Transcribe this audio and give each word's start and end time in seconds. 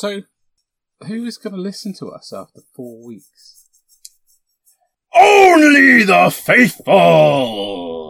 So, 0.00 0.22
who 1.06 1.26
is 1.26 1.36
going 1.36 1.54
to 1.54 1.60
listen 1.60 1.92
to 1.98 2.08
us 2.08 2.32
after 2.32 2.62
four 2.74 3.06
weeks? 3.06 3.66
Only 5.14 6.04
the 6.04 6.30
faithful! 6.30 8.09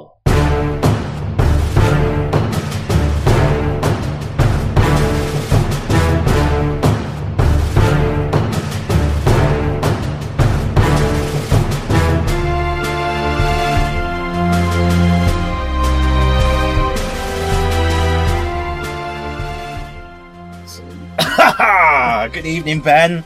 Good 22.41 22.49
evening, 22.49 22.81
Ben. 22.81 23.23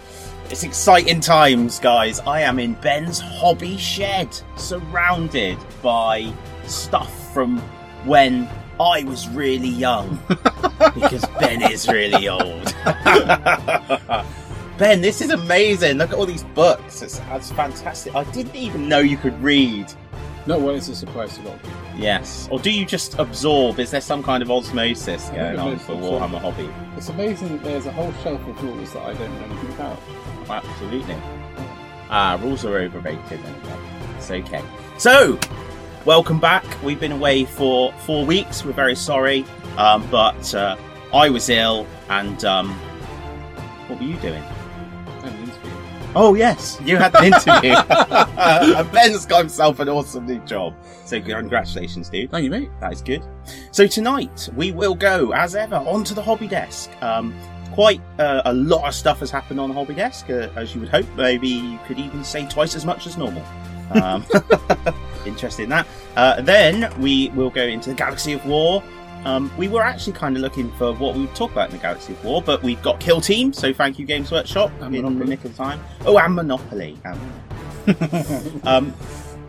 It's 0.51 0.65
exciting 0.65 1.21
times, 1.21 1.79
guys. 1.79 2.19
I 2.19 2.41
am 2.41 2.59
in 2.59 2.75
Ben's 2.75 3.21
hobby 3.21 3.77
shed, 3.77 4.37
surrounded 4.57 5.57
by 5.85 6.33
stuff 6.67 7.33
from 7.33 7.61
when 8.07 8.49
I 8.81 9.05
was 9.05 9.29
really 9.29 9.69
young. 9.69 10.19
because 10.97 11.25
Ben 11.39 11.63
is 11.63 11.87
really 11.87 12.29
old. 12.29 12.75
ben, 14.79 15.01
this 15.01 15.21
is 15.21 15.31
amazing. 15.31 15.99
Look 15.99 16.11
at 16.11 16.17
all 16.17 16.27
these 16.27 16.43
books. 16.43 17.01
It's, 17.01 17.21
it's 17.31 17.53
fantastic. 17.53 18.17
I 18.17 18.25
didn't 18.33 18.57
even 18.57 18.89
know 18.89 18.99
you 18.99 19.17
could 19.17 19.41
read. 19.41 19.93
No, 20.47 20.59
well, 20.59 20.75
it's 20.75 20.89
a 20.89 20.95
surprise 20.95 21.37
to 21.37 21.43
a 21.43 21.45
lot 21.45 21.55
of 21.55 21.63
people. 21.63 21.81
Yes. 21.97 22.49
Or 22.51 22.59
do 22.59 22.71
you 22.71 22.85
just 22.85 23.19
absorb? 23.19 23.79
Is 23.79 23.91
there 23.91 24.03
some 24.03 24.23
kind 24.23 24.43
of 24.43 24.51
osmosis 24.51 25.31
going 25.31 25.59
on 25.59 25.79
for 25.79 25.95
Warhammer 25.95 26.39
Hobby? 26.39 26.69
It's 26.99 27.09
amazing 27.09 27.49
that 27.49 27.65
there's 27.65 27.87
a 27.87 27.93
whole 27.93 28.13
shelf 28.23 28.47
of 28.47 28.63
rules 28.63 28.93
that 28.93 29.03
I 29.03 29.15
don't 29.15 29.33
know 29.41 29.45
anything 29.47 29.73
about. 29.73 29.99
Absolutely. 30.51 31.17
Ah, 32.11 32.39
rules 32.43 32.65
are 32.67 32.77
overrated 32.77 33.41
anyway. 33.41 33.79
It's 34.19 34.31
okay. 34.31 34.63
So, 34.99 35.39
welcome 36.05 36.41
back. 36.41 36.65
We've 36.83 37.01
been 37.01 37.13
away 37.13 37.47
for 37.47 37.93
four 38.05 38.27
weeks. 38.27 38.67
We're 38.67 38.73
very 38.73 38.97
sorry. 38.97 39.47
Um, 39.79 40.07
but 40.11 40.55
uh, 40.55 40.77
I 41.15 41.31
was 41.31 41.49
ill, 41.49 41.87
and 42.11 42.45
um, 42.45 42.71
what 43.89 43.99
were 43.99 44.07
you 44.07 44.17
doing? 44.19 44.45
Oh, 46.17 46.35
yes, 46.35 46.79
you 46.85 46.97
had 46.97 47.13
the 47.13 47.25
interview. 47.25 47.75
and 48.77 48.93
Ben's 48.93 49.27
got 49.27 49.41
himself 49.41 49.81
an 49.81 49.89
awesome 49.89 50.27
new 50.27 50.39
job. 50.41 50.75
So, 51.05 51.21
congratulations, 51.21 52.09
dude. 52.09 52.31
Thank 52.31 52.45
you, 52.45 52.51
mate. 52.51 52.71
That 52.81 52.93
is 52.93 53.03
good. 53.03 53.25
So 53.73 53.87
tonight 53.87 54.49
we 54.57 54.73
will 54.73 54.95
go, 54.95 55.33
as 55.33 55.55
ever, 55.55 55.77
onto 55.77 56.15
the 56.15 56.23
hobby 56.23 56.47
desk. 56.47 56.91
Um, 57.03 57.35
quite 57.73 58.01
uh, 58.19 58.43
a 58.45 58.53
lot 58.55 58.87
of 58.87 58.95
stuff 58.95 59.19
has 59.19 59.31
happened 59.31 59.59
on 59.59 59.69
the 59.69 59.75
hobby 59.75 59.95
desk, 59.95 60.31
uh, 60.31 60.49
as 60.57 60.75
you 60.75 60.81
would 60.81 60.91
hope. 60.91 61.07
Maybe 61.17 61.49
you 61.49 61.79
could 61.87 61.99
even 61.99 62.23
say 62.23 62.47
twice 62.47 62.75
as 62.75 62.87
much 62.87 63.07
as 63.07 63.17
normal. 63.19 63.45
Um, 64.01 64.25
interested 65.27 65.65
in 65.65 65.69
that. 65.71 65.87
Uh, 66.17 66.41
then 66.41 66.93
we 67.01 67.31
will 67.31 67.51
go 67.51 67.65
into 67.65 67.91
the 67.91 67.97
Galaxy 67.97 68.33
of 68.33 68.47
War. 68.47 68.83
Um, 69.25 69.51
we 69.57 69.69
were 69.69 69.83
actually 69.83 70.13
kind 70.13 70.37
of 70.37 70.43
looking 70.43 70.71
for 70.73 70.93
what 70.95 71.15
we 71.15 71.23
would 71.23 71.35
talk 71.35 71.53
about 71.53 71.71
in 71.71 71.77
the 71.77 71.83
Galaxy 71.83 72.13
of 72.13 72.25
War, 72.25 72.43
but 72.43 72.63
we've 72.63 72.83
got 72.83 73.01
Kill 73.01 73.21
Team, 73.21 73.53
so 73.53 73.73
thank 73.73 73.99
you, 73.99 74.05
Games 74.05 74.31
Workshop, 74.31 74.71
And 74.81 74.95
in 74.95 75.19
the 75.19 75.25
nick 75.25 75.45
of 75.45 75.57
time. 75.57 75.81
Oh, 76.05 76.19
and 76.19 76.35
Monopoly. 76.35 76.99
Um, 77.05 77.21
um, 78.65 78.95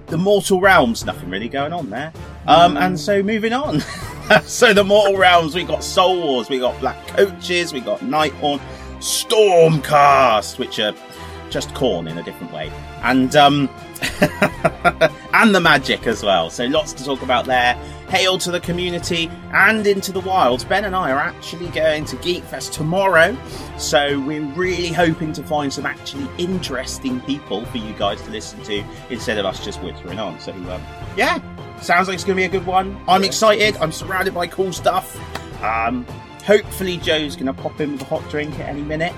the 0.08 0.18
Mortal 0.18 0.62
Realms, 0.62 1.06
nothing 1.06 1.30
really 1.30 1.50
going 1.50 1.74
on 1.74 1.90
there. 1.90 2.14
Um, 2.48 2.78
and 2.78 3.00
so 3.00 3.24
moving 3.24 3.54
on. 3.54 3.80
so 4.44 4.74
the 4.74 4.84
Mortal 4.84 5.18
Realms, 5.18 5.56
we've 5.56 5.68
got 5.68 5.84
Soul 5.84 6.22
Wars, 6.22 6.50
we 6.50 6.60
got 6.60 6.80
Black 6.80 7.08
Coaches, 7.08 7.74
we've 7.74 7.86
got 7.86 8.00
Nighthaunt, 8.02 8.62
Stormcast, 9.00 10.58
which 10.58 10.80
are 10.80 10.94
just 11.50 11.70
Khorne 11.70 12.10
in 12.10 12.18
a 12.18 12.24
different 12.24 12.52
way, 12.52 12.72
and 13.04 13.36
um, 13.36 13.70
and 15.34 15.56
the 15.56 15.62
magic 15.62 16.08
as 16.08 16.24
well. 16.24 16.50
So 16.50 16.66
lots 16.66 16.94
to 16.94 17.06
talk 17.06 17.22
about 17.22 17.46
there. 17.46 17.78
Hail 18.10 18.38
to 18.38 18.52
the 18.52 18.60
community 18.60 19.32
and 19.52 19.86
into 19.86 20.12
the 20.12 20.20
wilds. 20.20 20.64
Ben 20.64 20.86
and 20.86 20.96
I 20.96 21.12
are 21.12 21.20
actually 21.20 21.70
going 21.70 22.06
to 22.06 22.16
Geekfest 22.18 22.72
tomorrow, 22.72 23.36
so 23.78 24.20
we're 24.22 24.46
really 24.54 24.90
hoping 24.90 25.34
to 25.34 25.44
find 25.44 25.74
some 25.74 25.86
actually 25.86 26.28
interesting 26.38 27.20
people 27.22 27.66
for 27.66 27.78
you 27.78 27.94
guys 27.94 28.22
to 28.22 28.30
listen 28.30 28.62
to 28.64 28.84
instead 29.10 29.38
of 29.38 29.46
us 29.46 29.64
just 29.64 29.82
whittering 29.82 30.20
on. 30.20 30.40
So 30.40 30.52
um, 30.52 30.82
yeah, 31.18 31.40
sounds 31.82 32.08
like 32.08 32.16
it's 32.16 32.24
going 32.24 32.38
to 32.38 32.42
be 32.42 32.46
a 32.46 32.50
good 32.50 32.66
one. 32.66 33.00
I'm 33.08 33.24
excited. 33.24 33.76
I'm 33.78 33.92
surrounded 33.92 34.34
by 34.34 34.48
cool 34.48 34.72
stuff. 34.72 35.18
Um, 35.64 36.06
hopefully 36.46 36.98
Joe's 36.98 37.36
going 37.36 37.48
to 37.48 37.54
pop 37.54 37.82
in 37.82 37.94
with 37.94 38.02
a 38.02 38.06
hot 38.06 38.30
drink 38.30 38.54
at 38.60 38.70
any 38.70 38.82
minute. 38.82 39.14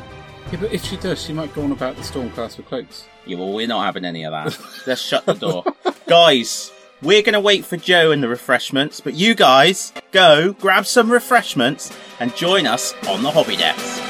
Yeah, 0.52 0.60
but 0.62 0.72
if 0.72 0.84
she 0.84 0.96
does, 0.96 1.22
she 1.22 1.34
might 1.34 1.54
go 1.54 1.64
on 1.64 1.74
about 1.74 1.98
the 1.98 2.04
Stormcast 2.04 2.56
with 2.56 2.68
cloaks. 2.68 3.06
Yeah, 3.26 3.38
well, 3.38 3.52
we're 3.52 3.68
not 3.68 3.84
having 3.84 4.06
any 4.06 4.24
of 4.24 4.32
that. 4.32 4.58
Let's 4.88 5.02
shut 5.02 5.26
the 5.26 5.34
door. 5.34 5.66
guys, 6.08 6.72
we're 7.02 7.22
going 7.22 7.34
to 7.34 7.40
wait 7.40 7.64
for 7.64 7.78
Joe 7.78 8.12
and 8.12 8.24
the 8.24 8.28
refreshments, 8.28 9.02
but 9.02 9.14
you 9.14 9.36
guys 9.36 9.94
go 10.12 10.54
grab 10.54 10.86
some 10.86 11.12
refreshments 11.12 11.96
and 12.20 12.36
join 12.36 12.66
us 12.66 12.94
on 13.08 13.22
the 13.22 13.32
hobby 13.32 13.56
desk. 13.56 14.04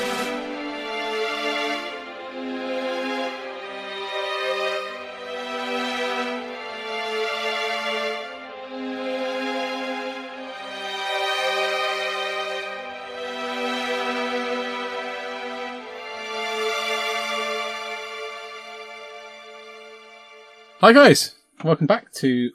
Hi, 20.79 20.93
guys. 20.93 21.35
Welcome 21.63 21.87
back 21.87 22.13
to 22.13 22.51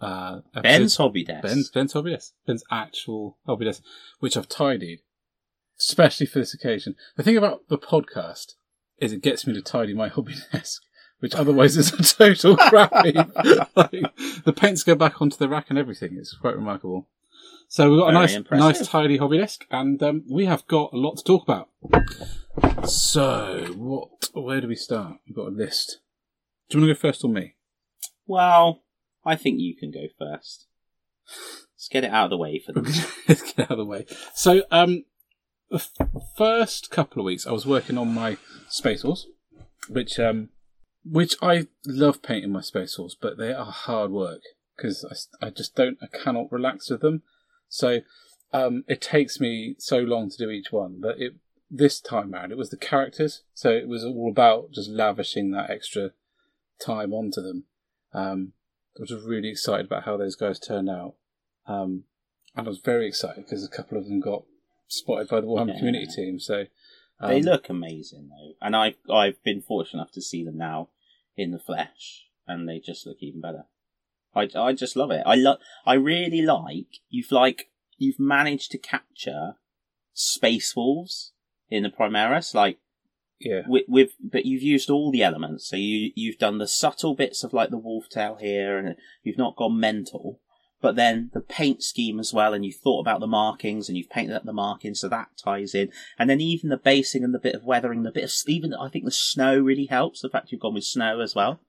uh, 0.00 0.40
episode- 0.54 0.62
Ben's 0.62 0.96
hobby 0.96 1.24
desk. 1.24 1.42
Ben's 1.42 1.70
Ben's 1.70 1.92
hobby 1.92 2.10
desk. 2.12 2.32
Ben's 2.46 2.64
actual 2.70 3.36
hobby 3.46 3.64
desk, 3.66 3.82
which 4.20 4.36
I've 4.36 4.48
tidied, 4.48 5.00
especially 5.78 6.26
for 6.26 6.38
this 6.38 6.54
occasion. 6.54 6.94
The 7.16 7.22
thing 7.22 7.36
about 7.36 7.68
the 7.68 7.78
podcast 7.78 8.54
is 8.98 9.12
it 9.12 9.22
gets 9.22 9.46
me 9.46 9.52
to 9.54 9.62
tidy 9.62 9.94
my 9.94 10.08
hobby 10.08 10.34
desk, 10.52 10.82
which 11.20 11.34
otherwise 11.34 11.76
is 11.76 11.92
a 11.92 12.02
total 12.02 12.56
crappy. 12.68 13.12
like, 13.76 13.90
the 14.44 14.54
paints 14.56 14.82
go 14.84 14.94
back 14.94 15.20
onto 15.22 15.36
the 15.36 15.48
rack 15.48 15.66
and 15.70 15.78
everything. 15.78 16.16
It's 16.18 16.34
quite 16.36 16.54
remarkable. 16.56 17.08
So 17.68 17.88
we've 17.88 18.00
got 18.00 18.08
a 18.08 18.12
nice, 18.12 18.34
impressive. 18.34 18.64
nice 18.80 18.88
tidy 18.88 19.16
hobby 19.18 19.38
desk, 19.38 19.64
and 19.70 20.02
um, 20.02 20.24
we 20.28 20.46
have 20.46 20.66
got 20.66 20.92
a 20.92 20.96
lot 20.96 21.16
to 21.18 21.24
talk 21.24 21.44
about. 21.44 21.68
So, 22.86 23.72
what? 23.76 24.28
Where 24.34 24.60
do 24.60 24.66
we 24.68 24.74
start? 24.74 25.18
We've 25.26 25.36
got 25.36 25.46
a 25.48 25.50
list. 25.50 25.98
Do 26.68 26.78
you 26.78 26.82
want 26.84 26.90
to 26.90 26.94
go 26.94 27.08
first 27.08 27.24
or 27.24 27.28
me? 27.30 27.54
Well, 28.26 28.82
I 29.24 29.36
think 29.36 29.60
you 29.60 29.76
can 29.76 29.90
go 29.90 30.06
first. 30.18 30.66
Let's 31.74 31.88
get 31.90 32.04
it 32.04 32.10
out 32.10 32.24
of 32.24 32.30
the 32.30 32.36
way 32.36 32.58
for 32.58 32.72
them. 32.72 32.84
Let's 33.28 33.52
get 33.52 33.60
out 33.60 33.72
of 33.72 33.78
the 33.78 33.84
way. 33.84 34.06
So, 34.34 34.62
um, 34.70 35.04
the 35.70 35.76
f- 35.76 36.08
first 36.36 36.90
couple 36.90 37.20
of 37.20 37.26
weeks, 37.26 37.46
I 37.46 37.52
was 37.52 37.66
working 37.66 37.96
on 37.96 38.12
my 38.12 38.36
Space 38.68 39.02
Horse, 39.02 39.26
which, 39.88 40.18
um, 40.18 40.50
which 41.04 41.36
I 41.40 41.68
love 41.86 42.22
painting 42.22 42.52
my 42.52 42.60
Space 42.60 42.96
Horse, 42.96 43.16
but 43.18 43.38
they 43.38 43.52
are 43.52 43.64
hard 43.64 44.10
work 44.10 44.42
because 44.76 45.04
I, 45.40 45.46
I 45.46 45.50
just 45.50 45.74
don't, 45.74 45.98
I 46.02 46.06
cannot 46.06 46.50
relax 46.50 46.90
with 46.90 47.00
them. 47.00 47.22
So, 47.68 48.00
um, 48.52 48.84
it 48.88 49.00
takes 49.00 49.38
me 49.40 49.76
so 49.78 49.98
long 49.98 50.28
to 50.30 50.36
do 50.36 50.50
each 50.50 50.72
one, 50.72 50.98
but 51.00 51.20
it, 51.20 51.34
this 51.70 52.00
time 52.00 52.34
around, 52.34 52.50
it 52.50 52.58
was 52.58 52.70
the 52.70 52.76
characters. 52.76 53.42
So 53.54 53.70
it 53.70 53.86
was 53.86 54.04
all 54.04 54.28
about 54.30 54.72
just 54.72 54.90
lavishing 54.90 55.52
that 55.52 55.70
extra 55.70 56.10
time 56.84 57.12
onto 57.12 57.40
them. 57.40 57.64
Um, 58.12 58.52
I 58.98 59.02
was 59.02 59.24
really 59.24 59.48
excited 59.48 59.86
about 59.86 60.04
how 60.04 60.16
those 60.16 60.36
guys 60.36 60.58
turned 60.58 60.90
out. 60.90 61.14
Um, 61.66 62.04
and 62.56 62.66
I 62.66 62.68
was 62.68 62.80
very 62.80 63.06
excited 63.06 63.44
because 63.44 63.64
a 63.64 63.68
couple 63.68 63.96
of 63.96 64.06
them 64.06 64.20
got 64.20 64.44
spotted 64.88 65.28
by 65.28 65.40
the 65.40 65.46
Warhammer 65.46 65.68
Yeah. 65.68 65.78
community 65.78 66.06
team. 66.06 66.40
So 66.40 66.66
um, 67.20 67.30
they 67.30 67.42
look 67.42 67.68
amazing 67.68 68.28
though, 68.28 68.54
and 68.60 68.74
I 68.74 68.96
I've 69.12 69.42
been 69.44 69.62
fortunate 69.62 70.00
enough 70.00 70.12
to 70.12 70.22
see 70.22 70.44
them 70.44 70.56
now 70.56 70.88
in 71.36 71.52
the 71.52 71.58
flesh, 71.58 72.26
and 72.46 72.68
they 72.68 72.80
just 72.80 73.06
look 73.06 73.18
even 73.20 73.40
better. 73.40 73.66
I, 74.34 74.48
I 74.54 74.72
just 74.72 74.96
love 74.96 75.10
it. 75.10 75.22
I 75.26 75.34
love. 75.34 75.58
I 75.86 75.94
really 75.94 76.42
like 76.42 76.98
you've 77.08 77.32
like 77.32 77.70
you've 77.96 78.18
managed 78.18 78.70
to 78.72 78.78
capture 78.78 79.54
space 80.12 80.74
wolves 80.74 81.32
in 81.68 81.82
the 81.84 81.90
Primaris, 81.90 82.54
like 82.54 82.78
yeah, 83.40 83.62
with, 83.66 83.84
with 83.88 84.12
but 84.22 84.44
you've 84.44 84.62
used 84.62 84.90
all 84.90 85.10
the 85.10 85.22
elements. 85.22 85.68
So 85.68 85.76
you 85.76 86.12
you've 86.14 86.38
done 86.38 86.58
the 86.58 86.68
subtle 86.68 87.14
bits 87.14 87.42
of 87.42 87.52
like 87.52 87.70
the 87.70 87.78
wolf 87.78 88.08
tail 88.08 88.36
here, 88.38 88.78
and 88.78 88.96
you've 89.22 89.38
not 89.38 89.56
gone 89.56 89.80
mental. 89.80 90.40
But 90.82 90.96
then 90.96 91.30
the 91.34 91.40
paint 91.40 91.82
scheme 91.82 92.18
as 92.18 92.32
well, 92.32 92.54
and 92.54 92.64
you 92.64 92.72
thought 92.72 93.00
about 93.00 93.20
the 93.20 93.26
markings, 93.26 93.88
and 93.88 93.98
you've 93.98 94.08
painted 94.08 94.34
up 94.34 94.44
the 94.44 94.52
markings, 94.52 95.00
so 95.00 95.08
that 95.08 95.28
ties 95.42 95.74
in. 95.74 95.90
And 96.18 96.30
then 96.30 96.40
even 96.40 96.70
the 96.70 96.78
basing 96.78 97.22
and 97.22 97.34
the 97.34 97.38
bit 97.38 97.54
of 97.54 97.64
weathering, 97.64 98.02
the 98.02 98.10
bit 98.10 98.24
of 98.24 98.32
even 98.46 98.72
I 98.74 98.88
think 98.88 99.04
the 99.04 99.10
snow 99.10 99.58
really 99.58 99.86
helps. 99.86 100.20
The 100.20 100.30
fact 100.30 100.52
you've 100.52 100.60
gone 100.60 100.74
with 100.74 100.84
snow 100.84 101.20
as 101.20 101.34
well. 101.34 101.60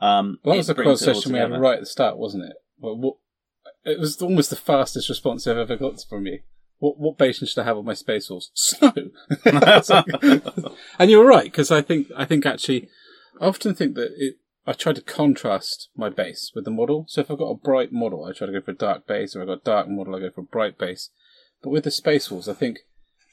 Um, 0.00 0.38
well, 0.44 0.54
that 0.54 0.58
was 0.58 0.66
the 0.68 0.74
conversation 0.74 1.32
we 1.32 1.38
had 1.38 1.52
right 1.52 1.74
at 1.74 1.80
the 1.80 1.86
start, 1.86 2.18
wasn't 2.18 2.44
it? 2.44 2.56
Well, 2.78 2.96
what, 2.96 3.16
it 3.84 3.98
was 3.98 4.20
almost 4.20 4.50
the 4.50 4.56
fastest 4.56 5.08
response 5.08 5.46
I've 5.46 5.56
ever 5.56 5.76
got 5.76 6.02
from 6.08 6.26
you. 6.26 6.40
What 6.78 6.98
what 6.98 7.18
basin 7.18 7.46
should 7.46 7.60
I 7.60 7.64
have 7.64 7.78
on 7.78 7.84
my 7.84 7.94
space 7.94 8.28
horse? 8.28 8.50
Snow. 8.54 8.92
and 10.98 11.10
you're 11.10 11.26
right 11.26 11.44
because 11.44 11.70
I 11.70 11.82
think 11.82 12.08
I 12.16 12.24
think 12.24 12.46
actually 12.46 12.88
I 13.40 13.46
often 13.46 13.74
think 13.74 13.94
that 13.94 14.12
it. 14.16 14.36
I 14.66 14.72
try 14.72 14.94
to 14.94 15.02
contrast 15.02 15.90
my 15.94 16.08
base 16.08 16.50
with 16.54 16.64
the 16.64 16.70
model. 16.70 17.04
So 17.06 17.20
if 17.20 17.30
I've 17.30 17.36
got 17.36 17.50
a 17.50 17.54
bright 17.54 17.92
model, 17.92 18.24
I 18.24 18.32
try 18.32 18.46
to 18.46 18.52
go 18.52 18.62
for 18.62 18.70
a 18.70 18.74
dark 18.74 19.06
base, 19.06 19.36
or 19.36 19.42
I've 19.42 19.48
got 19.48 19.60
a 19.60 19.64
dark 19.64 19.88
model, 19.90 20.16
I 20.16 20.20
go 20.20 20.30
for 20.30 20.40
a 20.40 20.44
bright 20.44 20.78
base. 20.78 21.10
But 21.62 21.68
with 21.68 21.84
the 21.84 21.90
Space 21.90 22.30
Wolves, 22.30 22.48
I 22.48 22.54
think 22.54 22.78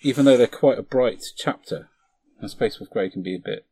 even 0.01 0.25
though 0.25 0.35
they're 0.35 0.47
quite 0.47 0.77
a 0.77 0.83
bright 0.83 1.23
chapter, 1.37 1.89
a 2.41 2.49
Space 2.49 2.79
Wolf 2.79 2.89
Grey 2.89 3.09
can 3.09 3.23
be 3.23 3.35
a 3.35 3.39
bit 3.39 3.65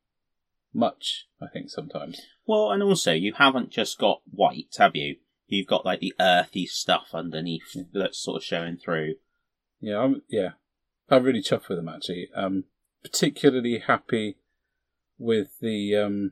much, 0.74 1.28
I 1.42 1.48
think, 1.52 1.70
sometimes. 1.70 2.22
Well, 2.46 2.72
and 2.72 2.84
also 2.84 3.12
you 3.12 3.34
haven't 3.34 3.72
just 3.72 3.98
got 3.98 4.22
white, 4.30 4.76
have 4.78 4.96
you? 4.96 5.18
You've 5.48 5.68
got 5.68 5.86
like 5.86 6.00
the 6.00 6.14
earthy 6.20 6.66
stuff 6.66 7.10
underneath 7.14 7.76
that's 7.94 8.20
sort 8.20 8.38
of 8.38 8.44
showing 8.44 8.78
through. 8.78 9.16
Yeah, 9.80 10.00
I'm, 10.00 10.22
yeah. 10.28 10.50
I'm 11.10 11.24
really 11.24 11.42
chuffed 11.42 11.70
with 11.70 11.78
them 11.78 11.90
actually. 11.90 12.30
Um, 12.36 12.66
particularly 13.02 13.80
happy 13.80 14.38
with 15.18 15.60
the 15.62 15.96
um, 15.96 16.32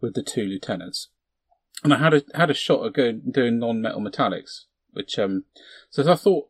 with 0.00 0.14
the 0.14 0.22
two 0.22 0.44
lieutenants. 0.44 1.08
And 1.84 1.94
I 1.94 1.98
had 1.98 2.14
a 2.14 2.22
had 2.34 2.50
a 2.50 2.54
shot 2.54 2.84
of 2.84 2.94
going 2.94 3.22
doing 3.30 3.58
non 3.58 3.80
metal 3.80 4.00
metallics, 4.00 4.64
which 4.92 5.18
um, 5.18 5.44
so 5.90 6.10
I 6.10 6.16
thought 6.16 6.48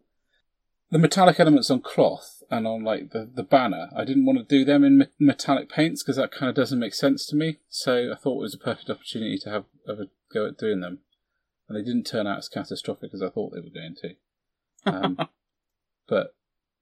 the 0.90 0.99
metallic 0.99 1.38
elements 1.38 1.70
on 1.70 1.81
cloth 1.81 2.43
and 2.50 2.67
on 2.67 2.82
like 2.82 3.11
the, 3.11 3.29
the 3.32 3.43
banner, 3.43 3.88
I 3.94 4.05
didn't 4.05 4.25
want 4.25 4.38
to 4.38 4.44
do 4.44 4.64
them 4.64 4.85
in 4.85 4.99
me- 4.99 5.06
metallic 5.19 5.69
paints 5.69 6.02
because 6.02 6.17
that 6.17 6.32
kind 6.32 6.49
of 6.49 6.55
doesn't 6.55 6.79
make 6.79 6.94
sense 6.94 7.26
to 7.26 7.37
me. 7.37 7.58
So 7.69 8.11
I 8.11 8.17
thought 8.17 8.38
it 8.38 8.43
was 8.43 8.55
a 8.55 8.58
perfect 8.58 8.88
opportunity 8.88 9.37
to 9.38 9.50
have, 9.50 9.64
have 9.87 9.99
a 9.99 10.08
go 10.32 10.46
at 10.46 10.56
doing 10.56 10.81
them, 10.81 11.00
and 11.69 11.76
they 11.76 11.85
didn't 11.85 12.06
turn 12.06 12.26
out 12.26 12.38
as 12.38 12.49
catastrophic 12.49 13.11
as 13.12 13.23
I 13.23 13.29
thought 13.29 13.52
they 13.52 13.61
were 13.61 13.69
going 13.69 13.96
to. 14.00 14.90
Um, 14.90 15.29
but 16.08 16.34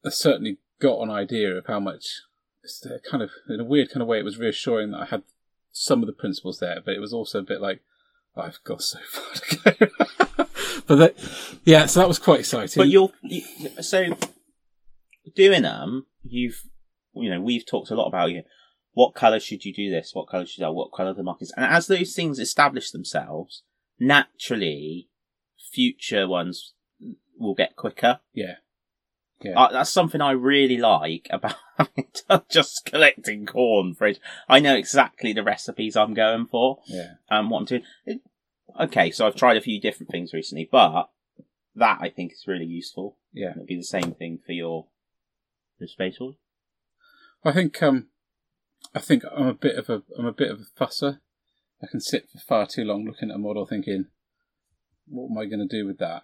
I 0.04 0.10
certainly 0.10 0.58
got 0.80 1.00
an 1.00 1.10
idea 1.10 1.54
of 1.56 1.66
how 1.66 1.80
much. 1.80 2.22
It's 2.62 2.84
kind 3.08 3.22
of 3.22 3.30
in 3.48 3.60
a 3.60 3.64
weird 3.64 3.90
kind 3.90 4.02
of 4.02 4.08
way. 4.08 4.18
It 4.18 4.24
was 4.24 4.38
reassuring 4.38 4.90
that 4.90 5.00
I 5.02 5.04
had 5.06 5.22
some 5.70 6.02
of 6.02 6.06
the 6.08 6.12
principles 6.12 6.58
there, 6.58 6.80
but 6.84 6.94
it 6.94 7.00
was 7.00 7.12
also 7.12 7.38
a 7.38 7.42
bit 7.42 7.60
like 7.60 7.80
oh, 8.36 8.42
I've 8.42 8.62
got 8.64 8.82
so 8.82 8.98
far 9.08 9.34
to 9.34 9.56
go. 9.56 9.86
but 10.86 10.96
that, 10.96 11.58
yeah, 11.64 11.86
so 11.86 12.00
that 12.00 12.08
was 12.08 12.18
quite 12.18 12.40
exciting. 12.40 12.80
But 12.80 12.88
you're 12.88 13.12
you, 13.22 13.42
so 13.80 14.16
doing 15.34 15.62
them. 15.62 16.06
You've 16.22 16.62
you 17.14 17.30
know 17.30 17.40
we've 17.40 17.66
talked 17.66 17.90
a 17.90 17.94
lot 17.94 18.08
about 18.08 18.30
you. 18.30 18.42
What 18.92 19.14
color 19.14 19.40
should 19.40 19.64
you 19.64 19.74
do 19.74 19.90
this? 19.90 20.10
What 20.14 20.28
color 20.28 20.46
should 20.46 20.64
I? 20.64 20.70
What 20.70 20.92
color 20.92 21.12
the 21.12 21.22
markers? 21.22 21.52
And 21.56 21.66
as 21.66 21.86
those 21.86 22.14
things 22.14 22.38
establish 22.38 22.90
themselves, 22.90 23.62
naturally, 23.98 25.08
future 25.72 26.26
ones 26.26 26.74
will 27.38 27.54
get 27.54 27.76
quicker. 27.76 28.20
yeah, 28.32 28.54
yeah, 29.42 29.58
Uh, 29.58 29.72
that's 29.72 29.90
something 29.90 30.20
I 30.20 30.30
really 30.32 30.76
like 30.78 31.28
about 31.30 31.56
just 32.48 32.84
collecting 32.86 33.46
Khorne 33.46 33.96
for 33.96 34.06
it. 34.06 34.18
I 34.48 34.60
know 34.60 34.76
exactly 34.76 35.32
the 35.32 35.42
recipes 35.42 35.96
I'm 35.96 36.14
going 36.14 36.46
for 36.46 36.78
yeah, 36.86 37.14
and 37.30 37.50
what 37.50 37.58
I'm 37.60 37.64
doing. 37.66 37.82
It- 38.06 38.20
okay, 38.80 39.10
so 39.10 39.26
I've 39.26 39.36
tried 39.36 39.56
a 39.56 39.60
few 39.62 39.80
different 39.80 40.10
things 40.10 40.32
recently, 40.32 40.68
but 40.70 41.10
that 41.74 41.98
I 42.00 42.08
think 42.08 42.32
is 42.32 42.46
really 42.46 42.64
useful. 42.64 43.18
yeah. 43.32 43.50
It'll 43.50 43.66
be 43.66 43.76
the 43.76 43.82
same 43.84 44.12
thing 44.12 44.38
for 44.44 44.52
your 44.52 44.86
your 45.78 45.88
space 45.88 46.16
horse. 46.16 46.36
I 47.44 47.52
think 47.52 47.82
um, 47.82 48.06
I 48.94 48.98
think 49.00 49.22
I'm 49.36 49.46
a 49.48 49.54
bit 49.54 49.76
of 49.76 49.90
a 49.90 50.02
I'm 50.18 50.24
a 50.26 50.32
bit 50.32 50.50
of 50.50 50.60
a 50.60 50.84
fusser. 50.84 51.20
I 51.82 51.86
can 51.86 52.00
sit 52.00 52.30
for 52.30 52.38
far 52.38 52.66
too 52.66 52.84
long 52.84 53.04
looking 53.04 53.28
at 53.30 53.36
a 53.36 53.38
model, 53.38 53.66
thinking, 53.66 54.06
"What 55.06 55.30
am 55.30 55.36
I 55.38 55.44
going 55.44 55.66
to 55.68 55.76
do 55.76 55.86
with 55.86 55.98
that?" 55.98 56.22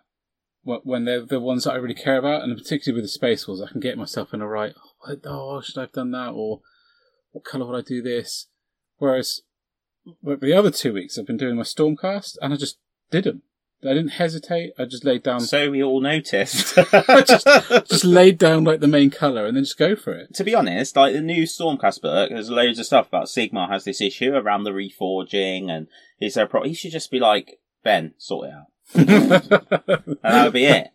Wh- 0.64 0.84
When 0.86 1.04
they're 1.04 1.24
the 1.24 1.40
ones 1.40 1.64
that 1.64 1.72
I 1.72 1.76
really 1.76 1.94
care 1.94 2.18
about, 2.18 2.42
and 2.42 2.56
particularly 2.56 3.00
with 3.00 3.04
the 3.08 3.12
Space 3.14 3.46
Wars, 3.46 3.60
I 3.62 3.70
can 3.70 3.80
get 3.80 3.98
myself 3.98 4.32
in 4.34 4.40
a 4.42 4.48
right. 4.48 4.74
Oh, 5.06 5.16
oh, 5.24 5.60
should 5.60 5.78
I 5.78 5.82
have 5.82 5.92
done 5.92 6.10
that? 6.12 6.30
Or 6.34 6.60
what 7.32 7.44
colour 7.44 7.66
would 7.66 7.78
I 7.78 7.86
do 7.86 8.02
this? 8.02 8.48
Whereas 8.98 9.40
the 10.22 10.52
other 10.56 10.70
two 10.70 10.92
weeks, 10.92 11.18
I've 11.18 11.26
been 11.26 11.36
doing 11.36 11.56
my 11.56 11.62
Stormcast, 11.62 12.36
and 12.40 12.52
I 12.52 12.56
just 12.56 12.78
didn't. 13.10 13.42
I 13.84 13.94
didn't 13.94 14.10
hesitate. 14.10 14.74
I 14.78 14.84
just 14.84 15.04
laid 15.04 15.24
down, 15.24 15.40
So 15.40 15.68
we 15.68 15.82
all 15.82 16.00
noticed. 16.00 16.76
just 17.26 17.46
just 17.88 18.04
laid 18.04 18.38
down 18.38 18.62
like 18.62 18.78
the 18.78 18.86
main 18.86 19.10
colour, 19.10 19.44
and 19.44 19.56
then 19.56 19.64
just 19.64 19.76
go 19.78 19.96
for 19.96 20.12
it. 20.12 20.34
to 20.34 20.44
be 20.44 20.54
honest, 20.54 20.94
like 20.94 21.14
the 21.14 21.20
new 21.20 21.42
Stormcast 21.42 22.00
book, 22.00 22.30
there's 22.30 22.48
loads 22.48 22.78
of 22.78 22.86
stuff 22.86 23.08
about 23.08 23.26
Sigmar 23.26 23.68
has 23.70 23.82
this 23.82 24.00
issue 24.00 24.34
around 24.34 24.62
the 24.62 24.70
reforging 24.70 25.68
and 25.68 25.88
is 26.20 26.34
there 26.34 26.44
a 26.44 26.48
pro- 26.48 26.62
he 26.62 26.74
should 26.74 26.92
just 26.92 27.10
be 27.10 27.18
like, 27.18 27.58
Ben, 27.82 28.14
sort 28.18 28.48
it 28.50 28.52
out. 28.54 28.66
And 28.94 30.18
that 30.22 30.44
would 30.44 30.52
be 30.52 30.66
it. 30.66 30.88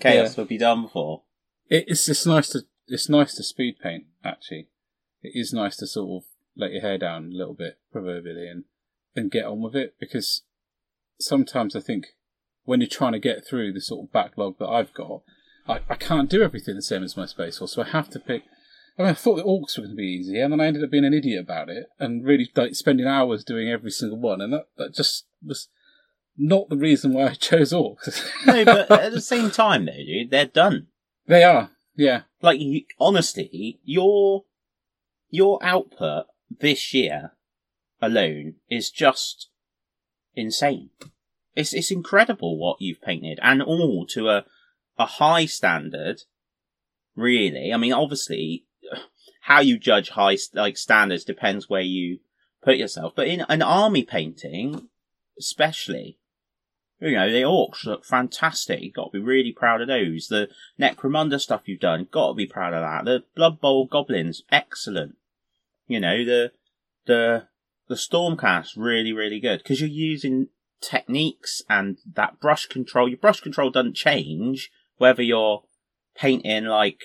Chaos 0.00 0.36
would 0.36 0.48
be 0.48 0.58
done 0.58 0.88
for. 0.88 1.22
It, 1.68 1.84
it's 1.88 2.08
it's 2.08 2.26
nice 2.26 2.48
to 2.50 2.62
it's 2.86 3.08
nice 3.08 3.34
to 3.34 3.42
speed 3.42 3.76
paint. 3.82 4.04
Actually, 4.24 4.68
it 5.22 5.32
is 5.34 5.52
nice 5.52 5.76
to 5.78 5.86
sort 5.86 6.22
of 6.22 6.28
let 6.56 6.72
your 6.72 6.82
hair 6.82 6.98
down 6.98 7.26
a 7.32 7.36
little 7.36 7.54
bit, 7.54 7.78
proverbially, 7.92 8.48
and 8.48 8.64
and 9.14 9.30
get 9.30 9.44
on 9.44 9.62
with 9.62 9.74
it. 9.74 9.94
Because 9.98 10.42
sometimes 11.18 11.74
I 11.74 11.80
think 11.80 12.06
when 12.64 12.80
you're 12.80 12.88
trying 12.88 13.12
to 13.12 13.18
get 13.18 13.46
through 13.46 13.72
the 13.72 13.80
sort 13.80 14.04
of 14.04 14.12
backlog 14.12 14.58
that 14.58 14.68
I've 14.68 14.92
got, 14.92 15.22
I, 15.66 15.80
I 15.88 15.94
can't 15.94 16.30
do 16.30 16.42
everything 16.42 16.76
the 16.76 16.82
same 16.82 17.02
as 17.02 17.16
my 17.16 17.26
space 17.26 17.58
horse, 17.58 17.72
so 17.72 17.82
I 17.82 17.88
have 17.88 18.10
to 18.10 18.20
pick. 18.20 18.44
I 18.98 19.02
mean, 19.02 19.10
I 19.10 19.14
thought 19.14 19.36
the 19.36 19.44
orcs 19.44 19.76
were 19.76 19.84
going 19.84 19.96
to 19.96 19.96
be 19.96 20.06
easy, 20.06 20.40
and 20.40 20.52
then 20.52 20.60
I 20.60 20.66
ended 20.66 20.82
up 20.82 20.90
being 20.90 21.04
an 21.04 21.14
idiot 21.14 21.40
about 21.40 21.68
it 21.68 21.86
and 21.98 22.26
really 22.26 22.50
like 22.56 22.74
spending 22.74 23.06
hours 23.06 23.44
doing 23.44 23.68
every 23.68 23.90
single 23.90 24.18
one, 24.18 24.40
and 24.40 24.52
that, 24.52 24.66
that 24.76 24.94
just 24.94 25.26
was 25.42 25.68
not 26.38 26.68
the 26.68 26.76
reason 26.76 27.12
why 27.12 27.26
I 27.28 27.34
chose 27.34 27.72
orcs. 27.72 28.24
No, 28.46 28.64
but 28.64 28.90
at 28.90 29.12
the 29.12 29.20
same 29.34 29.50
time 29.50 29.86
though, 29.86 29.92
dude, 29.92 30.30
they're 30.30 30.46
done. 30.46 30.86
they 31.26 31.42
are, 31.42 31.70
yeah, 31.96 32.22
Like, 32.40 32.60
you, 32.60 32.82
honestly, 33.00 33.80
your, 33.84 34.44
your 35.30 35.58
output 35.62 36.26
this 36.60 36.94
year 36.94 37.32
alone 38.00 38.54
is 38.70 38.90
just 38.90 39.50
insane. 40.34 40.90
It's, 41.56 41.74
it's 41.74 41.90
incredible 41.90 42.56
what 42.56 42.80
you've 42.80 43.02
painted 43.02 43.40
and 43.42 43.60
all 43.60 44.06
to 44.10 44.28
a, 44.28 44.44
a 44.96 45.06
high 45.06 45.46
standard. 45.46 46.22
Really. 47.16 47.72
I 47.72 47.76
mean, 47.76 47.92
obviously, 47.92 48.66
how 49.42 49.60
you 49.60 49.76
judge 49.76 50.10
high, 50.10 50.36
like, 50.54 50.76
standards 50.76 51.24
depends 51.24 51.68
where 51.68 51.80
you 51.80 52.20
put 52.62 52.76
yourself. 52.76 53.14
But 53.16 53.26
in 53.26 53.44
an 53.48 53.60
army 53.60 54.04
painting, 54.04 54.88
especially, 55.36 56.18
you 57.00 57.12
know, 57.12 57.30
the 57.30 57.42
orcs 57.42 57.84
look 57.84 58.04
fantastic. 58.04 58.82
You've 58.82 58.94
got 58.94 59.12
to 59.12 59.18
be 59.18 59.24
really 59.24 59.52
proud 59.52 59.80
of 59.80 59.88
those. 59.88 60.28
The 60.28 60.48
Necromunda 60.80 61.40
stuff 61.40 61.62
you've 61.66 61.80
done, 61.80 62.00
you've 62.00 62.10
got 62.10 62.28
to 62.28 62.34
be 62.34 62.46
proud 62.46 62.74
of 62.74 62.82
that. 62.82 63.04
The 63.04 63.24
Blood 63.36 63.60
Bowl 63.60 63.86
goblins, 63.86 64.42
excellent. 64.50 65.16
You 65.86 66.00
know, 66.00 66.24
the, 66.24 66.52
the, 67.06 67.48
the 67.88 67.94
Stormcast, 67.94 68.70
really, 68.76 69.12
really 69.12 69.38
good. 69.38 69.58
Because 69.58 69.80
you're 69.80 69.88
using 69.88 70.48
techniques 70.80 71.62
and 71.68 71.98
that 72.14 72.40
brush 72.40 72.66
control. 72.66 73.08
Your 73.08 73.18
brush 73.18 73.40
control 73.40 73.70
doesn't 73.70 73.94
change 73.94 74.70
whether 74.96 75.22
you're 75.22 75.62
painting 76.16 76.64
like 76.64 77.00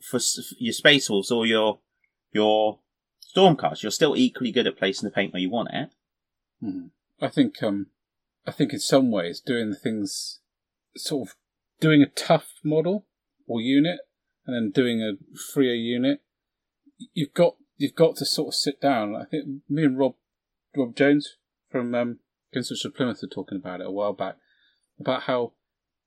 for 0.00 0.18
your 0.58 0.72
Space 0.72 1.10
Wolves 1.10 1.30
or 1.30 1.44
your, 1.44 1.80
your 2.32 2.78
Stormcast. 3.36 3.82
You're 3.82 3.92
still 3.92 4.16
equally 4.16 4.50
good 4.50 4.66
at 4.66 4.78
placing 4.78 5.06
the 5.06 5.14
paint 5.14 5.34
where 5.34 5.42
you 5.42 5.50
want 5.50 5.68
it. 5.72 5.90
Mhm. 6.62 6.90
I 7.20 7.28
think 7.28 7.62
um, 7.62 7.88
I 8.46 8.52
think 8.52 8.72
in 8.72 8.78
some 8.78 9.10
ways 9.10 9.40
doing 9.40 9.70
the 9.70 9.76
things, 9.76 10.40
sort 10.96 11.28
of 11.28 11.34
doing 11.80 12.02
a 12.02 12.06
tough 12.06 12.54
model 12.62 13.06
or 13.46 13.60
unit, 13.60 14.00
and 14.46 14.54
then 14.54 14.70
doing 14.70 15.00
a 15.02 15.12
freer 15.52 15.74
unit, 15.74 16.20
you've 17.12 17.34
got 17.34 17.56
you've 17.76 17.94
got 17.94 18.16
to 18.16 18.26
sort 18.26 18.48
of 18.48 18.54
sit 18.54 18.80
down. 18.80 19.14
I 19.16 19.24
think 19.24 19.62
me 19.68 19.84
and 19.84 19.98
Rob 19.98 20.14
Rob 20.76 20.94
Jones 20.94 21.36
from 21.70 21.94
um, 21.94 22.18
Construction 22.52 22.92
Plymouth 22.92 23.20
were 23.22 23.28
talking 23.28 23.58
about 23.58 23.80
it 23.80 23.86
a 23.86 23.90
while 23.90 24.12
back 24.12 24.36
about 24.98 25.22
how 25.22 25.52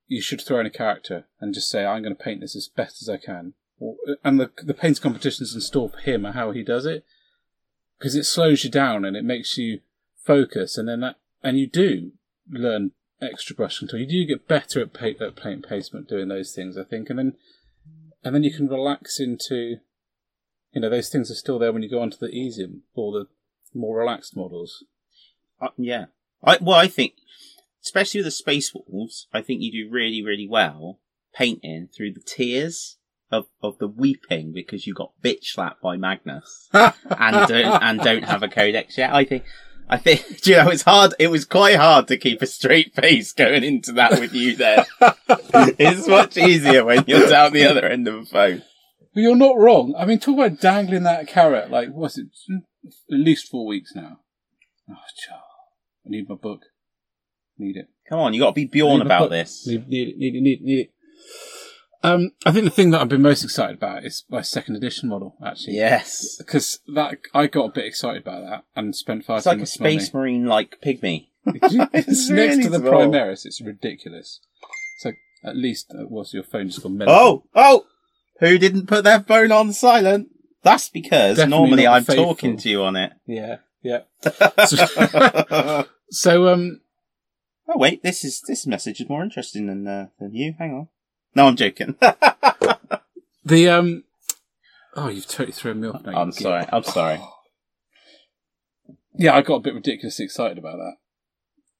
you 0.07 0.21
should 0.21 0.41
throw 0.41 0.59
in 0.59 0.65
a 0.65 0.71
character 0.71 1.25
and 1.41 1.53
just 1.53 1.69
say 1.69 1.85
I'm 1.85 2.03
going 2.03 2.15
to 2.15 2.23
paint 2.23 2.41
this 2.41 2.55
as 2.55 2.69
best 2.69 3.01
as 3.01 3.09
I 3.09 3.17
can, 3.17 3.53
or, 3.79 3.95
and 4.23 4.39
the 4.39 4.51
the 4.63 4.73
paint 4.73 5.01
competitions 5.01 5.53
in 5.55 5.61
store 5.61 5.89
for 5.89 5.99
him 5.99 6.25
are 6.25 6.33
how 6.33 6.51
he 6.51 6.63
does 6.63 6.85
it 6.85 7.03
because 7.97 8.15
it 8.15 8.25
slows 8.25 8.63
you 8.63 8.69
down 8.69 9.03
and 9.03 9.17
it 9.17 9.25
makes 9.25 9.57
you 9.57 9.79
focus, 10.23 10.77
and 10.77 10.87
then 10.87 10.99
that, 11.01 11.15
and 11.43 11.57
you 11.57 11.67
do 11.67 12.11
learn 12.49 12.91
extra 13.21 13.55
brush 13.55 13.79
control. 13.79 14.01
You 14.01 14.07
do 14.07 14.25
get 14.25 14.47
better 14.47 14.81
at, 14.81 14.93
pa- 14.93 15.23
at 15.23 15.35
paint 15.35 15.67
placement 15.67 16.07
doing 16.07 16.27
those 16.27 16.53
things, 16.53 16.77
I 16.77 16.83
think, 16.83 17.09
and 17.09 17.19
then 17.19 17.33
and 18.23 18.35
then 18.35 18.43
you 18.43 18.53
can 18.53 18.67
relax 18.67 19.19
into, 19.19 19.77
you 20.73 20.81
know, 20.81 20.89
those 20.89 21.09
things 21.09 21.31
are 21.31 21.35
still 21.35 21.59
there 21.59 21.71
when 21.71 21.83
you 21.83 21.89
go 21.89 22.01
onto 22.01 22.17
the 22.17 22.27
easier 22.27 22.67
or 22.93 23.11
the 23.11 23.25
more 23.73 23.97
relaxed 23.97 24.35
models. 24.35 24.83
Uh, 25.61 25.69
yeah. 25.77 26.05
I, 26.43 26.57
well, 26.59 26.77
I 26.77 26.87
think, 26.87 27.13
especially 27.83 28.19
with 28.19 28.25
the 28.25 28.31
Space 28.31 28.73
Wolves, 28.73 29.27
I 29.33 29.41
think 29.41 29.61
you 29.61 29.71
do 29.71 29.91
really, 29.91 30.23
really 30.23 30.47
well 30.47 30.99
painting 31.33 31.89
through 31.95 32.13
the 32.13 32.21
tears 32.21 32.97
of, 33.31 33.45
of 33.61 33.77
the 33.77 33.87
weeping 33.87 34.51
because 34.51 34.87
you 34.87 34.93
got 34.93 35.13
bitch 35.23 35.45
slapped 35.45 35.81
by 35.81 35.97
Magnus 35.97 36.69
and 36.73 37.47
don't 37.47 37.83
and 37.83 37.99
don't 37.99 38.23
have 38.23 38.43
a 38.43 38.47
codex 38.47 38.97
yet. 38.97 39.13
I 39.13 39.23
think 39.25 39.43
I 39.89 39.97
think, 39.97 40.45
you 40.45 40.57
know, 40.57 40.69
it's 40.69 40.83
hard. 40.83 41.13
It 41.17 41.29
was 41.29 41.45
quite 41.45 41.77
hard 41.77 42.07
to 42.09 42.17
keep 42.17 42.41
a 42.41 42.45
straight 42.45 42.93
face 42.93 43.31
going 43.31 43.63
into 43.63 43.93
that 43.93 44.19
with 44.19 44.33
you 44.33 44.55
there. 44.55 44.85
it's 45.79 46.07
much 46.07 46.37
easier 46.37 46.83
when 46.83 47.05
you're 47.07 47.29
down 47.29 47.53
the 47.53 47.65
other 47.65 47.85
end 47.85 48.07
of 48.07 48.15
a 48.15 48.25
phone. 48.25 48.63
But 49.13 49.21
you're 49.21 49.35
not 49.35 49.57
wrong. 49.57 49.95
I 49.97 50.05
mean, 50.05 50.19
talk 50.19 50.35
about 50.35 50.59
dangling 50.59 51.03
that 51.03 51.27
carrot. 51.27 51.71
Like, 51.71 51.89
what's 51.89 52.17
it? 52.17 52.27
At 52.85 52.91
least 53.09 53.49
four 53.49 53.65
weeks 53.65 53.93
now. 53.95 54.19
Oh, 54.89 54.95
child. 55.25 55.41
I 56.05 56.09
need 56.09 56.27
my 56.29 56.35
book. 56.35 56.61
Need 57.57 57.77
it. 57.77 57.87
Come 58.09 58.19
on, 58.19 58.33
you 58.33 58.41
got 58.41 58.49
to 58.49 58.53
be 58.53 58.65
Bjorn 58.65 59.01
about 59.01 59.21
book. 59.23 59.31
this. 59.31 59.65
Need, 59.67 59.87
need 59.87 60.09
it. 60.09 60.17
Need 60.17 60.35
it. 60.35 60.41
Need 60.41 60.59
it. 60.59 60.61
Need 60.63 60.79
it. 60.79 60.89
Um, 62.03 62.31
I 62.45 62.51
think 62.51 62.65
the 62.65 62.71
thing 62.71 62.91
that 62.91 63.01
I've 63.01 63.09
been 63.09 63.21
most 63.21 63.43
excited 63.43 63.77
about 63.77 64.05
is 64.05 64.23
my 64.29 64.41
second 64.41 64.75
edition 64.75 65.09
model, 65.09 65.35
actually. 65.43 65.75
Yes. 65.75 66.35
Because 66.37 66.79
that 66.93 67.17
I 67.33 67.47
got 67.47 67.65
a 67.65 67.71
bit 67.71 67.85
excited 67.85 68.21
about 68.21 68.41
that 68.49 68.63
and 68.75 68.95
spent 68.95 69.25
far 69.25 69.37
It's 69.37 69.45
like 69.45 69.61
a 69.61 69.65
space 69.65 70.13
marine 70.13 70.45
like 70.45 70.79
pygmy. 70.81 71.27
it's 71.45 71.73
It's 71.93 72.29
next 72.29 72.57
really 72.57 72.63
to 72.63 72.69
the. 72.69 72.79
Primaris. 72.79 73.45
It's 73.45 73.61
ridiculous. 73.61 74.39
So 74.99 75.11
at 75.43 75.55
least 75.55 75.91
uh, 75.91 76.05
was 76.07 76.33
your 76.33 76.43
phone 76.43 76.67
just 76.67 76.83
gone. 76.83 77.01
Oh, 77.07 77.43
oh! 77.55 77.85
Who 78.39 78.57
didn't 78.57 78.87
put 78.87 79.03
their 79.03 79.21
phone 79.21 79.51
on 79.51 79.73
silent? 79.73 80.29
That's 80.63 80.89
because 80.89 81.37
Definitely 81.37 81.57
normally 81.57 81.83
not 81.83 81.93
I'm 81.95 82.03
faithful. 82.03 82.25
talking 82.25 82.57
to 82.57 82.69
you 82.69 82.83
on 82.83 82.95
it. 82.95 83.13
yeah, 83.25 83.57
yeah. 83.81 84.01
oh 84.25 85.85
So 86.09 86.47
um, 86.47 86.81
Oh 87.69 87.77
wait, 87.77 88.01
this 88.01 88.23
is 88.23 88.41
this 88.47 88.65
message 88.65 89.01
is 89.01 89.09
more 89.09 89.23
interesting 89.23 89.67
than 89.67 89.87
uh, 89.87 90.07
than 90.19 90.33
you. 90.33 90.55
Hang 90.57 90.73
on. 90.73 90.87
No, 91.35 91.47
I'm 91.47 91.55
joking. 91.55 91.95
the 93.45 93.69
um, 93.69 94.03
oh, 94.95 95.09
you've 95.09 95.27
totally 95.27 95.51
thrown 95.51 95.81
me 95.81 95.87
off 95.87 96.03
now. 96.05 96.19
I'm 96.19 96.31
sorry. 96.31 96.65
I'm 96.71 96.83
sorry. 96.83 97.21
Yeah, 99.13 99.35
I 99.35 99.41
got 99.41 99.55
a 99.55 99.61
bit 99.61 99.73
ridiculously 99.73 100.25
excited 100.25 100.57
about 100.57 100.77
that. 100.77 100.93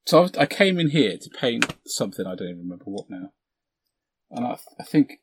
So 0.06 0.20
I, 0.20 0.22
was, 0.22 0.38
I 0.38 0.46
came 0.46 0.80
in 0.80 0.92
here 0.92 1.18
to 1.18 1.30
paint 1.30 1.76
something 1.86 2.26
I 2.26 2.36
don't 2.36 2.50
even 2.50 2.64
remember 2.64 2.86
what 2.86 3.10
now, 3.10 3.32
and 4.32 4.46
I, 4.46 4.58
I 4.80 4.84
think 4.84 5.20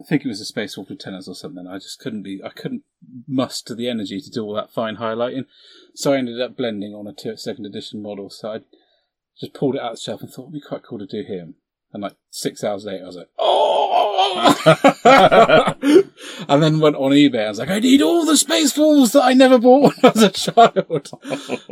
I 0.00 0.04
think 0.04 0.24
it 0.24 0.28
was 0.28 0.40
a 0.40 0.44
Space 0.44 0.76
Wolf 0.76 0.90
Lieutenants 0.90 1.28
or 1.28 1.34
something. 1.34 1.66
I 1.66 1.76
just 1.76 2.00
couldn't 2.00 2.22
be 2.22 2.40
I 2.44 2.48
couldn't 2.48 2.82
muster 3.28 3.74
the 3.74 3.88
energy 3.88 4.20
to 4.20 4.30
do 4.30 4.42
all 4.42 4.54
that 4.54 4.72
fine 4.72 4.96
highlighting, 4.96 5.44
so 5.94 6.12
I 6.12 6.18
ended 6.18 6.40
up 6.40 6.56
blending 6.56 6.94
on 6.94 7.06
a 7.06 7.12
two, 7.12 7.36
second 7.36 7.66
edition 7.66 8.02
model. 8.02 8.30
So 8.30 8.52
I 8.52 8.58
just 9.38 9.54
pulled 9.54 9.76
it 9.76 9.80
out 9.80 9.92
of 9.92 9.96
the 9.96 10.02
shelf 10.02 10.22
and 10.22 10.30
thought 10.30 10.44
it'd 10.44 10.54
be 10.54 10.60
quite 10.60 10.82
cool 10.82 10.98
to 10.98 11.06
do 11.06 11.22
here. 11.26 11.48
And 11.94 12.02
like 12.02 12.16
six 12.30 12.62
hours 12.64 12.84
later, 12.84 13.04
I 13.04 13.06
was 13.06 13.16
like, 13.16 13.30
oh! 13.38 13.64
and 16.48 16.62
then 16.62 16.80
went 16.80 16.96
on 16.96 17.12
eBay. 17.12 17.46
I 17.46 17.48
was 17.50 17.60
like, 17.60 17.70
I 17.70 17.78
need 17.78 18.02
all 18.02 18.26
the 18.26 18.36
Space 18.36 18.76
Wolves 18.76 19.12
that 19.12 19.22
I 19.22 19.32
never 19.32 19.58
bought 19.58 19.94
when 19.94 19.94
I 20.02 20.08
was 20.12 20.22
a 20.24 20.30
child. 20.30 21.10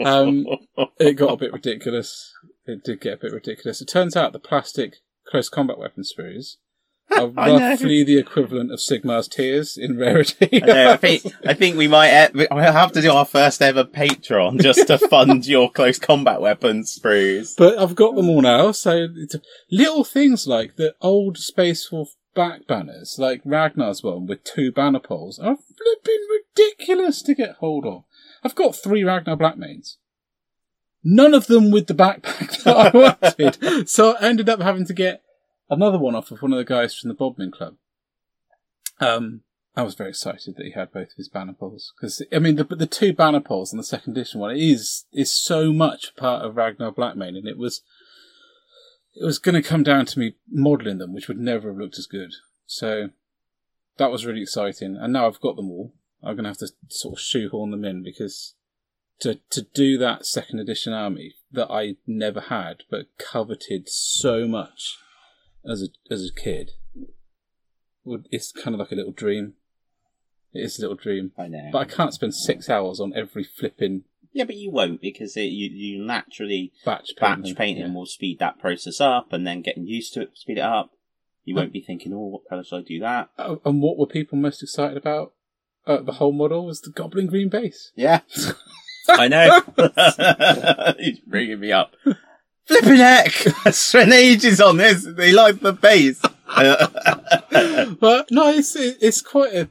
Um, 0.04 0.46
it 0.98 1.14
got 1.14 1.32
a 1.32 1.36
bit 1.36 1.52
ridiculous. 1.52 2.32
It 2.64 2.84
did 2.84 3.00
get 3.00 3.14
a 3.14 3.16
bit 3.16 3.32
ridiculous. 3.32 3.82
It 3.82 3.88
turns 3.88 4.16
out 4.16 4.32
the 4.32 4.38
plastic 4.38 4.98
close 5.26 5.48
combat 5.48 5.78
weapon 5.78 6.04
sprues 6.04 6.56
are 7.18 7.28
roughly 7.28 8.04
the 8.04 8.18
equivalent 8.18 8.72
of 8.72 8.78
Sigmar's 8.80 9.28
tears 9.28 9.76
in 9.76 9.98
rarity. 9.98 10.62
I, 10.62 10.66
know, 10.66 10.90
I 10.92 10.96
think 10.96 11.22
I 11.46 11.54
think 11.54 11.76
we 11.76 11.88
might 11.88 12.30
e- 12.34 12.46
we'll 12.50 12.72
have 12.72 12.92
to 12.92 13.00
do 13.02 13.10
our 13.12 13.24
first 13.24 13.62
ever 13.62 13.84
Patreon 13.84 14.60
just 14.60 14.86
to 14.86 14.98
fund 15.08 15.46
your 15.46 15.70
close 15.70 15.98
combat 15.98 16.40
weapons 16.40 16.98
sprues. 16.98 17.54
but 17.56 17.78
I've 17.78 17.94
got 17.94 18.14
them 18.14 18.28
all 18.28 18.42
now. 18.42 18.72
So 18.72 19.08
it's 19.16 19.36
little 19.70 20.04
things 20.04 20.46
like 20.46 20.76
the 20.76 20.94
old 21.00 21.38
Space 21.38 21.90
Wolf 21.90 22.10
back 22.34 22.66
banners, 22.66 23.16
like 23.18 23.42
Ragnar's 23.44 24.02
one 24.02 24.26
with 24.26 24.44
two 24.44 24.72
banner 24.72 25.00
poles, 25.00 25.38
are 25.38 25.56
flipping 25.56 26.26
ridiculous 26.30 27.22
to 27.22 27.34
get 27.34 27.56
hold 27.56 27.84
of. 27.84 28.04
I've 28.44 28.54
got 28.54 28.74
three 28.74 29.04
Ragnar 29.04 29.36
Blackmanes. 29.36 29.96
None 31.04 31.34
of 31.34 31.46
them 31.48 31.70
with 31.70 31.88
the 31.88 31.94
backpack 31.94 32.62
that 32.62 32.76
I 32.76 32.90
wanted. 32.96 33.88
so 33.88 34.12
I 34.16 34.28
ended 34.28 34.48
up 34.48 34.62
having 34.62 34.86
to 34.86 34.94
get 34.94 35.22
another 35.72 35.98
one 35.98 36.14
off 36.14 36.30
of 36.30 36.42
one 36.42 36.52
of 36.52 36.58
the 36.58 36.64
guys 36.64 36.94
from 36.94 37.08
the 37.08 37.14
Bodmin 37.14 37.50
Club. 37.50 37.76
Um, 39.00 39.40
I 39.74 39.82
was 39.82 39.94
very 39.94 40.10
excited 40.10 40.56
that 40.56 40.66
he 40.66 40.72
had 40.72 40.92
both 40.92 41.08
of 41.08 41.16
his 41.16 41.30
banner 41.30 41.54
poles 41.54 41.92
because 41.96 42.22
I 42.30 42.38
mean 42.38 42.56
the 42.56 42.64
the 42.64 42.86
two 42.86 43.14
banner 43.14 43.40
poles 43.40 43.72
on 43.72 43.78
the 43.78 43.84
second 43.84 44.16
edition 44.16 44.40
one 44.40 44.54
is 44.54 45.06
is 45.12 45.32
so 45.32 45.72
much 45.72 46.14
part 46.14 46.44
of 46.44 46.56
Ragnar 46.56 46.92
Blackmane, 46.92 47.38
and 47.38 47.48
it 47.48 47.56
was 47.56 47.82
it 49.14 49.24
was 49.24 49.38
going 49.38 49.54
to 49.54 49.66
come 49.66 49.82
down 49.82 50.06
to 50.06 50.18
me 50.18 50.34
modelling 50.50 50.98
them, 50.98 51.14
which 51.14 51.26
would 51.26 51.38
never 51.38 51.68
have 51.68 51.78
looked 51.78 51.98
as 51.98 52.06
good. 52.06 52.32
So 52.66 53.10
that 53.96 54.10
was 54.10 54.26
really 54.26 54.42
exciting, 54.42 54.96
and 55.00 55.12
now 55.12 55.26
I've 55.26 55.40
got 55.40 55.56
them 55.56 55.70
all. 55.70 55.94
I'm 56.22 56.34
going 56.34 56.44
to 56.44 56.50
have 56.50 56.58
to 56.58 56.68
sort 56.88 57.14
of 57.14 57.20
shoehorn 57.20 57.70
them 57.70 57.84
in 57.84 58.02
because 58.02 58.54
to 59.20 59.40
to 59.50 59.62
do 59.62 59.96
that 59.98 60.26
second 60.26 60.60
edition 60.60 60.92
army 60.92 61.34
that 61.50 61.70
I 61.70 61.96
never 62.06 62.40
had 62.40 62.84
but 62.90 63.06
coveted 63.18 63.88
so 63.88 64.46
much 64.46 64.98
as 65.68 65.82
a 65.82 65.88
as 66.12 66.24
a 66.28 66.32
kid, 66.32 66.72
would 68.04 68.28
it's 68.30 68.52
kind 68.52 68.74
of 68.74 68.80
like 68.80 68.92
a 68.92 68.96
little 68.96 69.12
dream. 69.12 69.54
It 70.52 70.60
is 70.60 70.78
a 70.78 70.82
little 70.82 70.96
dream, 70.96 71.32
I 71.38 71.48
know. 71.48 71.70
but 71.72 71.78
I 71.78 71.84
can't 71.86 72.12
spend 72.12 72.34
six 72.34 72.68
hours 72.68 73.00
on 73.00 73.14
every 73.16 73.42
flipping 73.44 74.04
yeah, 74.34 74.44
but 74.44 74.56
you 74.56 74.70
won't 74.70 75.00
because 75.00 75.36
it, 75.36 75.44
you 75.44 75.68
you 75.68 76.02
naturally 76.04 76.72
batch 76.84 77.10
batch 77.20 77.36
painting. 77.38 77.54
painting 77.54 77.86
Yeah. 77.88 77.92
will 77.94 78.06
speed 78.06 78.38
that 78.38 78.58
process 78.58 79.00
up, 79.00 79.32
and 79.32 79.46
then 79.46 79.60
getting 79.62 79.86
used 79.86 80.14
to 80.14 80.22
it 80.22 80.30
speed 80.34 80.58
it 80.58 80.62
up. 80.62 80.92
You 81.44 81.54
won't 81.54 81.72
be 81.72 81.80
thinking, 81.82 82.14
"Oh, 82.14 82.26
what 82.28 82.48
colour 82.48 82.64
should 82.64 82.78
I 82.78 82.82
do 82.82 82.98
that?" 83.00 83.30
Oh, 83.38 83.60
and 83.64 83.82
what 83.82 83.98
were 83.98 84.06
people 84.06 84.38
most 84.38 84.62
excited 84.62 84.96
about? 84.96 85.34
Uh, 85.86 86.00
the 86.00 86.12
whole 86.12 86.32
model 86.32 86.64
was 86.64 86.80
the 86.80 86.90
Goblin 86.90 87.26
Green 87.26 87.48
base. 87.48 87.92
Yeah, 87.94 88.20
I 89.08 89.28
know. 89.28 89.62
He's 90.98 91.18
bringing 91.20 91.60
me 91.60 91.72
up. 91.72 91.94
Flipping 92.66 92.96
heck! 92.96 93.32
I 93.66 93.70
spent 93.70 94.12
ages 94.12 94.60
on 94.60 94.76
this. 94.76 95.04
They 95.04 95.32
like 95.32 95.60
the 95.60 95.72
base. 95.72 96.20
but 96.56 98.30
no, 98.30 98.48
it's 98.48 98.76
it's 98.76 99.22
quite 99.22 99.54
a. 99.54 99.68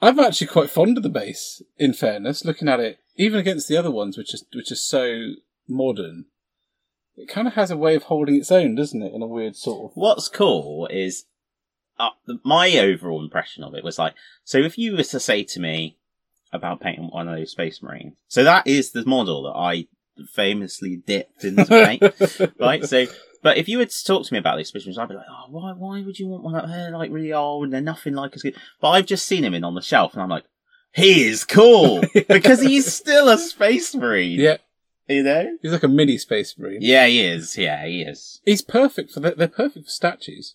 I'm 0.00 0.18
actually 0.18 0.48
quite 0.48 0.70
fond 0.70 0.96
of 0.96 1.02
the 1.02 1.08
base. 1.08 1.62
In 1.78 1.92
fairness, 1.92 2.44
looking 2.44 2.68
at 2.68 2.80
it, 2.80 2.98
even 3.16 3.38
against 3.38 3.68
the 3.68 3.76
other 3.76 3.90
ones, 3.90 4.18
which 4.18 4.34
is 4.34 4.44
which 4.54 4.72
is 4.72 4.86
so 4.86 5.34
modern, 5.68 6.26
it 7.16 7.28
kind 7.28 7.46
of 7.46 7.54
has 7.54 7.70
a 7.70 7.76
way 7.76 7.94
of 7.94 8.04
holding 8.04 8.36
its 8.36 8.50
own, 8.50 8.74
doesn't 8.74 9.02
it? 9.02 9.14
In 9.14 9.22
a 9.22 9.26
weird 9.26 9.56
sort 9.56 9.90
of. 9.90 9.96
What's 9.96 10.28
cool 10.28 10.88
is 10.88 11.24
uh, 11.98 12.10
my 12.44 12.76
overall 12.78 13.22
impression 13.22 13.62
of 13.64 13.74
it 13.74 13.84
was 13.84 13.98
like, 13.98 14.14
so 14.44 14.58
if 14.58 14.76
you 14.78 14.96
were 14.96 15.02
to 15.04 15.20
say 15.20 15.44
to 15.44 15.60
me 15.60 15.96
about 16.52 16.80
painting 16.80 17.08
one 17.10 17.28
of 17.28 17.36
those 17.36 17.52
Space 17.52 17.82
Marines, 17.82 18.16
so 18.28 18.44
that 18.44 18.66
is 18.66 18.92
the 18.92 19.04
model 19.04 19.44
that 19.44 19.56
I 19.58 19.86
famously 20.28 20.96
dipped 20.96 21.44
into 21.44 21.64
paint, 21.64 22.02
right? 22.60 22.84
So, 22.84 23.06
but 23.42 23.56
if 23.58 23.68
you 23.68 23.78
were 23.78 23.86
to 23.86 24.04
talk 24.04 24.24
to 24.26 24.32
me 24.32 24.38
about 24.38 24.56
these 24.56 24.72
Marines, 24.74 24.98
I'd 24.98 25.08
be 25.08 25.14
like, 25.14 25.26
oh, 25.30 25.46
why, 25.50 25.72
why 25.72 26.02
would 26.02 26.18
you 26.18 26.28
want 26.28 26.42
one 26.44 26.54
that 26.54 26.68
they're 26.68 26.90
like 26.90 27.10
really 27.10 27.32
old 27.32 27.64
and 27.64 27.72
they're 27.72 27.80
nothing 27.80 28.14
like 28.14 28.34
as 28.34 28.42
good? 28.42 28.56
But 28.80 28.90
I've 28.90 29.06
just 29.06 29.26
seen 29.26 29.44
him 29.44 29.54
in 29.54 29.64
on 29.64 29.74
the 29.74 29.82
shelf 29.82 30.12
and 30.14 30.22
I'm 30.22 30.28
like, 30.28 30.44
he 30.94 31.24
is 31.24 31.44
cool 31.44 32.02
because 32.28 32.60
he's 32.60 32.92
still 32.92 33.28
a 33.28 33.38
Space 33.38 33.94
Marine, 33.94 34.38
Yeah, 34.38 34.58
you 35.08 35.22
know? 35.22 35.56
he's 35.62 35.72
like 35.72 35.82
a 35.82 35.88
mini 35.88 36.18
space 36.18 36.56
marine. 36.58 36.78
Yeah, 36.82 37.06
he 37.06 37.22
is. 37.24 37.56
Yeah, 37.56 37.84
he 37.86 38.02
is. 38.02 38.40
He's 38.44 38.62
perfect 38.62 39.10
for 39.10 39.20
the, 39.20 39.30
they're 39.32 39.48
perfect 39.48 39.86
for 39.86 39.90
statues. 39.90 40.54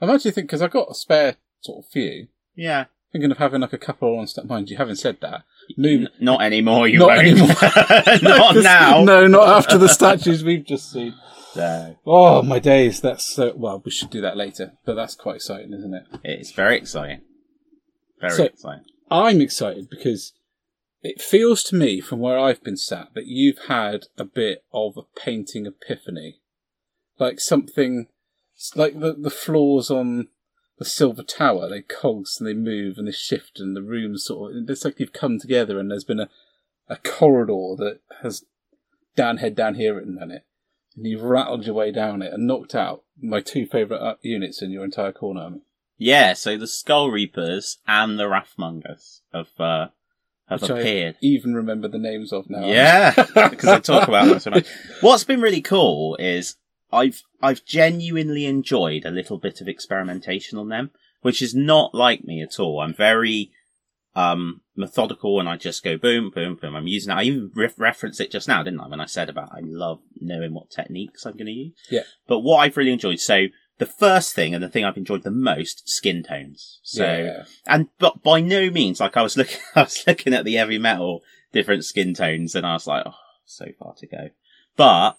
I'm 0.00 0.10
actually 0.10 0.30
thinking 0.30 0.46
because 0.46 0.62
I've 0.62 0.70
got 0.70 0.90
a 0.90 0.94
spare 0.94 1.36
sort 1.60 1.84
of 1.84 1.90
few. 1.90 2.28
Yeah. 2.54 2.84
Thinking 3.12 3.30
of 3.30 3.38
having 3.38 3.62
like 3.62 3.72
a 3.72 3.78
couple 3.78 4.18
on 4.18 4.26
stat. 4.26 4.46
Mind 4.46 4.68
You 4.68 4.76
haven't 4.76 4.96
said 4.96 5.18
that, 5.22 5.44
move 5.78 6.02
N- 6.02 6.08
not 6.20 6.42
anymore, 6.42 6.86
you 6.88 6.98
Not 6.98 7.08
won't. 7.08 7.20
anymore. 7.20 7.48
not 8.22 8.56
now. 8.56 9.02
No, 9.02 9.26
not 9.26 9.48
after 9.48 9.78
the 9.78 9.88
statues 9.88 10.44
we've 10.44 10.66
just 10.66 10.92
seen. 10.92 11.14
So, 11.54 11.96
Oh 12.06 12.42
my 12.42 12.58
days! 12.58 13.00
That's 13.00 13.24
so 13.24 13.54
well. 13.56 13.80
We 13.82 13.90
should 13.90 14.10
do 14.10 14.20
that 14.20 14.36
later, 14.36 14.72
but 14.84 14.94
that's 14.94 15.14
quite 15.14 15.36
exciting, 15.36 15.72
isn't 15.72 15.94
it? 15.94 16.02
it's 16.22 16.52
very 16.52 16.76
exciting. 16.76 17.22
Very 18.20 18.32
So- 18.32 18.44
exciting. 18.44 18.84
I'm 19.10 19.40
excited 19.40 19.88
because 19.88 20.34
it 21.02 21.22
feels 21.22 21.62
to 21.64 21.74
me, 21.74 22.02
from 22.02 22.18
where 22.20 22.38
I've 22.38 22.62
been 22.62 22.76
sat, 22.76 23.08
that 23.14 23.26
you've 23.26 23.66
had 23.68 24.04
a 24.18 24.24
bit 24.24 24.64
of 24.74 24.98
a 24.98 25.02
painting 25.18 25.64
epiphany, 25.64 26.40
like 27.18 27.40
something 27.40 28.08
like 28.76 29.00
the 29.00 29.14
the 29.14 29.30
floors 29.30 29.90
on 29.90 30.28
the 30.78 30.84
Silver 30.84 31.22
Tower. 31.22 31.68
They 31.68 31.82
cogs 31.82 32.38
and 32.38 32.48
they 32.48 32.54
move 32.54 32.98
and 32.98 33.06
they 33.06 33.12
shift, 33.12 33.60
and 33.60 33.76
the 33.76 33.82
rooms 33.82 34.24
sort 34.24 34.56
of. 34.56 34.70
It's 34.70 34.84
like 34.84 35.00
you've 35.00 35.12
come 35.12 35.38
together, 35.38 35.78
and 35.78 35.90
there's 35.90 36.04
been 36.04 36.20
a 36.20 36.28
a 36.88 36.96
corridor 36.96 37.74
that 37.76 38.00
has 38.22 38.44
downhead 39.16 39.54
down 39.54 39.74
here 39.74 39.96
written 39.96 40.18
on 40.20 40.30
it, 40.30 40.44
and 40.96 41.06
you've 41.06 41.22
rattled 41.22 41.66
your 41.66 41.74
way 41.74 41.92
down 41.92 42.22
it 42.22 42.32
and 42.32 42.46
knocked 42.46 42.74
out 42.74 43.04
my 43.20 43.40
two 43.40 43.66
favourite 43.66 44.16
units 44.22 44.62
in 44.62 44.70
your 44.70 44.84
entire 44.84 45.12
corner. 45.12 45.58
Yeah, 45.98 46.34
so 46.34 46.56
the 46.56 46.68
Skull 46.68 47.10
Reapers 47.10 47.78
and 47.86 48.18
the 48.18 48.24
Wrathmongers 48.24 49.20
have, 49.34 49.48
uh, 49.58 49.88
have 50.48 50.62
Which 50.62 50.70
appeared. 50.70 51.16
I 51.16 51.26
even 51.26 51.54
remember 51.54 51.88
the 51.88 51.98
names 51.98 52.32
of 52.32 52.48
now. 52.48 52.64
Yeah, 52.64 53.12
because 53.50 53.64
I 53.64 53.80
talk 53.80 54.06
about 54.06 54.28
them 54.28 54.38
so 54.38 54.50
much. 54.50 54.68
What's 55.00 55.24
been 55.24 55.40
really 55.40 55.60
cool 55.60 56.16
is 56.16 56.56
I've 56.92 57.22
I've 57.42 57.64
genuinely 57.64 58.46
enjoyed 58.46 59.04
a 59.04 59.10
little 59.10 59.38
bit 59.38 59.60
of 59.60 59.68
experimentation 59.68 60.58
on 60.58 60.68
them, 60.68 60.90
which 61.22 61.42
is 61.42 61.54
not 61.54 61.94
like 61.94 62.24
me 62.24 62.42
at 62.42 62.58
all. 62.58 62.80
I'm 62.80 62.94
very 62.94 63.50
um, 64.14 64.62
methodical 64.74 65.38
and 65.38 65.48
I 65.48 65.56
just 65.56 65.84
go 65.84 65.96
boom, 65.96 66.30
boom, 66.34 66.56
boom. 66.56 66.74
I'm 66.74 66.86
using 66.86 67.12
it. 67.12 67.16
I 67.16 67.22
even 67.22 67.52
re- 67.54 67.70
referenced 67.76 68.20
it 68.20 68.32
just 68.32 68.48
now, 68.48 68.62
didn't 68.62 68.80
I? 68.80 68.88
When 68.88 69.00
I 69.00 69.06
said 69.06 69.28
about 69.28 69.52
I 69.52 69.60
love 69.62 70.00
knowing 70.20 70.54
what 70.54 70.70
techniques 70.70 71.24
I'm 71.24 71.34
going 71.34 71.46
to 71.46 71.52
use. 71.52 71.74
Yeah. 71.90 72.02
But 72.26 72.40
what 72.40 72.58
I've 72.58 72.76
really 72.76 72.92
enjoyed, 72.92 73.20
so 73.20 73.46
the 73.78 73.86
first 73.86 74.34
thing 74.34 74.54
and 74.54 74.62
the 74.62 74.68
thing 74.68 74.84
I've 74.84 74.96
enjoyed 74.96 75.22
the 75.22 75.30
most, 75.30 75.88
skin 75.88 76.22
tones. 76.22 76.80
So, 76.82 77.04
yeah. 77.04 77.44
and 77.66 77.88
but 77.98 78.22
by 78.22 78.40
no 78.40 78.70
means, 78.70 79.00
like 79.00 79.16
I 79.16 79.22
was 79.22 79.36
looking, 79.36 79.60
I 79.76 79.82
was 79.82 80.02
looking 80.06 80.34
at 80.34 80.44
the 80.44 80.54
heavy 80.54 80.78
metal 80.78 81.22
different 81.52 81.84
skin 81.84 82.14
tones, 82.14 82.54
and 82.54 82.66
I 82.66 82.74
was 82.74 82.86
like, 82.86 83.04
oh, 83.06 83.14
so 83.46 83.66
far 83.78 83.94
to 83.94 84.06
go. 84.06 84.30
But 84.76 85.16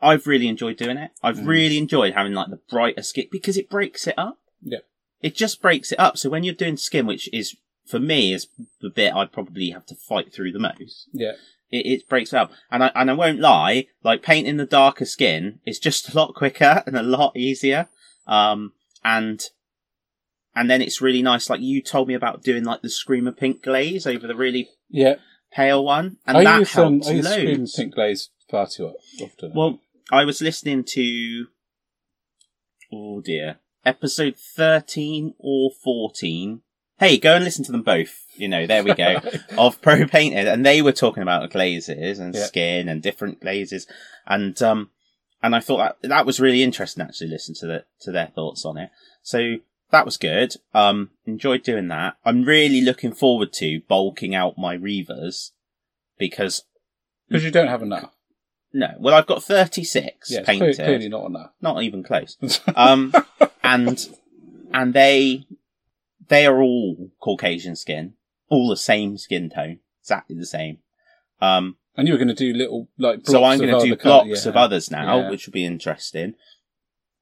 I've 0.00 0.26
really 0.26 0.48
enjoyed 0.48 0.76
doing 0.76 0.96
it. 0.96 1.10
I've 1.22 1.38
Mm. 1.38 1.46
really 1.46 1.78
enjoyed 1.78 2.14
having 2.14 2.32
like 2.32 2.50
the 2.50 2.60
brighter 2.70 3.02
skin 3.02 3.26
because 3.32 3.56
it 3.56 3.68
breaks 3.68 4.06
it 4.06 4.14
up. 4.18 4.38
Yeah. 4.62 4.78
It 5.22 5.34
just 5.34 5.60
breaks 5.60 5.90
it 5.92 5.98
up. 5.98 6.16
So 6.18 6.30
when 6.30 6.44
you're 6.44 6.54
doing 6.54 6.76
skin, 6.76 7.06
which 7.06 7.28
is 7.32 7.56
for 7.86 7.98
me 7.98 8.32
is 8.32 8.46
the 8.80 8.90
bit 8.90 9.14
I'd 9.14 9.32
probably 9.32 9.70
have 9.70 9.86
to 9.86 9.94
fight 9.96 10.32
through 10.32 10.52
the 10.52 10.58
most. 10.60 11.08
Yeah. 11.12 11.32
It, 11.70 11.84
it 11.86 12.08
breaks 12.08 12.32
up, 12.32 12.50
and 12.70 12.82
I 12.84 12.90
and 12.94 13.10
I 13.10 13.14
won't 13.14 13.40
lie. 13.40 13.88
Like 14.02 14.22
painting 14.22 14.56
the 14.56 14.64
darker 14.64 15.04
skin 15.04 15.60
is 15.66 15.78
just 15.78 16.08
a 16.12 16.16
lot 16.16 16.34
quicker 16.34 16.82
and 16.86 16.96
a 16.96 17.02
lot 17.02 17.36
easier. 17.36 17.88
Um, 18.26 18.72
and 19.04 19.42
and 20.54 20.70
then 20.70 20.80
it's 20.82 21.00
really 21.02 21.22
nice. 21.22 21.50
Like 21.50 21.60
you 21.60 21.82
told 21.82 22.08
me 22.08 22.14
about 22.14 22.42
doing 22.42 22.64
like 22.64 22.82
the 22.82 22.88
screamer 22.90 23.32
pink 23.32 23.62
glaze 23.62 24.06
over 24.06 24.26
the 24.26 24.34
really 24.34 24.70
Yeah. 24.88 25.16
pale 25.52 25.84
one, 25.84 26.16
and 26.26 26.38
I 26.38 26.44
that 26.44 26.58
use 26.60 26.76
um, 26.78 27.02
I 27.06 27.10
use 27.10 27.24
loads. 27.24 27.74
pink 27.76 27.94
glaze 27.94 28.30
far 28.50 28.66
too 28.66 28.94
often. 29.20 29.52
Well, 29.54 29.80
I 30.10 30.24
was 30.24 30.40
listening 30.40 30.84
to 30.84 31.46
oh 32.92 33.20
dear, 33.20 33.58
episode 33.84 34.36
thirteen 34.36 35.34
or 35.38 35.70
fourteen. 35.70 36.62
Hey, 36.98 37.16
go 37.18 37.34
and 37.36 37.44
listen 37.44 37.64
to 37.64 37.72
them 37.72 37.82
both. 37.82 38.24
You 38.34 38.48
know, 38.48 38.66
there 38.66 38.82
we 38.82 38.94
go. 38.94 39.20
of 39.58 39.80
Pro 39.82 40.06
Painted, 40.06 40.48
and 40.48 40.66
they 40.66 40.82
were 40.82 40.92
talking 40.92 41.22
about 41.22 41.50
glazes 41.50 42.18
and 42.18 42.34
Yeah. 42.34 42.44
skin 42.44 42.88
and 42.88 43.02
different 43.02 43.40
glazes, 43.40 43.86
and 44.26 44.60
um, 44.62 44.90
and 45.42 45.54
I 45.54 45.60
thought 45.60 45.96
that 46.02 46.08
that 46.08 46.26
was 46.26 46.40
really 46.40 46.62
interesting. 46.62 47.02
Actually, 47.04 47.30
listen 47.30 47.54
to 47.56 47.66
the 47.66 47.84
to 48.00 48.10
their 48.10 48.28
thoughts 48.28 48.64
on 48.64 48.78
it. 48.78 48.90
So 49.22 49.56
that 49.90 50.04
was 50.04 50.16
good. 50.16 50.54
Um, 50.74 51.10
enjoyed 51.26 51.62
doing 51.62 51.88
that. 51.88 52.16
I'm 52.24 52.44
really 52.44 52.80
looking 52.80 53.12
forward 53.12 53.52
to 53.54 53.80
bulking 53.88 54.34
out 54.34 54.58
my 54.58 54.76
Reavers 54.76 55.50
because 56.18 56.64
because 57.28 57.44
you 57.44 57.50
don't 57.50 57.68
have 57.68 57.82
enough. 57.82 58.14
No, 58.72 58.88
well, 58.98 59.14
I've 59.14 59.26
got 59.26 59.42
36 59.42 60.30
Yeah, 60.30 60.42
painted, 60.44 60.74
clear- 60.76 60.86
clearly 60.86 61.08
not 61.08 61.26
enough. 61.26 61.50
not 61.60 61.82
even 61.82 62.02
close. 62.02 62.36
Um, 62.76 63.12
and 63.62 64.08
and 64.72 64.94
they 64.94 65.46
they 66.28 66.46
are 66.46 66.60
all 66.60 67.10
Caucasian 67.20 67.76
skin, 67.76 68.14
all 68.48 68.68
the 68.68 68.76
same 68.76 69.16
skin 69.18 69.48
tone, 69.50 69.78
exactly 70.02 70.36
the 70.36 70.46
same. 70.46 70.78
Um, 71.40 71.76
and 71.96 72.06
you 72.06 72.14
were 72.14 72.18
going 72.18 72.28
to 72.28 72.34
do 72.34 72.52
little 72.52 72.88
like. 72.98 73.20
so 73.24 73.42
I'm 73.44 73.58
going 73.58 73.78
to 73.80 73.86
do 73.86 73.96
blocks 73.96 74.44
yeah. 74.44 74.48
of 74.50 74.56
others 74.56 74.90
now, 74.90 75.20
Yeah. 75.20 75.30
which 75.30 75.46
will 75.46 75.52
be 75.52 75.64
interesting. 75.64 76.34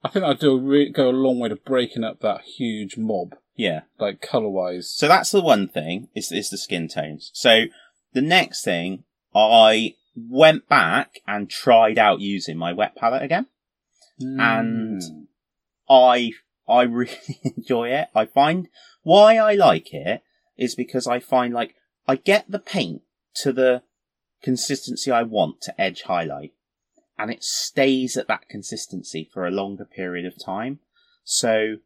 I 0.04 0.08
think 0.08 0.24
I'd 0.24 0.38
do 0.38 0.52
a 0.56 0.60
re- 0.60 0.90
go 0.90 1.08
a 1.08 1.10
long 1.10 1.38
way 1.38 1.48
to 1.48 1.56
breaking 1.56 2.04
up 2.04 2.20
that 2.20 2.42
huge 2.42 2.96
mob, 2.96 3.34
Yeah. 3.56 3.82
like 3.98 4.20
color 4.20 4.48
wise. 4.48 4.90
So 4.90 5.08
that's 5.08 5.30
the 5.30 5.40
one 5.40 5.68
thing 5.68 6.08
is 6.14 6.30
is 6.32 6.50
the 6.50 6.58
skin 6.58 6.88
tones. 6.88 7.30
So 7.32 7.64
the 8.12 8.20
next 8.22 8.62
thing, 8.64 9.04
I 9.34 9.94
went 10.16 10.68
back 10.68 11.20
and 11.26 11.48
tried 11.50 11.98
out 11.98 12.20
using 12.20 12.56
my 12.56 12.72
wet 12.72 12.96
palette 12.96 13.22
again. 13.22 13.46
and- 14.18 15.02
hmm. 15.02 15.22
I 15.88 16.32
I 16.68 16.82
really 17.00 17.40
enjoy 17.44 17.90
it. 17.90 18.08
I 18.14 18.26
find 18.26 18.68
why 19.02 19.36
I 19.36 19.54
like 19.54 19.92
it 19.94 20.22
is 20.56 20.74
because 20.74 21.06
I 21.06 21.20
find 21.20 21.54
like 21.54 21.74
I 22.08 22.16
get 22.16 22.50
the 22.50 22.58
paint 22.58 23.02
to 23.42 23.52
the 23.52 23.82
consistency 24.42 25.10
I 25.10 25.22
want 25.22 25.60
to 25.62 25.80
edge 25.80 26.02
highlight 26.02 26.52
and 27.18 27.30
it 27.30 27.42
stays 27.42 28.16
at 28.16 28.28
that 28.28 28.48
consistency 28.48 29.28
for 29.32 29.46
a 29.46 29.50
longer 29.50 29.84
period 29.84 30.26
of 30.26 30.42
time. 30.42 30.80
So 31.24 31.76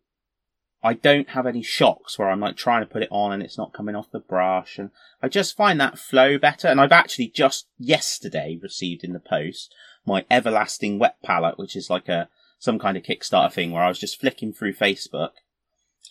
I 0.83 0.95
don't 0.95 1.31
have 1.31 1.47
any 1.47 1.63
shocks 1.63 2.19
where 2.19 2.31
I'm 2.31 2.41
like 2.41 2.57
trying 2.57 2.83
to 2.83 2.87
put 2.91 3.03
it 3.03 3.09
on 3.11 3.33
and 3.33 3.43
it's 3.43 3.59
not 3.59 3.73
coming 3.73 3.95
off 3.95 4.11
the 4.11 4.19
brush 4.19 4.79
and 4.79 4.91
I 5.23 5.29
just 5.29 5.57
find 5.57 5.79
that 5.81 5.99
flow 5.99 6.39
better 6.39 6.69
and 6.69 6.81
I've 6.81 6.93
actually 6.93 7.29
just 7.29 7.67
yesterday 7.79 8.59
received 8.63 9.05
in 9.05 9.13
the 9.13 9.21
post 9.21 9.75
my 10.07 10.25
everlasting 10.31 10.99
wet 10.99 11.17
palette 11.23 11.59
which 11.59 11.77
is 11.77 11.91
like 11.91 12.09
a 12.09 12.29
some 12.59 12.79
kind 12.79 12.97
of 12.97 13.03
Kickstarter 13.03 13.53
thing 13.53 13.71
where 13.73 13.83
I 13.83 13.89
was 13.89 13.99
just 13.99 14.21
flicking 14.21 14.53
through 14.53 14.75
Facebook, 14.75 15.31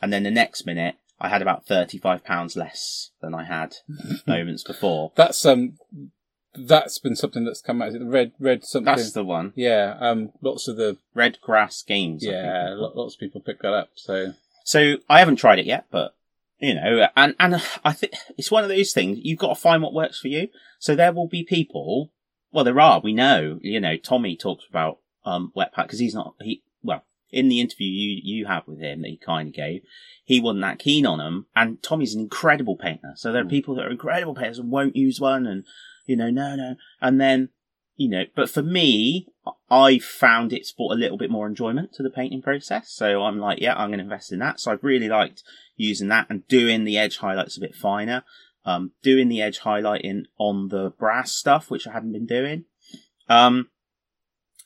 and 0.02 0.12
then 0.12 0.24
the 0.24 0.32
next 0.32 0.65
minute 0.65 0.96
I 1.22 1.30
had 1.30 1.43
about 1.43 1.67
thirty-five 1.67 2.24
pounds 2.26 2.56
less 2.56 3.12
than 3.22 3.36
I 3.36 3.43
had 3.43 3.76
moments 4.28 4.63
before. 4.63 5.12
That's 5.15 5.46
um, 5.46 5.78
that's 6.56 6.98
been 6.98 7.15
something 7.15 7.46
that's 7.46 7.62
come 7.62 7.82
out. 7.84 7.89
Is 7.89 7.96
it 7.96 8.00
the 8.00 8.06
red 8.06 8.32
red 8.39 8.65
something? 8.65 8.86
That's 8.86 9.12
the 9.12 9.24
one. 9.24 9.54
yeah. 9.56 9.96
Um, 10.00 10.32
lots 10.41 10.67
of 10.67 10.78
the 10.78 10.98
Red 11.13 11.39
Grass 11.41 11.84
Games. 11.84 12.24
Yeah, 12.26 12.41
they're 12.41 12.76
lo- 12.76 12.88
called. 12.89 12.98
lots 12.98 13.13
of 13.15 13.20
people 13.20 13.41
pick 13.41 13.62
that 13.62 13.74
up. 13.74 13.89
So 13.93 14.34
So 14.69 14.97
I 15.10 15.17
haven't 15.17 15.38
tried 15.38 15.58
it 15.58 15.65
yet, 15.65 15.86
but 15.89 16.15
you 16.60 16.75
know, 16.75 17.08
and 17.15 17.34
and 17.39 17.55
I 17.84 17.91
think 17.91 18.13
it's 18.38 18.51
one 18.51 18.62
of 18.62 18.69
those 18.69 18.93
things 18.93 19.17
you've 19.23 19.39
got 19.39 19.55
to 19.55 19.60
find 19.60 19.82
what 19.82 19.95
works 19.95 20.19
for 20.19 20.27
you. 20.27 20.49
So 20.77 20.93
there 20.93 21.12
will 21.12 21.27
be 21.27 21.43
people. 21.43 22.12
Well, 22.51 22.63
there 22.63 22.79
are. 22.79 22.99
We 22.99 23.12
know. 23.12 23.58
You 23.63 23.79
know, 23.79 23.97
Tommy 23.97 24.38
talks 24.38 24.65
about 24.69 24.99
um 25.25 25.51
wet 25.55 25.73
pack 25.73 25.88
because 25.88 25.97
he's 25.97 26.13
not 26.13 26.36
he. 26.39 26.62
Well, 26.84 27.03
in 27.32 27.49
the 27.49 27.60
interview 27.60 27.88
you 27.88 28.21
you 28.23 28.45
have 28.45 28.67
with 28.67 28.79
him 28.79 29.01
that 29.01 29.08
he 29.08 29.17
kind 29.17 29.47
of 29.47 29.55
gave, 29.55 29.82
he 30.23 30.39
wasn't 30.39 30.62
that 30.62 30.77
keen 30.77 31.08
on 31.08 31.17
them. 31.17 31.47
And 31.55 31.82
Tommy's 31.82 32.13
an 32.13 32.21
incredible 32.21 32.75
painter. 32.75 33.13
So 33.15 33.32
there 33.32 33.41
are 33.41 33.45
Mm. 33.45 33.49
people 33.58 33.73
that 33.73 33.86
are 33.88 33.91
incredible 33.91 34.36
painters 34.36 34.60
and 34.60 34.69
won't 34.69 34.95
use 34.95 35.19
one, 35.19 35.47
and 35.47 35.65
you 36.05 36.15
know, 36.15 36.29
no, 36.29 36.55
no, 36.55 36.75
and 37.01 37.19
then. 37.19 37.49
You 38.00 38.08
know, 38.08 38.24
but 38.34 38.50
for 38.50 38.64
me, 38.64 39.28
I 39.70 40.00
found 40.00 40.54
it's 40.54 40.72
brought 40.72 40.94
a 40.94 40.98
little 40.98 41.18
bit 41.18 41.30
more 41.30 41.46
enjoyment 41.46 41.92
to 41.96 42.02
the 42.02 42.10
painting 42.10 42.42
process. 42.42 42.94
So 42.94 43.24
I'm 43.24 43.40
like, 43.40 43.60
yeah, 43.60 43.76
I'm 43.76 43.90
going 43.90 43.98
to 43.98 44.06
invest 44.06 44.32
in 44.32 44.40
that. 44.40 44.62
So 44.62 44.72
I've 44.72 44.86
really 44.86 45.10
liked 45.10 45.44
using 45.76 46.08
that 46.08 46.28
and 46.30 46.48
doing 46.48 46.86
the 46.86 46.98
edge 46.98 47.18
highlights 47.18 47.58
a 47.58 47.60
bit 47.60 47.76
finer. 47.76 48.24
Um, 48.64 48.94
doing 49.04 49.28
the 49.28 49.42
edge 49.42 49.60
highlighting 49.60 50.24
on 50.38 50.70
the 50.70 50.94
brass 50.98 51.34
stuff, 51.34 51.70
which 51.70 51.88
I 51.88 51.92
hadn't 51.92 52.14
been 52.14 52.26
doing. 52.26 52.64
Um, 53.28 53.68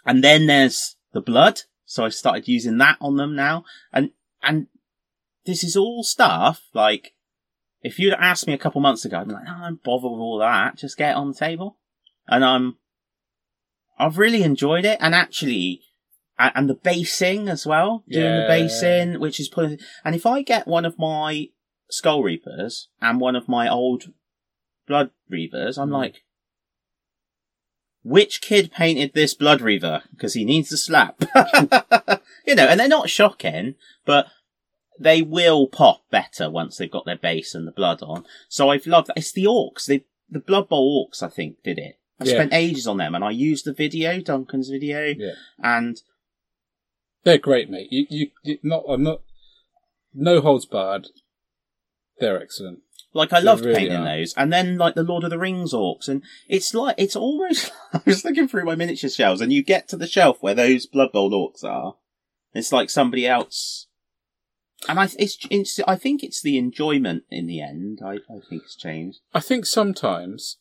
and 0.05 0.23
then 0.23 0.45
there's 0.45 0.95
the 1.11 1.21
blood. 1.21 1.61
So 1.85 2.05
I 2.05 2.09
started 2.09 2.47
using 2.47 2.77
that 2.77 2.97
on 3.01 3.15
them 3.15 3.35
now. 3.35 3.65
And, 3.91 4.11
and 4.43 4.67
this 5.47 5.63
is 5.63 5.75
all 5.75 6.03
stuff 6.03 6.61
like, 6.75 7.15
if 7.81 7.97
you'd 7.97 8.13
asked 8.13 8.45
me 8.45 8.53
a 8.53 8.59
couple 8.59 8.79
months 8.79 9.05
ago, 9.05 9.17
I'd 9.17 9.27
be 9.27 9.33
like, 9.33 9.45
no, 9.45 9.57
don't 9.59 9.83
bother 9.83 10.07
with 10.07 10.19
all 10.19 10.37
that. 10.37 10.77
Just 10.77 10.97
get 10.97 11.11
it 11.11 11.17
on 11.17 11.29
the 11.29 11.33
table. 11.33 11.79
And 12.27 12.45
I'm, 12.45 12.77
I've 13.97 14.17
really 14.17 14.43
enjoyed 14.43 14.85
it. 14.85 14.97
And 15.01 15.13
actually, 15.15 15.81
and 16.37 16.69
the 16.69 16.73
basing 16.75 17.47
as 17.47 17.65
well, 17.65 18.03
doing 18.09 18.25
the 18.41 18.45
basing, 18.47 19.19
which 19.19 19.39
is 19.39 19.47
putting, 19.49 19.79
and 20.03 20.15
if 20.15 20.25
I 20.25 20.41
get 20.41 20.67
one 20.67 20.85
of 20.85 20.97
my 20.99 21.49
Skull 21.89 22.23
Reapers 22.23 22.89
and 23.01 23.19
one 23.19 23.35
of 23.35 23.47
my 23.47 23.69
old 23.69 24.05
Blood 24.87 25.11
Reavers, 25.31 25.77
I'm 25.77 25.89
Mm. 25.89 25.93
like, 25.93 26.23
which 28.01 28.41
kid 28.41 28.71
painted 28.71 29.13
this 29.13 29.33
Blood 29.33 29.61
Reaver? 29.61 30.03
Because 30.11 30.33
he 30.33 30.43
needs 30.43 30.71
a 30.73 30.77
slap. 30.77 31.21
you 32.45 32.55
know, 32.55 32.65
and 32.67 32.79
they're 32.79 32.87
not 32.87 33.09
shocking, 33.09 33.75
but 34.05 34.27
they 34.99 35.21
will 35.21 35.67
pop 35.67 36.03
better 36.11 36.49
once 36.49 36.77
they've 36.77 36.91
got 36.91 37.05
their 37.05 37.17
base 37.17 37.55
and 37.55 37.65
the 37.65 37.71
blood 37.71 38.01
on. 38.01 38.25
So 38.49 38.69
I've 38.69 38.85
loved 38.87 39.07
that. 39.07 39.17
It's 39.17 39.31
the 39.31 39.45
Orcs. 39.45 39.85
They, 39.85 40.03
the 40.29 40.39
Blood 40.39 40.67
Bowl 40.69 41.07
Orcs, 41.09 41.23
I 41.23 41.29
think, 41.29 41.63
did 41.63 41.77
it. 41.79 41.99
I 42.23 42.29
Yeah. 42.29 42.33
spent 42.35 42.53
ages 42.53 42.87
on 42.87 42.97
them 42.97 43.15
and 43.15 43.23
I 43.23 43.31
used 43.31 43.65
the 43.65 43.73
video, 43.73 44.19
Duncan's 44.21 44.69
video, 44.69 45.13
yeah, 45.17 45.33
and 45.61 46.01
they're 47.23 47.37
great, 47.37 47.69
mate. 47.69 47.87
You 47.91 48.05
you, 48.09 48.31
you 48.43 48.57
not 48.63 48.83
I'm 48.87 49.03
not 49.03 49.21
no 50.13 50.41
holds 50.41 50.65
barred. 50.65 51.07
They're 52.19 52.41
excellent. 52.41 52.79
Like 53.15 53.31
I 53.33 53.39
They 53.41 53.45
loved 53.45 53.65
really 53.65 53.75
painting 53.81 53.97
are. 53.99 54.17
those, 54.17 54.33
and 54.35 54.51
then 54.51 54.77
like 54.77 54.95
the 54.95 55.03
Lord 55.03 55.23
of 55.23 55.29
the 55.29 55.37
Rings 55.37 55.73
orcs, 55.73 56.07
and 56.07 56.23
it's 56.47 56.73
like 56.73 56.95
it's 56.97 57.15
almost. 57.15 57.71
I 57.93 58.01
was 58.05 58.25
looking 58.25 58.47
through 58.47 58.65
my 58.65 58.75
miniature 58.75 59.09
shelves, 59.09 59.39
and 59.41 59.53
you 59.53 59.63
get 59.63 59.87
to 59.89 59.97
the 59.97 60.07
shelf 60.07 60.37
where 60.41 60.55
those 60.55 60.85
Blood 60.87 61.11
Bowl 61.11 61.31
orcs 61.31 61.63
are. 61.63 61.95
It's 62.53 62.71
like 62.71 62.89
somebody 62.89 63.27
else, 63.27 63.87
and 64.87 64.99
I 64.99 65.07
it's, 65.17 65.37
it's 65.49 65.79
I 65.87 65.95
think 65.95 66.23
it's 66.23 66.41
the 66.41 66.57
enjoyment 66.57 67.23
in 67.29 67.45
the 67.47 67.61
end. 67.61 67.99
I 68.03 68.13
I 68.15 68.39
think 68.49 68.63
it's 68.63 68.75
changed. 68.75 69.19
I 69.33 69.39
think 69.39 69.65
sometimes 69.67 70.57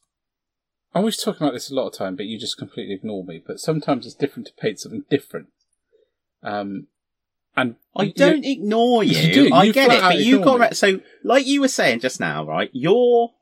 I 0.95 0.99
always 0.99 1.17
talk 1.17 1.39
about 1.39 1.55
this 1.55 1.71
a 1.71 1.75
lot 1.75 1.87
of 1.87 1.95
time, 1.95 2.17
but 2.17 2.27
you 2.27 2.39
just 2.39 2.59
completely 2.59 2.95
ignore 2.95 3.25
me. 3.25 3.43
But 3.45 3.61
sometimes 3.61 4.05
it's 4.07 4.15
different 4.15 4.47
to 4.49 4.53
paint 4.55 4.79
something 4.81 5.05
different. 5.09 5.49
Um, 6.43 6.89
and 7.57 7.77
I 7.97 8.05
you- 8.05 8.13
don't 8.13 8.45
ignore 8.45 9.03
you. 9.05 9.17
You 9.19 9.35
do. 9.49 9.55
I 9.55 9.65
You 9.65 9.73
get 9.73 9.91
it, 9.91 10.01
but 10.01 10.19
you 10.19 10.41
got 10.41 10.77
so 10.77 11.01
like 11.23 11.47
you 11.47 11.61
were 11.61 11.69
saying 11.69 12.01
just 12.01 12.21
now, 12.21 12.45
right? 12.45 12.71
Your 12.73 13.33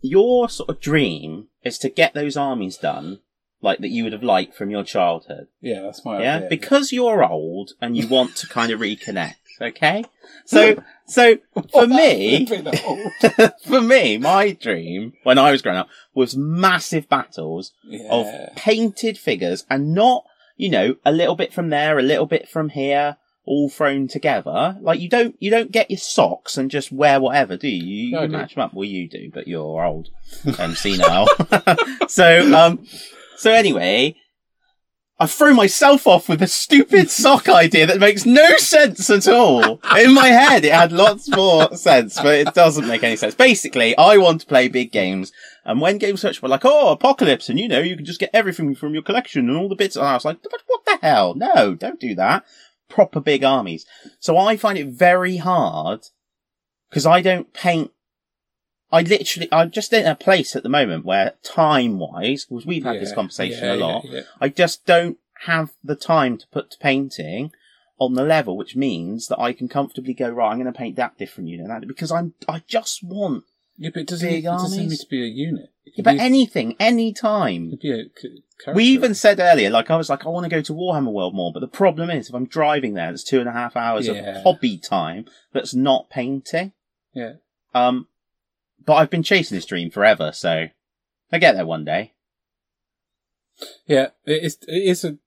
your 0.00 0.48
sort 0.48 0.68
of 0.68 0.80
dream 0.80 1.48
is 1.64 1.78
to 1.78 1.88
get 1.88 2.14
those 2.14 2.36
armies 2.36 2.76
done, 2.76 3.18
like 3.60 3.78
that 3.80 3.88
you 3.88 4.04
would 4.04 4.12
have 4.12 4.22
liked 4.22 4.54
from 4.54 4.70
your 4.70 4.84
childhood. 4.84 5.48
Yeah, 5.60 5.80
that's 5.82 6.04
my 6.04 6.22
Yeah, 6.22 6.36
idea. 6.36 6.48
because 6.48 6.92
you're 6.92 7.24
old 7.24 7.72
and 7.80 7.96
you 7.96 8.06
want 8.06 8.36
to 8.36 8.46
kind 8.46 8.70
of 8.70 8.80
reconnect. 8.80 9.34
Okay, 9.60 10.04
so 10.44 10.82
so 11.06 11.38
for 11.72 11.86
me, 11.86 12.46
for 13.64 13.80
me, 13.80 14.18
my 14.18 14.52
dream 14.52 15.14
when 15.22 15.38
I 15.38 15.50
was 15.50 15.62
growing 15.62 15.78
up 15.78 15.88
was 16.14 16.36
massive 16.36 17.08
battles 17.08 17.72
yeah. 17.84 18.08
of 18.10 18.26
painted 18.56 19.18
figures 19.18 19.64
and 19.70 19.94
not, 19.94 20.24
you 20.56 20.68
know, 20.68 20.96
a 21.04 21.12
little 21.12 21.34
bit 21.34 21.52
from 21.52 21.70
there, 21.70 21.98
a 21.98 22.02
little 22.02 22.26
bit 22.26 22.48
from 22.48 22.68
here, 22.68 23.16
all 23.46 23.70
thrown 23.70 24.06
together. 24.06 24.76
Like 24.80 25.00
you 25.00 25.08
don't, 25.08 25.34
you 25.40 25.50
don't 25.50 25.72
get 25.72 25.90
your 25.90 25.98
socks 25.98 26.58
and 26.58 26.70
just 26.70 26.92
wear 26.92 27.20
whatever, 27.20 27.56
do 27.56 27.68
you? 27.68 28.08
You, 28.08 28.12
No, 28.12 28.22
you 28.22 28.28
match 28.28 28.54
them 28.54 28.64
up. 28.64 28.74
Well, 28.74 28.84
you 28.84 29.08
do, 29.08 29.30
but 29.32 29.48
you're 29.48 29.82
old 29.82 30.10
and 30.58 30.76
senile. 30.76 31.26
so, 32.08 32.54
um, 32.54 32.86
so 33.36 33.50
anyway, 33.50 34.14
I 35.20 35.26
threw 35.26 35.52
myself 35.52 36.06
off 36.06 36.28
with 36.28 36.40
a 36.42 36.46
stupid 36.46 37.10
sock 37.22 37.48
idea 37.48 37.86
that 37.86 37.98
makes 37.98 38.24
no 38.24 38.56
sense 38.58 39.10
at 39.10 39.26
all. 39.26 39.80
In 39.98 40.14
my 40.14 40.28
head, 40.28 40.64
it 40.64 40.72
had 40.72 40.92
lots 40.92 41.28
more 41.28 41.74
sense, 41.74 42.20
but 42.20 42.34
it 42.36 42.54
doesn't 42.54 42.86
make 42.86 43.02
any 43.02 43.16
sense. 43.16 43.34
Basically, 43.34 43.96
I 43.96 44.16
want 44.18 44.42
to 44.42 44.46
play 44.46 44.68
big 44.68 44.92
games, 44.92 45.32
and 45.64 45.80
when 45.80 45.98
Game 45.98 46.16
Search 46.16 46.40
were 46.40 46.48
like, 46.48 46.64
"Oh, 46.64 46.92
Apocalypse," 46.92 47.48
and 47.48 47.58
you 47.58 47.66
know, 47.66 47.80
you 47.80 47.96
can 47.96 48.04
just 48.04 48.20
get 48.20 48.30
everything 48.32 48.76
from 48.76 48.94
your 48.94 49.02
collection 49.02 49.48
and 49.48 49.58
all 49.58 49.68
the 49.68 49.74
bits, 49.74 49.96
and 49.96 50.06
I 50.06 50.14
was 50.14 50.24
like, 50.24 50.38
"But 50.42 50.62
what 50.66 50.84
the 50.84 50.98
hell? 51.02 51.34
No, 51.34 51.74
don't 51.74 51.98
do 52.00 52.14
that." 52.14 52.44
Proper 52.88 53.20
big 53.20 53.42
armies. 53.42 53.84
So 54.20 54.36
I 54.38 54.56
find 54.56 54.78
it 54.78 54.86
very 54.86 55.38
hard 55.38 56.06
because 56.90 57.06
I 57.06 57.22
don't 57.22 57.52
paint. 57.52 57.90
I 58.90 59.02
literally, 59.02 59.48
I'm 59.52 59.70
just 59.70 59.92
in 59.92 60.06
a 60.06 60.14
place 60.14 60.56
at 60.56 60.62
the 60.62 60.68
moment 60.68 61.04
where 61.04 61.34
time 61.42 61.98
wise, 61.98 62.46
because 62.46 62.64
we've 62.64 62.84
had 62.84 63.00
this 63.00 63.12
conversation 63.12 63.64
yeah, 63.64 63.74
a 63.74 63.76
lot, 63.76 64.04
yeah, 64.04 64.12
yeah. 64.12 64.22
I 64.40 64.48
just 64.48 64.86
don't 64.86 65.18
have 65.44 65.72
the 65.84 65.96
time 65.96 66.38
to 66.38 66.46
put 66.48 66.70
to 66.70 66.78
painting 66.78 67.52
on 68.00 68.14
the 68.14 68.24
level, 68.24 68.56
which 68.56 68.76
means 68.76 69.28
that 69.28 69.38
I 69.38 69.52
can 69.52 69.68
comfortably 69.68 70.14
go 70.14 70.30
right. 70.30 70.50
I'm 70.50 70.58
going 70.58 70.72
to 70.72 70.78
paint 70.78 70.96
that 70.96 71.18
different 71.18 71.48
unit, 71.50 71.68
that 71.68 71.86
because 71.86 72.10
I'm. 72.10 72.34
I 72.48 72.62
just 72.66 73.02
want. 73.02 73.44
Yeah, 73.76 73.90
but 73.92 74.00
it 74.00 74.08
doesn't, 74.08 74.28
Big 74.28 74.44
it 74.44 74.48
doesn't 74.48 74.88
need 74.88 74.98
to 74.98 75.06
be 75.08 75.22
a 75.22 75.26
unit. 75.26 75.70
Yeah, 75.84 76.02
but 76.02 76.14
be, 76.14 76.20
anything, 76.20 76.74
any 76.80 77.12
time. 77.12 77.70
could 77.70 77.80
be 77.80 77.92
a 77.92 78.04
c- 78.16 78.42
character. 78.64 78.72
We 78.76 78.84
even 78.84 79.14
said 79.14 79.38
earlier, 79.38 79.70
like 79.70 79.90
I 79.90 79.96
was 79.96 80.08
like, 80.10 80.26
I 80.26 80.30
want 80.30 80.44
to 80.44 80.50
go 80.50 80.62
to 80.62 80.72
Warhammer 80.72 81.12
World 81.12 81.34
more, 81.34 81.52
but 81.52 81.60
the 81.60 81.68
problem 81.68 82.10
is 82.10 82.28
if 82.28 82.34
I'm 82.34 82.46
driving 82.46 82.94
there, 82.94 83.10
it's 83.10 83.22
two 83.22 83.38
and 83.38 83.48
a 83.48 83.52
half 83.52 83.76
hours 83.76 84.08
Yeah. 84.08 84.14
of 84.14 84.42
hobby 84.42 84.78
time 84.78 85.26
that's 85.52 85.74
not 85.74 86.10
painting. 86.10 86.72
Yeah. 87.14 87.34
Um, 87.72 88.08
but 88.88 88.94
I've 88.94 89.10
been 89.10 89.22
chasing 89.22 89.54
this 89.54 89.66
dream 89.66 89.90
forever, 89.90 90.32
so 90.32 90.68
I 91.30 91.38
get 91.38 91.52
there 91.52 91.66
one 91.66 91.84
day. 91.84 92.14
Yeah, 93.86 94.08
it 94.24 94.42
is. 94.42 94.56
It 94.66 94.88
is 94.88 95.04
a. 95.04 95.18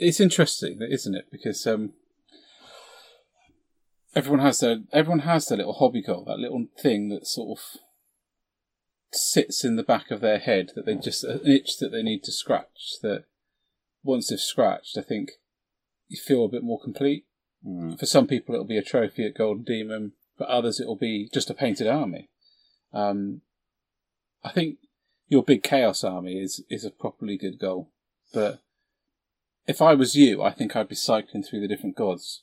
It's 0.00 0.18
interesting, 0.18 0.80
isn't 0.82 1.14
it? 1.14 1.26
Because 1.30 1.64
um, 1.64 1.92
everyone 4.16 4.40
has 4.40 4.58
their 4.58 4.80
everyone 4.92 5.20
has 5.20 5.46
their 5.46 5.58
little 5.58 5.74
hobby 5.74 6.02
goal, 6.02 6.24
that 6.24 6.40
little 6.40 6.66
thing 6.76 7.08
that 7.10 7.28
sort 7.28 7.56
of 7.56 7.64
sits 9.12 9.64
in 9.64 9.76
the 9.76 9.84
back 9.84 10.10
of 10.10 10.20
their 10.20 10.40
head 10.40 10.72
that 10.74 10.86
they 10.86 10.96
just 10.96 11.22
an 11.22 11.42
itch 11.46 11.78
that 11.78 11.90
they 11.90 12.02
need 12.02 12.24
to 12.24 12.32
scratch. 12.32 12.96
That 13.00 13.26
once 14.02 14.28
they've 14.28 14.40
scratched, 14.40 14.98
I 14.98 15.02
think 15.02 15.30
you 16.08 16.20
feel 16.20 16.46
a 16.46 16.50
bit 16.50 16.64
more 16.64 16.80
complete. 16.82 17.26
Mm. 17.64 17.96
For 17.96 18.06
some 18.06 18.26
people, 18.26 18.56
it'll 18.56 18.66
be 18.66 18.76
a 18.76 18.82
trophy 18.82 19.24
at 19.24 19.38
Golden 19.38 19.62
Demon. 19.62 20.14
For 20.36 20.50
others, 20.50 20.80
it'll 20.80 20.96
be 20.96 21.28
just 21.32 21.48
a 21.48 21.54
painted 21.54 21.86
army. 21.86 22.28
Um, 22.92 23.42
I 24.44 24.50
think 24.50 24.78
your 25.28 25.42
big 25.42 25.62
chaos 25.62 26.02
army 26.04 26.40
is 26.40 26.62
is 26.68 26.84
a 26.84 26.90
properly 26.90 27.36
good 27.36 27.58
goal. 27.58 27.90
But 28.32 28.60
if 29.66 29.80
I 29.80 29.94
was 29.94 30.14
you, 30.16 30.42
I 30.42 30.50
think 30.52 30.74
I'd 30.74 30.88
be 30.88 30.94
cycling 30.94 31.42
through 31.42 31.60
the 31.60 31.68
different 31.68 31.96
gods. 31.96 32.42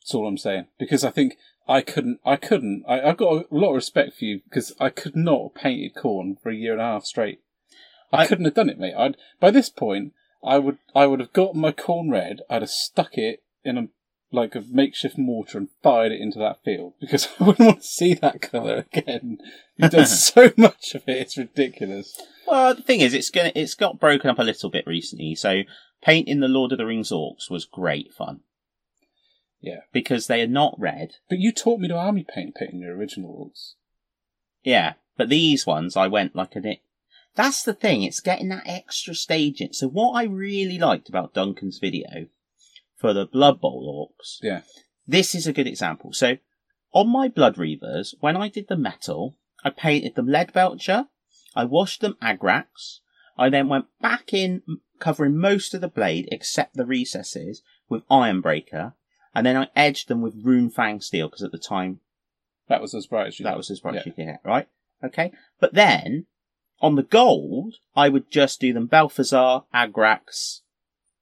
That's 0.00 0.14
all 0.14 0.26
I'm 0.26 0.38
saying. 0.38 0.66
Because 0.78 1.04
I 1.04 1.10
think 1.10 1.36
I 1.68 1.82
couldn't. 1.82 2.20
I 2.24 2.36
couldn't. 2.36 2.84
I, 2.88 3.00
I've 3.02 3.16
got 3.16 3.32
a 3.32 3.44
lot 3.50 3.70
of 3.70 3.76
respect 3.76 4.16
for 4.18 4.24
you 4.24 4.40
because 4.48 4.74
I 4.80 4.88
could 4.90 5.14
not 5.14 5.42
have 5.42 5.54
painted 5.62 5.94
Khorne 5.94 6.40
for 6.42 6.50
a 6.50 6.56
year 6.56 6.72
and 6.72 6.80
a 6.80 6.84
half 6.84 7.04
straight. 7.04 7.40
I, 8.12 8.22
I- 8.22 8.26
couldn't 8.26 8.46
have 8.46 8.54
done 8.54 8.70
it, 8.70 8.78
mate. 8.78 8.94
I'd 8.96 9.16
by 9.38 9.50
this 9.50 9.70
point, 9.70 10.12
I 10.44 10.58
would. 10.58 10.78
I 10.94 11.06
would 11.06 11.20
have 11.20 11.32
got 11.32 11.54
my 11.54 11.70
Khorne 11.72 12.10
red. 12.10 12.40
I'd 12.50 12.62
have 12.62 12.70
stuck 12.70 13.16
it 13.16 13.42
in 13.64 13.78
a 13.78 13.88
like 14.32 14.54
a 14.54 14.64
makeshift 14.68 15.18
mortar 15.18 15.58
and 15.58 15.68
fired 15.82 16.12
it 16.12 16.20
into 16.20 16.38
that 16.38 16.62
field 16.64 16.94
because 17.00 17.28
I 17.40 17.44
wouldn't 17.44 17.66
want 17.66 17.82
to 17.82 17.86
see 17.86 18.14
that 18.14 18.40
colour 18.40 18.86
again. 18.92 19.38
You've 19.76 19.90
done 19.90 20.06
so 20.06 20.52
much 20.56 20.94
of 20.94 21.02
it; 21.06 21.16
it's 21.18 21.36
ridiculous. 21.36 22.20
Well, 22.46 22.74
the 22.74 22.82
thing 22.82 23.00
is, 23.00 23.14
it's 23.14 23.30
gonna, 23.30 23.52
it's 23.54 23.74
got 23.74 24.00
broken 24.00 24.30
up 24.30 24.38
a 24.38 24.44
little 24.44 24.70
bit 24.70 24.86
recently. 24.86 25.34
So 25.34 25.62
painting 26.02 26.40
the 26.40 26.48
Lord 26.48 26.72
of 26.72 26.78
the 26.78 26.86
Rings 26.86 27.10
orcs 27.10 27.50
was 27.50 27.64
great 27.64 28.12
fun 28.12 28.40
Yeah, 29.60 29.80
because 29.92 30.26
they 30.26 30.40
are 30.42 30.46
not 30.48 30.74
red. 30.78 31.16
but 31.28 31.38
you 31.38 31.52
taught 31.52 31.80
me 31.80 31.88
to 31.88 31.96
army 31.96 32.24
paint 32.28 32.54
painting 32.54 32.80
your 32.80 32.96
orcs. 32.96 33.74
Yeah, 34.62 34.94
but 35.16 35.28
these 35.28 35.66
ones 35.66 35.96
I 35.96 36.06
went 36.06 36.36
like 36.36 36.56
a 36.56 36.60
nit. 36.60 36.80
That's 37.34 37.62
the 37.62 37.74
thing. 37.74 38.02
It's 38.02 38.20
getting 38.20 38.48
that 38.48 38.66
extra 38.66 39.14
stage 39.14 39.60
in. 39.60 39.72
So 39.72 39.88
what 39.88 40.12
I 40.12 40.24
really 40.24 40.78
liked 40.78 41.08
about 41.08 41.32
Duncan's 41.34 41.78
video 41.78 42.26
for 43.00 43.12
the 43.12 43.24
Blood 43.26 43.60
Bowl 43.60 44.10
orcs 44.20 44.38
Yeah, 44.42 44.62
this 45.06 45.34
is 45.34 45.46
a 45.46 45.52
good 45.52 45.66
example. 45.66 46.12
So, 46.12 46.36
on 46.92 47.08
my 47.08 47.28
Blood 47.28 47.56
Reavers, 47.56 48.14
when 48.20 48.36
I 48.36 48.48
did 48.48 48.68
the 48.68 48.76
metal, 48.76 49.36
I 49.64 49.70
painted 49.70 50.14
them 50.14 50.28
lead 50.28 50.52
belcher, 50.52 51.06
I 51.56 51.64
washed 51.64 52.00
them 52.00 52.16
agrax, 52.22 52.98
I 53.38 53.48
then 53.48 53.68
went 53.68 53.86
back 54.00 54.32
in, 54.34 54.62
covering 54.98 55.36
most 55.36 55.72
of 55.74 55.80
the 55.80 55.88
blade 55.88 56.28
except 56.30 56.74
the 56.76 56.84
recesses 56.84 57.62
with 57.88 58.02
iron 58.10 58.40
breaker, 58.40 58.94
and 59.34 59.46
then 59.46 59.56
I 59.56 59.68
edged 59.74 60.08
them 60.08 60.20
with 60.20 60.42
rune 60.44 60.68
fang 60.70 61.00
steel 61.00 61.28
because 61.28 61.42
at 61.42 61.52
the 61.52 61.58
time 61.58 62.00
that 62.68 62.82
was 62.82 62.94
as 62.94 63.06
bright 63.06 63.28
as 63.28 63.40
you. 63.40 63.44
that 63.44 63.56
was 63.56 63.70
as 63.70 63.80
bright 63.80 63.94
Yeah. 63.94 64.00
as 64.00 64.06
you 64.06 64.12
could 64.12 64.26
get, 64.26 64.40
right? 64.44 64.68
Okay. 65.02 65.32
But 65.58 65.72
then, 65.74 66.26
on 66.80 66.94
the 66.96 67.02
gold, 67.02 67.76
I 67.96 68.08
would 68.10 68.30
just 68.30 68.60
do 68.60 68.72
them 68.72 68.86
Balthasar, 68.86 69.62
Agrax, 69.74 70.60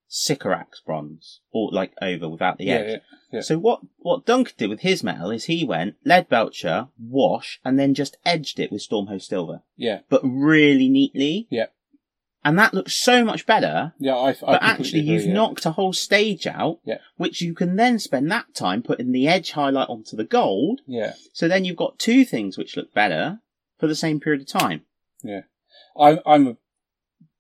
Sycorax 0.08 0.80
bronze, 0.80 1.40
or 1.52 1.70
like 1.70 1.92
over 2.00 2.28
without 2.28 2.58
the 2.58 2.64
Yeah, 2.64 2.74
edge. 2.74 2.88
yeah, 2.88 2.98
yeah. 3.32 3.40
So 3.42 3.58
what, 3.58 3.80
what 3.98 4.24
Duncan 4.26 4.54
did 4.56 4.70
with 4.70 4.80
his 4.80 5.04
metal 5.04 5.30
is 5.30 5.44
he 5.44 5.64
went 5.64 5.96
lead 6.04 6.28
belcher, 6.28 6.88
wash, 6.98 7.60
and 7.64 7.78
then 7.78 7.92
just 7.94 8.16
edged 8.24 8.58
it 8.58 8.72
with 8.72 8.86
Stormhost 8.88 9.22
silver, 9.24 9.62
yeah, 9.76 10.00
but 10.08 10.22
really 10.24 10.88
neatly. 10.88 11.46
Yeah. 11.50 11.66
And 12.44 12.58
that 12.58 12.72
looks 12.72 12.94
so 12.94 13.24
much 13.24 13.44
better. 13.46 13.92
yeah. 13.98 14.14
I, 14.14 14.30
I 14.30 14.34
But 14.40 14.62
actually, 14.62 15.00
agree, 15.00 15.12
you've 15.14 15.26
knocked 15.26 15.66
a 15.66 15.72
whole 15.72 15.92
stage 15.92 16.46
out, 16.46 16.78
Yeah. 16.84 16.98
which 17.16 17.42
you 17.42 17.52
can 17.52 17.76
then 17.76 17.98
spend 17.98 18.30
that 18.30 18.54
time 18.54 18.82
putting 18.82 19.12
the 19.12 19.28
edge 19.28 19.50
highlight 19.50 19.88
onto 19.90 20.16
the 20.16 20.24
gold. 20.24 20.80
Yeah, 20.86 21.14
So 21.34 21.48
then 21.48 21.64
you've 21.66 21.76
got 21.76 21.98
two 21.98 22.24
things 22.24 22.56
which 22.56 22.76
look 22.76 22.94
better 22.94 23.40
for 23.78 23.86
the 23.88 23.94
same 23.96 24.20
period 24.20 24.40
of 24.42 24.48
time. 24.48 24.82
yeah. 25.22 25.42
I'm 26.00 26.20
I'm 26.24 26.46
a 26.46 26.56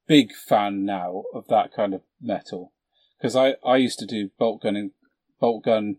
big 0.08 0.32
fan 0.34 0.84
now 0.84 1.22
of 1.32 1.46
that 1.46 1.72
kind 1.72 1.94
of 1.94 2.02
metal 2.20 2.72
because 3.18 3.36
I 3.36 3.56
I 3.64 3.76
used 3.76 3.98
to 4.00 4.06
do 4.06 4.30
bolt 4.38 4.62
gunning, 4.62 4.92
bolt 5.40 5.64
gun, 5.64 5.96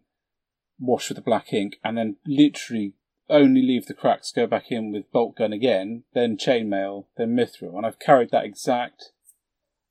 wash 0.80 1.10
with 1.10 1.18
the 1.18 1.22
black 1.22 1.54
ink, 1.54 1.80
and 1.84 1.98
then 1.98 2.18
literally 2.26 2.94
only 3.30 3.62
leave 3.62 3.86
the 3.86 3.94
cracks, 3.94 4.32
go 4.32 4.48
back 4.48 4.72
in 4.72 4.92
with 4.92 5.12
bolt 5.12 5.38
gun 5.38 5.54
again, 5.54 6.04
then 6.14 6.36
chainmail, 6.38 7.06
then 7.18 7.36
mithril, 7.36 7.78
and 7.78 7.86
I've 7.86 8.00
carried 8.00 8.32
that 8.32 8.46
exact 8.46 9.12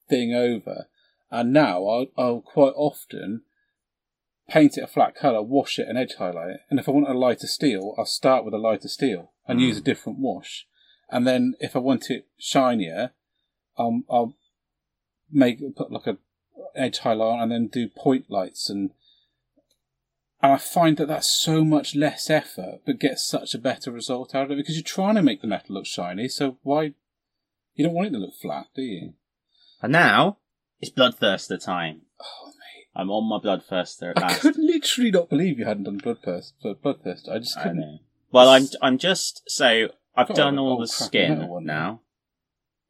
thing 0.08 0.34
over. 0.34 0.88
And 1.30 1.52
now 1.52 1.86
I'll, 1.86 2.06
I'll 2.16 2.40
quite 2.40 2.72
often 2.74 3.42
paint 4.48 4.78
it 4.78 4.82
a 4.82 4.86
flat 4.86 5.14
colour, 5.14 5.42
wash 5.42 5.78
it, 5.78 5.86
and 5.88 5.98
edge 5.98 6.14
highlight 6.14 6.50
it. 6.50 6.60
And 6.70 6.80
if 6.80 6.88
I 6.88 6.92
want 6.92 7.08
a 7.08 7.12
lighter 7.12 7.46
steel, 7.46 7.94
I'll 7.98 8.06
start 8.06 8.44
with 8.44 8.54
a 8.54 8.58
lighter 8.58 8.88
steel 8.88 9.32
and 9.46 9.60
Mm. 9.60 9.62
use 9.62 9.78
a 9.78 9.82
different 9.82 10.18
wash. 10.18 10.66
And 11.10 11.26
then 11.26 11.54
if 11.60 11.76
I 11.76 11.80
want 11.80 12.10
it 12.10 12.26
shinier, 12.38 13.12
I'll, 13.76 14.02
I'll 14.10 14.34
make 15.30 15.60
put 15.76 15.90
like 15.92 16.06
a 16.06 16.18
edge 16.74 16.98
highlight 16.98 17.34
on 17.34 17.40
and 17.40 17.52
then 17.52 17.66
do 17.68 17.88
point 17.88 18.30
lights 18.30 18.68
and 18.70 18.90
and 20.40 20.52
I 20.52 20.56
find 20.56 20.96
that 20.98 21.08
that's 21.08 21.26
so 21.26 21.64
much 21.64 21.96
less 21.96 22.30
effort, 22.30 22.82
but 22.86 23.00
gets 23.00 23.26
such 23.26 23.54
a 23.54 23.58
better 23.58 23.90
result 23.90 24.36
out 24.36 24.44
of 24.44 24.50
it 24.52 24.56
because 24.56 24.76
you're 24.76 24.84
trying 24.84 25.16
to 25.16 25.22
make 25.22 25.40
the 25.40 25.48
metal 25.48 25.74
look 25.74 25.86
shiny. 25.86 26.28
So 26.28 26.58
why 26.62 26.92
you 27.74 27.84
don't 27.84 27.92
want 27.94 28.08
it 28.08 28.10
to 28.12 28.18
look 28.18 28.34
flat, 28.40 28.66
do 28.74 28.82
you? 28.82 29.14
And 29.82 29.90
now 29.92 30.38
it's 30.80 30.92
Bloodthirster 30.92 31.62
time. 31.62 32.02
Oh 32.20 32.46
mate, 32.50 32.86
I'm 32.94 33.10
on 33.10 33.28
my 33.28 33.38
Bloodthirster 33.38 34.10
at 34.10 34.18
I 34.22 34.28
last. 34.28 34.40
could 34.42 34.56
literally 34.58 35.10
not 35.10 35.28
believe 35.28 35.58
you 35.58 35.64
hadn't 35.64 35.84
done 35.84 36.00
Bloodthirst. 36.00 36.52
Bloodthirst. 36.64 37.28
I 37.28 37.38
just 37.40 37.58
I 37.58 37.62
couldn't. 37.64 37.80
know. 37.80 37.98
Well, 38.30 38.48
I'm 38.48 38.66
I'm 38.80 38.98
just 38.98 39.42
so 39.50 39.88
I've 40.14 40.28
Got 40.28 40.36
done 40.36 40.58
all 40.58 40.78
the 40.78 40.86
skin 40.86 41.48
one 41.48 41.64
now. 41.64 42.02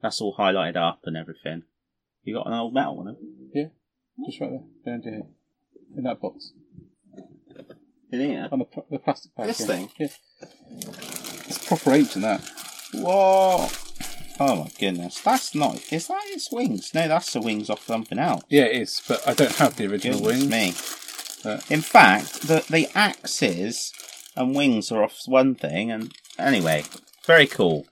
That's 0.03 0.21
all 0.21 0.37
highlighted 0.37 0.77
up 0.77 1.01
and 1.05 1.17
everything. 1.17 1.63
You 2.25 2.35
got 2.35 2.47
an 2.47 2.53
old 2.55 2.75
metal 2.75 2.97
one? 2.97 3.07
haven't 3.07 3.51
you? 3.55 3.71
Just 4.27 4.41
right 4.41 4.51
there, 4.51 4.61
behind 4.85 5.05
your 5.05 5.15
head, 5.15 5.23
in 5.97 6.05
that 6.05 6.21
box, 6.21 6.53
In 8.13 8.21
here. 8.21 8.49
on 8.51 8.59
the, 8.59 8.65
pl- 8.65 8.87
the 8.91 8.99
plastic 8.99 9.35
bag. 9.37 9.47
This 9.47 9.61
yeah. 9.61 9.67
thing? 9.67 9.91
Yeah. 9.99 10.09
It's 11.47 11.67
proper 11.67 11.93
ancient 11.93 12.23
that. 12.23 12.41
Whoa! 12.95 13.69
Oh 14.41 14.57
my 14.65 14.71
goodness, 14.79 15.21
that's 15.21 15.55
not. 15.55 15.93
Is 15.93 16.09
that 16.09 16.23
its 16.27 16.51
wings? 16.53 16.93
No, 16.95 17.09
that's 17.09 17.33
the 17.33 17.41
wings 17.41 17.71
off 17.71 17.85
something 17.85 18.19
else. 18.19 18.45
Yeah, 18.49 18.65
it 18.65 18.83
is, 18.83 19.03
but 19.09 19.27
I 19.27 19.35
don't 19.35 19.55
have 19.57 19.77
the 19.77 19.87
original 19.87 20.21
Goodness 20.21 20.49
wings. 20.51 21.45
me. 21.45 21.51
Uh, 21.53 21.61
In 21.71 21.81
fact, 21.81 22.43
the 22.43 22.65
the 22.71 22.89
axes 22.97 23.93
and 24.37 24.55
wings 24.55 24.91
are 24.93 25.03
off 25.03 25.19
one 25.27 25.55
thing, 25.55 25.91
and 25.91 26.13
anyway, 26.39 26.85
very 27.27 27.47
cool. 27.47 27.87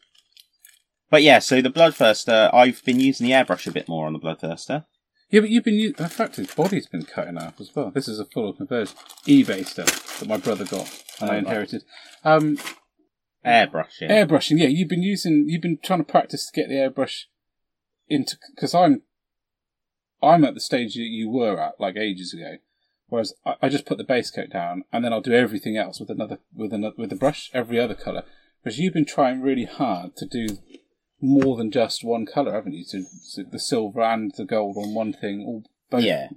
But 1.11 1.23
yeah, 1.23 1.39
so 1.39 1.63
the 1.63 1.71
Bloodthirster, 1.71 2.53
I've 2.53 2.85
been 2.85 2.99
using 3.01 3.27
the 3.27 3.33
airbrush 3.33 3.67
a 3.67 3.71
bit 3.73 3.89
more 3.89 4.07
on 4.07 4.13
the 4.13 4.19
Bloodthirster. 4.19 4.85
yeah, 5.31 5.41
but 5.41 5.51
you've 5.51 5.65
been 5.65 5.75
using. 5.75 5.97
In 5.99 6.09
fact, 6.09 6.37
his 6.37 6.53
body's 6.53 6.87
been 6.89 7.05
cut 7.05 7.29
in 7.29 7.37
half 7.37 7.61
as 7.61 7.71
well. 7.75 7.91
This 7.91 8.09
is 8.09 8.19
a 8.19 8.25
full 8.25 8.53
conversion 8.53 8.97
eBay 9.27 9.65
stuff 9.65 10.19
that 10.21 10.29
my 10.29 10.37
brother 10.37 10.65
got 10.65 10.91
and 11.21 11.31
I 11.31 11.33
Oh, 11.35 11.37
right. 11.37 11.39
inherited. 11.45 11.85
Um, 12.25 12.59
Airbrushing. 13.45 14.11
airbrushing. 14.11 14.59
Yeah, 14.59 14.67
you've 14.69 14.89
been 14.89 15.03
using. 15.05 15.45
You've 15.49 15.63
been 15.63 15.79
trying 15.83 16.01
to 16.01 16.05
practice 16.05 16.51
to 16.51 16.61
get 16.61 16.69
the 16.69 16.75
airbrush 16.75 17.25
into 18.09 18.37
because 18.55 18.75
I'm. 18.75 19.03
I'm 20.23 20.45
at 20.45 20.55
the 20.55 20.61
stage 20.61 20.95
that 20.95 21.03
you 21.03 21.29
were 21.31 21.61
at 21.61 21.79
like 21.79 21.97
ages 21.97 22.33
ago, 22.35 22.57
whereas 23.09 23.35
I, 23.45 23.55
I 23.63 23.69
just 23.69 23.87
put 23.87 23.99
the 23.99 24.05
base 24.05 24.31
coat 24.31 24.51
down 24.51 24.83
and 24.93 25.05
then 25.05 25.13
I'll 25.13 25.21
do 25.21 25.35
everything 25.35 25.77
else 25.77 26.01
with 26.01 26.11
another 26.11 26.39
with 26.55 26.73
another 26.73 26.95
with 26.99 27.11
the 27.11 27.17
brush, 27.17 27.51
every 27.55 27.79
other 27.79 27.95
color. 27.95 28.25
Whereas 28.63 28.79
you've 28.81 28.95
been 28.95 29.05
trying 29.05 29.43
really 29.43 29.67
hard 29.67 30.17
to 30.17 30.27
do 30.27 30.59
more 31.21 31.57
than 31.57 31.71
just 31.71 32.05
one 32.05 32.27
color, 32.27 32.53
haven't 32.53 32.73
you? 32.73 32.85
To, 32.91 33.05
to 33.35 33.45
the 33.45 33.59
silver 33.59 34.03
and 34.03 34.33
the 34.37 34.45
gold 34.45 34.77
on 34.77 34.95
one 34.95 35.13
thing, 35.13 35.45
all 35.47 35.65
both. 35.91 36.05
Yeah. 36.05 36.29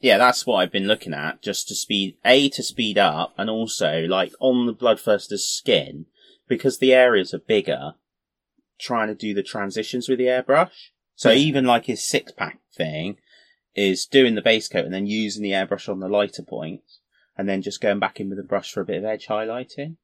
Yeah, 0.00 0.16
that's 0.16 0.46
what 0.46 0.56
I've 0.56 0.72
been 0.72 0.86
looking 0.86 1.12
at, 1.12 1.42
just 1.42 1.68
to 1.68 1.74
speed, 1.74 2.16
A, 2.24 2.48
to 2.50 2.62
speed 2.62 2.96
up, 2.96 3.34
and 3.36 3.50
also, 3.50 4.06
like, 4.08 4.32
on 4.40 4.66
the 4.66 4.74
Bloodthirster's 4.74 5.44
skin, 5.44 6.06
because 6.48 6.78
the 6.78 6.94
areas 6.94 7.34
are 7.34 7.38
bigger, 7.38 7.92
trying 8.78 9.08
to 9.08 9.14
do 9.14 9.34
the 9.34 9.42
transitions 9.42 10.08
with 10.08 10.18
the 10.18 10.24
airbrush. 10.24 10.70
So 11.16 11.30
Yeah. 11.30 11.36
even 11.36 11.66
like 11.66 11.84
his 11.84 12.02
six 12.02 12.32
pack 12.32 12.60
thing 12.74 13.18
is 13.74 14.06
doing 14.06 14.36
the 14.36 14.42
base 14.42 14.68
coat 14.68 14.86
and 14.86 14.94
then 14.94 15.06
using 15.06 15.42
the 15.42 15.50
airbrush 15.50 15.86
on 15.86 16.00
the 16.00 16.08
lighter 16.08 16.42
points, 16.42 17.00
and 17.36 17.46
then 17.46 17.60
just 17.60 17.82
going 17.82 17.98
back 17.98 18.20
in 18.20 18.30
with 18.30 18.38
the 18.38 18.44
brush 18.44 18.72
for 18.72 18.80
a 18.80 18.86
bit 18.86 18.96
of 18.98 19.04
edge 19.04 19.26
highlighting. 19.26 19.96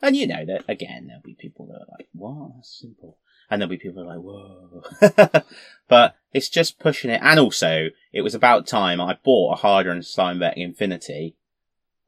And 0.00 0.16
you 0.16 0.26
know 0.26 0.46
that, 0.46 0.64
again, 0.66 1.08
there'll 1.08 1.22
be 1.22 1.36
people 1.38 1.66
that 1.66 1.74
are 1.74 1.98
like, 1.98 2.08
what? 2.14 2.52
That's 2.56 2.80
simple. 2.80 3.18
And 3.52 3.60
there'll 3.60 3.68
be 3.68 3.76
people 3.76 4.02
are 4.02 4.16
like, 4.16 4.18
whoa. 4.18 5.42
but 5.88 6.16
it's 6.32 6.48
just 6.48 6.78
pushing 6.78 7.10
it. 7.10 7.20
And 7.22 7.38
also, 7.38 7.88
it 8.10 8.22
was 8.22 8.34
about 8.34 8.66
time 8.66 8.98
I 8.98 9.18
bought 9.22 9.52
a 9.52 9.56
Harder 9.60 9.90
and 9.90 10.02
Steenbeck 10.02 10.54
Infinity, 10.56 11.36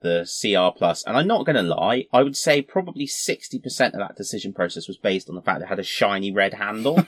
the 0.00 0.24
CR 0.24 0.74
Plus. 0.74 1.04
And 1.04 1.18
I'm 1.18 1.26
not 1.26 1.44
going 1.44 1.56
to 1.56 1.62
lie, 1.62 2.06
I 2.14 2.22
would 2.22 2.34
say 2.34 2.62
probably 2.62 3.06
60% 3.06 3.60
of 3.88 3.98
that 3.98 4.16
decision 4.16 4.54
process 4.54 4.88
was 4.88 4.96
based 4.96 5.28
on 5.28 5.34
the 5.34 5.42
fact 5.42 5.60
it 5.60 5.66
had 5.68 5.78
a 5.78 5.82
shiny 5.82 6.32
red 6.32 6.54
handle. 6.54 6.96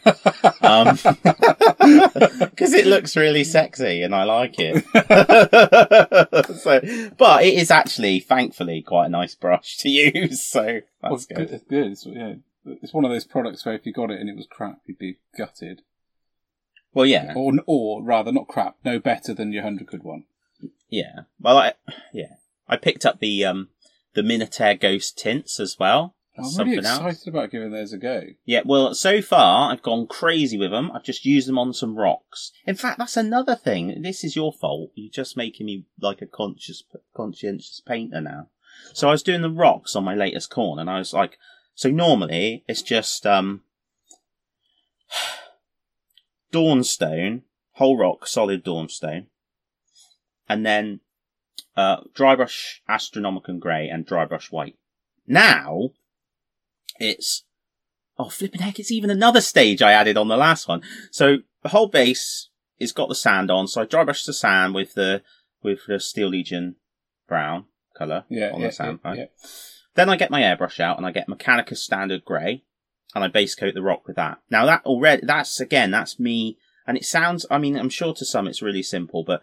um, 0.61 0.99
cause 0.99 2.75
it 2.75 2.87
looks 2.87 3.17
really 3.17 3.43
sexy 3.43 4.03
and 4.03 4.15
I 4.15 4.25
like 4.25 4.57
it. 4.59 4.85
so, 6.59 7.15
but 7.17 7.43
it 7.43 7.55
is 7.55 7.71
actually, 7.71 8.21
thankfully, 8.21 8.83
quite 8.83 9.07
a 9.07 9.09
nice 9.09 9.35
brush 9.35 9.79
to 9.79 9.89
use. 9.89 10.43
So 10.45 10.63
Well, 11.03 11.13
that's 11.13 11.25
it's 11.25 11.27
good. 11.27 11.37
good. 11.37 11.51
It's 11.55 11.65
good. 11.65 11.87
It's, 11.87 12.07
yeah, 12.07 12.35
it's 12.83 12.93
one 12.93 13.05
of 13.05 13.11
those 13.11 13.25
products 13.25 13.65
where 13.65 13.75
if 13.75 13.87
you 13.87 13.93
got 13.93 14.11
it 14.11 14.21
and 14.21 14.29
it 14.29 14.37
was 14.37 14.47
crap, 14.51 14.81
you'd 14.87 14.99
be 14.99 15.19
gutted. 15.37 15.83
Well, 16.93 17.07
yeah. 17.07 17.33
Or, 17.37 17.53
or 17.67 18.03
rather, 18.03 18.33
not 18.33 18.49
crap, 18.49 18.77
no 18.85 18.99
better 18.99 19.35
than 19.35 19.53
your 19.53 19.63
hundred 19.63 19.89
quid 19.89 20.03
one. 20.03 20.25
Yeah. 20.89 21.21
Well, 21.41 21.59
I, 21.59 21.75
yeah. 22.13 22.37
I 22.69 22.77
picked 22.77 23.05
up 23.05 23.21
the, 23.21 23.45
um, 23.45 23.69
the 24.15 24.23
Minitaire 24.23 24.81
Ghost 24.81 25.19
tints 25.19 25.61
as 25.61 25.77
well. 25.79 26.15
I'm 26.39 26.67
really 26.67 26.79
excited 26.79 27.07
else. 27.07 27.27
about 27.27 27.51
giving 27.51 27.71
those 27.71 27.93
a 27.95 27.99
go. 27.99 28.23
Yeah, 28.45 28.61
well, 28.65 28.95
so 28.95 29.23
far 29.23 29.73
I've 29.73 29.83
gone 29.83 30.07
crazy 30.07 30.59
with 30.59 30.71
them. 30.71 30.91
I've 30.93 31.03
just 31.03 31.25
used 31.25 31.49
them 31.49 31.59
on 31.59 31.73
some 31.73 31.97
rocks. 31.97 32.53
In 32.67 32.75
fact, 32.75 32.99
that's 32.99 33.17
another 33.17 33.55
thing. 33.57 34.03
This 34.03 34.23
is 34.23 34.37
your 34.37 34.53
fault. 34.53 34.91
You're 34.95 35.11
just 35.11 35.37
making 35.37 35.65
me 35.67 35.87
like 36.01 36.21
a 36.21 36.27
conscious, 36.27 36.83
conscientious 37.15 37.81
painter 37.81 38.21
now. 38.21 38.49
So 38.93 39.09
I 39.09 39.13
was 39.13 39.23
doing 39.23 39.41
the 39.41 39.51
rocks 39.51 39.97
on 39.97 40.05
my 40.05 40.15
latest 40.15 40.51
Khorne, 40.51 40.79
and 40.79 40.91
I 40.91 40.99
was 40.99 41.15
like, 41.15 41.39
so 41.77 41.91
normally 41.91 42.65
it's 42.67 42.83
just 42.83 43.25
um, 43.27 43.63
dawnstone, 46.51 47.43
whole 47.73 47.97
rock, 47.97 48.27
solid 48.27 48.65
dawnstone, 48.65 49.27
and 50.49 50.65
then 50.65 51.01
uh, 51.77 51.99
dry 52.15 52.35
brush 52.35 52.83
astronomicon 52.89 53.61
grey 53.61 53.89
and 53.89 54.07
dry 54.07 54.25
brush 54.25 54.51
white. 54.51 54.77
Now 55.27 55.91
it's 56.99 57.45
oh 58.19 58.31
flipping 58.31 58.63
heck, 58.63 58.79
it's 58.79 58.91
even 58.91 59.11
another 59.11 59.41
stage 59.41 59.83
I 59.83 59.93
added 59.93 60.17
on 60.17 60.29
the 60.29 60.37
last 60.37 60.67
one. 60.69 60.83
So 61.11 61.39
the 61.63 61.69
whole 61.69 61.89
base 61.89 62.49
is 62.79 62.93
got 62.93 63.09
the 63.09 63.15
sand 63.15 63.51
on, 63.51 63.69
so 63.69 63.83
I 63.83 63.85
dry 63.85 64.05
brush 64.05 64.25
the 64.25 64.33
sand 64.33 64.75
with 64.75 64.95
the 64.95 65.23
with 65.63 65.81
the 65.87 66.01
Steel 66.01 66.29
Legion 66.29 66.77
brown 67.29 67.67
colour 67.97 68.25
Yeah, 68.29 68.51
on 68.53 68.61
yeah, 68.61 68.67
the 68.69 68.73
sand 68.73 69.01
yeah, 69.05 69.11
pipe. 69.11 69.19
yeah. 69.19 69.49
Then 69.97 70.09
I 70.09 70.17
get 70.17 70.31
my 70.31 70.43
airbrush 70.43 70.79
out 70.81 70.97
and 70.99 71.07
I 71.07 71.11
get 71.11 71.29
Mechanicus 71.29 71.79
Standard 71.79 72.25
Grey 72.25 72.63
and 73.15 73.25
I 73.25 73.29
base 73.29 73.55
coat 73.55 73.75
the 73.75 73.83
rock 73.83 74.07
with 74.07 74.17
that. 74.17 74.39
Now 74.51 74.67
that 74.67 74.85
already, 74.85 75.27
that's 75.27 75.59
again, 75.61 75.91
that's 75.91 76.21
me, 76.21 76.59
and 76.87 76.97
it 76.97 77.05
sounds, 77.05 77.45
I 77.51 77.59
mean, 77.59 77.77
I'm 77.79 77.89
sure 77.91 78.15
to 78.15 78.25
some 78.25 78.47
it's 78.47 78.63
really 78.63 78.83
simple, 78.83 79.25
but 79.25 79.41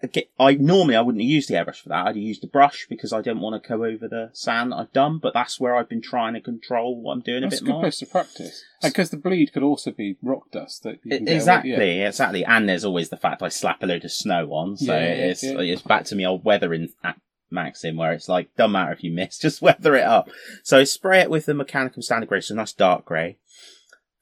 it, 0.00 0.30
I 0.38 0.54
normally 0.54 0.94
I 0.94 1.00
wouldn't 1.00 1.24
use 1.24 1.48
the 1.48 1.54
airbrush 1.54 1.80
for 1.82 1.88
that. 1.88 2.06
I'd 2.06 2.14
use 2.14 2.38
the 2.38 2.46
brush 2.46 2.86
because 2.88 3.12
I 3.12 3.20
don't 3.20 3.40
want 3.40 3.60
to 3.60 3.68
go 3.68 3.84
over 3.84 4.06
the 4.06 4.30
sand 4.32 4.70
that 4.70 4.76
I've 4.76 4.92
done, 4.92 5.18
but 5.18 5.34
that's 5.34 5.58
where 5.58 5.74
I've 5.74 5.88
been 5.88 6.00
trying 6.00 6.34
to 6.34 6.40
control 6.40 7.02
what 7.02 7.14
I'm 7.14 7.20
doing 7.20 7.40
That's 7.42 7.54
a 7.54 7.56
a 7.56 7.60
bit 7.62 7.66
good 7.66 7.72
more. 7.72 7.82
place 7.82 7.98
to 7.98 8.06
practice. 8.06 8.62
Because 8.80 9.10
the 9.10 9.16
bleed 9.16 9.52
could 9.52 9.64
also 9.64 9.90
be 9.90 10.16
rock 10.22 10.52
dust 10.52 10.84
that 10.84 11.00
you 11.02 11.10
can 11.10 11.10
get 11.10 11.20
away- 11.22 11.34
Exactly, 11.34 11.70
yeah. 11.98 12.06
exactly. 12.06 12.44
And 12.44 12.68
there's 12.68 12.84
always 12.84 13.08
the 13.08 13.16
fact 13.16 13.42
I 13.42 13.48
slap 13.48 13.82
a 13.82 13.86
load 13.86 14.04
of 14.04 14.12
snow 14.12 14.52
on, 14.52 14.76
so 14.76 14.92
Yeah, 14.94 15.00
yeah, 15.00 15.08
it's 15.30 15.42
yeah. 15.42 15.58
it's 15.58 15.82
back 15.82 16.04
to 16.04 16.14
me 16.14 16.24
old 16.24 16.44
weathering 16.44 16.90
a- 17.02 17.14
maxim 17.50 17.96
where 17.96 18.12
it's 18.12 18.28
like, 18.28 18.54
doesn't 18.56 18.72
matter 18.72 18.92
if 18.92 19.02
you 19.04 19.10
miss, 19.10 19.38
just 19.40 19.62
weather 19.62 19.94
it 19.96 20.04
up. 20.04 20.28
So 20.62 20.84
spray 20.84 21.20
it 21.20 21.30
with 21.30 21.46
the 21.46 21.52
Mechanicum 21.54 22.02
Standard 22.02 22.28
Grey, 22.28 22.40
so 22.40 22.54
nice 22.54 22.72
dark 22.72 23.04
grey. 23.04 23.38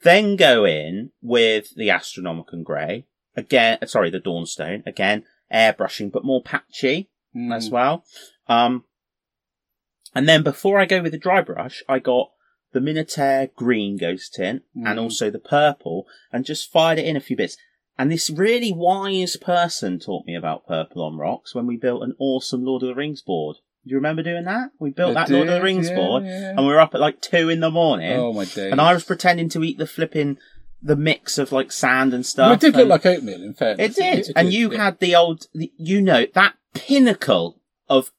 Then 0.02 0.36
go 0.36 0.64
in 0.64 1.10
with 1.22 1.74
the 1.74 1.88
Astronomicon 1.88 2.62
Grey. 2.62 3.04
Again, 3.34 3.78
sorry, 3.86 4.10
the 4.10 4.20
Dawnstone. 4.20 4.82
Again, 4.86 5.24
airbrushing, 5.52 6.10
but 6.12 6.24
more 6.24 6.42
patchy 6.42 7.08
Mm. 7.34 7.54
as 7.54 7.68
well. 7.70 8.04
Um, 8.48 8.84
and 10.14 10.26
then 10.28 10.42
before 10.42 10.78
I 10.78 10.86
go 10.86 11.02
with 11.02 11.12
the 11.12 11.18
dry 11.18 11.42
brush, 11.42 11.82
I 11.88 11.98
got 11.98 12.30
the 12.72 12.80
Minitaire 12.80 13.52
green 13.54 13.96
ghost 13.98 14.34
tint 14.34 14.62
and 14.74 14.98
Mm. 14.98 15.02
also 15.02 15.28
the 15.30 15.38
purple 15.38 16.06
and 16.32 16.44
just 16.44 16.70
fired 16.70 16.98
it 16.98 17.04
in 17.06 17.16
a 17.16 17.20
few 17.20 17.36
bits. 17.36 17.56
And 17.98 18.12
this 18.12 18.28
really 18.30 18.72
wise 18.72 19.36
person 19.36 19.98
taught 19.98 20.26
me 20.26 20.34
about 20.36 20.66
purple 20.66 21.02
on 21.02 21.16
rocks 21.16 21.54
when 21.54 21.66
we 21.66 21.76
built 21.76 22.02
an 22.02 22.14
awesome 22.18 22.64
Lord 22.64 22.82
of 22.82 22.88
the 22.88 22.94
Rings 22.94 23.22
board. 23.22 23.56
Do 23.84 23.90
you 23.90 23.96
remember 23.96 24.22
doing 24.22 24.44
that? 24.44 24.70
We 24.78 24.90
built 24.90 25.16
I 25.16 25.24
that 25.24 25.30
Lord 25.32 25.48
of 25.48 25.54
the 25.54 25.62
Rings 25.62 25.88
yeah, 25.88 25.96
board 25.96 26.24
yeah. 26.24 26.50
and 26.50 26.58
we 26.58 26.66
were 26.66 26.80
up 26.80 26.94
at 26.94 27.00
like 27.00 27.20
two 27.20 27.48
in 27.48 27.60
the 27.60 27.70
morning 27.70 28.12
Oh 28.12 28.32
my 28.32 28.44
days! 28.44 28.72
and 28.72 28.80
I 28.80 28.92
was 28.92 29.04
pretending 29.04 29.48
to 29.50 29.62
eat 29.64 29.78
the 29.78 29.86
flipping, 29.86 30.38
the 30.82 30.96
mix 30.96 31.38
of 31.38 31.52
like 31.52 31.70
sand 31.72 32.12
and 32.12 32.26
stuff. 32.26 32.46
Well, 32.46 32.54
it 32.54 32.60
did 32.60 32.76
look 32.76 32.88
like 32.88 33.06
oatmeal. 33.06 33.42
In 33.42 33.54
fairness, 33.54 33.96
it 33.96 34.24
did. 34.26 34.32
and 34.36 34.52
you 34.52 34.72
yeah. 34.72 34.84
had 34.84 34.98
the 34.98 35.14
old, 35.14 35.46
the- 35.54 35.72
you 35.78 36.02
know, 36.02 36.26
that 36.34 36.54
pinnacle 36.74 37.60
of 37.88 38.10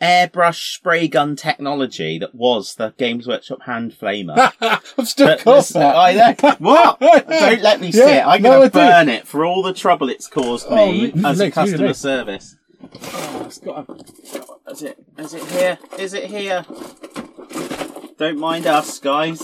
airbrush 0.00 0.74
spray 0.74 1.08
gun 1.08 1.34
technology 1.36 2.18
that 2.18 2.34
was 2.34 2.74
the 2.76 2.94
Games 2.98 3.26
Workshop 3.26 3.62
hand 3.62 3.92
flamer. 3.92 4.52
I'm 4.98 5.04
still 5.04 5.26
But 5.28 5.46
off 5.46 5.74
uh, 5.74 5.78
that. 5.80 5.96
I 5.96 6.12
know. 6.12 6.54
What? 6.58 7.00
Don't 7.00 7.62
let 7.62 7.80
me 7.80 7.90
see 7.92 7.98
Yeah, 8.00 8.24
it. 8.24 8.26
I'm 8.26 8.42
no, 8.42 8.50
going 8.50 8.62
to 8.62 8.68
do. 8.72 8.78
burn 8.78 9.08
it 9.08 9.26
for 9.26 9.44
all 9.44 9.62
the 9.62 9.72
trouble 9.74 10.08
it's 10.08 10.26
caused 10.28 10.66
Oh, 10.68 10.76
me 10.92 11.12
leave- 11.12 11.24
as 11.24 11.40
a 11.40 11.50
customer 11.50 11.86
eh? 11.88 11.92
service. 11.92 12.56
Oh, 12.82 13.42
it's 13.46 13.58
got 13.58 13.88
a- 13.88 14.70
Is 14.70 14.82
it? 14.82 14.98
Is 15.18 15.34
it 15.34 15.42
here? 15.44 15.78
Is 15.98 16.14
it 16.14 16.24
here? 16.26 16.64
Don't 18.18 18.38
mind 18.38 18.66
us, 18.66 18.98
guys. 18.98 19.38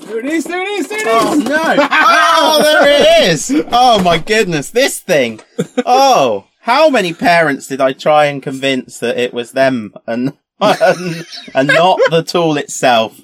There 0.00 0.18
it 0.18 0.26
is. 0.26 0.44
There 0.44 0.60
it 0.62 0.68
is. 0.68 0.88
There 0.88 0.98
it 1.00 1.06
oh, 1.08 1.32
is. 1.38 1.44
Oh 1.46 1.48
no! 1.48 1.88
Oh, 2.36 2.60
there 2.62 3.00
it 3.24 3.30
is! 3.32 3.52
Oh 3.72 4.02
my 4.02 4.18
goodness, 4.18 4.70
this 4.70 5.00
thing! 5.00 5.40
Oh, 5.86 6.46
how 6.64 6.88
many 6.88 7.12
parents 7.12 7.66
did 7.66 7.82
I 7.82 7.92
try 7.92 8.24
and 8.24 8.42
convince 8.42 8.98
that 8.98 9.18
it 9.18 9.34
was 9.34 9.52
them 9.52 9.92
and 10.06 10.32
and, 10.60 11.26
and 11.54 11.68
not 11.68 12.00
the 12.08 12.22
tool 12.22 12.56
itself? 12.56 13.20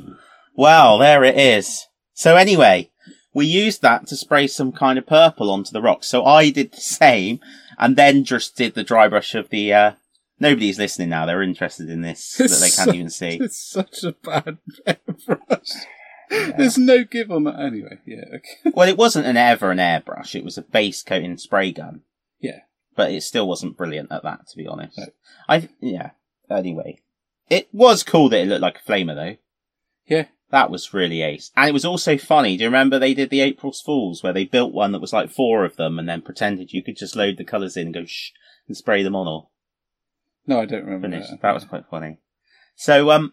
Well, 0.54 0.98
there 0.98 1.24
it 1.24 1.38
is. 1.38 1.86
So 2.12 2.36
anyway, 2.36 2.90
we 3.32 3.46
used 3.46 3.80
that 3.80 4.06
to 4.08 4.16
spray 4.16 4.46
some 4.46 4.72
kind 4.72 4.98
of 4.98 5.06
purple 5.06 5.50
onto 5.50 5.72
the 5.72 5.80
rocks. 5.80 6.06
So 6.06 6.26
I 6.26 6.50
did 6.50 6.72
the 6.72 6.82
same, 6.82 7.40
and 7.78 7.96
then 7.96 8.24
just 8.24 8.56
did 8.56 8.74
the 8.74 8.84
dry 8.84 9.08
brush 9.08 9.34
of 9.34 9.48
the. 9.48 9.72
uh 9.72 9.92
Nobody's 10.38 10.78
listening 10.78 11.10
now. 11.10 11.24
They're 11.24 11.42
interested 11.42 11.88
in 11.88 12.02
this 12.02 12.36
that 12.36 12.60
they 12.60 12.70
can't 12.70 12.94
even 12.94 13.10
see. 13.10 13.38
It's 13.40 13.58
such 13.62 14.04
a 14.04 14.12
bad 14.12 14.56
airbrush. 14.86 15.72
There's 16.30 16.78
no 16.78 17.04
give 17.04 17.30
on 17.30 17.44
that. 17.44 17.60
Anyway, 17.60 17.98
yeah. 18.06 18.24
Okay. 18.36 18.72
Well, 18.74 18.88
it 18.88 18.96
wasn't 18.96 19.26
an 19.26 19.36
ever 19.36 19.70
an 19.70 19.78
airbrush. 19.78 20.34
It 20.34 20.44
was 20.44 20.56
a 20.56 20.62
base 20.62 21.02
coating 21.02 21.36
spray 21.36 21.72
gun. 21.72 22.02
Yeah. 22.38 22.60
But 22.96 23.12
it 23.12 23.22
still 23.22 23.48
wasn't 23.48 23.76
brilliant 23.76 24.10
at 24.12 24.22
that, 24.24 24.48
to 24.48 24.56
be 24.56 24.66
honest. 24.66 24.98
No. 24.98 25.06
I 25.48 25.68
yeah. 25.80 26.10
Anyway, 26.50 27.00
it 27.48 27.68
was 27.72 28.02
cool 28.02 28.28
that 28.28 28.40
it 28.40 28.46
looked 28.48 28.62
like 28.62 28.78
a 28.84 28.90
flamer, 28.90 29.14
though. 29.14 29.36
Yeah. 30.06 30.26
That 30.50 30.70
was 30.70 30.92
really 30.92 31.22
ace, 31.22 31.52
and 31.56 31.68
it 31.68 31.72
was 31.72 31.84
also 31.84 32.18
funny. 32.18 32.56
Do 32.56 32.64
you 32.64 32.68
remember 32.68 32.98
they 32.98 33.14
did 33.14 33.30
the 33.30 33.40
April's 33.40 33.80
Fools 33.80 34.22
where 34.24 34.32
they 34.32 34.44
built 34.44 34.72
one 34.74 34.90
that 34.90 35.00
was 35.00 35.12
like 35.12 35.30
four 35.30 35.64
of 35.64 35.76
them, 35.76 35.96
and 35.96 36.08
then 36.08 36.22
pretended 36.22 36.72
you 36.72 36.82
could 36.82 36.96
just 36.96 37.14
load 37.14 37.36
the 37.36 37.44
colours 37.44 37.76
in 37.76 37.86
and 37.86 37.94
go 37.94 38.04
shh 38.04 38.32
and 38.66 38.76
spray 38.76 39.04
them 39.04 39.14
on 39.14 39.28
all. 39.28 39.52
No, 40.48 40.60
I 40.60 40.64
don't 40.64 40.84
remember 40.84 41.08
finished. 41.08 41.30
that. 41.30 41.42
That 41.42 41.54
was 41.54 41.64
quite 41.64 41.84
funny. 41.88 42.18
So, 42.74 43.12
um, 43.12 43.32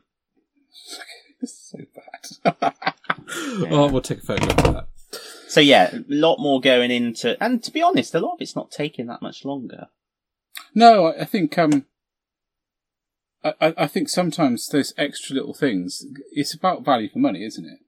It's 1.41 1.71
so 1.71 1.79
bad. 2.53 2.73
Oh, 3.69 3.89
we'll 3.91 4.01
take 4.01 4.19
a 4.19 4.21
photograph 4.21 4.65
of 4.65 4.73
that. 4.75 4.87
So 5.47 5.59
yeah, 5.59 5.93
a 5.93 6.03
lot 6.07 6.39
more 6.39 6.59
going 6.61 6.91
into, 6.91 7.41
and 7.43 7.63
to 7.63 7.71
be 7.71 7.81
honest, 7.81 8.13
a 8.15 8.19
lot 8.19 8.33
of 8.33 8.41
it's 8.41 8.55
not 8.55 8.71
taking 8.71 9.07
that 9.07 9.21
much 9.21 9.45
longer. 9.45 9.87
No, 10.73 11.07
I 11.07 11.25
think 11.25 11.57
um, 11.57 11.85
I, 13.43 13.73
I 13.77 13.87
think 13.87 14.09
sometimes 14.09 14.67
those 14.67 14.93
extra 14.97 15.35
little 15.35 15.53
things. 15.53 16.05
It's 16.31 16.53
about 16.53 16.83
value 16.85 17.09
for 17.09 17.19
money, 17.19 17.43
isn't 17.45 17.65
it? 17.65 17.79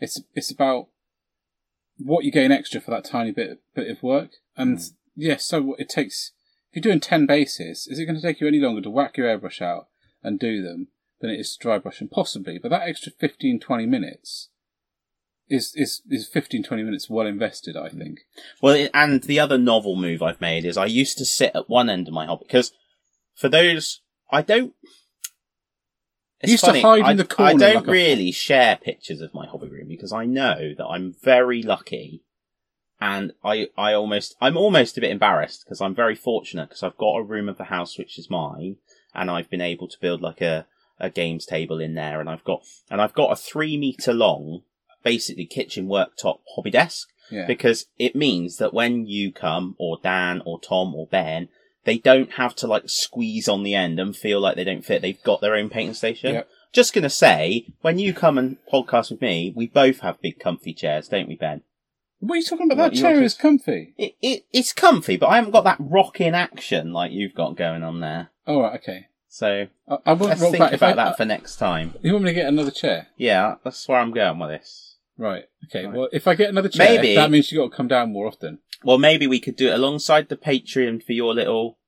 It's 0.00 0.20
it's 0.34 0.50
about 0.50 0.88
what 1.98 2.24
you 2.24 2.32
gain 2.32 2.52
extra 2.52 2.80
for 2.80 2.90
that 2.90 3.04
tiny 3.04 3.30
bit 3.32 3.60
bit 3.74 3.90
of 3.90 4.02
work. 4.02 4.30
And 4.56 4.78
Mm. 4.78 4.92
yes, 5.16 5.44
so 5.44 5.74
it 5.78 5.88
takes. 5.88 6.32
If 6.72 6.76
you're 6.84 6.90
doing 6.90 7.00
ten 7.00 7.26
bases, 7.26 7.86
is 7.88 7.98
it 7.98 8.06
going 8.06 8.16
to 8.16 8.22
take 8.22 8.40
you 8.40 8.48
any 8.48 8.58
longer 8.58 8.80
to 8.82 8.90
whack 8.90 9.16
your 9.16 9.26
airbrush 9.28 9.60
out 9.62 9.88
and 10.22 10.38
do 10.38 10.62
them 10.62 10.88
than 11.20 11.30
it 11.30 11.38
is 11.38 11.52
to 11.56 11.62
dry 11.62 11.78
brush? 11.78 12.00
And 12.00 12.10
possibly, 12.10 12.58
but 12.58 12.70
that 12.70 12.88
extra 12.88 13.12
15, 13.12 13.60
20 13.60 13.86
minutes 13.86 14.48
is 15.48 15.72
is 15.74 16.02
is 16.08 16.26
15, 16.26 16.62
20 16.62 16.82
minutes 16.82 17.10
well 17.10 17.26
invested. 17.26 17.76
I 17.76 17.88
mm. 17.88 17.98
think. 17.98 18.20
Well, 18.60 18.88
and 18.94 19.22
the 19.22 19.40
other 19.40 19.58
novel 19.58 19.96
move 19.96 20.22
I've 20.22 20.40
made 20.40 20.64
is 20.64 20.76
I 20.76 20.86
used 20.86 21.18
to 21.18 21.24
sit 21.24 21.52
at 21.54 21.68
one 21.68 21.90
end 21.90 22.08
of 22.08 22.14
my 22.14 22.26
hobby 22.26 22.44
because 22.46 22.72
for 23.34 23.48
those 23.48 24.00
I 24.30 24.42
don't. 24.42 24.74
It's 26.40 26.52
used 26.52 26.64
to 26.64 26.70
funny, 26.70 26.82
hide 26.82 27.10
in 27.10 27.16
the 27.16 27.24
corner 27.24 27.52
I 27.52 27.54
don't 27.54 27.74
like 27.76 27.86
a- 27.86 27.90
really 27.90 28.30
share 28.32 28.76
pictures 28.76 29.20
of 29.20 29.32
my 29.32 29.46
hobby 29.46 29.68
room 29.68 29.88
because 29.88 30.12
I 30.12 30.26
know 30.26 30.74
that 30.76 30.84
I'm 30.84 31.14
very 31.22 31.62
lucky, 31.62 32.22
and 33.00 33.32
I 33.42 33.68
I 33.78 33.94
almost 33.94 34.36
I'm 34.40 34.56
almost 34.56 34.98
a 34.98 35.00
bit 35.00 35.10
embarrassed 35.10 35.64
because 35.64 35.80
I'm 35.80 35.94
very 35.94 36.14
fortunate 36.14 36.68
because 36.68 36.82
I've 36.82 36.98
got 36.98 37.16
a 37.16 37.22
room 37.22 37.48
of 37.48 37.56
the 37.56 37.64
house 37.64 37.96
which 37.96 38.18
is 38.18 38.28
mine, 38.28 38.76
and 39.14 39.30
I've 39.30 39.48
been 39.48 39.62
able 39.62 39.88
to 39.88 40.00
build 40.00 40.20
like 40.20 40.40
a 40.40 40.66
a 40.98 41.10
games 41.10 41.46
table 41.46 41.80
in 41.80 41.94
there, 41.94 42.20
and 42.20 42.28
I've 42.28 42.44
got 42.44 42.62
and 42.90 43.00
I've 43.00 43.14
got 43.14 43.32
a 43.32 43.36
three 43.36 43.76
meter 43.76 44.12
long, 44.12 44.62
basically 45.04 45.46
kitchen 45.46 45.86
worktop 45.86 46.38
hobby 46.56 46.70
desk 46.70 47.08
Yeah. 47.30 47.46
because 47.46 47.86
it 47.98 48.16
means 48.16 48.56
that 48.56 48.74
when 48.74 49.06
you 49.06 49.32
come 49.32 49.76
or 49.78 49.98
Dan 50.02 50.42
or 50.44 50.58
Tom 50.60 50.94
or 50.94 51.06
Ben, 51.06 51.48
they 51.84 51.98
don't 51.98 52.32
have 52.32 52.56
to 52.56 52.66
like 52.66 52.84
squeeze 52.88 53.46
on 53.48 53.62
the 53.62 53.74
end 53.74 54.00
and 54.00 54.16
feel 54.16 54.40
like 54.40 54.56
they 54.56 54.64
don't 54.64 54.84
fit. 54.84 55.02
They've 55.02 55.22
got 55.22 55.40
their 55.40 55.54
own 55.54 55.68
painting 55.68 55.94
station. 55.94 56.34
Yep. 56.34 56.48
Just 56.72 56.92
gonna 56.94 57.10
say, 57.10 57.66
when 57.82 57.98
you 58.00 58.12
come 58.12 58.36
and 58.38 58.56
podcast 58.72 59.10
with 59.10 59.20
me, 59.20 59.52
we 59.54 59.68
both 59.68 60.00
have 60.00 60.20
big 60.20 60.40
comfy 60.40 60.72
chairs, 60.72 61.06
don't 61.08 61.28
we, 61.28 61.36
Ben? 61.36 61.62
What 62.20 62.36
are 62.36 62.38
you 62.38 62.44
talking 62.44 62.70
about? 62.72 62.78
What, 62.78 62.94
That 62.94 63.00
chair 63.00 63.22
is 63.22 63.34
comfy. 63.34 63.92
It, 63.98 64.14
it 64.22 64.44
it's 64.52 64.72
comfy, 64.72 65.16
but 65.18 65.26
I 65.28 65.36
haven't 65.36 65.50
got 65.52 65.64
that 65.64 65.76
rocking 65.78 66.34
action 66.34 66.92
like 66.92 67.12
you've 67.12 67.34
got 67.34 67.56
going 67.56 67.82
on 67.82 68.00
there. 68.00 68.30
All 68.46 68.62
right. 68.62 68.80
Okay. 68.80 69.06
So 69.28 69.66
I, 69.88 69.98
I 70.06 70.12
won't 70.14 70.30
let's 70.30 70.40
think 70.40 70.58
back. 70.58 70.72
About 70.72 70.92
I, 70.98 71.04
that 71.04 71.16
for 71.16 71.24
next 71.24 71.56
time. 71.56 71.94
You 72.02 72.12
want 72.12 72.24
me 72.24 72.30
to 72.30 72.34
get 72.34 72.46
another 72.46 72.70
chair? 72.70 73.08
Yeah, 73.16 73.56
that's 73.62 73.86
where 73.86 73.98
I'm 73.98 74.12
going 74.12 74.38
with 74.38 74.48
this. 74.50 74.93
Right. 75.16 75.44
Okay. 75.66 75.86
Right. 75.86 75.94
Well, 75.94 76.08
if 76.12 76.26
I 76.26 76.34
get 76.34 76.50
another 76.50 76.68
chair, 76.68 76.96
Maybe- 76.96 77.14
that 77.14 77.30
means 77.30 77.50
you 77.52 77.58
got 77.58 77.70
to 77.70 77.76
come 77.76 77.88
down 77.88 78.12
more 78.12 78.26
often. 78.26 78.58
Well, 78.82 78.98
maybe 78.98 79.26
we 79.26 79.40
could 79.40 79.56
do 79.56 79.68
it 79.68 79.74
alongside 79.74 80.28
the 80.28 80.36
Patreon 80.36 81.02
for 81.02 81.12
your 81.12 81.34
little 81.34 81.78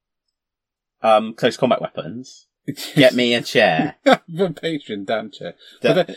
um 1.02 1.34
close 1.34 1.56
combat 1.56 1.80
weapons. 1.80 2.46
Get 2.94 3.14
me 3.14 3.34
a 3.34 3.42
chair. 3.42 3.96
the 4.04 4.20
Patreon 4.28 5.06
damn 5.06 5.30
chair. 5.30 5.54
But 5.82 6.10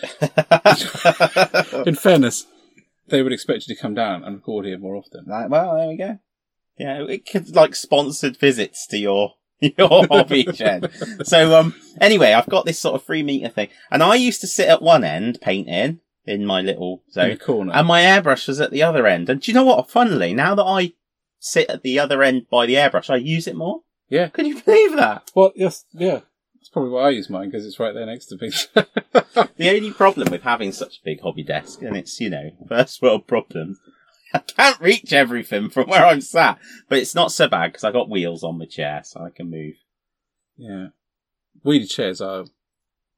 In 1.87 1.95
fairness, 1.95 2.47
they 3.07 3.21
would 3.21 3.33
expect 3.33 3.67
you 3.67 3.75
to 3.75 3.81
come 3.81 3.93
down 3.93 4.23
and 4.23 4.35
record 4.37 4.65
here 4.65 4.77
more 4.77 4.95
often. 4.95 5.25
Right, 5.27 5.49
well, 5.49 5.75
there 5.75 5.87
we 5.89 5.97
go. 5.97 6.19
Yeah, 6.77 7.03
it 7.03 7.29
could 7.29 7.55
like 7.55 7.75
sponsored 7.75 8.37
visits 8.37 8.87
to 8.87 8.97
your 8.97 9.33
your 9.59 10.07
hobby 10.07 10.47
shed. 10.53 10.89
So 11.23 11.59
um, 11.59 11.75
anyway, 11.99 12.31
I've 12.33 12.47
got 12.47 12.65
this 12.65 12.79
sort 12.79 12.95
of 12.95 13.03
three 13.03 13.21
meter 13.23 13.49
thing, 13.49 13.69
and 13.91 14.01
I 14.01 14.15
used 14.15 14.41
to 14.41 14.47
sit 14.47 14.69
at 14.69 14.81
one 14.81 15.03
end 15.03 15.39
painting 15.41 15.99
in 16.29 16.45
my 16.45 16.61
little 16.61 17.03
In 17.07 17.13
the 17.13 17.35
zone, 17.35 17.37
corner. 17.37 17.73
and 17.73 17.87
my 17.87 18.01
airbrush 18.01 18.47
was 18.47 18.61
at 18.61 18.71
the 18.71 18.83
other 18.83 19.07
end. 19.07 19.29
And 19.29 19.41
do 19.41 19.51
you 19.51 19.55
know 19.55 19.63
what? 19.65 19.89
Funnily, 19.89 20.33
now 20.33 20.55
that 20.55 20.63
I 20.63 20.93
sit 21.39 21.69
at 21.69 21.81
the 21.83 21.99
other 21.99 22.21
end 22.23 22.47
by 22.49 22.65
the 22.65 22.75
airbrush, 22.75 23.09
I 23.09 23.15
use 23.17 23.47
it 23.47 23.55
more. 23.55 23.81
yeah. 24.09 24.27
Can 24.29 24.45
you 24.45 24.61
believe 24.61 24.95
that? 24.95 25.31
Well, 25.35 25.51
yes. 25.55 25.85
Yeah. 25.93 26.21
That's 26.55 26.69
probably 26.69 26.91
why 26.91 27.03
I 27.03 27.09
use 27.11 27.29
mine 27.29 27.49
because 27.49 27.65
it's 27.65 27.79
right 27.79 27.93
there 27.93 28.05
next 28.05 28.27
to 28.27 28.37
me. 28.39 28.51
The 29.57 29.69
only 29.75 29.91
problem 29.91 30.29
with 30.31 30.43
having 30.43 30.71
such 30.71 30.97
a 30.97 31.03
big 31.05 31.19
hobby 31.21 31.43
desk, 31.43 31.81
and 31.81 31.97
it's, 31.97 32.19
you 32.21 32.29
know, 32.29 32.51
first 32.69 33.01
world 33.01 33.27
problems, 33.27 33.77
I 34.33 34.39
can't 34.39 34.79
reach 34.79 35.11
everything 35.11 35.69
from 35.69 35.89
where 35.89 36.05
I'm 36.05 36.21
sat. 36.21 36.59
But 36.87 36.99
it's 36.99 37.13
not 37.15 37.31
so 37.33 37.47
bad 37.49 37.67
because 37.73 37.83
I 37.83 37.91
got 37.91 38.09
wheels 38.09 38.43
on 38.43 38.57
my 38.57 38.65
chair, 38.65 39.01
so 39.03 39.21
I 39.21 39.29
can 39.31 39.49
move. 39.49 39.75
yeah. 40.57 40.87
Wheelie 41.65 41.89
chairs 41.89 42.21
are 42.21 42.45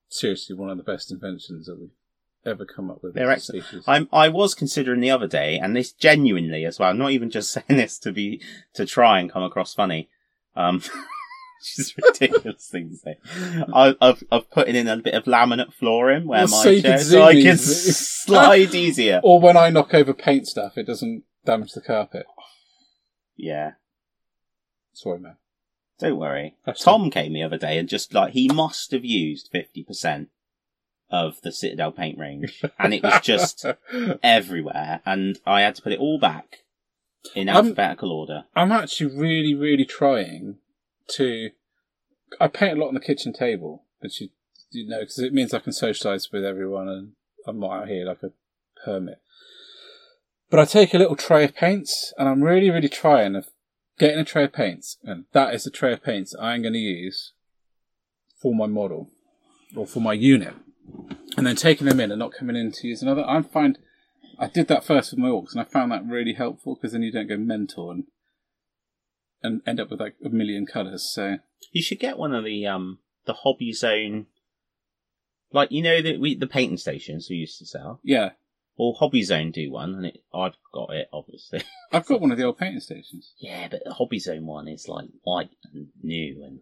seriously 0.10 0.56
one 0.56 0.70
of 0.72 0.78
the 0.78 0.84
best 0.84 1.12
inventions 1.12 1.68
that 1.68 1.80
we've 1.80 1.90
ever 2.46 2.66
come 2.66 2.90
up 2.90 3.04
with. 3.04 3.14
They're 3.14 3.32
excellent. 3.32 3.66
species. 3.66 3.84
I'm, 3.88 4.08
I 4.12 4.30
was 4.30 4.56
considering 4.56 5.00
the 5.00 5.12
other 5.12 5.28
day, 5.28 5.60
and 5.60 5.76
this 5.76 5.92
genuinely 5.92 6.66
as 6.66 6.80
well, 6.80 6.94
not 6.94 7.12
even 7.12 7.30
just 7.30 7.52
saying 7.54 7.66
this 7.70 7.98
to 8.00 8.12
be, 8.12 8.42
to 8.74 8.86
try 8.86 9.20
and 9.20 9.32
come 9.32 9.44
across 9.44 9.74
funny, 9.74 10.10
um, 10.56 10.76
which 10.80 11.80
is 11.80 11.94
a 11.98 12.02
ridiculous 12.08 12.68
thing 12.68 12.90
to 12.90 12.96
say. 12.96 13.18
I, 13.74 13.96
I've, 14.02 14.24
I've 14.32 14.50
put 14.52 14.68
in 14.68 14.88
a 14.88 14.98
bit 14.98 15.14
of 15.14 15.26
laminate 15.26 15.74
flooring 15.74 16.26
where 16.28 16.46
Well, 16.46 16.48
my 16.50 16.64
so 16.64 16.82
chair, 16.82 16.98
so 17.00 17.24
I 17.24 17.34
can 17.42 17.58
slide 17.58 18.74
easier. 18.74 19.22
Or 19.24 19.40
when 19.40 19.58
I 19.58 19.70
knock 19.70 19.94
over 19.94 20.14
paint 20.14 20.48
stuff, 20.48 20.78
it 20.78 20.88
doesn't 20.88 21.24
damage 21.46 21.74
the 21.74 21.82
carpet. 21.82 22.26
Yeah. 23.36 23.74
Sorry, 24.94 25.20
man. 25.20 25.38
Don't 26.00 26.18
worry. 26.18 26.56
That's 26.66 26.84
Tom 26.84 27.12
came 27.12 27.34
the 27.34 27.44
other 27.44 27.58
day 27.58 27.78
and 27.78 27.88
just 27.88 28.14
like 28.14 28.34
he 28.34 28.50
must 28.50 28.92
have 28.92 29.06
used 29.06 29.50
fifty 29.52 29.84
percent 29.84 30.30
of 31.12 31.42
the 31.42 31.52
Citadel 31.52 31.92
paint 31.92 32.18
range, 32.18 32.64
and 32.80 32.94
it 32.94 33.04
was 33.04 33.22
just 33.22 33.66
everywhere. 34.24 35.02
And 35.06 35.40
I 35.46 35.62
had 35.62 35.76
to 35.76 35.82
put 35.82 35.94
it 35.94 36.00
all 36.00 36.20
back 36.20 36.60
in 37.36 37.50
alphabetical 37.50 38.12
order. 38.12 38.46
I'm 38.56 38.72
actually 38.72 39.16
really, 39.16 39.54
really 39.54 39.86
trying 39.86 40.58
to. 41.16 41.50
I 42.40 42.48
paint 42.48 42.78
a 42.78 42.82
lot 42.82 42.88
on 42.88 42.94
the 42.94 43.02
kitchen 43.02 43.34
table, 43.34 43.84
which 44.00 44.22
you, 44.22 44.30
you 44.72 44.88
know, 44.88 45.02
because 45.02 45.20
it 45.20 45.34
means 45.34 45.54
I 45.54 45.60
can 45.60 45.74
socialise 45.74 46.32
with 46.32 46.46
everyone, 46.46 46.88
and 46.88 47.12
I'm 47.46 47.60
not 47.60 47.82
out 47.82 47.88
here 47.90 48.06
like 48.06 48.24
a 48.24 48.32
hermit. 48.86 49.20
But 50.50 50.60
I 50.60 50.66
take 50.66 50.94
a 50.94 50.98
little 50.98 51.16
tray 51.16 51.44
of 51.44 51.56
paints, 51.56 52.14
and 52.18 52.28
I'm 52.28 52.42
really, 52.42 52.70
really 52.70 52.90
trying 52.90 53.36
of 53.36 53.50
getting 54.00 54.20
a 54.20 54.26
tray 54.26 54.46
of 54.46 54.54
paints, 54.54 54.98
and 55.04 55.26
that 55.34 55.54
is 55.54 55.64
the 55.64 55.72
tray 55.72 55.94
of 55.94 56.04
paints 56.04 56.36
I'm 56.40 56.62
going 56.62 56.74
to 56.74 56.80
use 56.80 57.34
for 58.42 58.56
my 58.56 58.66
model 58.66 59.10
or 59.76 59.86
for 59.86 60.00
my 60.00 60.14
unit, 60.14 60.56
and 61.38 61.46
then 61.48 61.56
taking 61.56 61.88
them 61.88 62.00
in 62.00 62.12
and 62.12 62.20
not 62.20 62.34
coming 62.34 62.56
in 62.56 62.72
to 62.74 62.88
use 62.88 63.02
another. 63.02 63.24
I 63.28 63.42
find 63.42 63.78
I 64.40 64.48
did 64.48 64.68
that 64.70 64.84
first 64.84 65.12
with 65.12 65.20
my 65.20 65.30
orcs, 65.30 65.52
and 65.54 65.62
I 65.62 65.64
found 65.66 65.92
that 65.92 66.06
really 66.06 66.34
helpful 66.34 66.76
because 66.76 66.92
then 66.94 67.04
you 67.04 67.12
don't 67.12 67.28
go 67.30 67.38
mental 67.38 67.92
and 67.92 68.06
and 69.44 69.62
end 69.66 69.80
up 69.80 69.90
with 69.90 70.00
like 70.00 70.16
a 70.24 70.30
million 70.30 70.66
colours. 70.66 71.10
So 71.12 71.38
You 71.72 71.82
should 71.82 72.00
get 72.00 72.18
one 72.18 72.34
of 72.34 72.44
the 72.44 72.66
um 72.68 73.00
the 73.26 73.34
hobby 73.34 73.72
zone, 73.74 74.28
like 75.52 75.72
you 75.72 75.82
know 75.82 76.02
the 76.02 76.18
we 76.18 76.36
the 76.36 76.48
painting 76.48 76.78
stations 76.78 77.28
we 77.30 77.38
used 77.38 77.60
to 77.60 77.66
sell. 77.66 78.00
yeah, 78.04 78.32
Or 78.78 78.94
hobby 78.98 79.24
zone 79.24 79.52
do 79.52 79.72
one, 79.72 79.94
and 79.96 80.06
it 80.06 80.24
I've 80.34 80.56
got 80.74 80.90
it 80.94 81.08
obviously. 81.14 81.62
I've 81.92 82.06
got 82.06 82.22
one 82.22 82.32
of 82.32 82.38
the 82.38 82.44
old 82.46 82.58
painting 82.58 82.80
stations. 82.82 83.34
yeah, 83.40 83.68
but 83.70 83.82
the 83.86 83.94
hobby 83.94 84.20
zone 84.20 84.46
one 84.46 84.68
is 84.68 84.88
like 84.88 85.10
white 85.24 85.50
and 85.74 85.88
new, 86.04 86.44
and 86.44 86.60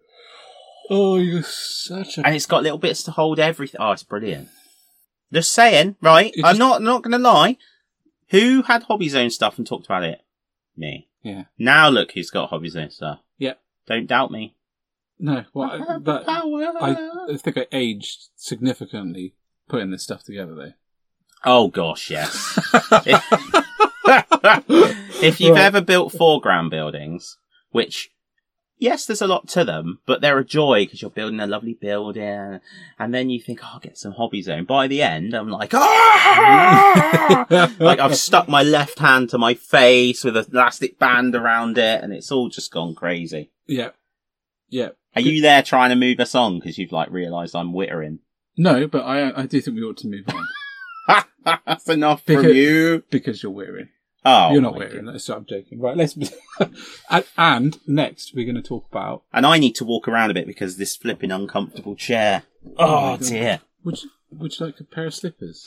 Oh, 0.90 1.18
you're 1.18 1.44
such 1.44 2.18
a 2.18 2.26
and 2.26 2.36
it's 2.36 2.46
got 2.46 2.64
little 2.64 2.78
bits 2.80 3.04
to 3.04 3.12
hold 3.12 3.40
everything. 3.40 3.80
Oh, 3.80 3.92
it's 3.92 4.04
brilliant. 4.04 4.50
Just 5.32 5.52
saying, 5.52 5.96
right? 6.02 6.34
I'm 6.38 6.42
just- 6.56 6.60
not 6.60 6.82
not 6.82 7.04
gonna 7.04 7.20
lie. 7.20 7.58
Who 8.30 8.64
had 8.64 8.84
hobby 8.84 9.10
zone 9.10 9.30
stuff 9.30 9.58
and 9.58 9.66
talked 9.68 9.86
about 9.86 10.04
it? 10.04 10.22
Me. 10.78 11.08
yeah. 11.24 11.44
Now 11.58 11.90
look 11.90 12.12
who's 12.14 12.30
got 12.30 12.50
hobby 12.50 12.70
zone 12.70 12.90
stuff. 12.92 13.20
Yeah. 13.38 13.54
Don't 13.88 14.08
doubt 14.08 14.32
me. 14.32 14.56
No, 15.20 15.44
well, 15.54 15.70
I 15.72 15.78
have 15.94 16.04
but 16.04 16.26
power. 16.26 16.64
I, 16.80 17.10
I 17.34 17.38
think 17.38 17.58
I 17.58 17.66
aged 17.72 18.30
significantly 18.38 19.34
putting 19.68 19.92
this 19.92 20.04
stuff 20.04 20.24
together, 20.24 20.56
though. 20.56 20.74
Oh 21.44 21.68
gosh, 21.68 22.10
yes. 22.10 22.58
if 25.22 25.40
you've 25.40 25.56
Right. 25.56 25.66
ever 25.66 25.82
built 25.82 26.14
4Ground 26.14 26.70
buildings, 26.70 27.38
which 27.72 28.12
yes, 28.80 29.06
there's 29.06 29.22
a 29.22 29.28
lot 29.28 29.48
to 29.50 29.64
them, 29.64 30.00
but 30.08 30.22
they're 30.22 30.40
a 30.40 30.46
joy 30.46 30.86
because 30.86 31.02
you're 31.02 31.12
building 31.12 31.40
a 31.40 31.46
lovely 31.46 31.74
building, 31.74 32.60
and 32.98 33.14
then 33.14 33.30
you 33.30 33.40
think, 33.40 33.60
oh, 33.64 33.70
I'll 33.74 33.80
get 33.80 33.98
some 33.98 34.14
hobby 34.14 34.42
zone. 34.42 34.66
By 34.66 34.88
the 34.88 35.02
end, 35.04 35.36
I'm 35.36 35.50
like, 35.50 35.74
ah! 35.74 37.46
like 37.80 38.00
I've 38.00 38.16
stuck 38.18 38.48
my 38.48 38.64
left 38.64 39.00
hand 39.00 39.30
to 39.30 39.38
my 39.38 39.54
face 39.54 40.24
with 40.24 40.36
an 40.38 40.46
elastic 40.52 40.98
band 40.98 41.36
around 41.36 41.78
it, 41.78 42.04
and 42.04 42.12
it's 42.14 42.32
all 42.32 42.50
just 42.50 42.72
gone 42.72 42.96
crazy. 42.96 43.52
yeah, 43.68 43.90
yeah. 44.70 44.90
Are 45.16 45.22
you 45.22 45.42
there 45.42 45.64
trying 45.64 45.90
to 45.90 45.96
move 45.96 46.20
us 46.20 46.36
on 46.36 46.60
because 46.60 46.78
you've 46.78 46.92
like 46.92 47.10
realised 47.10 47.56
I'm 47.56 47.74
wittering? 47.74 48.20
No, 48.58 48.88
but 48.88 49.04
I 49.04 49.42
I 49.42 49.46
do 49.48 49.60
think 49.60 49.76
we 49.76 49.84
ought 49.84 49.98
to 49.98 50.08
move 50.08 50.26
on 50.30 51.26
That's 51.66 51.88
enough 51.90 52.24
from 52.26 52.46
you. 52.46 53.04
because 53.10 53.42
you're 53.42 53.52
weary. 53.52 53.90
Oh, 54.26 54.52
You're 54.52 54.62
not 54.62 54.76
wearing 54.76 55.06
that, 55.06 55.20
so 55.20 55.36
I'm 55.36 55.46
joking. 55.46 55.80
Right, 55.80 55.96
let's. 55.96 56.18
and, 57.10 57.26
and 57.38 57.80
next, 57.88 58.36
we're 58.36 58.46
going 58.46 58.62
to 58.62 58.62
talk 58.62 58.86
about. 58.92 59.24
And 59.32 59.46
I 59.46 59.58
need 59.58 59.76
to 59.76 59.86
walk 59.86 60.08
around 60.08 60.30
a 60.30 60.34
bit 60.34 60.46
because 60.46 60.78
this 60.78 60.96
flipping 60.96 61.32
uncomfortable 61.32 61.96
chair. 61.96 62.44
Oh, 62.66 62.74
oh 62.78 63.18
God. 63.18 63.22
dear. 63.22 63.62
Would 63.86 64.04
you, 64.04 64.10
would 64.32 64.60
you 64.60 64.66
like 64.66 64.80
a 64.80 64.84
pair 64.84 65.06
of 65.06 65.16
slippers? 65.16 65.66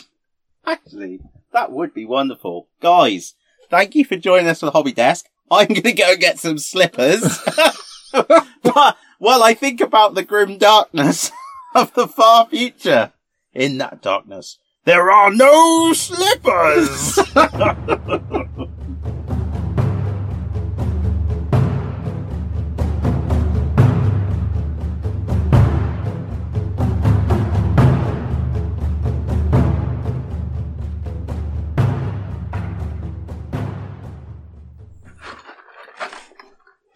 Actually, 0.66 1.20
that 1.52 1.72
would 1.72 1.94
be 1.94 2.04
wonderful. 2.04 2.68
Guys, 2.80 3.34
thank 3.70 3.94
you 3.94 4.04
for 4.04 4.16
joining 4.16 4.48
us 4.48 4.60
for 4.60 4.66
the 4.66 4.72
hobby 4.72 4.92
desk. 4.92 5.26
I'm 5.50 5.68
going 5.68 5.82
to 5.82 5.92
go 5.92 6.16
get 6.16 6.38
some 6.38 6.58
slippers. 6.58 7.22
but, 8.12 8.96
well, 9.18 9.42
I 9.42 9.54
think 9.54 9.80
about 9.80 10.14
the 10.14 10.24
grim 10.24 10.58
darkness 10.58 11.30
of 11.74 11.92
the 11.94 12.06
far 12.06 12.46
future. 12.46 13.12
In 13.54 13.76
that 13.78 14.00
darkness, 14.00 14.56
there 14.84 15.10
are 15.10 15.30
no 15.30 15.92
slippers! 15.92 17.18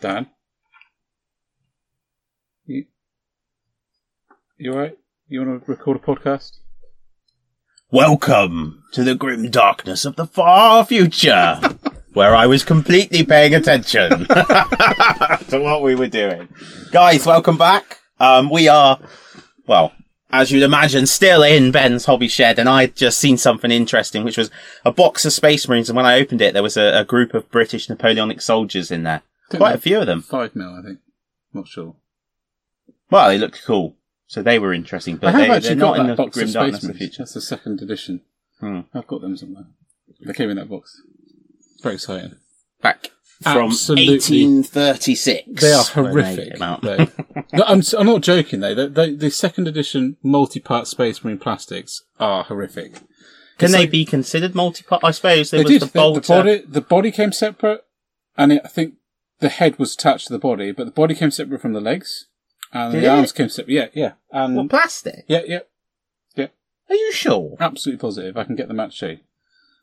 Dan? 0.00 0.26
You, 2.66 2.84
you 4.58 4.72
alright? 4.72 4.98
You 5.26 5.44
want 5.44 5.64
to 5.64 5.70
record 5.72 5.96
a 5.96 6.00
podcast? 6.00 6.58
Welcome 7.92 8.82
to 8.92 9.04
the 9.04 9.14
grim 9.14 9.48
darkness 9.48 10.04
of 10.04 10.16
the 10.16 10.26
far 10.26 10.84
future, 10.84 11.60
where 12.14 12.34
I 12.34 12.44
was 12.44 12.64
completely 12.64 13.24
paying 13.24 13.54
attention 13.54 14.10
to 14.26 15.60
what 15.62 15.82
we 15.82 15.94
were 15.94 16.08
doing. 16.08 16.48
Guys, 16.90 17.24
welcome 17.24 17.56
back. 17.56 18.00
Um, 18.18 18.50
we 18.50 18.66
are, 18.66 18.98
well, 19.68 19.92
as 20.32 20.50
you'd 20.50 20.64
imagine, 20.64 21.06
still 21.06 21.44
in 21.44 21.70
Ben's 21.70 22.06
hobby 22.06 22.26
shed, 22.26 22.58
and 22.58 22.68
I'd 22.68 22.96
just 22.96 23.18
seen 23.18 23.36
something 23.36 23.70
interesting, 23.70 24.24
which 24.24 24.36
was 24.36 24.50
a 24.84 24.90
box 24.90 25.24
of 25.24 25.32
Space 25.32 25.68
Marines, 25.68 25.88
and 25.88 25.96
when 25.96 26.06
I 26.06 26.18
opened 26.18 26.42
it, 26.42 26.54
there 26.54 26.64
was 26.64 26.76
a, 26.76 26.98
a 27.00 27.04
group 27.04 27.34
of 27.34 27.48
British 27.52 27.88
Napoleonic 27.88 28.40
soldiers 28.40 28.90
in 28.90 29.04
there. 29.04 29.22
Quite 29.48 29.76
a 29.76 29.80
few 29.80 30.00
of 30.00 30.06
them. 30.06 30.22
Five 30.22 30.56
mil, 30.56 30.74
I 30.76 30.82
think. 30.84 30.98
Not 31.54 31.68
sure. 31.68 31.94
Well, 33.12 33.28
they 33.28 33.38
looked 33.38 33.62
cool. 33.64 33.94
So 34.28 34.42
they 34.42 34.58
were 34.58 34.72
interesting, 34.72 35.16
but 35.16 35.28
I 35.28 35.30
have 35.32 35.40
they, 35.40 35.54
actually 35.54 35.68
they're 35.68 35.76
got 35.76 35.96
not 35.96 36.00
in 36.00 36.06
that 36.08 36.16
the 36.16 36.22
box 36.24 36.34
grim 36.34 36.46
of 36.46 36.50
Space 36.50 36.80
the 36.82 36.94
future. 36.94 37.16
That's 37.18 37.34
the 37.34 37.40
second 37.40 37.80
edition. 37.80 38.22
Hmm. 38.60 38.80
I've 38.94 39.06
got 39.06 39.20
them 39.20 39.36
somewhere. 39.36 39.66
They 40.24 40.32
came 40.32 40.50
in 40.50 40.56
that 40.56 40.68
box. 40.68 41.00
Very 41.82 41.94
exciting. 41.96 42.34
Back 42.82 43.10
from 43.42 43.68
Absolutely. 43.68 44.14
1836. 44.14 45.60
They 45.60 45.72
are 45.72 45.84
they 45.84 45.92
horrific. 45.92 46.58
though. 46.58 47.06
no, 47.52 47.64
I'm, 47.66 47.82
I'm 47.98 48.06
not 48.06 48.22
joking 48.22 48.60
though. 48.60 48.74
The, 48.74 48.88
the, 48.88 49.06
the 49.14 49.30
second 49.30 49.68
edition 49.68 50.16
multi-part 50.22 50.86
Space 50.86 51.22
Marine 51.22 51.38
plastics 51.38 52.02
are 52.18 52.44
horrific. 52.44 52.94
Can 53.58 53.66
It's 53.66 53.72
they 53.72 53.80
like- 53.80 53.90
be 53.90 54.04
considered 54.04 54.54
multi-part? 54.54 55.04
I 55.04 55.10
suppose 55.12 55.50
there 55.50 55.58
They 55.60 55.64
was 55.64 55.82
did. 55.82 55.92
the 55.92 56.12
the 56.12 56.20
body, 56.26 56.62
the 56.66 56.80
body 56.80 57.10
came 57.10 57.32
separate, 57.32 57.82
and 58.36 58.52
it, 58.52 58.62
I 58.64 58.68
think 58.68 58.94
the 59.40 59.48
head 59.48 59.78
was 59.78 59.94
attached 59.94 60.26
to 60.28 60.32
the 60.32 60.38
body, 60.38 60.72
but 60.72 60.84
the 60.86 60.92
body 60.92 61.14
came 61.14 61.30
separate 61.30 61.60
from 61.60 61.72
the 61.74 61.80
legs, 61.80 62.26
and 62.84 62.92
Did 62.92 63.02
the 63.02 63.06
it? 63.06 63.10
arms 63.10 63.32
came 63.32 63.48
separate. 63.48 63.72
Yeah, 63.72 63.86
yeah, 63.94 64.12
and 64.30 64.56
What, 64.56 64.70
plastic? 64.70 65.24
yeah, 65.28 65.40
yeah, 65.46 65.60
Are 66.88 66.94
you 66.94 67.12
sure? 67.12 67.56
absolutely 67.58 68.00
positive. 68.00 68.36
I 68.36 68.44
can 68.44 68.54
get 68.56 68.68
the 68.68 68.80
out 68.80 68.92
to 68.92 69.10
you. 69.12 69.18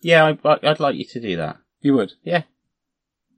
Yeah, 0.02 0.36
I, 0.46 0.58
I'd 0.64 0.80
like 0.80 0.96
you 0.96 1.06
to 1.06 1.20
do 1.20 1.36
that. 1.38 1.58
You 1.82 1.94
would? 1.96 2.14
Yeah. 2.24 2.44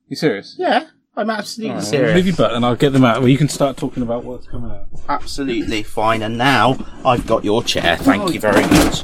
You 0.08 0.16
serious? 0.16 0.56
Yeah, 0.60 0.90
I'm 1.16 1.30
absolutely 1.32 1.70
All 1.72 1.76
right, 1.78 1.82
well, 1.84 1.90
serious. 1.92 2.16
leave 2.16 2.28
your 2.28 2.36
butt, 2.36 2.54
and 2.54 2.64
I'll 2.66 2.76
get 2.76 2.94
them 2.94 3.04
out. 3.06 3.20
Well, 3.22 3.30
you 3.30 3.38
can 3.40 3.50
start 3.50 3.76
talking 3.78 4.04
about 4.04 4.24
what's 4.24 4.46
coming 4.48 4.70
out. 4.70 4.88
Absolutely 5.10 5.82
fine. 5.82 6.22
And 6.22 6.38
now 6.38 6.78
I've 7.04 7.26
got 7.26 7.44
your 7.44 7.64
chair. 7.64 7.98
Thank 7.98 8.34
you 8.34 8.40
very 8.40 8.62
much. 8.68 9.04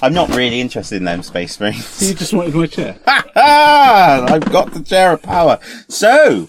I'm 0.00 0.14
not 0.14 0.30
really 0.30 0.60
interested 0.60 0.96
in 0.96 1.04
them 1.04 1.22
space 1.22 1.60
marines. 1.60 2.00
You 2.08 2.14
just 2.14 2.32
wanted 2.32 2.54
my 2.54 2.66
chair. 2.66 2.98
Ha 3.06 3.24
ha! 3.34 4.26
I've 4.30 4.50
got 4.50 4.72
the 4.72 4.82
chair 4.82 5.12
of 5.12 5.22
power. 5.22 5.58
So, 5.88 6.48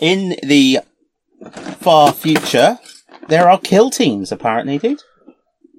in 0.00 0.36
the 0.44 0.78
far 1.50 2.12
future, 2.12 2.78
there 3.28 3.48
are 3.48 3.58
kill 3.58 3.90
teams 3.90 4.32
apparently, 4.32 4.78
dude. 4.78 5.00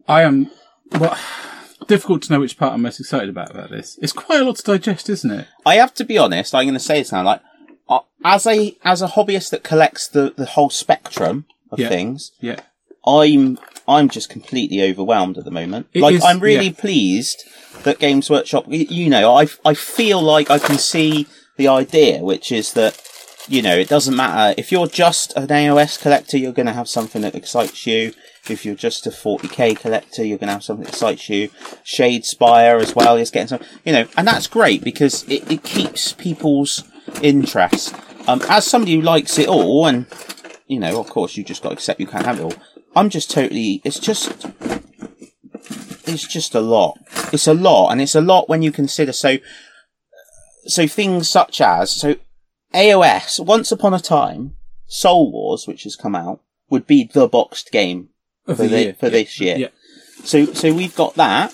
I 0.08 0.24
am. 0.24 0.52
Well, 1.00 1.18
difficult 1.88 2.24
to 2.24 2.34
know 2.34 2.40
which 2.40 2.58
part 2.58 2.74
I'm 2.74 2.82
most 2.82 3.00
excited 3.00 3.30
about 3.30 3.52
about 3.52 3.70
this. 3.70 3.98
It's 4.02 4.14
quite 4.14 4.42
a 4.42 4.44
lot 4.46 4.58
to 4.58 4.64
digest, 4.64 5.10
isn't 5.10 5.32
it? 5.32 5.48
I 5.66 5.76
have 5.76 5.94
to 5.96 6.04
be 6.06 6.18
honest. 6.18 6.54
I'm 6.56 6.66
going 6.66 6.74
to 6.74 6.80
say 6.80 7.00
this 7.00 7.12
now. 7.12 7.24
Like, 7.24 7.42
uh, 7.90 8.00
as 8.24 8.46
a 8.48 8.76
as 8.84 9.02
a 9.02 9.08
hobbyist 9.08 9.50
that 9.52 9.64
collects 9.64 10.08
the 10.08 10.34
the 10.36 10.46
whole 10.46 10.70
spectrum 10.70 11.46
of 11.72 11.80
Yeah. 11.80 11.90
things, 11.90 12.32
Yeah. 12.40 12.60
I'm 13.08 13.60
I'm 13.88 14.10
just 14.10 14.30
completely 14.30 14.82
overwhelmed 14.90 15.38
at 15.38 15.46
the 15.46 15.52
moment. 15.52 15.88
It 15.94 16.02
like 16.02 16.16
is- 16.16 16.24
I'm 16.24 16.40
really 16.40 16.68
yeah. 16.68 16.80
pleased 16.80 17.44
that 17.84 18.00
Games 18.00 18.30
Workshop. 18.30 18.66
y- 18.68 18.88
You 18.90 19.10
know, 19.10 19.36
I 19.36 19.48
I 19.64 19.74
feel 19.76 20.22
like 20.22 20.50
I 20.50 20.58
can 20.60 20.78
see 20.80 21.28
the 21.58 21.68
idea, 21.68 22.20
which 22.24 22.52
is 22.52 22.74
that 22.74 23.00
you 23.48 23.62
know 23.62 23.76
it 23.76 23.90
doesn't 23.90 24.16
matter 24.16 24.56
if 24.58 24.72
you're 24.72 24.88
just 24.88 25.34
an 25.36 25.48
AOS 25.48 26.02
collector, 26.02 26.38
you're 26.38 26.52
going 26.52 26.66
to 26.66 26.74
have 26.74 26.90
something 26.90 27.22
that 27.22 27.36
excites 27.36 27.86
you. 27.86 28.14
If 28.50 28.64
you're 28.64 28.76
just 28.76 29.08
a 29.08 29.10
40k 29.10 29.80
collector, 29.80 30.24
you're 30.24 30.38
going 30.38 30.48
to 30.48 30.54
have 30.54 30.64
something 30.64 30.84
that 30.86 30.94
excites 30.94 31.30
you. 31.30 31.50
Shadespire 31.84 32.80
as 32.80 32.96
well 32.96 33.16
is 33.16 33.32
getting 33.32 33.48
some, 33.48 33.60
you 33.84 33.92
know, 33.92 34.08
and 34.16 34.28
that's 34.28 34.46
great 34.46 34.84
because 34.84 35.24
it, 35.24 35.52
it 35.52 35.64
keeps 35.64 36.14
people's 36.14 36.84
interest. 37.22 37.96
Um, 38.28 38.42
as 38.50 38.66
somebody 38.66 38.96
who 38.96 39.02
likes 39.02 39.38
it 39.38 39.48
all, 39.48 39.86
and 39.88 40.06
you 40.68 40.80
know, 40.80 41.00
of 41.00 41.10
course, 41.10 41.38
you 41.38 41.44
just 41.44 41.62
got 41.62 41.70
to 41.70 41.76
accept 41.76 42.00
you 42.00 42.08
can't 42.08 42.26
have 42.26 42.40
it 42.40 42.44
all. 42.44 42.54
I'm 42.96 43.10
just 43.10 43.30
totally. 43.30 43.82
It's 43.84 44.00
just. 44.00 44.46
It's 46.08 46.28
just 46.28 46.54
a 46.54 46.62
lot. 46.62 46.98
It's 47.34 47.48
a 47.48 47.54
lot, 47.54 47.92
and 47.92 48.02
it's 48.02 48.16
a 48.16 48.22
lot 48.22 48.50
when 48.50 48.62
you 48.62 48.72
consider 48.72 49.12
so. 49.12 49.38
So 50.68 50.88
things 50.88 51.30
such 51.30 51.62
as 51.62 51.92
so, 51.92 52.16
AOS. 52.76 53.40
Once 53.44 53.72
upon 53.72 53.94
a 53.94 54.00
time, 54.00 54.56
Soul 54.86 55.32
Wars, 55.32 55.66
which 55.68 55.84
has 55.84 55.96
come 55.96 56.16
out, 56.16 56.42
would 56.70 56.86
be 56.86 57.10
the 57.12 57.28
boxed 57.28 57.72
game 57.72 58.10
Of 58.48 58.58
for, 58.58 58.64
the 58.64 58.86
the, 58.88 58.94
for 58.94 59.06
Yeah. 59.08 59.12
this 59.12 59.40
year. 59.40 59.58
Yeah. 59.58 59.68
So 60.24 60.46
so 60.54 60.74
we've 60.74 60.96
got 60.96 61.16
that. 61.16 61.54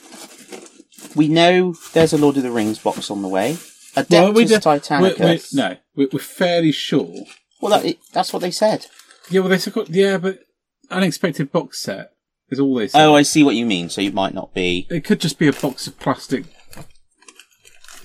We 1.16 1.28
know 1.28 1.76
there's 1.94 2.14
a 2.14 2.18
Lord 2.18 2.38
of 2.38 2.44
the 2.44 2.52
Rings 2.52 2.80
box 2.80 3.12
on 3.12 3.22
the 3.22 3.28
way. 3.28 3.54
Adeptus 3.96 4.10
Well, 4.10 4.34
we 4.34 4.46
did- 4.46 4.62
Titanicus. 4.62 5.20
We're, 5.20 5.26
we're, 5.28 5.40
no, 5.54 5.78
we're, 5.96 6.08
we're 6.14 6.20
fairly 6.20 6.72
sure. 6.72 7.14
Well, 7.62 7.82
that, 7.82 7.96
that's 8.14 8.32
what 8.32 8.40
they 8.42 8.52
said. 8.52 8.88
Yeah, 9.30 9.42
well, 9.42 9.50
they 9.50 9.58
said, 9.58 9.74
yeah, 9.90 10.18
but 10.18 10.40
unexpected 10.90 11.52
box 11.52 11.80
set 11.80 12.14
is 12.50 12.60
all 12.60 12.74
they 12.76 12.88
said. 12.88 13.06
Oh, 13.06 13.16
I 13.16 13.22
see 13.24 13.44
what 13.44 13.56
you 13.56 13.66
mean. 13.66 13.90
So 13.90 14.00
you 14.02 14.12
might 14.12 14.34
not 14.34 14.54
be. 14.54 14.88
It 14.90 15.04
could 15.04 15.20
just 15.20 15.38
be 15.38 15.48
a 15.48 15.54
box 15.54 15.86
of 15.88 16.00
plastic 16.00 16.46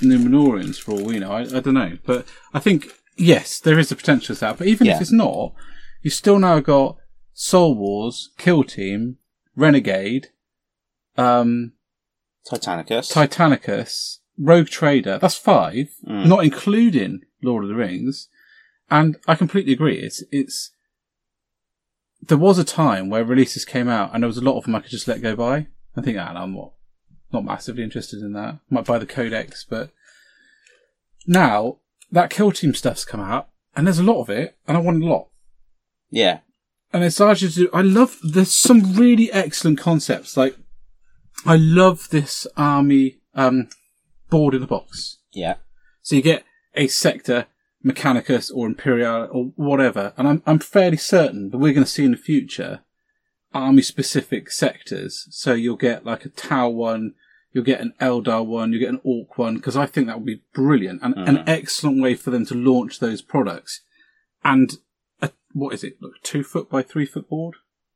Numenoreans 0.01 0.81
for 0.81 0.93
all 0.93 1.05
we 1.05 1.19
know. 1.19 1.33
I, 1.33 1.41
I 1.43 1.61
don't 1.61 1.75
know. 1.75 1.99
But 2.05 2.27
I 2.53 2.59
think, 2.59 2.89
yes, 3.17 3.59
there 3.61 3.79
is 3.79 3.91
a 3.93 3.97
potential 3.97 4.35
for 4.35 4.41
that. 4.41 4.59
But 4.59 4.67
even 4.69 4.87
Yeah. 4.87 4.97
if 4.97 5.01
it's 5.03 5.13
not, 5.13 5.55
you 6.03 6.11
still 6.11 6.39
now 6.39 6.61
got 6.61 6.97
Soul 7.33 7.75
Wars, 7.75 8.31
Kill 8.39 8.65
Team, 8.65 9.19
Renegade, 9.55 10.29
um, 11.17 11.73
Titanicus. 12.51 13.11
Titanicus, 13.13 14.19
Rogue 14.39 14.69
Trader. 14.69 15.19
That's 15.19 15.37
five, 15.37 15.89
Mm. 16.07 16.27
not 16.27 16.45
including 16.45 17.23
Lord 17.43 17.65
of 17.65 17.69
the 17.69 17.75
Rings. 17.75 18.29
And 18.91 19.17
I 19.27 19.35
completely 19.35 19.73
agree. 19.73 19.99
It's, 19.99 20.23
it's, 20.31 20.71
there 22.23 22.39
was 22.39 22.59
a 22.59 22.65
time 22.65 23.09
where 23.11 23.25
releases 23.25 23.65
came 23.65 23.89
out 23.89 24.11
and 24.15 24.23
there 24.23 24.29
was 24.29 24.37
a 24.39 24.43
lot 24.45 24.57
of 24.59 24.65
them 24.65 24.75
I 24.77 24.81
could 24.81 24.91
just 24.91 25.09
let 25.09 25.23
go 25.23 25.35
by. 25.35 25.67
I 25.97 26.03
think, 26.03 26.19
ah, 26.19 26.33
no, 26.33 26.41
I'm 26.41 26.55
not, 26.55 26.73
not 27.33 27.45
massively 27.45 27.83
interested 27.83 28.21
in 28.21 28.33
that. 28.35 28.59
Might 28.71 28.85
buy 28.85 28.99
the 28.99 29.07
codex, 29.07 29.65
but 29.69 29.91
now 31.27 31.79
that 32.11 32.31
Kill 32.31 32.53
Team 32.53 32.75
stuff's 32.75 33.05
come 33.05 33.21
out 33.21 33.49
and 33.75 33.87
there's 33.87 33.99
a 33.99 34.05
lot 34.05 34.21
of 34.21 34.31
it 34.31 34.57
and 34.67 34.77
I 34.77 34.81
want 34.81 35.03
a 35.03 35.07
lot. 35.07 35.29
yeah. 36.11 36.41
And 36.93 37.03
it's 37.05 37.21
largely 37.21 37.49
to 37.49 37.55
do, 37.55 37.71
I 37.75 37.83
love, 37.83 38.17
there's 38.23 38.53
some 38.53 38.95
really 38.95 39.31
excellent 39.33 39.79
concepts. 39.79 40.37
Like, 40.37 40.57
I 41.45 41.57
love 41.57 42.09
this 42.11 42.47
army, 42.57 43.19
um, 43.35 43.69
board 44.31 44.55
in 44.55 44.61
the 44.61 44.67
box. 44.67 45.19
Yeah. 45.33 45.57
So 46.03 46.15
you 46.17 46.23
get 46.23 46.45
a 46.75 46.87
sector, 46.87 47.47
Mechanicus 47.85 48.51
or 48.55 48.67
Imperial 48.67 49.29
or 49.31 49.45
whatever, 49.57 50.13
and 50.17 50.27
I'm 50.27 50.43
I'm 50.47 50.59
fairly 50.59 50.97
certain 50.97 51.51
that 51.51 51.59
we're 51.59 51.73
going 51.73 51.85
to 51.85 51.91
see 51.91 52.05
in 52.05 52.13
the 52.13 52.17
future 52.17 52.81
army 53.53 53.83
specific 53.83 54.51
sectors. 54.51 55.27
So 55.31 55.53
you'll 55.55 55.77
get 55.77 56.05
like 56.05 56.25
a 56.25 56.31
Tau 56.31 56.69
one, 56.69 57.15
you'll 57.57 57.65
get 57.65 57.81
an 57.81 57.95
Eldar 58.03 58.45
one, 58.45 58.71
you'll 58.71 58.81
get 58.81 58.91
an 58.91 59.01
Orc 59.03 59.39
one, 59.39 59.55
because 59.57 59.79
I 59.79 59.87
think 59.87 60.07
that 60.07 60.19
would 60.19 60.27
be 60.27 60.43
brilliant 60.53 61.01
and 61.03 61.15
an 61.17 61.39
mm. 61.39 61.45
excellent 61.49 62.03
way 62.03 62.15
for 62.15 62.31
them 62.31 62.45
to 62.47 62.55
launch 62.55 62.99
those 62.99 63.23
products. 63.23 63.81
And 64.45 64.75
a, 65.23 65.31
what 65.55 65.73
is 65.73 65.83
it? 65.83 65.97
Look, 66.03 66.23
two 66.23 66.45
foot 66.45 66.69
by 66.69 66.83
three 66.83 67.07
foot 67.07 67.31
board. 67.31 67.55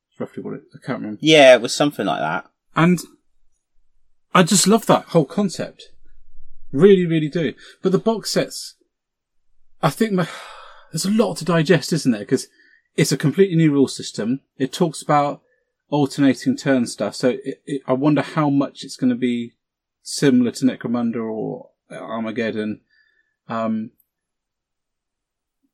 That's 0.09 0.21
roughly 0.21 0.43
what 0.43 0.55
it. 0.55 0.63
I 0.75 0.79
can't 0.85 1.01
remember. 1.01 1.19
Yeah, 1.21 1.55
it 1.55 1.61
was 1.61 1.75
something 1.75 2.07
like 2.07 2.21
that. 2.21 2.51
And 2.75 3.01
I 4.35 4.45
just 4.45 4.67
love 4.67 4.87
that 4.87 5.05
whole 5.09 5.27
concept. 5.27 5.91
Really, 6.73 7.05
really 7.05 7.29
do. 7.29 7.53
But 7.83 7.93
the 7.93 7.99
box 7.99 8.31
sets, 8.31 8.77
I 9.83 9.91
think 9.91 10.13
my, 10.13 10.27
there's 10.91 11.05
a 11.05 11.11
lot 11.11 11.37
to 11.37 11.45
digest, 11.45 11.93
isn't 11.93 12.13
there? 12.13 12.21
Because 12.21 12.49
it's 12.97 13.13
a 13.13 13.19
completely 13.19 13.57
new 13.57 13.73
rule 13.73 13.89
system. 13.89 14.41
It 14.57 14.73
talks 14.73 15.03
about 15.03 15.43
alternating 15.91 16.57
turn 16.57 16.87
stuff. 16.87 17.15
So 17.15 17.31
it, 17.45 17.63
it, 17.67 17.83
I 17.87 17.93
wonder 17.93 18.23
how 18.23 18.49
much 18.49 18.85
it's 18.85 18.97
going 18.97 19.11
to 19.11 19.17
be 19.17 19.53
similar 20.03 20.51
to 20.53 20.65
Necromunda 20.65 21.23
or 21.23 21.71
Armageddon. 21.91 22.81
Um, 23.49 23.91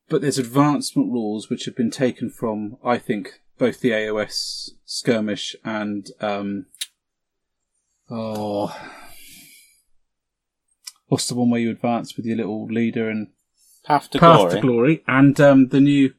but 0.09 0.21
there's 0.21 0.37
advancement 0.39 1.11
rules 1.11 1.49
which 1.49 1.65
have 1.65 1.75
been 1.75 1.91
taken 1.91 2.29
from, 2.29 2.77
I 2.83 2.97
think, 2.97 3.41
both 3.57 3.81
the 3.81 3.91
AOS 3.91 4.71
skirmish 4.85 5.55
and 5.63 6.07
um, 6.21 6.67
oh, 8.09 8.75
what's 11.07 11.27
the 11.27 11.35
one 11.35 11.49
where 11.49 11.59
you 11.59 11.71
advance 11.71 12.15
with 12.15 12.25
your 12.25 12.37
little 12.37 12.65
leader 12.67 13.09
and 13.09 13.27
Path 13.83 14.09
to 14.11 14.19
Path 14.19 14.39
Glory. 14.39 14.51
to 14.51 14.61
Glory 14.61 15.03
and 15.07 15.39
um, 15.39 15.67
the 15.69 15.79
new 15.79 16.13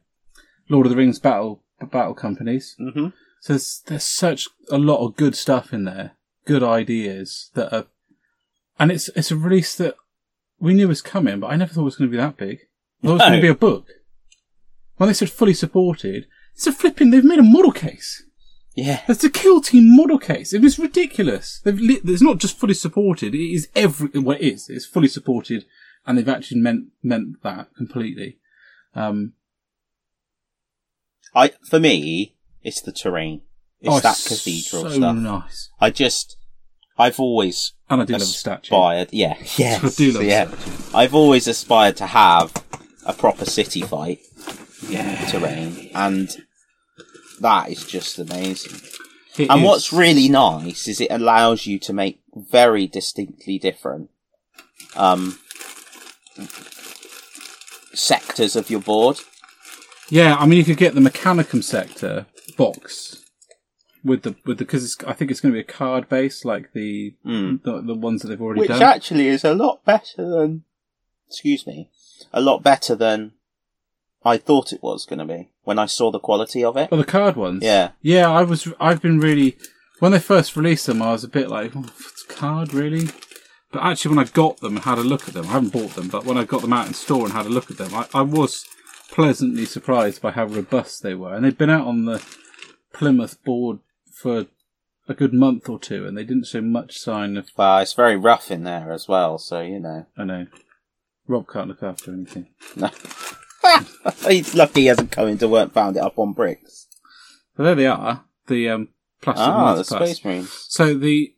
Lord 0.69 0.85
of 0.85 0.91
the 0.91 0.97
Rings 0.97 1.19
battle 1.19 1.63
battle 1.91 2.13
companies. 2.13 2.75
hmm 2.77 3.07
So 3.41 3.53
there's, 3.53 3.81
there's 3.87 4.03
such 4.03 4.47
a 4.69 4.77
lot 4.77 5.05
of 5.05 5.15
good 5.15 5.35
stuff 5.35 5.73
in 5.73 5.85
there, 5.85 6.11
good 6.45 6.63
ideas 6.63 7.51
that 7.53 7.73
are, 7.73 7.85
and 8.77 8.91
it's 8.91 9.09
it's 9.09 9.31
a 9.31 9.35
release 9.35 9.75
that 9.75 9.95
we 10.59 10.73
knew 10.73 10.87
was 10.87 11.01
coming, 11.01 11.39
but 11.39 11.47
I 11.47 11.55
never 11.55 11.73
thought 11.73 11.81
it 11.81 11.85
was 11.85 11.95
going 11.95 12.09
to 12.09 12.17
be 12.17 12.21
that 12.21 12.37
big. 12.37 12.59
I 13.03 13.07
thought 13.07 13.11
it 13.11 13.13
was 13.13 13.21
going 13.21 13.33
to 13.33 13.41
be 13.41 13.47
a 13.47 13.55
book. 13.55 13.87
When 14.97 15.07
they 15.07 15.13
said 15.13 15.29
fully 15.29 15.53
supported, 15.53 16.27
it's 16.53 16.67
a 16.67 16.73
flipping. 16.73 17.11
They've 17.11 17.23
made 17.23 17.39
a 17.39 17.43
model 17.43 17.71
case. 17.71 18.23
Yeah. 18.75 19.01
It's 19.07 19.23
a 19.23 19.29
kill 19.29 19.61
team 19.61 19.95
model 19.95 20.19
case. 20.19 20.53
It 20.53 20.61
was 20.61 20.79
ridiculous. 20.79 21.61
They've 21.63 21.79
li- 21.79 22.01
it's 22.03 22.21
not 22.21 22.37
just 22.37 22.57
fully 22.57 22.73
supported. 22.73 23.33
It 23.33 23.53
is 23.53 23.69
every 23.75 24.09
well, 24.19 24.37
it 24.37 24.45
is. 24.45 24.69
It's 24.69 24.85
fully 24.85 25.07
supported, 25.07 25.65
and 26.05 26.17
they've 26.17 26.27
actually 26.27 26.61
meant 26.61 26.87
meant 27.01 27.41
that 27.43 27.73
completely. 27.75 28.39
Um, 28.95 29.33
I 31.33 31.53
for 31.69 31.79
me, 31.79 32.35
it's 32.63 32.81
the 32.81 32.91
terrain. 32.91 33.41
It's 33.81 33.93
oh, 33.95 33.99
that 33.99 34.21
cathedral 34.27 34.83
so 34.83 34.89
stuff. 34.89 35.15
nice. 35.15 35.69
I 35.79 35.89
just, 35.89 36.37
I've 36.97 37.19
always 37.19 37.73
And 37.89 38.01
I 38.01 38.05
do 38.05 38.13
love 38.13 38.19
the 38.21 38.25
statue. 38.25 38.67
aspired. 38.75 39.09
Yeah, 39.11 39.35
yes, 39.57 39.83
I 39.83 39.89
do 39.97 40.11
love 40.11 40.23
yeah. 40.23 40.47
statue. 40.49 40.97
I've 40.97 41.15
always 41.15 41.47
aspired 41.47 41.95
to 41.97 42.07
have 42.07 42.51
a 43.05 43.13
proper 43.13 43.45
city 43.45 43.81
fight 43.81 44.19
Yeah. 44.89 45.25
terrain, 45.27 45.89
and 45.95 46.29
that 47.39 47.69
is 47.69 47.85
just 47.85 48.19
amazing. 48.19 48.81
It 49.37 49.49
And 49.49 49.61
is. 49.61 49.65
what's 49.65 49.93
really 49.93 50.27
nice 50.27 50.87
is 50.89 50.99
it 50.99 51.09
allows 51.11 51.65
you 51.65 51.79
to 51.79 51.93
make 51.93 52.19
very 52.35 52.85
distinctly 52.87 53.57
different 53.57 54.09
um, 54.97 55.39
sectors 57.93 58.55
of 58.55 58.69
your 58.69 58.81
board. 58.81 59.19
Yeah, 60.09 60.35
I 60.35 60.45
mean, 60.45 60.57
you 60.57 60.65
could 60.65 60.77
get 60.77 60.95
the 60.95 61.01
Mechanicum 61.01 61.63
sector 61.63 62.25
box 62.59 63.25
with 64.03 64.21
the 64.23 64.35
with 64.45 64.57
the 64.57 64.65
because 64.65 64.97
I 65.05 65.13
think 65.13 65.31
it's 65.31 65.41
going 65.41 65.53
to 65.53 65.57
be 65.57 65.61
a 65.61 65.63
card 65.63 66.07
base 66.07 66.45
like 66.45 66.73
the 66.73 67.15
Mm. 67.25 67.63
the, 67.63 67.81
the 67.81 67.95
ones 67.95 68.21
that 68.21 68.29
they've 68.29 68.41
already 68.41 68.61
Which 68.61 68.69
done. 68.69 68.77
Which 68.77 68.83
actually 68.83 69.27
is 69.27 69.43
a 69.43 69.53
lot 69.53 69.83
better 69.85 70.29
than, 70.29 70.63
excuse 71.27 71.65
me, 71.67 71.89
a 72.31 72.41
lot 72.41 72.63
better 72.63 72.95
than 72.95 73.33
I 74.23 74.37
thought 74.37 74.73
it 74.73 74.83
was 74.83 75.05
going 75.05 75.19
to 75.19 75.25
be 75.25 75.49
when 75.63 75.79
I 75.79 75.85
saw 75.85 76.11
the 76.11 76.19
quality 76.19 76.63
of 76.63 76.77
it. 76.77 76.89
Oh, 76.91 76.97
the 76.97 77.05
card 77.05 77.35
ones. 77.35 77.63
Yeah. 77.63 77.91
yeah. 78.01 78.29
I 78.29 78.43
was. 78.43 78.67
I've 78.79 79.01
been 79.01 79.19
really 79.19 79.57
when 79.99 80.11
they 80.11 80.19
first 80.19 80.55
released 80.55 80.87
them. 80.87 81.01
I 81.01 81.11
was 81.11 81.23
a 81.23 81.29
bit 81.29 81.49
like, 81.49 81.75
oh, 81.75 81.85
it's 81.85 82.25
a 82.29 82.33
card 82.33 82.73
really. 82.73 83.09
But 83.71 83.83
actually, 83.83 84.15
when 84.15 84.25
I 84.25 84.29
got 84.29 84.57
them 84.57 84.77
and 84.77 84.85
had 84.85 84.97
a 84.97 85.03
look 85.03 85.27
at 85.27 85.35
them, 85.35 85.45
I 85.45 85.51
haven't 85.51 85.73
bought 85.73 85.91
them, 85.91 86.07
but 86.07 86.25
when 86.25 86.37
I 86.37 86.43
got 86.43 86.61
them 86.61 86.73
out 86.73 86.87
in 86.87 86.93
store 86.95 87.25
and 87.25 87.33
had 87.33 87.45
a 87.45 87.49
look 87.49 87.69
at 87.69 87.77
them, 87.77 87.93
I, 87.93 88.07
I 88.15 88.21
was 88.23 88.65
pleasantly 89.11 89.65
surprised 89.65 90.21
by 90.23 90.31
how 90.31 90.45
robust 90.45 91.03
they 91.03 91.13
were. 91.13 91.35
And 91.35 91.45
they've 91.45 91.57
been 91.57 91.69
out 91.69 91.85
on 91.85 92.05
the 92.05 92.23
Plymouth 92.93 93.43
board 93.43 93.79
for 94.11 94.47
a 95.07 95.13
good 95.13 95.33
month 95.33 95.69
or 95.69 95.79
two, 95.79 96.05
and 96.05 96.17
they 96.17 96.23
didn't 96.23 96.47
show 96.47 96.61
much 96.61 96.97
sign 96.97 97.37
of. 97.37 97.49
Well, 97.57 97.79
it's 97.79 97.93
very 97.93 98.15
rough 98.15 98.51
in 98.51 98.63
there 98.63 98.91
as 98.91 99.07
well, 99.07 99.37
so 99.37 99.61
you 99.61 99.79
know. 99.79 100.05
I 100.17 100.23
know. 100.23 100.47
Rob 101.27 101.47
can't 101.47 101.67
look 101.67 101.83
after 101.83 102.11
anything. 102.11 102.47
No. 102.75 102.89
He's 104.27 104.55
lucky 104.55 104.81
he 104.81 104.87
hasn't 104.87 105.11
come 105.11 105.27
into 105.27 105.47
work 105.47 105.71
found 105.73 105.97
it 105.97 106.01
up 106.03 106.17
on 106.17 106.33
bricks. 106.33 106.87
But 107.55 107.63
there 107.63 107.75
they 107.75 107.85
are, 107.87 108.23
the 108.47 108.69
um, 108.69 108.87
plastic 109.21 109.45
Ah, 109.47 109.75
the 109.75 109.83
Space 109.83 110.23
Marines. 110.23 110.65
So 110.69 110.93
the 110.97 111.33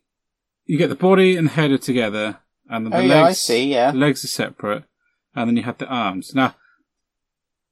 you 0.64 0.78
get 0.78 0.88
the 0.88 0.94
body 0.94 1.36
and 1.36 1.48
head 1.50 1.72
are 1.72 1.78
together, 1.78 2.38
and 2.70 2.86
then 2.86 2.90
the 2.92 2.96
Oh, 2.98 3.00
legs, 3.00 3.10
yeah, 3.10 3.24
I 3.24 3.32
see, 3.32 3.72
yeah. 3.72 3.90
legs 3.90 4.24
are 4.24 4.28
separate, 4.28 4.84
and 5.34 5.48
then 5.48 5.56
you 5.56 5.64
have 5.64 5.78
the 5.78 5.86
arms. 5.88 6.34
Now, 6.34 6.54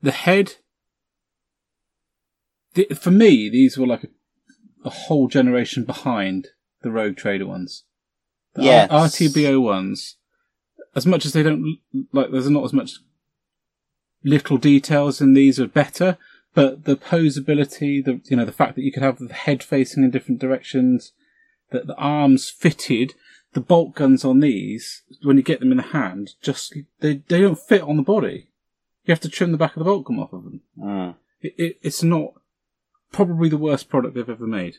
the 0.03 0.13
head. 0.13 0.55
The, 2.75 2.87
for 2.95 3.11
me, 3.11 3.49
these 3.49 3.77
were 3.77 3.87
like 3.87 4.05
a, 4.05 4.09
a 4.85 4.91
whole 4.91 5.29
generation 5.29 5.85
behind 5.85 6.49
the 6.83 6.91
Rogue 6.91 7.17
Trader 7.17 7.47
ones. 7.47 7.85
The 8.55 8.63
Yes. 8.65 8.91
R- 8.91 9.07
RTBO 9.07 9.61
ones, 9.61 10.17
as 10.95 11.07
much 11.07 11.25
as 11.27 11.33
they 11.33 11.43
don't 11.43 11.79
like, 12.13 12.31
there's 12.31 12.51
not 12.51 12.65
as 12.65 12.73
much 12.73 12.93
little 14.23 14.57
details 14.59 15.21
in 15.21 15.33
these 15.35 15.59
are 15.59 15.67
better, 15.67 16.19
but 16.55 16.85
the 16.85 16.97
posability, 16.97 18.05
the 18.05 18.21
you 18.25 18.37
know, 18.37 18.45
the 18.45 18.53
fact 18.53 18.75
that 18.77 18.83
you 18.83 18.93
could 18.93 19.03
have 19.03 19.19
the 19.19 19.33
head 19.33 19.63
facing 19.63 20.03
in 20.05 20.11
different 20.11 20.41
directions, 20.41 21.13
that 21.71 21.87
the 21.87 21.97
arms 21.97 22.51
fitted, 22.51 23.15
the 23.53 23.61
bolt 23.61 23.95
guns 23.95 24.25
on 24.25 24.41
these, 24.41 25.03
when 25.23 25.37
you 25.37 25.43
get 25.43 25.61
them 25.61 25.71
in 25.71 25.77
the 25.79 25.85
hand, 25.85 26.33
just 26.43 26.75
they 27.01 27.23
they 27.29 27.41
don't 27.41 27.59
fit 27.59 27.83
on 27.83 27.97
the 27.97 28.03
body. 28.03 28.49
You 29.05 29.13
have 29.13 29.21
to 29.21 29.29
trim 29.29 29.53
the 29.53 29.59
back 29.59 29.77
of 29.77 29.81
the 29.81 29.85
bolt 29.85 30.05
gun 30.05 30.19
off 30.19 30.33
of 30.33 30.45
them. 30.45 30.61
Mm. 30.79 31.15
It, 31.41 31.55
it, 31.57 31.79
it's 31.83 32.03
not 32.03 32.35
probably 33.13 33.49
the 33.49 33.57
worst 33.57 33.89
product 33.89 34.15
they've 34.15 34.29
ever 34.29 34.47
made. 34.47 34.77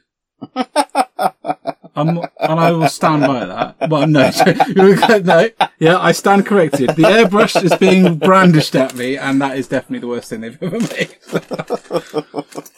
I'm 1.94 2.18
and 2.18 2.60
I 2.60 2.72
will 2.72 2.88
stand 2.88 3.22
by 3.24 3.46
that. 3.46 3.90
Well, 3.90 4.08
no, 4.08 4.32
no, 5.24 5.50
yeah, 5.78 5.98
I 6.00 6.12
stand 6.14 6.46
corrected. 6.46 6.92
The 6.92 7.04
airbrush 7.04 7.62
is 7.64 7.76
being 7.78 8.18
brandished 8.18 8.76
at 8.76 8.96
me, 8.96 9.18
and 9.18 9.42
that 9.42 9.58
is 9.58 9.68
definitely 9.68 10.00
the 10.00 10.08
worst 10.08 10.30
thing 10.30 10.42
they've 10.42 10.62
ever 10.64 10.80
made. 10.80 11.16
but 11.32 12.70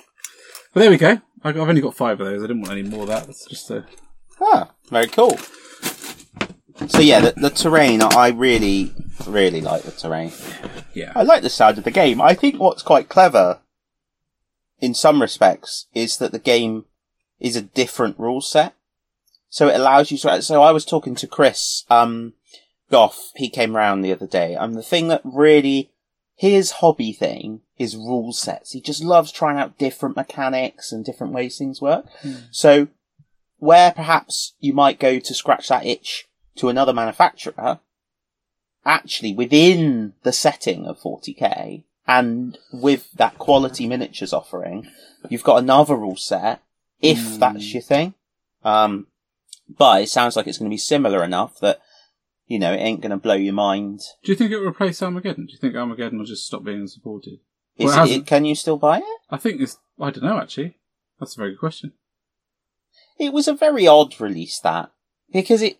there 0.74 0.90
we 0.90 0.98
go. 0.98 1.22
I've 1.44 1.58
only 1.58 1.82
got 1.82 1.96
five 1.96 2.20
of 2.20 2.28
those. 2.28 2.44
I 2.44 2.48
didn't 2.48 2.62
want 2.64 2.72
any 2.78 2.84
more 2.84 3.04
of 3.04 3.08
that. 3.10 3.30
It's 3.30 3.46
just 3.46 3.70
a 3.70 3.86
Ah, 4.42 4.72
very 4.90 5.08
cool. 5.08 5.38
So 6.88 7.00
yeah, 7.00 7.20
the, 7.22 7.34
the 7.38 7.50
terrain, 7.50 8.02
I 8.02 8.30
really, 8.30 8.94
really 9.28 9.62
like 9.62 9.84
the 9.84 9.92
terrain. 9.92 10.32
yeah. 10.94 11.14
I 11.16 11.24
like 11.24 11.44
the 11.44 11.50
sound 11.50 11.78
of 11.78 11.84
the 11.84 11.92
game. 11.92 12.20
I 12.20 12.34
think 12.34 12.60
what's 12.60 12.82
quite 12.84 13.10
clever, 13.10 13.60
in 14.84 14.94
some 14.94 15.22
respects, 15.22 15.88
is 15.94 16.18
that 16.18 16.34
the 16.34 16.40
game 16.40 16.84
is 17.40 17.56
a 17.56 17.62
different 17.62 18.20
rule 18.20 18.42
set. 18.42 18.76
So 19.48 19.70
it 19.70 19.80
allows 19.80 20.12
you 20.12 20.18
to. 20.18 20.42
So 20.42 20.62
I 20.62 20.72
was 20.72 20.84
talking 20.84 21.16
to 21.16 21.26
Chris 21.26 21.86
um, 21.90 22.34
Goff. 22.92 23.32
He 23.38 23.50
came 23.50 23.78
around 23.78 24.02
the 24.02 24.12
other 24.12 24.28
day, 24.28 24.56
and 24.56 24.76
the 24.76 24.84
thing 24.84 25.08
that 25.08 25.22
really 25.24 25.92
his 26.36 26.72
hobby 26.72 27.14
thing 27.14 27.62
is 27.78 27.96
rule 27.96 28.34
sets. 28.34 28.74
He 28.74 28.82
just 28.82 29.02
loves 29.02 29.32
trying 29.32 29.58
out 29.58 29.78
different 29.78 30.18
mechanics 30.18 30.92
and 30.92 31.06
different 31.06 31.32
ways 31.32 31.58
things 31.58 31.82
work. 31.82 32.06
So 32.52 32.90
where 33.60 33.94
perhaps 33.94 34.54
you 34.60 34.74
might 34.74 35.00
go 35.00 35.18
to 35.18 35.34
scratch 35.34 35.70
that 35.70 35.86
itch 35.86 36.28
to 36.58 36.68
another 36.68 36.92
manufacturer, 36.92 37.80
actually 38.84 39.34
within 39.34 40.14
the 40.24 40.34
setting 40.34 40.86
of 40.88 41.00
40k 41.00 41.86
and 42.08 42.58
with 42.72 43.12
that 43.14 43.38
quality 43.38 43.88
miniatures 43.88 44.34
offering, 44.34 44.90
you've 45.30 45.44
got 45.44 45.62
another 45.62 45.96
rule 45.96 46.16
set 46.18 46.62
if 47.02 47.40
that's 47.40 47.74
your 47.74 47.82
thing. 47.82 48.14
Um, 48.64 49.08
but 49.70 50.04
it 50.04 50.10
sounds 50.10 50.36
like 50.36 50.48
it's 50.48 50.58
going 50.58 50.70
to 50.70 50.74
be 50.74 50.78
similar 50.78 51.24
enough 51.24 51.60
that 51.60 51.82
you 52.48 52.60
know 52.60 52.74
it 52.74 52.78
ain't 52.78 53.02
going 53.02 53.12
to 53.12 53.18
blow 53.18 53.36
your 53.36 53.54
mind. 53.54 54.02
Do 54.24 54.32
you 54.32 54.38
think 54.38 54.52
it 54.52 54.58
will 54.58 54.68
replace 54.68 55.02
Armageddon? 55.02 55.46
Do 55.46 55.54
you 55.54 55.60
think 55.60 55.76
Armageddon 55.76 56.18
will 56.18 56.26
just 56.26 56.46
stop 56.46 56.64
being 56.64 56.88
supported? 56.88 57.40
Is 57.78 57.88
Well, 57.88 58.06
it 58.10 58.18
it, 58.18 58.26
can 58.26 58.46
you 58.46 58.56
still 58.56 58.78
buy 58.78 59.00
it? 59.00 59.20
I 59.30 59.38
think 59.38 59.62
it's. 59.62 59.78
I 60.00 60.12
don't 60.12 60.24
know. 60.24 60.40
Actually, 60.40 60.78
that's 61.20 61.36
a 61.36 61.40
very 61.40 61.52
good 61.52 61.60
question. 61.60 61.94
It 63.18 63.34
was 63.34 63.48
a 63.48 63.54
very 63.54 63.88
odd 63.88 64.20
release 64.20 64.60
that 64.60 64.92
because 65.32 65.62
it 65.62 65.78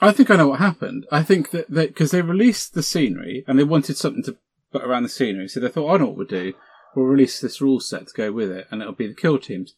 I 0.00 0.12
think 0.12 0.30
I 0.30 0.36
know 0.36 0.48
what 0.48 0.60
happened. 0.60 1.06
I 1.10 1.22
think 1.22 1.50
that 1.50 1.72
because 1.72 2.10
they 2.10 2.22
released 2.22 2.74
the 2.74 2.82
scenery 2.82 3.44
and 3.46 3.58
they 3.58 3.64
wanted 3.64 3.96
something 3.96 4.22
to 4.24 4.36
put 4.72 4.84
around 4.84 5.02
the 5.04 5.08
scenery, 5.08 5.48
so 5.48 5.60
they 5.60 5.68
thought, 5.68 5.92
I 5.94 5.96
know 5.98 6.06
what 6.06 6.16
we'll 6.16 6.26
do. 6.26 6.54
We'll 6.94 7.06
release 7.06 7.40
this 7.40 7.60
rule 7.60 7.80
set 7.80 8.08
to 8.08 8.14
go 8.16 8.32
with 8.32 8.50
it, 8.50 8.66
and 8.70 8.80
it'll 8.80 8.94
be 8.94 9.06
the 9.06 9.14
kill 9.14 9.38
teams. 9.38 9.74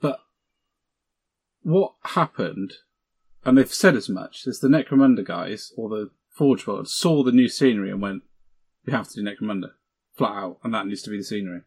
But 0.00 0.20
what 1.62 1.94
happened, 2.02 2.74
and 3.44 3.56
they've 3.58 3.72
said 3.72 3.96
as 3.96 4.08
much, 4.08 4.46
is 4.46 4.60
the 4.60 4.68
Necromunda 4.68 5.24
guys 5.24 5.72
or 5.76 5.88
the 5.88 6.10
Forge 6.30 6.66
World 6.66 6.88
saw 6.88 7.22
the 7.22 7.32
new 7.32 7.48
scenery 7.48 7.90
and 7.90 8.00
went, 8.02 8.22
"We 8.86 8.92
have 8.92 9.08
to 9.10 9.22
do 9.22 9.28
Necromunda 9.28 9.72
flat 10.16 10.32
out, 10.32 10.58
and 10.64 10.72
that 10.74 10.86
needs 10.86 11.02
to 11.02 11.10
be 11.10 11.18
the 11.18 11.24
scenery." 11.24 11.62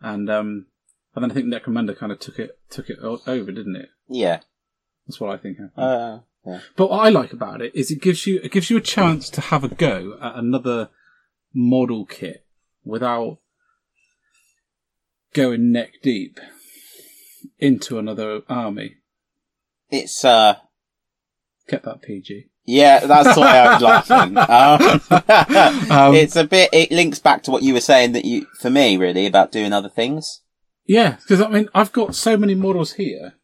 And 0.00 0.28
um, 0.30 0.66
and 1.14 1.22
then 1.24 1.30
I 1.30 1.34
think 1.34 1.46
Necromunda 1.46 1.96
kind 1.96 2.12
of 2.12 2.20
took 2.20 2.38
it 2.38 2.58
took 2.70 2.88
it 2.90 2.98
over, 3.00 3.50
didn't 3.52 3.76
it? 3.76 3.88
yeah 4.08 4.40
That's 5.06 5.20
what 5.20 5.30
I 5.30 5.36
think 5.36 5.58
happened. 5.58 5.84
uh, 5.84 6.18
Yeah. 6.46 6.60
But 6.76 6.90
what 6.90 7.04
I 7.04 7.10
like 7.10 7.32
about 7.32 7.60
it 7.60 7.74
is 7.74 7.90
it 7.90 8.00
gives 8.00 8.26
you 8.26 8.40
it 8.42 8.52
gives 8.52 8.70
you 8.70 8.76
a 8.76 8.80
chance 8.80 9.28
to 9.30 9.40
have 9.40 9.64
a 9.64 9.68
go 9.68 10.16
at 10.22 10.36
another 10.36 10.88
model 11.58 12.06
kit 12.06 12.44
without 12.84 13.38
going 15.34 15.72
neck 15.72 15.94
deep 16.02 16.38
into 17.58 17.98
another 17.98 18.42
army. 18.48 18.94
It's 19.90 20.24
uh, 20.24 20.56
Get 21.68 21.82
that 21.82 22.00
PG. 22.00 22.46
yeah, 22.64 23.00
that's 23.00 23.36
why 23.36 23.58
I 23.58 23.74
was 23.74 23.82
laughing. 24.08 24.36
Um, 24.38 25.90
Um, 25.90 26.14
it's 26.14 26.36
a 26.36 26.44
bit. 26.44 26.70
It 26.72 26.90
links 26.90 27.18
back 27.18 27.42
to 27.42 27.50
what 27.50 27.62
you 27.62 27.74
were 27.74 27.80
saying 27.80 28.12
that 28.12 28.24
you, 28.24 28.46
for 28.60 28.70
me, 28.70 28.96
really 28.96 29.26
about 29.26 29.52
doing 29.52 29.72
other 29.72 29.88
things. 29.88 30.42
Yeah, 30.86 31.16
because 31.20 31.40
I 31.40 31.48
mean, 31.48 31.68
I've 31.74 31.92
got 31.92 32.14
so 32.14 32.36
many 32.36 32.54
models 32.54 32.92
here 32.94 33.34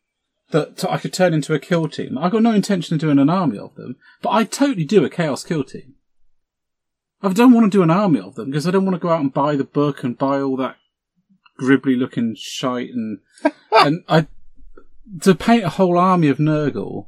that 0.50 0.84
I 0.88 0.98
could 0.98 1.12
turn 1.12 1.34
into 1.34 1.52
a 1.52 1.58
kill 1.58 1.88
team. 1.88 2.16
I've 2.16 2.32
got 2.32 2.42
no 2.42 2.52
intention 2.52 2.94
of 2.94 3.00
doing 3.00 3.18
an 3.18 3.28
army 3.28 3.58
of 3.58 3.74
them, 3.74 3.96
but 4.22 4.30
I 4.30 4.44
totally 4.44 4.84
do 4.84 5.04
a 5.04 5.10
chaos 5.10 5.42
kill 5.44 5.64
team. 5.64 5.94
I 7.24 7.32
don't 7.32 7.52
want 7.52 7.70
to 7.70 7.76
do 7.78 7.82
an 7.82 7.90
army 7.90 8.20
of 8.20 8.34
them 8.34 8.50
because 8.50 8.66
I 8.66 8.70
don't 8.70 8.84
want 8.84 8.94
to 8.94 9.00
go 9.00 9.08
out 9.08 9.20
and 9.20 9.32
buy 9.32 9.56
the 9.56 9.64
book 9.64 10.04
and 10.04 10.18
buy 10.18 10.40
all 10.40 10.56
that 10.58 10.76
gribbly 11.58 11.98
looking 11.98 12.34
shite 12.36 12.90
and 12.90 13.20
and 13.72 14.04
I 14.08 14.26
to 15.22 15.34
paint 15.34 15.64
a 15.64 15.70
whole 15.70 15.98
army 15.98 16.28
of 16.28 16.38
Nurgle 16.38 17.06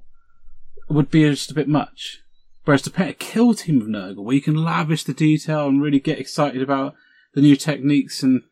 would 0.89 1.11
be 1.11 1.29
just 1.29 1.51
a 1.51 1.55
bit 1.55 1.69
much. 1.69 2.21
Whereas 2.65 2.83
to 2.83 2.91
paint 2.91 3.11
a 3.11 3.15
kill 3.15 3.55
team 3.55 3.81
of 3.81 3.87
Nurgle, 3.87 4.25
where 4.25 4.35
you 4.35 4.43
can 4.43 4.57
lavish 4.57 5.05
the 5.05 5.15
detail 5.15 5.69
and 5.69 5.83
really 5.83 6.01
get 6.01 6.19
excited 6.19 6.63
about 6.63 6.95
the 7.35 7.41
new 7.41 7.57
techniques 7.57 8.23
and 8.23 8.43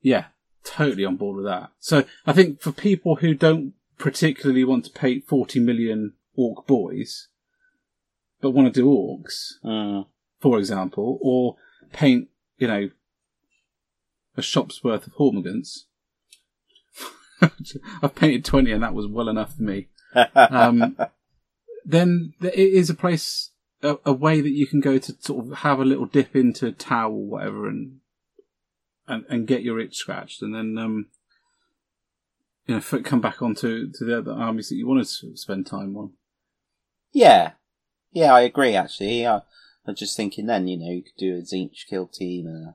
yeah, 0.00 0.26
totally 0.64 1.04
on 1.04 1.16
board 1.16 1.36
with 1.36 1.46
that. 1.46 1.70
So 1.78 2.04
I 2.26 2.32
think 2.32 2.60
for 2.60 2.72
people 2.72 3.16
who 3.16 3.34
don't 3.34 3.74
particularly 3.98 4.64
want 4.64 4.84
to 4.84 4.90
paint 4.90 5.26
40 5.26 5.60
million 5.60 6.14
orc 6.34 6.66
boys, 6.66 7.28
but 8.40 8.50
want 8.50 8.72
to 8.72 8.80
do 8.80 8.86
orcs, 8.86 9.54
Mm. 9.64 10.06
For 10.42 10.58
example, 10.58 11.20
or 11.22 11.54
paint, 11.92 12.28
you 12.58 12.66
know, 12.66 12.90
a 14.36 14.42
shop's 14.42 14.82
worth 14.82 15.06
of 15.06 15.14
Hormagaunts. 15.14 15.84
I've 18.02 18.16
painted 18.16 18.44
20 18.44 18.72
and 18.72 18.82
that 18.82 18.92
was 18.92 19.06
well 19.06 19.28
enough 19.28 19.54
for 19.54 19.62
me. 19.62 19.86
Um, 20.34 20.96
then 21.84 22.34
it 22.42 22.54
is 22.54 22.90
a 22.90 22.94
place, 22.94 23.50
a, 23.84 23.98
a 24.04 24.12
way 24.12 24.40
that 24.40 24.50
you 24.50 24.66
can 24.66 24.80
go 24.80 24.98
to 24.98 25.16
sort 25.20 25.46
of 25.46 25.58
have 25.58 25.78
a 25.78 25.84
little 25.84 26.06
dip 26.06 26.34
into 26.34 26.72
Tau 26.72 27.10
or 27.10 27.26
whatever 27.26 27.68
and, 27.68 28.00
and, 29.06 29.24
and 29.28 29.46
get 29.46 29.62
your 29.62 29.78
itch 29.78 29.96
scratched 29.96 30.42
and 30.42 30.52
then, 30.52 30.76
um, 30.76 31.06
you 32.66 32.74
know, 32.74 33.02
come 33.02 33.20
back 33.20 33.40
onto 33.42 33.92
to 33.92 34.04
the 34.04 34.18
other 34.18 34.32
armies 34.32 34.70
that 34.70 34.76
you 34.76 34.88
want 34.88 35.06
to 35.06 35.36
spend 35.36 35.66
time 35.66 35.96
on. 35.96 36.14
Yeah, 37.12 37.52
yeah, 38.12 38.34
I 38.34 38.40
agree. 38.42 38.74
Actually, 38.74 39.26
I, 39.26 39.42
I 39.86 39.90
was 39.90 40.00
just 40.00 40.16
thinking 40.16 40.46
then, 40.46 40.68
you 40.68 40.76
know, 40.76 40.90
you 40.90 41.02
could 41.02 41.16
do 41.18 41.36
a 41.36 41.40
Tzeentch 41.40 41.86
kill 41.88 42.06
team 42.06 42.46
and 42.46 42.68
a 42.68 42.74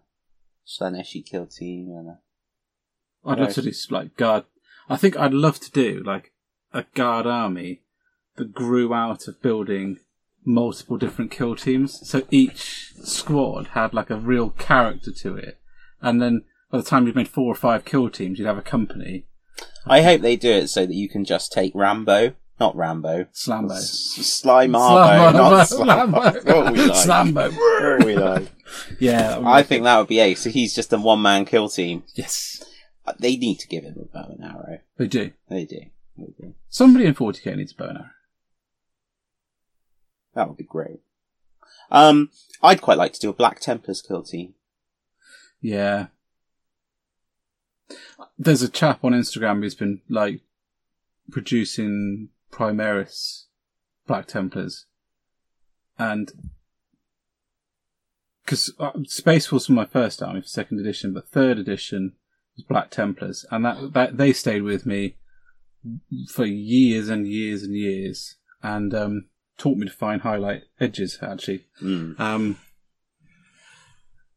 Slaaneshi 0.68 1.26
kill 1.26 1.46
team 1.46 1.90
and 1.90 2.10
a 2.10 2.20
I'd 3.26 3.40
love 3.40 3.54
to 3.56 3.62
do 3.62 3.72
like 3.90 4.16
guard. 4.16 4.46
I 4.90 4.96
think 4.96 5.18
I'd 5.18 5.34
love 5.34 5.60
to 5.60 5.72
do 5.72 6.02
like 6.06 6.32
a 6.74 6.86
guard 6.94 7.26
army 7.26 7.82
that 8.36 8.54
grew 8.54 8.94
out 8.94 9.28
of 9.28 9.42
building 9.42 10.00
multiple 10.46 10.98
different 10.98 11.32
kill 11.32 11.56
teams. 11.56 12.08
So 12.08 12.24
each 12.32 12.94
squad 13.04 13.68
had 13.68 13.94
like 13.94 14.10
a 14.10 14.18
real 14.18 14.52
character 14.52 15.12
to 15.12 15.36
it, 15.36 15.60
and 16.02 16.22
then 16.22 16.44
by 16.72 16.78
the 16.78 16.84
time 16.84 17.06
you've 17.06 17.16
made 17.16 17.28
four 17.28 17.52
or 17.52 17.56
five 17.56 17.86
kill 17.86 18.10
teams, 18.10 18.40
you'd 18.40 18.48
have 18.48 18.58
a 18.58 18.62
company. 18.62 19.26
I 19.86 20.02
hope 20.02 20.22
they 20.22 20.36
do 20.36 20.52
it 20.52 20.68
so 20.68 20.86
that 20.86 20.94
you 20.94 21.10
can 21.10 21.26
just 21.26 21.52
take 21.52 21.74
Rambo, 21.76 22.34
not 22.60 22.76
Rambo, 22.76 23.26
Slambo. 23.34 23.76
S- 23.78 23.90
Sly 24.42 24.68
Marbo, 24.68 25.34
not 25.34 25.68
Slambo. 25.68 26.46
What 26.46 26.74
we 26.74 26.86
like. 26.86 26.92
Slambo. 27.08 28.04
We 28.06 28.16
like. 28.16 28.48
Yeah. 29.00 29.42
I 29.46 29.64
think 29.64 29.84
that 29.84 29.98
would 29.98 30.08
be 30.08 30.20
ace. 30.20 30.42
So 30.42 30.50
he's 30.50 30.74
just 30.76 30.92
a 30.94 30.98
one 30.98 31.22
man 31.22 31.46
kill 31.46 31.70
team. 31.70 32.04
yes, 32.16 32.64
Uh, 33.06 33.14
They 33.20 33.38
need 33.38 33.60
to 33.60 33.68
give 33.68 33.84
him 33.84 33.96
a 34.02 34.06
bow 34.06 34.30
and 34.38 34.44
arrow. 34.44 34.80
they 34.98 35.08
do. 35.08 35.32
They 35.50 35.66
do. 35.66 35.82
They 36.18 36.34
do. 36.40 36.54
Somebody 36.70 37.06
in 37.06 37.14
40k 37.16 37.56
needs 37.58 37.74
a 37.74 37.76
bow 37.76 37.90
and 37.90 37.98
arrow. 38.00 38.10
That 40.34 40.48
would 40.48 40.58
be 40.58 40.64
great. 40.64 41.00
Um, 41.92 42.32
I'd 42.62 42.82
quite 42.82 42.98
like 42.98 43.14
to 43.14 43.20
do 43.20 43.30
a 43.30 43.34
Black 43.34 43.60
Templars 43.60 44.02
kill 44.02 44.24
team. 44.24 44.54
Yeah. 45.62 46.08
There's 48.38 48.62
a 48.62 48.70
chap 48.70 49.04
on 49.04 49.14
Instagram 49.14 49.62
who's 49.62 49.74
been 49.76 50.02
like 50.10 50.42
producing 51.32 52.30
Primaris 52.52 53.46
Black 54.06 54.28
Templars, 54.28 54.86
and 55.98 56.32
because 58.44 58.74
uh, 58.80 58.92
Space 59.06 59.48
Force 59.48 59.68
was 59.68 59.76
my 59.76 59.86
first 59.86 60.24
army 60.24 60.42
for 60.42 60.48
second 60.48 60.80
edition, 60.80 61.14
but 61.14 61.28
third 61.28 61.60
edition 61.60 62.14
was 62.56 62.66
Black 62.66 62.90
Templars, 62.90 63.46
and 63.52 63.66
that 63.66 63.94
that 63.94 64.18
they 64.18 64.34
stayed 64.34 64.64
with 64.64 64.86
me 64.86 65.16
for 66.30 66.46
years 66.46 67.10
and 67.10 67.28
years 67.28 67.64
and 67.64 67.76
years, 67.76 68.36
and 68.64 68.94
um, 68.94 69.26
taught 69.58 69.78
me 69.78 69.88
to 69.88 69.94
find 69.94 70.22
highlight 70.22 70.64
edges 70.80 71.20
actually. 71.22 71.66
Mm. 71.82 72.20
Um, 72.20 72.58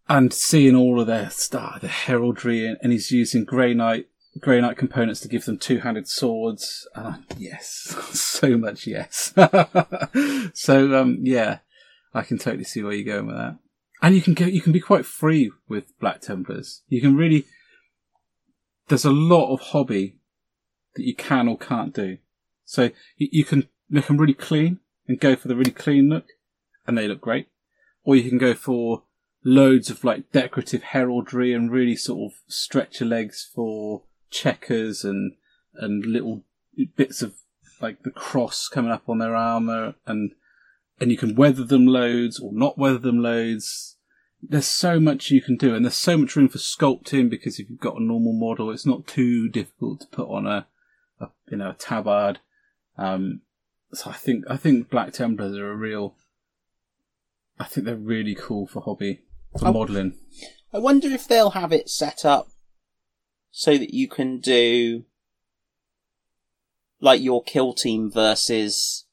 and 0.09 0.33
seeing 0.33 0.75
all 0.75 1.01
of 1.01 1.07
their 1.07 1.31
stuff, 1.31 1.81
the 1.81 1.89
heraldry, 1.89 2.67
and, 2.67 2.77
and 2.83 2.91
he's 2.91 3.13
using 3.13 3.45
Grey 3.45 3.75
Knight, 3.75 4.09
Grey 4.39 4.61
Knight 4.61 4.77
components 4.77 5.21
to 5.21 5.29
give 5.29 5.45
them 5.45 5.59
two-handed 5.59 6.09
swords. 6.09 6.87
I, 6.95 7.19
yes, 7.37 7.97
so 8.13 8.57
much 8.57 8.87
yes. 8.87 9.35
so 10.55 10.95
um, 11.01 11.19
yeah, 11.23 11.59
I 12.15 12.23
can 12.23 12.39
totally 12.39 12.65
see 12.65 12.83
where 12.83 12.93
you're 12.93 13.15
going 13.17 13.27
with 13.27 13.37
that. 13.37 13.59
And 14.03 14.15
you 14.15 14.23
can 14.23 14.35
go, 14.35 14.47
you 14.47 14.63
can 14.63 14.73
be 14.73 14.81
quite 14.81 15.05
free 15.05 15.51
with 15.69 15.99
Black 15.99 16.21
Templars. 16.21 16.83
You 16.89 17.01
can 17.01 17.17
really. 17.17 17.47
There's 18.89 19.05
a 19.05 19.13
lot 19.13 19.53
of 19.53 19.61
hobby 19.61 20.17
that 20.97 21.05
you 21.05 21.15
can 21.15 21.47
or 21.47 21.57
can't 21.57 21.95
do. 21.95 22.19
So 22.65 22.91
you, 23.17 23.29
you 23.31 23.45
can 23.45 23.69
make 23.89 24.07
them 24.07 24.17
really 24.17 24.35
clean 24.35 24.81
and 25.07 25.21
go 25.21 25.37
for 25.37 25.49
the 25.49 25.57
really 25.57 25.71
clean 25.71 26.09
look, 26.09 26.27
and 26.87 26.97
they 26.97 27.09
look 27.09 27.21
great. 27.21 27.49
Or 28.05 28.17
you 28.17 28.29
can 28.29 28.39
go 28.39 28.55
for 28.55 29.03
loads 29.45 29.91
of 29.91 30.05
like 30.05 30.33
decorative 30.33 30.83
heraldry 30.83 31.53
and 31.53 31.71
really 31.71 31.97
sort 31.97 32.33
of 32.33 32.39
stretch 32.47 33.01
your 33.01 33.09
legs 33.09 33.49
for 33.55 34.03
checkers 34.31 35.05
and 35.05 35.35
and 35.75 36.05
little 36.07 36.43
bits 36.97 37.23
of 37.23 37.35
like 37.81 38.03
the 38.03 38.11
cross 38.11 38.69
coming 38.69 38.91
up 38.91 39.09
on 39.09 39.19
their 39.19 39.35
armor 39.35 39.95
and 40.07 40.33
and 41.01 41.11
you 41.11 41.17
can 41.17 41.35
weather 41.35 41.65
them 41.65 41.87
loads 41.87 42.39
or 42.39 42.53
not 42.53 42.77
weather 42.79 42.99
them 42.99 43.23
loads. 43.23 43.97
There's 44.43 44.67
so 44.67 44.99
much 44.99 45.31
you 45.31 45.43
can 45.43 45.57
do, 45.57 45.75
and 45.75 45.85
there's 45.85 45.95
so 45.97 46.17
much 46.17 46.35
room 46.35 46.49
for 46.49 46.57
sculpting 46.59 47.29
because 47.29 47.59
if 47.59 47.69
you've 47.69 47.79
got 47.81 47.97
a 48.01 48.03
normal 48.03 48.33
model, 48.33 48.71
it's 48.71 48.87
not 48.87 49.07
too 49.07 49.49
difficult 49.51 50.01
to 50.01 50.07
put 50.07 50.29
on 50.29 50.47
a, 50.47 50.67
a 51.21 51.29
you 51.51 51.59
know 51.59 51.71
a 51.71 51.75
tabard. 51.75 52.39
Um, 52.97 53.43
so 53.93 54.09
I 54.11 54.15
think 54.15 54.45
I 54.49 54.57
think 54.57 54.89
Black 54.89 55.13
Templars 55.13 55.57
are 55.59 55.71
a 55.71 55.77
real. 55.77 56.15
I 57.59 57.65
think 57.65 57.85
they're 57.85 57.97
really 57.97 58.35
cool 58.35 58.67
for 58.67 58.81
hobby 58.81 59.21
for 59.59 59.69
Oh. 59.69 59.73
modelling. 59.73 60.15
I 60.73 60.79
wonder 60.79 61.09
if 61.09 61.29
they'll 61.29 61.51
have 61.51 61.73
it 61.73 61.91
set 61.91 62.25
up 62.25 62.49
so 63.51 63.77
that 63.77 63.93
you 63.95 64.09
can 64.09 64.39
do 64.39 65.05
like 67.01 67.21
your 67.21 67.43
kill 67.43 67.73
team 67.73 68.11
versus 68.11 69.05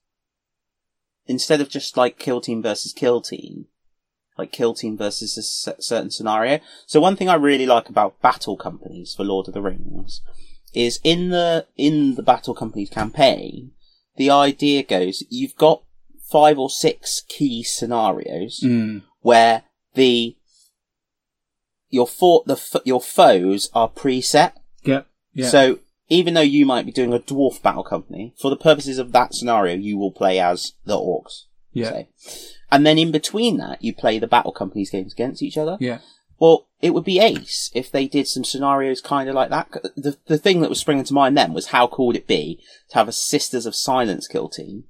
instead 1.25 1.61
of 1.61 1.69
just 1.69 1.97
like 1.97 2.17
kill 2.19 2.41
team 2.41 2.61
versus 2.61 2.93
kill 2.93 3.21
team, 3.21 3.65
like 4.38 4.51
kill 4.51 4.73
team 4.73 4.97
versus 4.97 5.38
a 5.67 5.81
certain 5.81 6.11
scenario. 6.11 6.59
So 6.85 6.99
one 6.99 7.15
thing 7.15 7.29
I 7.29 7.35
really 7.35 7.65
like 7.65 7.89
about 7.89 8.21
battle 8.21 8.57
companies 8.57 9.13
for 9.15 9.23
Lord 9.23 9.47
of 9.47 9.53
the 9.53 9.61
Rings 9.61 10.21
is 10.73 10.99
in 11.03 11.29
the 11.29 11.65
in 11.77 12.15
the 12.15 12.23
battle 12.23 12.53
companies 12.53 12.89
campaign, 12.89 13.71
the 14.17 14.29
idea 14.29 14.83
goes 14.83 15.23
you've 15.29 15.55
got 15.55 15.81
five 16.29 16.59
or 16.59 16.69
six 16.69 17.21
key 17.27 17.63
scenarios 17.63 18.59
Mm. 18.63 19.03
where 19.21 19.63
the 19.93 20.35
your 21.89 22.07
fort 22.07 22.47
the 22.47 22.81
your 22.85 23.01
foes 23.01 23.69
are 23.73 23.89
preset. 23.89 24.53
Yeah, 24.83 25.03
yeah, 25.33 25.49
So 25.49 25.79
even 26.09 26.33
though 26.33 26.41
you 26.41 26.65
might 26.65 26.85
be 26.85 26.91
doing 26.91 27.13
a 27.13 27.19
dwarf 27.19 27.61
battle 27.61 27.83
company, 27.83 28.33
for 28.39 28.49
the 28.49 28.55
purposes 28.57 28.97
of 28.97 29.11
that 29.11 29.33
scenario, 29.33 29.75
you 29.75 29.97
will 29.97 30.11
play 30.11 30.39
as 30.39 30.73
the 30.85 30.95
orcs. 30.95 31.43
yeah, 31.73 31.89
say. 31.89 32.09
And 32.71 32.85
then 32.85 32.97
in 32.97 33.11
between 33.11 33.57
that, 33.57 33.81
you 33.81 33.93
play 33.93 34.19
the 34.19 34.27
battle 34.27 34.51
companies 34.51 34.89
games 34.89 35.13
against 35.13 35.41
each 35.41 35.57
other. 35.57 35.77
yeah. 35.79 35.99
Well, 36.39 36.67
it 36.81 36.93
would 36.93 37.03
be 37.03 37.19
ace 37.19 37.71
if 37.73 37.91
they 37.91 38.07
did 38.07 38.27
some 38.27 38.43
scenarios 38.43 39.01
kind 39.01 39.27
of 39.27 39.33
like 39.33 39.49
that. 39.49 39.71
The 39.95 40.17
the 40.27 40.38
thing 40.38 40.61
that 40.61 40.69
was 40.69 40.79
springing 40.79 41.05
to 41.05 41.13
mind 41.13 41.35
then 41.35 41.51
was 41.51 41.67
how 41.67 41.88
cool 41.88 42.07
would 42.07 42.15
it 42.15 42.27
be 42.27 42.61
to 42.89 42.95
have 42.95 43.07
a 43.07 43.11
Sisters 43.11 43.65
of 43.65 43.75
Silence 43.75 44.27
kill 44.27 44.47
team 44.47 44.83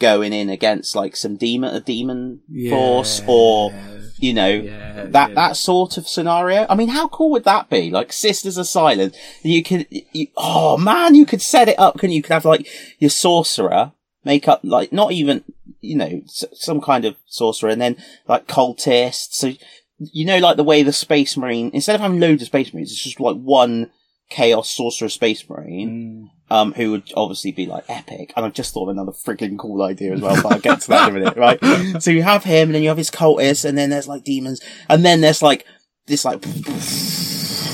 going 0.00 0.32
in 0.32 0.48
against 0.48 0.96
like 0.96 1.14
some 1.14 1.36
demon 1.36 1.72
a 1.74 1.80
demon 1.80 2.40
force 2.68 3.22
or 3.28 3.72
you 4.18 4.34
know 4.34 4.48
Yeah, 4.48 5.04
that 5.06 5.28
yeah. 5.30 5.34
that 5.34 5.56
sort 5.56 5.96
of 5.96 6.08
scenario. 6.08 6.66
I 6.68 6.74
mean, 6.74 6.88
how 6.88 7.06
cool 7.08 7.30
would 7.30 7.44
that 7.44 7.70
be? 7.70 7.90
Like 7.90 8.12
Sisters 8.12 8.56
of 8.58 8.66
Silence, 8.66 9.16
you 9.42 9.62
could 9.62 9.86
you, 9.90 10.26
oh 10.36 10.76
man, 10.76 11.14
you 11.14 11.24
could 11.24 11.40
set 11.42 11.68
it 11.68 11.78
up. 11.78 11.98
Can 11.98 12.10
you? 12.10 12.16
you 12.16 12.22
could 12.22 12.32
have 12.34 12.44
like 12.44 12.66
your 12.98 13.10
sorcerer 13.10 13.92
make 14.24 14.46
up 14.48 14.60
like 14.64 14.92
not 14.92 15.12
even 15.12 15.44
you 15.80 15.96
know 15.96 16.20
s- 16.24 16.44
some 16.54 16.80
kind 16.80 17.04
of 17.06 17.16
sorcerer, 17.26 17.70
and 17.70 17.80
then 17.80 17.96
like 18.28 18.46
cultists. 18.46 19.32
So 19.34 19.52
you 19.98 20.24
know, 20.26 20.38
like 20.38 20.56
the 20.56 20.64
way 20.64 20.82
the 20.82 20.92
Space 20.92 21.36
Marine 21.36 21.70
instead 21.72 21.94
of 21.94 22.00
having 22.00 22.20
loads 22.20 22.42
of 22.42 22.46
Space 22.48 22.72
Marines, 22.74 22.90
it's 22.92 23.02
just 23.04 23.20
like 23.20 23.36
one 23.36 23.90
Chaos 24.28 24.68
Sorcerer 24.70 25.08
Space 25.08 25.48
Marine. 25.48 26.30
Mm. 26.30 26.39
Um, 26.52 26.72
who 26.72 26.90
would 26.90 27.12
obviously 27.16 27.52
be 27.52 27.66
like 27.66 27.84
epic, 27.88 28.32
and 28.34 28.44
I've 28.44 28.54
just 28.54 28.74
thought 28.74 28.88
of 28.88 28.88
another 28.88 29.12
freaking 29.12 29.56
cool 29.56 29.82
idea 29.82 30.12
as 30.14 30.20
well, 30.20 30.34
but 30.42 30.52
I'll 30.52 30.58
get 30.58 30.80
to 30.80 30.88
that 30.88 31.08
in 31.08 31.16
a 31.16 31.18
minute, 31.20 31.36
right? 31.36 31.60
So 32.02 32.10
you 32.10 32.22
have 32.24 32.42
him, 32.42 32.68
and 32.70 32.74
then 32.74 32.82
you 32.82 32.88
have 32.88 32.98
his 32.98 33.10
cultists, 33.10 33.64
and 33.64 33.78
then 33.78 33.90
there's 33.90 34.08
like 34.08 34.24
demons, 34.24 34.60
and 34.88 35.04
then 35.04 35.20
there's 35.20 35.42
like 35.42 35.64
this 36.06 36.24
like 36.24 36.44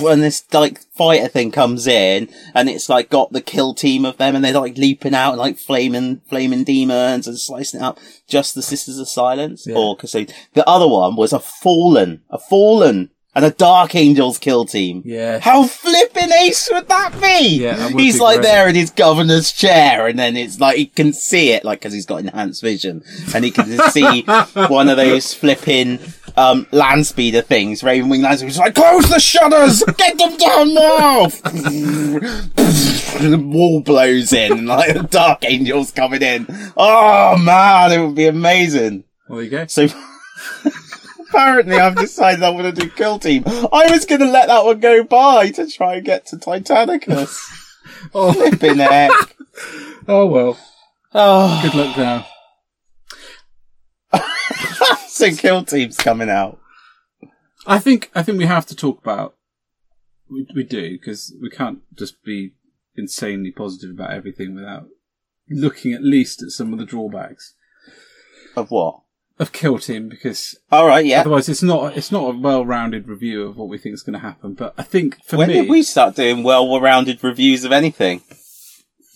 when 0.01 0.20
this 0.20 0.45
like 0.53 0.79
fighter 0.93 1.27
thing 1.29 1.51
comes 1.51 1.87
in 1.87 2.29
and 2.55 2.68
it's 2.68 2.89
like 2.91 3.09
got 3.09 3.33
the 3.33 3.41
kill 3.41 3.72
team 3.72 4.05
of 4.05 4.18
them 4.18 4.35
and 4.37 4.45
they're 4.45 4.53
like 4.53 4.77
leaping 4.77 5.14
out 5.14 5.31
and 5.31 5.39
like 5.39 5.57
flaming 5.57 6.20
flaming 6.29 6.64
demons 6.64 7.27
and 7.27 7.39
slicing 7.39 7.81
it 7.81 7.83
up 7.83 7.99
just 8.29 8.55
the 8.55 8.61
sisters 8.61 8.99
of 8.99 9.09
silence 9.09 9.66
Yeah. 9.66 9.77
or 9.77 9.97
because 9.97 10.12
the 10.12 10.68
other 10.68 10.87
one 10.87 11.16
was 11.16 11.33
a 11.33 11.41
fallen 11.41 12.22
a 12.29 12.39
fallen 12.39 13.11
and 13.37 13.45
a 13.45 13.51
dark 13.51 13.95
angels 13.95 14.39
kill 14.39 14.64
team 14.64 15.03
Yeah. 15.05 15.39
how 15.39 15.64
flipping 15.66 16.32
ace 16.32 16.68
would 16.72 16.89
that 16.89 17.12
be? 17.20 17.59
Yeah, 17.61 17.76
that 17.76 17.93
he's 17.93 18.14
be 18.14 18.20
like 18.20 18.39
great. 18.41 18.47
there 18.49 18.68
in 18.68 18.74
his 18.74 18.91
governor's 18.91 19.53
chair, 19.53 20.09
and 20.09 20.18
then 20.18 20.37
it's 20.37 20.59
like 20.59 20.76
he 20.76 20.87
can 20.87 21.12
see 21.12 21.51
it, 21.53 21.64
like 21.64 21.78
because 21.80 21.93
he's 21.93 22.07
got 22.07 22.20
enhanced 22.20 22.62
vision, 22.62 23.05
and 23.34 23.45
he 23.45 23.51
can 23.53 23.78
see 23.91 24.22
one 24.68 24.89
of 24.89 24.97
those 24.97 25.32
flipping 25.34 25.99
um, 26.37 26.66
land 26.72 27.07
speeder 27.07 27.43
things, 27.43 27.82
Raven 27.84 28.09
Wing 28.09 28.22
land. 28.22 28.41
He's 28.41 28.59
like, 28.59 28.74
close 28.74 29.09
the 29.09 29.20
shutters, 29.20 29.82
get 29.97 30.18
them 30.18 30.37
down 30.37 30.74
now. 30.74 31.26
the 33.20 33.39
wall 33.43 33.80
blows 33.82 34.32
in, 34.32 34.53
and 34.53 34.66
like 34.66 34.95
the 34.95 35.03
dark 35.03 35.45
angels 35.45 35.91
coming 35.91 36.22
in. 36.22 36.47
Oh 36.76 37.37
man, 37.39 37.93
it 37.93 38.05
would 38.05 38.14
be 38.16 38.26
amazing. 38.26 39.05
Well, 39.28 39.37
there 39.37 39.45
you 39.45 39.51
go. 39.51 39.66
So 39.66 39.89
apparently, 41.29 41.77
I've 41.77 41.97
decided 41.97 42.43
I 42.43 42.51
want 42.51 42.74
to 42.74 42.81
do 42.83 42.91
Kill 42.91 43.18
Team. 43.18 43.45
I 43.47 43.91
was 43.91 44.05
going 44.05 44.20
to 44.20 44.31
let 44.31 44.49
that 44.49 44.64
one 44.64 44.81
go 44.81 45.05
by 45.05 45.51
to 45.53 45.68
try 45.68 45.97
and 45.97 46.05
get 46.05 46.27
to 46.27 46.37
Titanicus. 46.37 47.39
Oh, 48.12 48.33
Flipping 48.33 48.79
heck. 48.79 49.11
oh 50.09 50.27
well. 50.27 50.59
Oh, 51.14 51.61
Good 51.62 51.74
luck 51.74 51.97
now. 51.97 52.27
so 55.07 55.31
Kill 55.35 55.64
Team's 55.64 55.97
coming 55.97 56.29
out. 56.29 56.59
I 57.64 57.79
think 57.79 58.11
I 58.14 58.22
think 58.22 58.39
we 58.39 58.47
have 58.47 58.66
to 58.66 58.77
talk 58.77 59.01
about. 59.01 59.37
We, 60.29 60.47
we 60.55 60.64
do 60.64 60.99
because 60.99 61.33
we 61.41 61.49
can't 61.49 61.79
just 61.97 62.22
be 62.24 62.55
insanely 62.97 63.53
positive 63.53 63.91
about 63.91 64.12
everything 64.12 64.55
without 64.57 64.89
looking 65.49 65.93
at 65.93 66.03
least 66.03 66.43
at 66.43 66.51
some 66.51 66.72
of 66.72 66.81
the 66.81 66.85
drawbacks 66.85 67.55
Of 68.57 68.70
what? 68.72 69.03
Of 69.39 69.53
Kill 69.53 69.76
him 69.78 70.09
because 70.09 70.57
All 70.72 70.87
right, 70.87 71.05
yeah. 71.05 71.20
otherwise 71.20 71.49
it's 71.49 71.62
not 71.62 71.97
it's 71.97 72.12
not 72.12 72.34
a 72.34 72.39
well-rounded 72.39 73.09
review 73.09 73.43
of 73.43 73.57
what 73.57 73.68
we 73.68 73.78
think 73.78 73.95
is 73.95 74.03
going 74.03 74.14
to 74.14 74.18
happen. 74.20 74.55
But 74.55 74.74
I 74.78 74.82
think 74.82 75.22
for 75.24 75.37
When 75.37 75.49
me, 75.49 75.55
did 75.55 75.68
we 75.68 75.82
start 75.82 76.16
doing 76.16 76.43
well-rounded 76.43 77.22
reviews 77.22 77.64
of 77.64 77.72
anything? 77.72 78.22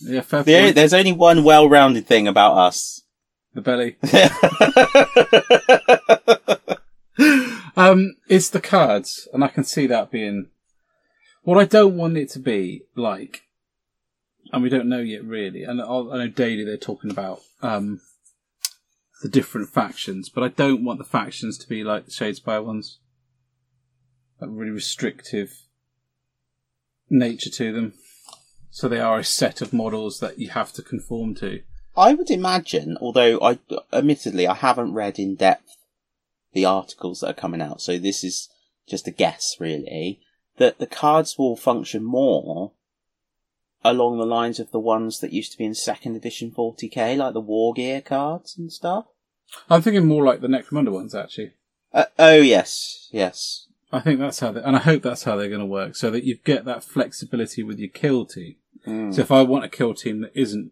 yeah, 0.01 0.21
fair 0.21 0.43
There, 0.43 0.63
point. 0.65 0.75
there's 0.75 0.93
only 0.93 1.11
one 1.11 1.43
well-rounded 1.43 2.05
thing 2.07 2.27
about 2.27 2.57
us. 2.57 3.01
the 3.53 3.61
belly. 3.61 3.97
Um, 7.77 8.15
it's 8.27 8.49
the 8.49 8.59
cards, 8.59 9.29
and 9.33 9.45
I 9.45 9.47
can 9.47 9.63
see 9.63 9.87
that 9.87 10.11
being 10.11 10.47
what 11.43 11.57
I 11.57 11.63
don't 11.63 11.95
want 11.95 12.17
it 12.17 12.29
to 12.31 12.39
be 12.39 12.81
like, 12.97 13.43
and 14.51 14.61
we 14.61 14.67
don't 14.69 14.89
know 14.89 14.99
yet 14.99 15.23
really. 15.23 15.63
And 15.63 15.81
I 15.81 15.85
know 15.85 16.27
daily 16.27 16.65
they're 16.65 16.75
talking 16.77 17.09
about 17.11 17.39
um 17.61 18.01
the 19.21 19.29
different 19.29 19.69
factions, 19.69 20.29
but 20.29 20.43
I 20.43 20.47
don't 20.47 20.83
want 20.83 20.99
the 20.99 21.05
factions 21.05 21.57
to 21.59 21.69
be 21.69 21.83
like 21.83 22.05
the 22.05 22.11
Shadespire 22.11 22.63
ones, 22.63 22.99
like 24.39 24.49
really 24.51 24.71
restrictive 24.71 25.53
nature 27.09 27.49
to 27.51 27.71
them. 27.71 27.93
So 28.71 28.87
they 28.87 28.99
are 28.99 29.19
a 29.19 29.23
set 29.23 29.61
of 29.61 29.73
models 29.73 30.19
that 30.19 30.39
you 30.39 30.49
have 30.49 30.71
to 30.73 30.81
conform 30.81 31.35
to. 31.35 31.61
I 31.95 32.13
would 32.13 32.31
imagine, 32.31 32.97
although 33.01 33.39
I, 33.41 33.59
admittedly, 33.91 34.47
I 34.47 34.53
haven't 34.53 34.93
read 34.93 35.19
in 35.19 35.35
depth 35.35 35.75
the 36.53 36.65
articles 36.65 37.19
that 37.19 37.29
are 37.31 37.33
coming 37.33 37.61
out, 37.61 37.81
so 37.81 37.97
this 37.97 38.23
is 38.23 38.49
just 38.87 39.07
a 39.07 39.11
guess, 39.11 39.57
really, 39.59 40.21
that 40.57 40.79
the 40.79 40.87
cards 40.87 41.37
will 41.37 41.55
function 41.55 42.03
more 42.03 42.71
along 43.83 44.17
the 44.17 44.25
lines 44.25 44.59
of 44.59 44.71
the 44.71 44.79
ones 44.79 45.19
that 45.19 45.33
used 45.33 45.51
to 45.51 45.57
be 45.57 45.65
in 45.65 45.73
second 45.73 46.15
edition 46.15 46.51
40k, 46.51 47.17
like 47.17 47.33
the 47.33 47.41
War 47.41 47.73
Gear 47.73 47.99
cards 48.01 48.57
and 48.57 48.71
stuff. 48.71 49.05
I'm 49.69 49.81
thinking 49.81 50.05
more 50.07 50.23
like 50.23 50.41
the 50.41 50.47
Necromunda 50.47 50.91
ones 50.91 51.13
actually. 51.15 51.53
Uh, 51.93 52.05
oh, 52.17 52.35
yes, 52.37 53.09
yes. 53.11 53.67
I 53.91 53.99
think 53.99 54.19
that's 54.19 54.39
how 54.39 54.53
they, 54.53 54.61
and 54.61 54.75
I 54.77 54.79
hope 54.79 55.01
that's 55.03 55.23
how 55.25 55.35
they're 55.35 55.49
going 55.49 55.59
to 55.59 55.65
work, 55.65 55.95
so 55.97 56.09
that 56.11 56.23
you 56.23 56.37
get 56.45 56.63
that 56.65 56.83
flexibility 56.83 57.61
with 57.63 57.77
your 57.79 57.89
kill 57.89 58.25
team. 58.25 58.55
Mm. 58.87 59.13
So 59.13 59.21
if 59.21 59.31
I 59.31 59.41
want 59.41 59.65
a 59.65 59.69
kill 59.69 59.93
team 59.93 60.21
that 60.21 60.31
isn't, 60.33 60.71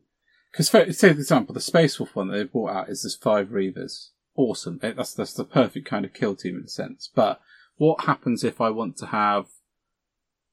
because 0.52 0.70
say 0.98 1.14
for 1.14 1.20
example, 1.20 1.54
the 1.54 1.60
Space 1.60 2.00
Wolf 2.00 2.16
one 2.16 2.30
that 2.30 2.38
they 2.38 2.44
brought 2.44 2.72
out 2.72 2.90
is 2.90 3.04
this 3.04 3.16
five 3.16 3.52
Reivers. 3.52 4.12
Awesome, 4.36 4.80
It- 4.82 4.96
that's 4.96 5.14
that's 5.14 5.34
the 5.34 5.44
perfect 5.44 5.86
kind 5.86 6.06
of 6.06 6.14
kill 6.14 6.36
team 6.36 6.56
in 6.58 6.64
a 6.64 6.70
sense. 6.70 7.10
But 7.14 7.42
what 7.76 8.06
happens 8.06 8.44
if 8.46 8.62
I 8.62 8.70
want 8.70 8.96
to 8.98 9.08
have 9.08 9.48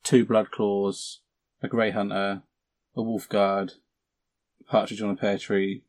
two 0.03 0.25
Blood 0.27 0.51
Claws, 0.51 1.21
a 1.63 1.69
Grey 1.69 1.93
Hunter, 1.93 2.43
a 2.97 3.03
Wolf 3.03 3.29
Guard, 3.29 3.75
a 4.61 4.65
Partridge 4.65 5.01
on 5.03 5.11
a 5.11 5.17
Pear 5.17 5.39
Tree, 5.39 5.83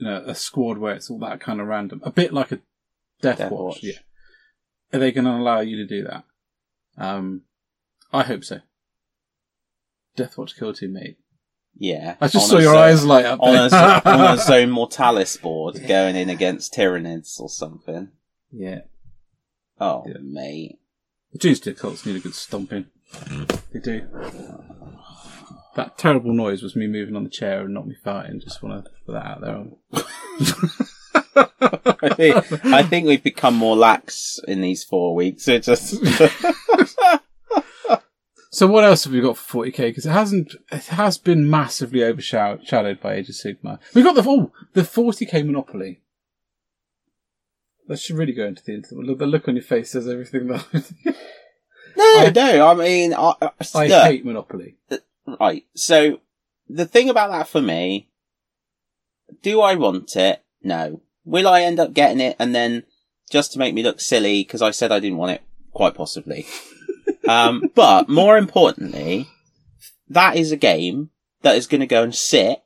you 0.00 0.06
know, 0.06 0.22
a 0.26 0.34
squad 0.34 0.78
where 0.78 0.94
it's 0.94 1.10
all 1.10 1.18
that 1.20 1.40
kind 1.40 1.60
of 1.60 1.66
random, 1.68 2.00
a 2.04 2.10
bit 2.10 2.32
like 2.32 2.50
a 2.52 2.56
Death, 3.20 3.38
Death 3.38 3.52
Watch. 3.52 3.60
Watch. 3.76 3.82
Yeah, 3.84 3.98
are 4.92 4.98
they 4.98 5.12
going 5.12 5.26
to 5.26 5.30
allow 5.32 5.60
you 5.60 5.76
to 5.76 5.86
do 5.86 6.04
that? 6.04 6.24
Um, 6.98 7.42
I 8.12 8.22
hope 8.24 8.44
so. 8.44 8.60
Death 10.16 10.36
Watch 10.38 10.56
kill 10.58 10.72
team, 10.72 10.94
mate. 10.94 11.18
Yeah. 11.76 12.16
I 12.20 12.26
just 12.28 12.48
saw 12.48 12.58
your 12.58 12.72
zone- 12.74 12.82
eyes 12.82 13.04
light 13.04 13.24
up. 13.26 13.40
On 13.40 13.54
a, 13.54 14.02
on 14.04 14.34
a 14.34 14.38
Zone 14.42 14.70
Mortalis 14.70 15.36
board 15.36 15.80
going 15.86 16.16
in 16.16 16.28
against 16.28 16.74
Tyranids 16.74 17.38
or 17.40 17.48
something. 17.48 18.08
yeah. 18.52 18.80
Oh, 19.80 20.04
Yeah. 20.06 20.14
mate. 20.20 20.78
The 21.32 21.38
Doomsday 21.38 21.74
cults 21.74 22.04
need 22.04 22.16
a 22.16 22.20
good 22.20 22.34
stomping. 22.34 22.86
They 23.72 23.78
do. 23.80 24.06
That 25.76 25.96
terrible 25.96 26.32
noise 26.32 26.62
was 26.62 26.74
me 26.74 26.86
moving 26.86 27.16
on 27.16 27.24
the 27.24 27.30
chair 27.30 27.62
and 27.62 27.74
not 27.74 27.86
me 27.86 27.96
farting. 28.04 28.42
Just 28.42 28.62
want 28.62 28.84
to 28.84 28.90
put 29.06 29.12
that 29.12 29.26
out 29.26 29.40
there. 29.40 29.66
I 32.02 32.14
think, 32.14 32.64
I 32.66 32.82
think 32.82 33.06
we've 33.06 33.22
become 33.22 33.54
more 33.54 33.76
lax 33.76 34.40
in 34.48 34.62
these 34.62 34.82
four 34.82 35.14
weeks. 35.14 35.46
It 35.48 35.62
just 35.62 36.02
So 38.52 38.66
what 38.66 38.82
else 38.82 39.04
have 39.04 39.12
we 39.12 39.20
got 39.20 39.38
for 39.38 39.64
40k? 39.64 39.76
Because 39.76 40.06
it 40.06 40.10
hasn't, 40.10 40.56
it 40.72 40.86
has 40.86 41.18
been 41.18 41.48
massively 41.48 42.02
overshadowed 42.02 43.00
by 43.00 43.14
Age 43.14 43.28
of 43.28 43.36
Sigmar. 43.36 43.78
We've 43.94 44.04
got 44.04 44.16
the 44.16 44.24
oh, 44.26 44.50
the 44.72 44.82
40k 44.82 45.46
Monopoly. 45.46 46.00
That 47.86 48.00
should 48.00 48.16
really 48.16 48.32
go 48.32 48.46
into 48.46 48.64
the. 48.64 48.82
The 49.16 49.26
look 49.26 49.46
on 49.48 49.54
your 49.54 49.64
face 49.64 49.92
says 49.92 50.08
everything. 50.08 50.48
That 50.48 50.66
no, 51.96 52.30
no. 52.34 52.66
I 52.66 52.74
mean, 52.74 53.14
I, 53.14 53.34
I, 53.40 53.50
I 53.74 53.88
hate 53.88 54.24
Monopoly. 54.24 54.76
Right. 55.26 55.64
So 55.74 56.20
the 56.68 56.86
thing 56.86 57.08
about 57.08 57.30
that 57.30 57.48
for 57.48 57.60
me, 57.60 58.08
do 59.42 59.60
I 59.60 59.74
want 59.74 60.16
it? 60.16 60.42
No. 60.62 61.02
Will 61.24 61.48
I 61.48 61.62
end 61.62 61.80
up 61.80 61.94
getting 61.94 62.20
it 62.20 62.36
and 62.38 62.54
then 62.54 62.84
just 63.30 63.52
to 63.52 63.58
make 63.58 63.74
me 63.74 63.82
look 63.82 64.00
silly 64.00 64.42
because 64.42 64.62
I 64.62 64.70
said 64.70 64.92
I 64.92 65.00
didn't 65.00 65.18
want 65.18 65.32
it? 65.32 65.42
Quite 65.72 65.94
possibly. 65.94 66.46
um, 67.28 67.70
but 67.74 68.08
more 68.08 68.36
importantly, 68.36 69.28
that 70.08 70.36
is 70.36 70.52
a 70.52 70.56
game 70.56 71.10
that 71.42 71.56
is 71.56 71.66
going 71.66 71.80
to 71.80 71.86
go 71.86 72.02
and 72.02 72.14
sit 72.14 72.62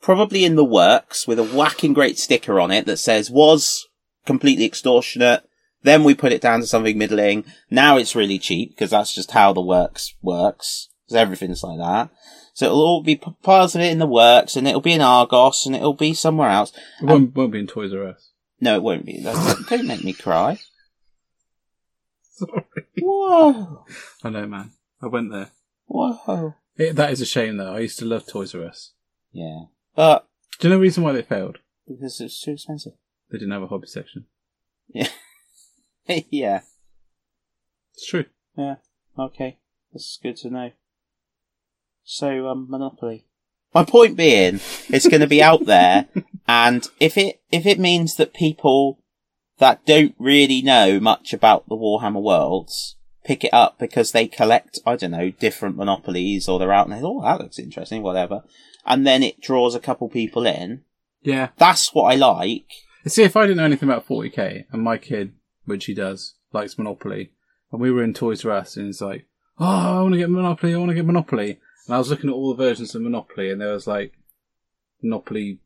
probably 0.00 0.44
in 0.44 0.56
the 0.56 0.64
works 0.64 1.26
with 1.26 1.38
a 1.38 1.44
whacking 1.44 1.92
great 1.92 2.18
sticker 2.18 2.60
on 2.60 2.70
it 2.70 2.86
that 2.86 2.98
says 2.98 3.30
was 3.30 3.86
completely 4.24 4.64
extortionate. 4.64 5.42
Then 5.82 6.04
we 6.04 6.14
put 6.14 6.32
it 6.32 6.40
down 6.40 6.60
to 6.60 6.66
something 6.66 6.98
middling. 6.98 7.44
Now 7.70 7.98
it's 7.98 8.16
really 8.16 8.38
cheap 8.38 8.70
because 8.70 8.90
that's 8.90 9.14
just 9.14 9.32
how 9.32 9.52
the 9.52 9.60
works 9.60 10.14
works. 10.22 10.88
Because 11.08 11.16
everything's 11.22 11.62
like 11.62 11.78
that. 11.78 12.10
So 12.52 12.66
it'll 12.66 12.82
all 12.82 13.02
be 13.02 13.16
p- 13.16 13.34
piles 13.42 13.74
of 13.74 13.80
it 13.80 13.90
in 13.90 13.98
the 13.98 14.06
works 14.06 14.56
and 14.56 14.68
it'll 14.68 14.82
be 14.82 14.92
in 14.92 15.00
Argos 15.00 15.64
and 15.64 15.74
it'll 15.74 15.94
be 15.94 16.12
somewhere 16.12 16.50
else. 16.50 16.70
It 17.00 17.06
won't, 17.06 17.34
won't 17.34 17.52
be 17.52 17.60
in 17.60 17.66
Toys 17.66 17.94
R 17.94 18.08
Us. 18.08 18.30
No, 18.60 18.74
it 18.76 18.82
won't 18.82 19.06
be. 19.06 19.22
That's, 19.22 19.64
don't 19.70 19.86
make 19.86 20.04
me 20.04 20.12
cry. 20.12 20.58
Sorry. 22.32 22.64
Whoa. 23.00 23.84
I 24.22 24.28
know, 24.28 24.46
man. 24.46 24.72
I 25.00 25.06
went 25.06 25.32
there. 25.32 25.50
Whoa. 25.86 26.54
It, 26.76 26.96
that 26.96 27.10
is 27.10 27.22
a 27.22 27.26
shame, 27.26 27.56
though. 27.56 27.74
I 27.74 27.80
used 27.80 27.98
to 28.00 28.04
love 28.04 28.26
Toys 28.26 28.54
R 28.54 28.64
Us. 28.64 28.92
Yeah. 29.32 29.62
But 29.96 30.28
Do 30.58 30.68
you 30.68 30.74
know 30.74 30.76
the 30.78 30.82
reason 30.82 31.04
why 31.04 31.12
they 31.12 31.22
failed? 31.22 31.58
because 31.88 32.20
it's 32.20 32.42
too 32.42 32.52
expensive. 32.52 32.92
They 33.30 33.38
didn't 33.38 33.52
have 33.52 33.62
a 33.62 33.66
hobby 33.66 33.86
section. 33.86 34.26
Yeah. 34.88 35.08
yeah. 36.06 36.60
It's 37.94 38.06
true. 38.06 38.26
Yeah. 38.56 38.76
Okay. 39.18 39.58
That's 39.92 40.18
good 40.22 40.36
to 40.38 40.50
know. 40.50 40.70
So, 42.10 42.48
um, 42.48 42.68
Monopoly. 42.70 43.26
My 43.74 43.84
point 43.84 44.16
being, 44.16 44.60
it's 44.88 45.06
going 45.06 45.20
to 45.20 45.26
be 45.26 45.42
out 45.42 45.66
there, 45.66 46.06
and 46.48 46.88
if 46.98 47.18
it 47.18 47.42
if 47.52 47.66
it 47.66 47.78
means 47.78 48.16
that 48.16 48.32
people 48.32 48.98
that 49.58 49.84
don't 49.84 50.14
really 50.18 50.62
know 50.62 51.00
much 51.00 51.34
about 51.34 51.68
the 51.68 51.76
Warhammer 51.76 52.22
worlds 52.22 52.96
pick 53.24 53.44
it 53.44 53.52
up 53.52 53.78
because 53.78 54.12
they 54.12 54.26
collect, 54.26 54.78
I 54.86 54.96
don't 54.96 55.10
know, 55.10 55.30
different 55.30 55.76
monopolies, 55.76 56.48
or 56.48 56.58
they're 56.58 56.72
out 56.72 56.88
and 56.88 56.96
they, 56.96 57.04
oh, 57.04 57.20
that 57.20 57.42
looks 57.42 57.58
interesting, 57.58 58.00
whatever, 58.00 58.40
and 58.86 59.06
then 59.06 59.22
it 59.22 59.42
draws 59.42 59.74
a 59.74 59.80
couple 59.80 60.08
people 60.08 60.46
in. 60.46 60.84
Yeah. 61.20 61.48
That's 61.58 61.92
what 61.92 62.10
I 62.10 62.16
like. 62.16 62.70
See, 63.06 63.22
if 63.22 63.36
I 63.36 63.42
didn't 63.42 63.58
know 63.58 63.64
anything 63.64 63.90
about 63.90 64.08
40k, 64.08 64.64
and 64.72 64.82
my 64.82 64.96
kid, 64.96 65.34
which 65.66 65.84
he 65.84 65.92
does, 65.92 66.36
likes 66.54 66.78
Monopoly, 66.78 67.32
and 67.70 67.82
we 67.82 67.90
were 67.90 68.02
in 68.02 68.14
Toys 68.14 68.46
R 68.46 68.52
Us, 68.52 68.78
and 68.78 68.86
he's 68.86 69.02
like, 69.02 69.26
"Oh, 69.58 69.98
I 69.98 70.00
want 70.00 70.14
to 70.14 70.18
get 70.18 70.30
Monopoly. 70.30 70.72
I 70.72 70.78
want 70.78 70.88
to 70.88 70.94
get 70.94 71.04
Monopoly." 71.04 71.58
And 71.88 71.94
I 71.94 71.98
was 71.98 72.10
looking 72.10 72.28
at 72.28 72.34
all 72.34 72.54
the 72.54 72.62
versions 72.62 72.94
of 72.94 73.00
Monopoly, 73.00 73.50
and 73.50 73.60
there 73.60 73.72
was 73.72 73.86
like 73.86 74.12
Monopoly, 75.02 75.58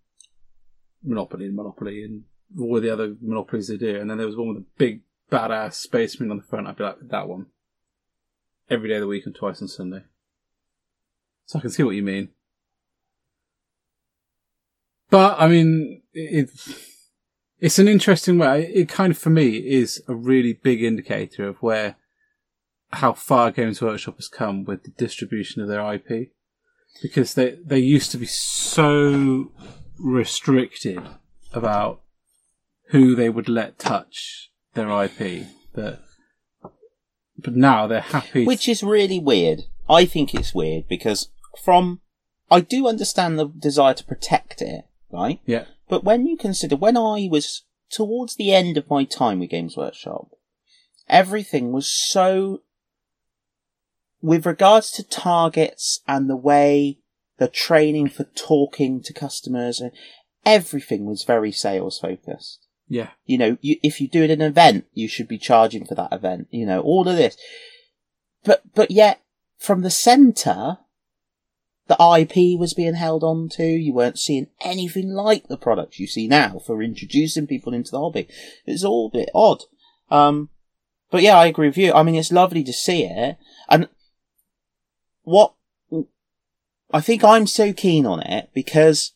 Monopoly, 1.03 1.47
and 1.47 1.57
Monopoly, 1.57 2.05
and 2.05 2.23
all 2.59 2.81
the 2.81 2.91
other 2.91 3.17
Monopolies 3.21 3.67
they 3.67 3.77
do. 3.77 4.01
And 4.01 4.09
then 4.09 4.19
there 4.19 4.27
was 4.27 4.37
one 4.37 4.49
with 4.49 4.59
a 4.59 4.67
big 4.79 5.01
badass 5.33 5.75
spaceman 5.75 6.31
on 6.31 6.37
the 6.37 6.45
front. 6.45 6.69
I'd 6.69 6.77
be 6.77 6.85
like, 6.85 7.01
"That 7.03 7.29
one." 7.29 7.47
Every 8.71 8.89
day 8.89 8.95
of 8.95 9.01
the 9.01 9.09
week 9.09 9.27
and 9.27 9.35
twice 9.35 9.61
on 9.61 9.67
Sunday. 9.67 10.05
So 11.47 11.59
I 11.59 11.63
can 11.63 11.71
see 11.71 11.83
what 11.83 11.97
you 11.97 12.05
mean. 12.05 12.29
But 15.11 15.41
I 15.41 15.49
mean, 15.49 16.03
it, 16.13 16.51
it's 17.59 17.81
an 17.81 17.89
interesting 17.89 18.39
way. 18.39 18.71
It 18.73 18.89
kind 18.89 19.11
of, 19.11 19.19
for 19.19 19.31
me, 19.31 19.57
is 19.57 20.01
a 20.07 20.15
really 20.15 20.53
big 20.53 20.83
indicator 20.83 21.49
of 21.49 21.57
where 21.57 21.97
how 22.93 23.13
far 23.13 23.51
Games 23.51 23.81
Workshop 23.81 24.17
has 24.17 24.29
come 24.29 24.65
with 24.65 24.85
the 24.85 24.91
distribution 24.91 25.63
of 25.63 25.69
their 25.69 25.93
IP, 25.95 26.33
because 27.03 27.35
they 27.35 27.59
they 27.65 27.79
used 27.79 28.11
to 28.13 28.19
be 28.19 28.27
so 28.27 29.53
restricted 29.99 31.01
about 31.53 32.03
who 32.89 33.15
they 33.15 33.29
would 33.29 33.49
let 33.49 33.79
touch 33.79 34.51
their 34.75 34.89
IP 35.05 35.47
that, 35.75 36.01
but 37.39 37.57
now 37.57 37.87
they're 37.87 38.01
happy. 38.01 38.45
Which 38.45 38.69
is 38.69 38.83
really 38.83 39.19
weird. 39.19 39.65
I 39.89 40.05
think 40.05 40.35
it's 40.35 40.55
weird 40.55 40.89
because 40.89 41.29
from, 41.65 42.01
I 42.51 42.61
do 42.61 42.87
understand 42.87 43.39
the 43.39 43.47
desire 43.47 43.95
to 43.95 44.05
protect 44.05 44.63
it, 44.63 44.85
right? 45.11 45.41
yeah, 45.47 45.65
But 45.89 46.05
when 46.05 46.27
you 46.27 46.37
consider, 46.37 46.77
when 46.77 46.97
I 46.97 47.29
was 47.31 47.63
towards 47.91 48.37
the 48.37 48.53
end 48.53 48.77
of 48.77 48.89
my 48.89 49.05
time 49.05 49.41
with 49.41 49.51
Games 49.51 49.77
Workshop, 49.77 50.29
everything 51.09 51.73
was 51.73 51.87
so, 51.91 52.63
with 54.23 54.47
regards 54.47 54.91
to 54.93 55.03
targets 55.03 56.01
and 56.07 56.31
the 56.31 56.37
way 56.37 56.99
the 57.39 57.49
training 57.49 58.09
for 58.09 58.25
talking 58.37 59.03
to 59.03 59.13
customers, 59.13 59.81
and 59.81 59.91
everything 60.47 61.05
was 61.05 61.25
very 61.25 61.51
sales 61.51 61.99
focused. 61.99 62.67
yeah, 62.89 63.11
You 63.27 63.39
know, 63.39 63.59
you, 63.61 63.77
if 63.83 64.01
you 64.01 64.09
do 64.09 64.23
it 64.23 64.31
an 64.31 64.41
event, 64.41 64.87
you 64.93 65.09
should 65.09 65.29
be 65.29 65.39
charging 65.39 65.85
for 65.85 65.95
that 65.97 66.13
event. 66.13 66.49
You 66.51 66.67
know, 66.67 66.81
all 66.81 67.09
of 67.09 67.17
this. 67.17 67.37
But, 68.45 68.63
but 68.75 68.91
yet, 68.91 69.21
from 69.59 69.83
the 69.83 69.91
centre, 69.91 70.79
the 71.89 71.95
IP 71.95 72.59
was 72.59 72.75
being 72.75 72.95
held 72.95 73.25
on 73.25 73.49
to. 73.51 73.65
You 73.65 73.93
weren't 73.93 74.19
seeing 74.19 74.49
anything 74.61 75.11
like 75.11 75.49
the 75.49 75.57
products 75.57 75.99
you 75.99 76.07
see 76.07 76.29
now 76.29 76.61
for 76.65 76.83
introducing 76.83 77.47
people 77.47 77.75
into 77.75 77.91
the 77.91 78.01
hobby. 78.01 78.29
It's 78.67 78.85
all 78.85 79.09
a 79.09 79.19
bit 79.19 79.31
odd. 79.35 79.65
Um, 80.11 80.51
but 81.11 81.23
yeah, 81.23 81.37
I 81.37 81.47
agree 81.47 81.69
with 81.69 81.79
you. 81.79 81.93
I 81.93 82.03
mean, 82.03 82.15
it's 82.15 82.33
lovely 82.33 82.63
to 82.65 82.73
see 82.73 83.05
it. 83.05 83.37
And 83.69 83.89
what 85.23 85.55
I 86.93 87.01
think 87.01 87.25
I'm 87.25 87.47
so 87.47 87.73
keen 87.73 88.05
on 88.05 88.21
it 88.21 88.51
because 88.53 89.13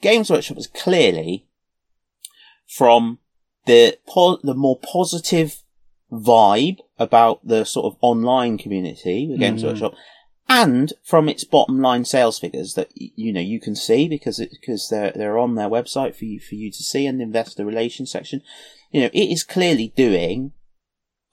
Games 0.00 0.30
Workshop 0.30 0.58
is 0.58 0.66
clearly 0.66 1.46
from 2.66 3.18
the 3.66 3.98
po- 4.06 4.40
the 4.42 4.54
more 4.54 4.78
positive 4.78 5.62
vibe 6.10 6.78
about 6.98 7.46
the 7.46 7.64
sort 7.64 7.86
of 7.86 7.98
online 8.02 8.58
community 8.58 9.26
with 9.26 9.40
Games 9.40 9.62
Mhm. 9.62 9.66
Workshop, 9.68 9.94
and 10.48 10.92
from 11.02 11.28
its 11.28 11.44
bottom 11.44 11.80
line 11.80 12.04
sales 12.04 12.38
figures 12.38 12.74
that 12.74 12.90
you 12.94 13.32
know 13.32 13.40
you 13.40 13.58
can 13.60 13.74
see 13.74 14.08
because 14.08 14.38
it, 14.38 14.50
because 14.50 14.88
they're 14.90 15.12
they're 15.12 15.38
on 15.38 15.54
their 15.54 15.70
website 15.70 16.14
for 16.14 16.26
you 16.26 16.40
for 16.40 16.54
you 16.56 16.70
to 16.70 16.82
see 16.82 17.06
and 17.06 17.18
the 17.20 17.24
investor 17.24 17.64
relations 17.64 18.10
section. 18.10 18.42
You 18.90 19.02
know, 19.02 19.10
it 19.14 19.30
is 19.30 19.44
clearly 19.44 19.94
doing 19.96 20.52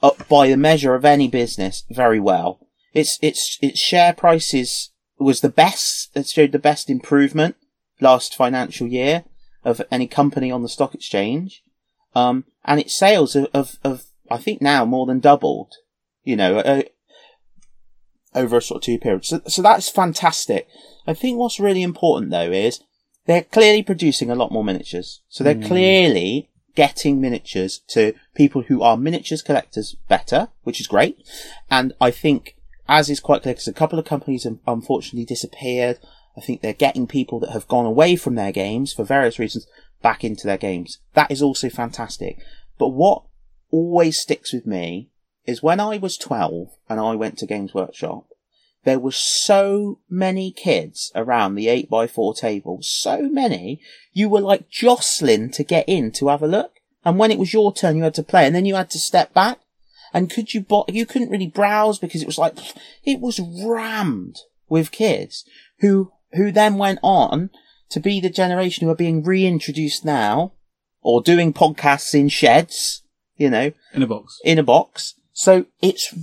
up 0.02 0.28
by 0.30 0.48
the 0.48 0.56
measure 0.56 0.96
of 0.96 1.04
any 1.04 1.28
business 1.28 1.84
very 1.90 2.20
well. 2.20 2.66
Its 2.94 3.20
its 3.22 3.58
its 3.62 3.80
share 3.80 4.14
prices 4.14 4.92
was 5.18 5.42
the 5.42 5.50
best. 5.50 6.10
It 6.16 6.28
showed 6.28 6.52
the 6.52 6.60
best 6.60 6.90
improvement 6.90 7.56
last 8.02 8.36
financial 8.36 8.88
year 8.88 9.26
of 9.64 9.82
any 9.92 10.08
company 10.08 10.52
on 10.52 10.64
the 10.64 10.70
stock 10.70 10.96
exchange. 10.96 11.64
Um, 12.16 12.46
and 12.66 12.80
its 12.80 12.98
sales 12.98 13.36
of, 13.36 13.48
of, 13.54 13.78
of, 13.84 14.06
I 14.32 14.38
think 14.38 14.62
now 14.62 14.86
more 14.86 15.06
than 15.06 15.20
doubled, 15.20 15.76
you 16.24 16.36
know, 16.36 16.60
uh, 16.60 16.84
over 18.34 18.58
a 18.58 18.62
sort 18.62 18.82
of 18.82 18.86
two 18.86 18.98
periods. 18.98 19.28
So, 19.28 19.42
so 19.48 19.62
that's 19.62 19.90
fantastic. 19.90 20.68
I 21.06 21.14
think 21.14 21.38
what's 21.38 21.60
really 21.60 21.84
important 21.84 22.32
though 22.32 22.52
is 22.52 22.82
they're 23.26 23.44
clearly 23.44 23.84
producing 23.84 24.32
a 24.32 24.36
lot 24.36 24.52
more 24.52 24.64
miniatures. 24.64 25.22
So 25.30 25.44
they're 25.44 25.56
clearly 25.56 26.50
getting 26.76 27.20
miniatures 27.20 27.82
to 27.90 28.14
people 28.34 28.64
who 28.64 28.82
are 28.82 28.98
miniatures 28.98 29.42
collectors 29.42 29.96
better, 30.08 30.50
which 30.64 30.80
is 30.80 30.88
great. 30.88 31.18
And 31.70 31.94
I 32.00 32.12
think, 32.12 32.56
as 32.90 33.10
is 33.10 33.20
quite 33.20 33.44
clear, 33.44 33.54
because 33.54 33.68
a 33.68 33.74
couple 33.74 34.00
of 34.00 34.06
companies 34.06 34.44
have 34.44 34.58
unfortunately 34.68 35.24
disappeared. 35.24 36.00
I 36.36 36.42
think 36.42 36.62
they're 36.62 36.74
getting 36.74 37.08
people 37.08 37.40
that 37.40 37.52
have 37.52 37.68
gone 37.68 37.86
away 37.86 38.16
from 38.16 38.36
their 38.36 38.52
games 38.52 38.92
for 38.92 39.04
various 39.04 39.40
reasons 39.40 39.68
back 40.02 40.24
into 40.24 40.48
their 40.48 40.58
games. 40.58 41.00
That 41.14 41.32
is 41.32 41.42
also 41.42 41.70
fantastic. 41.70 42.40
But 42.78 42.90
what 42.90 43.24
always 43.72 44.18
sticks 44.18 44.52
with 44.52 44.66
me 44.66 45.10
is 45.46 45.62
when 45.64 45.80
I 45.80 45.98
was 45.98 46.18
12 46.18 46.70
and 46.90 47.00
I 47.00 47.16
went 47.16 47.38
to 47.40 47.46
Games 47.46 47.74
Workshop, 47.74 48.26
there 48.86 49.00
were 49.00 49.12
so 49.12 50.00
many 50.10 50.52
kids 50.52 51.12
around 51.14 51.56
the 51.56 51.68
8x4 51.68 52.38
table, 52.38 52.80
so 52.82 53.24
many, 53.24 53.82
you 54.14 54.30
were 54.30 54.42
like 54.42 54.70
jostling 54.70 55.52
to 55.52 55.64
get 55.64 55.88
in 55.88 56.12
to 56.14 56.30
have 56.30 56.42
a 56.42 56.48
look. 56.48 56.80
And 57.04 57.20
when 57.20 57.32
it 57.32 57.40
was 57.40 57.54
your 57.54 57.74
turn, 57.74 57.98
you 57.98 58.04
had 58.04 58.14
to 58.16 58.24
play 58.24 58.46
and 58.46 58.56
then 58.56 58.66
you 58.66 58.76
had 58.76 58.90
to 58.92 59.00
step 59.00 59.34
back. 59.34 59.60
And 60.14 60.30
could 60.30 60.54
you, 60.54 60.62
bo- 60.62 60.86
you 60.88 61.06
couldn't 61.06 61.30
really 61.30 61.48
browse 61.48 62.00
because 62.00 62.22
it 62.22 62.28
was 62.28 62.38
like, 62.38 62.58
it 63.04 63.20
was 63.20 63.40
rammed 63.40 64.40
with 64.68 64.92
kids 64.92 65.46
who, 65.80 66.12
who 66.34 66.52
then 66.52 66.78
went 66.78 67.00
on 67.02 67.50
to 67.90 68.00
be 68.00 68.20
the 68.20 68.30
generation 68.30 68.86
who 68.86 68.92
are 68.92 68.96
being 68.96 69.24
reintroduced 69.24 70.06
now 70.06 70.54
or 71.02 71.22
doing 71.22 71.54
podcasts 71.54 72.14
in 72.14 72.30
sheds, 72.30 73.04
you 73.38 73.50
know, 73.50 73.72
in 73.94 74.04
a 74.04 74.08
box. 74.08 74.40
in 74.44 74.60
a 74.60 74.64
box. 74.64 75.16
So 75.34 75.66
it's 75.82 76.14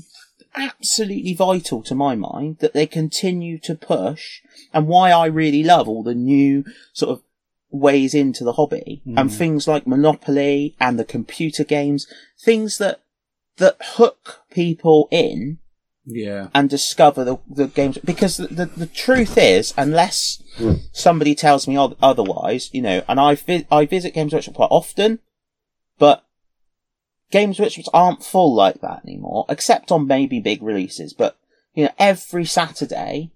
absolutely 0.54 1.34
vital 1.34 1.82
to 1.82 1.94
my 1.94 2.14
mind 2.14 2.58
that 2.58 2.72
they 2.72 2.86
continue 2.86 3.58
to 3.58 3.74
push 3.74 4.40
and 4.72 4.86
why 4.86 5.10
I 5.10 5.26
really 5.26 5.62
love 5.62 5.88
all 5.88 6.02
the 6.02 6.14
new 6.14 6.64
sort 6.92 7.10
of 7.10 7.22
ways 7.70 8.14
into 8.14 8.44
the 8.44 8.54
hobby 8.54 9.02
and 9.04 9.30
mm. 9.30 9.34
things 9.34 9.68
like 9.68 9.86
Monopoly 9.86 10.74
and 10.80 10.98
the 10.98 11.04
computer 11.04 11.64
games, 11.64 12.06
things 12.38 12.78
that, 12.78 13.00
that 13.56 13.76
hook 13.80 14.42
people 14.50 15.08
in 15.10 15.58
Yeah, 16.04 16.48
and 16.54 16.70
discover 16.70 17.24
the, 17.24 17.38
the 17.48 17.66
games. 17.66 17.98
Because 18.04 18.36
the, 18.36 18.46
the, 18.48 18.66
the 18.66 18.86
truth 18.86 19.36
is 19.36 19.74
unless 19.76 20.42
somebody 20.92 21.34
tells 21.34 21.68
me 21.68 21.76
otherwise 22.00 22.70
you 22.72 22.80
know 22.80 23.02
and 23.08 23.20
I, 23.20 23.34
vi- 23.34 23.66
I 23.70 23.84
visit 23.86 24.14
games 24.14 24.32
workshop 24.32 24.54
quite 24.54 24.70
often 24.70 25.18
but 25.98 26.24
games 27.30 27.58
workshops 27.58 27.90
aren't 27.92 28.24
full 28.24 28.54
like 28.54 28.80
that 28.80 29.02
anymore 29.04 29.44
except 29.50 29.92
on 29.92 30.06
maybe 30.06 30.40
big 30.40 30.62
releases 30.62 31.12
but 31.12 31.36
you 31.74 31.84
know 31.84 31.90
every 31.98 32.44
saturday 32.46 33.30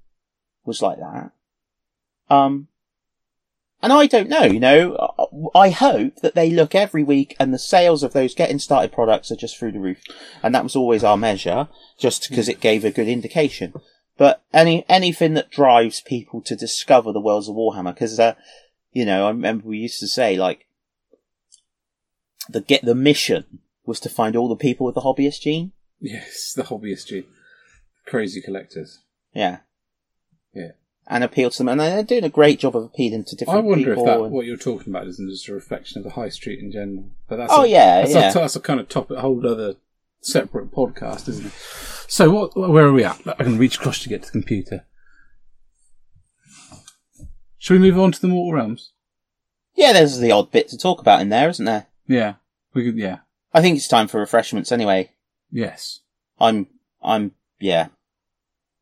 was 0.65 0.81
like 0.81 0.99
that. 0.99 1.33
Um 2.31 2.69
and 3.83 3.93
I 3.93 4.07
don't 4.07 4.29
know, 4.29 4.45
you 4.45 4.61
know, 4.61 5.51
I 5.55 5.71
hope 5.71 6.17
that 6.17 6.35
they 6.35 6.51
look 6.51 6.75
every 6.75 7.03
week 7.03 7.35
and 7.41 7.53
the 7.53 7.59
sales 7.59 8.03
of 8.03 8.13
those 8.13 8.35
getting 8.35 8.59
started 8.59 8.93
products 8.93 9.31
are 9.31 9.37
just 9.37 9.59
through 9.59 9.73
the 9.73 9.81
roof. 9.81 10.03
And 10.43 10.55
that 10.55 10.65
was 10.65 10.77
always 10.77 11.03
our 11.03 11.17
measure, 11.17 11.69
just 11.99 12.29
because 12.29 12.49
it 12.49 12.61
gave 12.61 12.85
a 12.85 12.91
good 12.91 13.09
indication. 13.09 13.73
But 14.19 14.43
any, 14.53 14.85
anything 14.87 15.33
that 15.35 15.51
drives 15.51 16.03
people 16.03 16.43
to 16.43 16.55
discover 16.55 17.11
the 17.11 17.21
worlds 17.21 17.49
of 17.49 17.57
Warhammer, 17.57 17.95
because, 17.95 18.21
uh, 18.21 18.35
you 18.93 19.07
know, 19.07 19.25
I 19.25 19.31
remember 19.31 19.69
we 19.69 19.79
used 19.79 20.01
to 20.01 20.09
say, 20.09 20.37
like, 20.37 20.67
the 22.51 22.61
get, 22.61 22.85
the 22.85 22.95
mission 22.95 23.61
was 23.87 23.99
to 24.01 24.11
find 24.11 24.37
all 24.37 24.49
the 24.49 24.57
people 24.57 24.85
with 24.85 24.95
the 24.95 25.01
hobbyist 25.01 25.41
gene. 25.41 25.73
yes, 26.01 26.53
the 26.55 26.65
hobbyist 26.65 27.07
gene, 27.07 27.25
crazy 28.07 28.43
collectors. 28.43 28.99
Yeah. 29.33 29.61
Yeah. 30.53 30.73
And 31.07 31.25
appeal 31.25 31.51
to 31.51 31.59
them. 31.59 31.69
And 31.69 31.81
they're 31.81 32.03
doing 32.05 32.23
a 32.25 32.29
great 32.29 32.61
job 32.61 32.77
of 32.77 32.85
appealing 32.85 33.25
to 33.25 33.37
different 33.37 33.59
people. 33.59 33.73
I 33.73 33.77
wonder 33.77 33.93
if 33.95 34.05
that 34.05 34.21
and- 34.21 34.31
what 34.33 34.47
you're 34.47 34.57
talking 34.57 34.93
about 34.93 35.09
isn't 35.09 35.29
just 35.31 35.49
a 35.49 35.55
reflection 35.55 35.99
of 35.99 36.05
the 36.05 36.11
high 36.11 36.29
street 36.29 36.61
in 36.61 36.71
general. 36.71 37.11
But 37.29 37.37
that's 37.37 37.53
Oh, 37.53 37.63
a, 37.63 37.67
yeah, 37.67 38.03
that's, 38.03 38.15
yeah. 38.15 38.31
A, 38.31 38.35
that's 38.35 38.55
a 38.57 38.61
kind 38.61 38.79
of 38.79 38.89
topic, 38.89 39.17
a 39.17 39.21
whole 39.21 39.45
other 39.47 39.75
separate 40.21 40.71
podcast, 40.71 41.29
isn't 41.29 41.47
it? 41.47 41.53
So 42.07 42.31
what? 42.31 42.57
Where 42.57 42.87
are 42.87 42.93
we 42.93 43.03
at? 43.05 43.21
I 43.27 43.43
can 43.43 43.59
reach 43.59 43.77
across 43.77 44.01
to 44.03 44.09
get 44.09 44.23
to 44.23 44.29
the 44.29 44.33
computer. 44.33 44.85
Shall 47.59 47.77
we 47.77 47.81
move 47.91 47.99
on 47.99 48.13
to 48.13 48.21
the 48.21 48.29
Mortal 48.29 48.53
Realms? 48.55 48.93
Yeah, 49.75 49.93
there's 49.93 50.19
the 50.19 50.31
odd 50.33 50.51
bit 50.51 50.69
to 50.69 50.79
talk 50.79 51.01
about 51.01 51.21
in 51.21 51.29
there, 51.29 51.49
isn't 51.49 51.65
there? 51.65 51.87
Yeah. 52.07 52.35
We 52.75 52.85
could, 52.85 52.97
yeah. 52.97 53.19
I 53.53 53.61
think 53.61 53.77
it's 53.77 53.89
time 53.89 54.09
for 54.09 54.19
refreshments 54.21 54.73
anyway. 54.73 55.11
Yes. 55.51 56.01
I'm, 56.39 56.69
I'm, 57.03 57.33
yeah. 57.59 57.89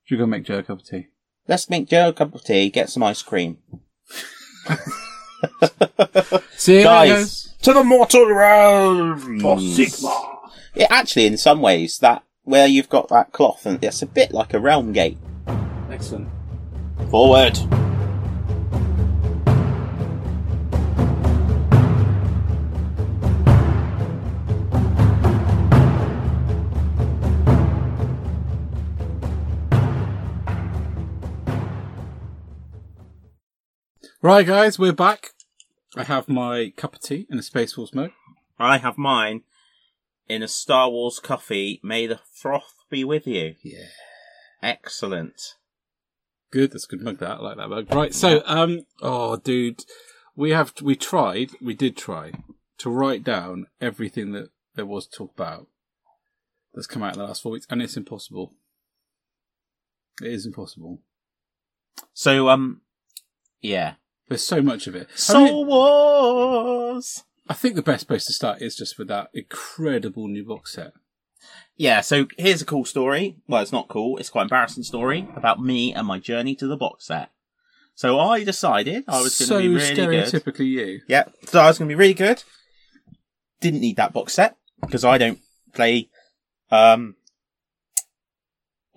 Should 0.05 0.17
we 0.17 0.19
go 0.21 0.27
make 0.27 0.45
Joe 0.45 0.59
a 0.59 0.63
cup 0.63 0.81
of 0.81 0.87
tea? 0.87 1.09
Let's 1.49 1.71
make 1.71 1.89
Joe 1.89 2.11
a 2.11 2.13
cup 2.13 2.35
of 2.35 2.45
tea, 2.45 2.69
get 2.69 2.91
some 2.91 3.03
ice 3.03 3.23
cream. 3.23 3.57
See 6.57 6.79
you 6.79 6.85
Guys, 6.85 7.55
to 7.63 7.73
the 7.73 7.83
mortal 7.83 8.27
realm 8.27 9.41
For 9.41 9.57
Sigmar. 9.57 10.51
It 10.75 10.89
actually, 10.91 11.25
in 11.27 11.39
some 11.39 11.63
ways, 11.63 12.01
that 12.01 12.23
where 12.45 12.67
you've 12.67 12.91
got 12.91 13.09
that 13.09 13.33
cloth, 13.33 13.65
and 13.65 13.83
it's 13.83 14.03
a 14.03 14.07
bit 14.07 14.33
like 14.33 14.53
a 14.53 14.61
realm 14.61 14.93
gate. 14.93 15.17
Excellent. 15.91 16.29
Forward. 17.11 17.59
Right, 34.21 34.45
guys, 34.45 34.81
we're 34.81 34.93
back. 34.93 35.31
I 35.97 36.03
have 36.03 36.29
my 36.29 36.73
cup 36.77 36.97
of 36.97 37.01
tea 37.01 37.29
in 37.31 37.39
a 37.39 37.43
Space 37.43 37.75
Force 37.75 37.95
mug. 37.95 38.11
I 38.59 38.79
have 38.79 38.99
mine 38.99 39.43
in 40.29 40.43
a 40.43 40.49
Star 40.49 40.91
Wars 40.91 41.21
coffee. 41.21 41.79
May 41.85 42.09
the 42.09 42.19
froth 42.35 42.75
be 42.91 43.05
with 43.05 43.29
you. 43.29 43.55
Yeah. 43.63 43.87
Excellent. 44.61 45.55
Good. 46.51 46.73
That's 46.73 46.87
a 46.87 46.89
good 46.89 47.01
mug. 47.01 47.19
That 47.19 47.39
I 47.39 47.41
like 47.41 47.59
that 47.59 47.69
mug. 47.69 47.95
Right. 47.95 48.13
So, 48.13 48.43
um, 48.45 48.81
oh, 49.01 49.37
dude, 49.37 49.85
we 50.35 50.51
have 50.51 50.73
we 50.83 50.97
tried. 50.97 51.51
We 51.63 51.75
did 51.75 51.97
try 51.97 52.33
to 52.79 52.91
write 52.91 53.23
down 53.23 53.67
everything 53.81 54.33
that 54.33 54.51
there 54.75 54.85
was 54.85 55.07
to 55.07 55.17
talk 55.17 55.33
about 55.37 55.69
that's 56.75 56.89
come 56.89 57.05
out 57.05 57.13
in 57.13 57.21
the 57.21 57.27
last 57.27 57.45
four 57.45 57.53
weeks, 57.53 57.69
and 57.71 57.81
it's 57.81 57.97
impossible. 57.97 58.53
It 60.21 60.33
is 60.33 60.45
impossible. 60.45 61.03
So, 62.15 62.49
um, 62.49 62.81
yeah. 63.61 63.95
There's 64.29 64.45
so 64.45 64.63
much 64.63 64.87
of 64.87 64.95
it. 64.95 65.09
I, 65.11 65.17
Soul 65.17 65.45
mean, 65.45 65.67
Wars. 65.67 67.25
I 67.49 67.55
think 67.55 67.75
the 67.75 67.83
best 67.83 68.07
place 68.07 68.27
to 68.27 68.33
start 68.33 68.61
is 68.61 68.77
just 68.77 68.99
with 68.99 69.09
that 69.09 69.31
incredible 69.33 70.29
new 70.29 70.45
box 70.45 70.75
set. 70.75 70.93
Yeah, 71.77 72.01
so 72.01 72.27
here's 72.37 72.61
a 72.61 72.67
cool 72.67 72.85
story. 72.85 73.37
Well, 73.47 73.63
it's 73.63 73.73
not 73.73 73.89
cool. 73.89 74.19
It's 74.19 74.31
quite 74.31 74.43
an 74.43 74.47
embarrassing 74.47 74.83
story 74.83 75.29
about 75.37 75.63
me 75.63 75.95
and 75.95 76.07
my 76.07 76.19
journey 76.19 76.55
to 76.57 76.67
the 76.67 76.77
box 76.77 77.07
set. 77.07 77.31
So 77.95 78.21
I 78.21 78.45
decided 78.45 79.05
I 79.09 79.23
was 79.23 79.39
going 79.39 79.49
to 79.49 79.55
so 79.55 79.59
be 79.61 79.69
really 79.69 79.95
good. 79.95 80.27
stereotypically 80.27 80.67
you. 80.67 81.01
Yeah, 81.09 81.25
so 81.47 81.61
I 81.61 81.69
was 81.69 81.79
going 81.79 81.89
to 81.89 81.93
be 81.93 81.99
really 81.99 82.15
good. 82.15 82.43
Didn't 83.61 83.81
need 83.81 83.97
that 83.97 84.13
box 84.13 84.35
set 84.35 84.57
because 84.81 85.05
I 85.05 85.19
don't 85.19 85.41
play. 85.73 86.11
Um, 86.71 87.17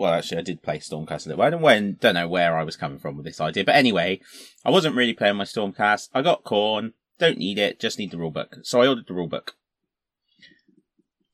well, 0.01 0.13
actually, 0.13 0.39
I 0.39 0.41
did 0.41 0.63
play 0.63 0.79
Stormcast 0.79 1.27
a 1.27 1.29
little. 1.29 1.43
I 1.43 1.51
don't, 1.51 1.61
when, 1.61 1.97
don't 2.01 2.15
know 2.15 2.27
where 2.27 2.57
I 2.57 2.63
was 2.63 2.75
coming 2.75 2.97
from 2.97 3.15
with 3.15 3.25
this 3.25 3.39
idea, 3.39 3.63
but 3.63 3.75
anyway, 3.75 4.19
I 4.65 4.71
wasn't 4.71 4.95
really 4.95 5.13
playing 5.13 5.35
my 5.35 5.43
Stormcast. 5.43 6.09
I 6.11 6.23
got 6.23 6.43
Khorne. 6.43 6.93
Don't 7.19 7.37
need 7.37 7.59
it. 7.59 7.79
Just 7.79 7.99
need 7.99 8.09
the 8.09 8.17
rulebook. 8.17 8.65
So 8.65 8.81
I 8.81 8.87
ordered 8.87 9.05
the 9.07 9.13
rulebook. 9.13 9.49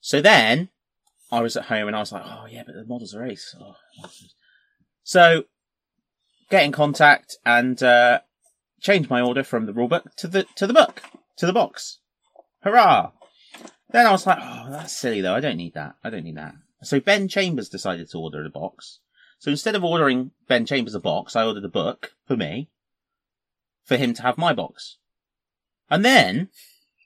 So 0.01 0.20
then 0.20 0.68
I 1.32 1.39
was 1.39 1.55
at 1.55 1.68
home 1.68 1.88
and 1.88 1.95
I 1.95 1.99
was 1.99 2.11
like, 2.11 2.24
oh 2.26 2.45
yeah, 2.49 2.63
but 2.65 2.76
the 2.76 2.84
models 2.86 3.15
are 3.15 3.26
ace. 3.26 3.55
Oh. 3.57 3.76
So 5.03 5.45
get 6.49 6.65
in 6.65 6.74
contact 6.74 7.38
and 7.45 7.82
uh, 7.82 8.20
change 8.82 9.09
my 9.09 9.22
order 9.22 9.45
from 9.45 9.65
the 9.65 9.74
rulebook 9.74 10.13
to 10.18 10.28
the 10.28 10.45
to 10.55 10.68
the 10.68 10.74
book 10.74 11.03
to 11.38 11.45
the 11.45 11.53
box. 11.53 11.99
Hurrah! 12.63 13.11
Then 13.91 14.05
I 14.05 14.11
was 14.11 14.28
like, 14.28 14.39
oh, 14.41 14.68
that's 14.72 14.97
silly 14.97 15.22
though. 15.22 15.36
I 15.36 15.39
don't 15.39 15.55
need 15.55 15.74
that. 15.76 15.95
I 16.03 16.09
don't 16.09 16.26
need 16.26 16.36
that. 16.36 16.55
So 16.84 16.99
Ben 16.99 17.28
Chambers 17.28 17.69
decided 17.69 18.09
to 18.09 18.19
order 18.19 18.45
a 18.45 18.49
box. 18.49 18.99
So 19.39 19.51
instead 19.51 19.75
of 19.75 19.84
ordering 19.84 20.32
Ben 20.47 20.65
Chambers 20.65 20.95
a 20.95 20.99
box, 20.99 21.36
I 21.36 21.45
ordered 21.45 21.65
a 21.65 21.69
book 21.69 22.13
for 22.25 22.36
me, 22.36 22.69
for 23.84 23.97
him 23.97 24.13
to 24.15 24.21
have 24.23 24.38
my 24.38 24.53
box. 24.53 24.97
And 25.89 26.03
then 26.03 26.49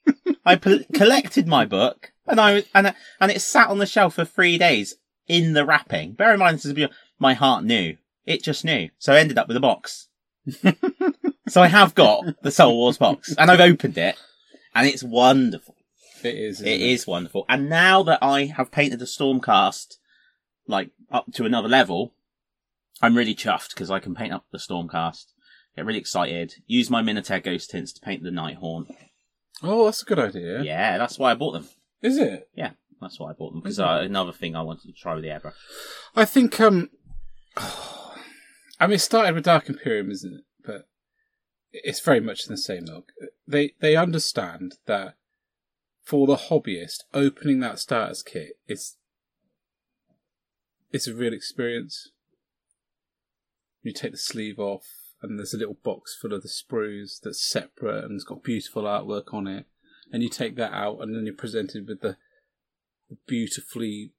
I 0.45 0.55
collected 0.55 1.47
my 1.47 1.65
book, 1.65 2.13
and 2.27 2.39
I 2.39 2.63
and 2.73 2.93
and 3.19 3.31
it 3.31 3.41
sat 3.41 3.69
on 3.69 3.79
the 3.79 3.85
shelf 3.85 4.15
for 4.15 4.25
three 4.25 4.57
days 4.57 4.95
in 5.27 5.53
the 5.53 5.65
wrapping. 5.65 6.13
Bear 6.13 6.33
in 6.33 6.39
mind, 6.39 6.57
this 6.57 6.65
is 6.65 6.89
my 7.19 7.33
heart 7.33 7.63
knew 7.63 7.97
it 8.25 8.43
just 8.43 8.65
knew, 8.65 8.89
so 8.97 9.13
I 9.13 9.19
ended 9.19 9.37
up 9.37 9.47
with 9.47 9.57
a 9.57 9.61
box. 9.61 10.07
so 11.47 11.61
I 11.61 11.67
have 11.67 11.95
got 11.95 12.41
the 12.41 12.51
Soul 12.51 12.77
Wars 12.77 12.97
box, 12.97 13.35
and 13.37 13.49
I've 13.49 13.59
opened 13.59 13.97
it, 13.97 14.15
and 14.73 14.87
it's 14.87 15.03
wonderful. 15.03 15.75
It 16.23 16.35
is. 16.35 16.61
It 16.61 16.81
is 16.81 17.07
wonderful. 17.07 17.45
And 17.49 17.69
now 17.69 18.03
that 18.03 18.19
I 18.21 18.45
have 18.45 18.71
painted 18.71 18.99
the 18.99 19.05
Stormcast 19.05 19.97
like 20.67 20.91
up 21.11 21.25
to 21.33 21.45
another 21.45 21.67
level, 21.67 22.13
I'm 23.01 23.17
really 23.17 23.35
chuffed 23.35 23.69
because 23.69 23.91
I 23.91 23.99
can 23.99 24.15
paint 24.15 24.33
up 24.33 24.45
the 24.51 24.57
Stormcast. 24.57 25.25
Get 25.75 25.85
really 25.85 25.99
excited. 25.99 26.55
Use 26.67 26.89
my 26.89 27.01
Minitaire 27.01 27.43
Ghost 27.43 27.69
tints 27.69 27.93
to 27.93 28.01
paint 28.01 28.23
the 28.23 28.29
Nighthaunt. 28.29 28.93
Oh, 29.63 29.85
that's 29.85 30.01
a 30.01 30.05
good 30.05 30.19
idea. 30.19 30.61
Yeah, 30.63 30.97
that's 30.97 31.17
why 31.17 31.31
I 31.31 31.35
bought 31.35 31.53
them. 31.53 31.67
Is 32.01 32.17
it? 32.17 32.49
Yeah, 32.55 32.71
that's 32.99 33.19
why 33.19 33.29
I 33.29 33.33
bought 33.33 33.53
them 33.53 33.61
because 33.61 33.79
uh, 33.79 33.99
another 34.01 34.31
thing 34.31 34.55
I 34.55 34.61
wanted 34.61 34.87
to 34.87 34.93
try 34.93 35.13
with 35.13 35.23
the 35.23 35.29
airbrush. 35.29 35.53
I 36.15 36.25
think. 36.25 36.59
Um, 36.59 36.89
I 37.57 38.87
mean, 38.87 38.93
it 38.93 38.99
started 38.99 39.35
with 39.35 39.43
Dark 39.43 39.69
Imperium, 39.69 40.09
isn't 40.09 40.33
it? 40.33 40.43
But 40.65 40.87
it's 41.71 41.99
very 41.99 42.19
much 42.19 42.47
in 42.47 42.53
the 42.53 42.57
same 42.57 42.85
milk. 42.85 43.11
They 43.47 43.73
they 43.79 43.95
understand 43.95 44.75
that 44.87 45.15
for 46.11 46.27
the 46.27 46.35
hobbyist, 46.35 47.05
opening 47.13 47.61
that 47.61 47.79
starters 47.79 48.21
kit 48.21 48.57
is 48.67 48.97
it's 50.91 51.07
a 51.07 51.13
real 51.13 51.31
experience. 51.31 52.09
You 53.81 53.93
take 53.93 54.11
the 54.11 54.17
sleeve 54.17 54.59
off, 54.59 54.83
and 55.21 55.39
there's 55.39 55.53
a 55.53 55.57
little 55.57 55.77
box 55.85 56.17
full 56.21 56.33
of 56.33 56.41
the 56.41 56.49
sprues 56.49 57.21
that's 57.23 57.49
separate 57.49 58.03
and 58.03 58.15
it's 58.15 58.25
got 58.25 58.43
beautiful 58.43 58.83
artwork 58.83 59.33
on 59.33 59.47
it. 59.47 59.67
And 60.11 60.21
you 60.21 60.27
take 60.27 60.57
that 60.57 60.73
out, 60.73 60.97
and 60.99 61.15
then 61.15 61.25
you're 61.25 61.33
presented 61.33 61.87
with 61.87 62.01
the 62.01 62.17
beautifully 63.25 64.11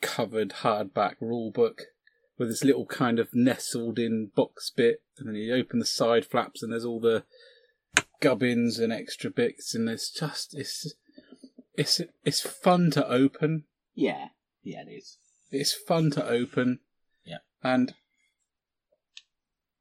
covered 0.00 0.50
hardback 0.64 1.14
rule 1.20 1.52
book 1.52 1.82
with 2.38 2.48
this 2.48 2.64
little 2.64 2.86
kind 2.86 3.20
of 3.20 3.28
nestled 3.32 4.00
in 4.00 4.32
box 4.34 4.72
bit, 4.76 5.02
and 5.16 5.28
then 5.28 5.36
you 5.36 5.54
open 5.54 5.78
the 5.78 5.86
side 5.86 6.26
flaps, 6.26 6.60
and 6.60 6.72
there's 6.72 6.84
all 6.84 6.98
the 6.98 7.22
gubbins 8.20 8.80
and 8.80 8.92
extra 8.92 9.30
bits, 9.30 9.76
and 9.76 9.88
it's 9.88 10.10
just 10.10 10.54
it's 10.58 10.92
it's 11.80 12.00
it's 12.24 12.42
fun 12.42 12.90
to 12.90 13.08
open. 13.08 13.64
Yeah, 13.94 14.28
yeah, 14.62 14.82
it 14.86 14.90
is. 14.90 15.16
It's 15.50 15.72
fun 15.72 16.10
to 16.10 16.28
open. 16.28 16.80
Yeah. 17.24 17.38
And 17.62 17.94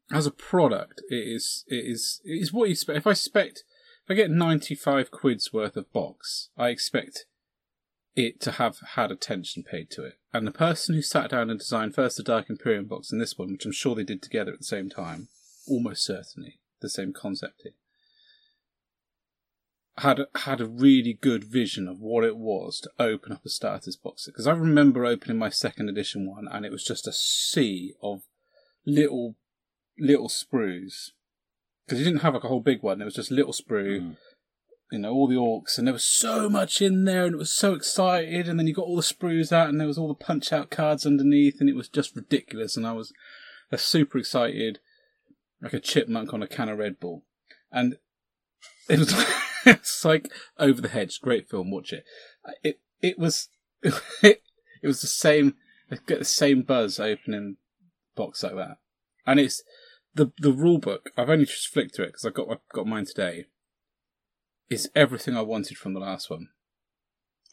as 0.09 0.25
a 0.25 0.31
product, 0.31 1.01
it 1.09 1.15
is 1.15 1.65
it 1.67 1.85
is 1.85 2.21
it 2.23 2.41
is 2.41 2.53
what 2.53 2.69
you 2.69 2.71
expect. 2.71 2.99
If 2.99 3.07
I 3.07 3.11
expect 3.11 3.63
if 4.05 4.11
I 4.11 4.13
get 4.13 4.31
ninety 4.31 4.75
five 4.75 5.11
quid's 5.11 5.51
worth 5.51 5.75
of 5.75 5.91
box, 5.91 6.47
I 6.57 6.69
expect 6.69 7.25
it 8.15 8.39
to 8.41 8.51
have 8.51 8.77
had 8.95 9.11
attention 9.11 9.63
paid 9.63 9.91
to 9.91 10.05
it. 10.05 10.19
And 10.33 10.47
the 10.47 10.51
person 10.51 10.95
who 10.95 11.01
sat 11.01 11.31
down 11.31 11.49
and 11.49 11.59
designed 11.59 11.95
first 11.95 12.15
the 12.15 12.23
Dark 12.23 12.49
Imperium 12.49 12.85
box 12.85 13.11
and 13.11 13.19
this 13.19 13.37
one, 13.37 13.51
which 13.51 13.65
I'm 13.65 13.73
sure 13.73 13.93
they 13.93 14.03
did 14.03 14.21
together 14.21 14.53
at 14.53 14.59
the 14.59 14.65
same 14.65 14.89
time, 14.89 15.27
almost 15.67 16.05
certainly 16.05 16.59
the 16.79 16.89
same 16.89 17.11
concept 17.11 17.61
here, 17.63 17.73
had 19.99 20.19
had 20.35 20.59
a 20.61 20.65
really 20.65 21.13
good 21.13 21.43
vision 21.43 21.87
of 21.87 21.99
what 21.99 22.23
it 22.23 22.37
was 22.37 22.79
to 22.81 22.91
open 22.99 23.31
up 23.31 23.45
a 23.45 23.49
starters 23.49 23.95
box 23.95 24.25
because 24.25 24.47
I 24.47 24.51
remember 24.53 25.05
opening 25.05 25.37
my 25.37 25.49
second 25.49 25.89
edition 25.89 26.27
one 26.29 26.47
and 26.51 26.65
it 26.65 26.71
was 26.71 26.83
just 26.83 27.07
a 27.07 27.13
sea 27.13 27.93
of 28.01 28.21
little 28.85 29.35
little 29.97 30.29
sprues 30.29 31.11
because 31.85 31.99
you 31.99 32.05
didn't 32.05 32.21
have 32.21 32.33
like 32.33 32.43
a 32.43 32.47
whole 32.47 32.61
big 32.61 32.81
one. 32.83 33.01
It 33.01 33.05
was 33.05 33.15
just 33.15 33.31
little 33.31 33.51
sprue, 33.53 33.99
Mm. 33.99 34.17
you 34.91 34.99
know, 34.99 35.11
all 35.11 35.27
the 35.27 35.35
orcs, 35.35 35.77
and 35.77 35.87
there 35.87 35.93
was 35.93 36.05
so 36.05 36.47
much 36.49 36.81
in 36.83 37.03
there, 37.05 37.25
and 37.25 37.33
it 37.33 37.39
was 37.39 37.51
so 37.51 37.73
excited. 37.73 38.47
And 38.47 38.59
then 38.59 38.67
you 38.67 38.73
got 38.75 38.85
all 38.85 38.95
the 38.95 39.01
sprues 39.01 39.51
out, 39.51 39.69
and 39.69 39.79
there 39.79 39.87
was 39.87 39.97
all 39.97 40.07
the 40.07 40.13
punch 40.13 40.53
out 40.53 40.69
cards 40.69 41.05
underneath, 41.05 41.59
and 41.59 41.67
it 41.69 41.75
was 41.75 41.89
just 41.89 42.15
ridiculous. 42.15 42.77
And 42.77 42.85
I 42.85 42.91
was 42.93 43.11
uh, 43.71 43.77
super 43.77 44.19
excited, 44.19 44.79
like 45.61 45.73
a 45.73 45.79
chipmunk 45.79 46.31
on 46.31 46.43
a 46.43 46.47
can 46.47 46.69
of 46.69 46.77
Red 46.77 46.99
Bull, 46.99 47.23
and 47.71 47.97
it 48.87 48.99
was 48.99 49.11
it's 49.65 50.03
like 50.05 50.29
over 50.57 50.81
the 50.81 50.89
hedge. 50.89 51.19
Great 51.21 51.49
film, 51.49 51.71
watch 51.71 51.93
it. 51.93 52.03
Uh, 52.45 52.51
it 52.63 52.79
it 53.01 53.17
was 53.17 53.49
it, 53.83 53.95
it 54.23 54.87
was 54.87 55.01
the 55.01 55.07
same. 55.07 55.55
Get 56.05 56.19
the 56.19 56.25
same 56.25 56.61
buzz 56.61 56.99
opening 56.99 57.57
box 58.15 58.43
like 58.43 58.55
that, 58.55 58.77
and 59.25 59.39
it's 59.39 59.63
the 60.13 60.31
the 60.37 60.51
rule 60.51 60.77
book. 60.77 61.09
I've 61.17 61.29
only 61.29 61.45
just 61.45 61.67
flicked 61.67 61.95
through 61.95 62.05
it 62.05 62.09
because 62.09 62.25
I 62.25 62.29
got 62.29 62.49
I 62.49 62.55
got 62.73 62.87
mine 62.87 63.05
today. 63.05 63.45
Is 64.69 64.89
everything 64.95 65.35
I 65.35 65.41
wanted 65.41 65.77
from 65.77 65.93
the 65.93 65.99
last 65.99 66.29
one. 66.29 66.49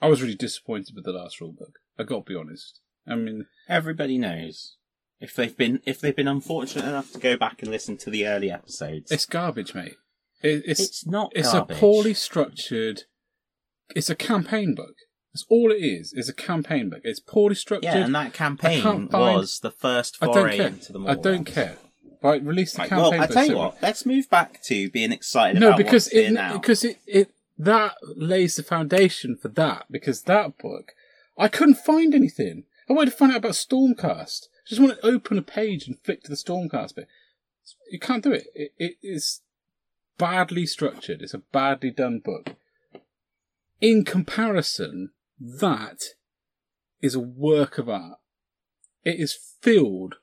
I 0.02 0.08
was 0.08 0.20
really 0.20 0.34
disappointed 0.34 0.94
with 0.94 1.04
the 1.06 1.12
last 1.12 1.40
rule 1.40 1.54
book. 1.58 1.78
I 1.98 2.02
got 2.02 2.26
to 2.26 2.32
be 2.32 2.38
honest. 2.38 2.80
I 3.08 3.14
mean, 3.14 3.46
Everybody 3.68 4.18
knows 4.18 4.76
If 5.20 5.34
they've 5.34 5.56
been 5.56 5.80
if 5.86 6.00
they've 6.00 6.14
been 6.14 6.28
unfortunate 6.28 6.84
enough 6.84 7.12
to 7.12 7.18
go 7.18 7.36
back 7.36 7.62
and 7.62 7.70
listen 7.70 7.96
to 7.98 8.10
the 8.10 8.26
early 8.26 8.50
episodes, 8.50 9.10
It's 9.10 9.26
garbage, 9.26 9.74
mate. 9.74 9.96
It, 10.42 10.62
it's 10.66 10.80
it's 10.80 11.06
not. 11.06 11.32
it's 11.34 11.52
garbage. 11.52 11.76
a 11.76 11.80
poorly 11.80 12.14
structured. 12.14 13.02
It's 13.94 14.10
a 14.10 14.14
campaign 14.16 14.74
book. 14.74 14.94
That's 15.32 15.46
all 15.48 15.70
it 15.70 15.76
is. 15.82 16.12
Is 16.14 16.28
a 16.28 16.34
campaign 16.34 16.90
book. 16.90 17.00
It's 17.04 17.20
poorly 17.20 17.54
structured. 17.54 17.84
Yeah, 17.84 18.04
and 18.04 18.14
that 18.14 18.32
campaign 18.32 18.82
find- 18.82 19.12
was 19.12 19.60
the 19.60 19.70
first 19.70 20.16
foray 20.16 20.58
into 20.58 20.92
the 20.92 21.00
I 21.00 21.14
don't 21.14 21.44
care. 21.44 21.76
Right, 22.22 22.42
release 22.42 22.72
the 22.72 22.80
Right, 22.80 22.88
campaign 22.88 23.10
well, 23.12 23.22
I 23.22 23.26
tell 23.26 23.44
you 23.44 23.50
so- 23.50 23.58
what. 23.58 23.76
Let's 23.82 24.06
move 24.06 24.28
back 24.30 24.62
to 24.64 24.90
being 24.90 25.12
excited 25.12 25.60
No, 25.60 25.68
about 25.68 25.78
because 25.78 26.08
it 26.08 26.32
now. 26.32 26.54
because 26.58 26.82
it, 26.84 26.98
it 27.06 27.30
that 27.58 27.94
lays 28.16 28.56
the 28.56 28.62
foundation 28.62 29.36
for 29.36 29.48
that. 29.48 29.86
Because 29.90 30.22
that 30.22 30.58
book, 30.58 30.92
I 31.38 31.48
couldn't 31.48 31.76
find 31.76 32.14
anything. 32.14 32.64
I 32.88 32.92
wanted 32.94 33.10
to 33.10 33.16
find 33.16 33.32
out 33.32 33.38
about 33.38 33.52
Stormcast. 33.52 34.46
I 34.46 34.68
just 34.68 34.80
want 34.80 34.98
to 34.98 35.06
open 35.06 35.38
a 35.38 35.42
page 35.42 35.86
and 35.86 35.98
flick 36.00 36.22
to 36.24 36.30
the 36.30 36.34
Stormcast 36.36 36.94
bit. 36.96 37.08
You 37.90 37.98
can't 37.98 38.22
do 38.24 38.32
it. 38.32 38.46
It, 38.54 38.72
it 38.78 38.94
is 39.02 39.42
badly 40.18 40.66
structured. 40.66 41.22
It's 41.22 41.34
a 41.34 41.38
badly 41.38 41.90
done 41.90 42.20
book. 42.24 42.56
In 43.80 44.04
comparison, 44.04 45.10
that 45.38 46.02
is 47.02 47.14
a 47.14 47.20
work 47.20 47.78
of 47.78 47.88
art. 47.88 48.18
It 49.04 49.20
is 49.20 49.38
filled 49.60 50.16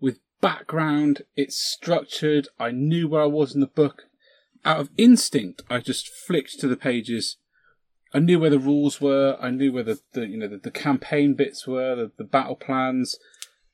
with 0.00 0.18
background. 0.40 1.22
It's 1.36 1.56
structured. 1.56 2.48
I 2.58 2.70
knew 2.70 3.08
where 3.08 3.22
I 3.22 3.26
was 3.26 3.54
in 3.54 3.60
the 3.60 3.66
book. 3.66 4.04
Out 4.64 4.80
of 4.80 4.90
instinct, 4.98 5.62
I 5.70 5.78
just 5.78 6.08
flicked 6.08 6.60
to 6.60 6.68
the 6.68 6.76
pages. 6.76 7.36
I 8.12 8.18
knew 8.18 8.40
where 8.40 8.50
the 8.50 8.58
rules 8.58 9.00
were. 9.00 9.38
I 9.40 9.50
knew 9.50 9.72
where 9.72 9.84
the, 9.84 10.00
the 10.12 10.26
you 10.26 10.36
know 10.36 10.48
the, 10.48 10.58
the 10.58 10.70
campaign 10.70 11.34
bits 11.34 11.66
were, 11.66 11.94
the, 11.94 12.10
the 12.18 12.24
battle 12.24 12.56
plans. 12.56 13.16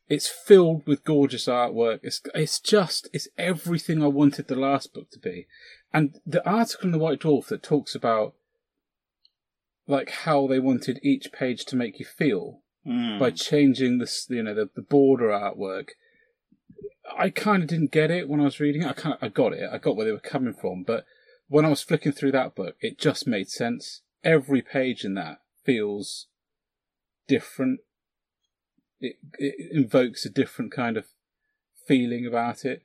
It's 0.09 0.29
filled 0.29 0.87
with 0.87 1.05
gorgeous 1.05 1.47
artwork. 1.47 2.01
It's 2.03 2.21
it's 2.35 2.61
just 2.61 3.09
it's 3.13 3.29
everything 3.37 4.03
I 4.03 4.07
wanted 4.07 4.47
the 4.49 4.55
last 4.57 4.95
book 4.95 5.11
to 5.11 5.19
be. 5.19 5.47
And 5.93 6.21
the 6.25 6.47
article 6.49 6.87
in 6.87 6.93
the 6.93 6.99
White 6.99 7.21
Dwarf 7.21 7.47
that 7.49 7.63
talks 7.63 7.95
about 7.95 8.35
like 9.89 10.11
how 10.11 10.47
they 10.47 10.59
wanted 10.59 11.01
each 11.03 11.33
page 11.33 11.65
to 11.67 11.77
make 11.77 11.99
you 11.99 12.07
feel 12.07 12.61
Mm. 12.87 13.19
by 13.19 13.33
changing 13.33 13.99
this, 13.99 14.27
you 14.31 14.45
know, 14.45 14.55
the, 14.55 14.71
the 14.77 14.83
border 14.83 15.29
artwork. 15.29 15.89
I 17.19 17.31
kind 17.31 17.63
of 17.65 17.69
didn't 17.69 17.91
get 17.91 18.13
it 18.13 18.29
when 18.29 18.41
I 18.41 18.45
was 18.45 18.61
reading 18.61 18.83
it. 18.83 18.89
I 18.89 18.93
kind 18.93 19.15
of, 19.15 19.23
I 19.23 19.29
got 19.29 19.53
it. 19.53 19.69
I 19.73 19.79
got 19.79 19.97
where 19.97 20.07
they 20.07 20.13
were 20.13 20.21
coming 20.21 20.55
from, 20.55 20.85
but 20.85 21.05
when 21.49 21.65
I 21.65 21.69
was 21.69 21.83
flicking 21.83 22.13
through 22.13 22.33
that 22.33 22.55
book, 22.55 22.77
it 22.81 22.99
just 22.99 23.27
made 23.27 23.49
sense. 23.49 24.03
Every 24.23 24.63
page 24.63 25.05
in 25.05 25.15
that 25.15 25.41
feels 25.65 26.27
different. 27.27 27.81
It, 29.01 29.17
it 29.39 29.73
invokes 29.73 30.25
a 30.25 30.31
different 30.31 30.73
kind 30.73 30.97
of 30.97 31.07
feeling 31.87 32.27
about 32.27 32.65
it. 32.65 32.83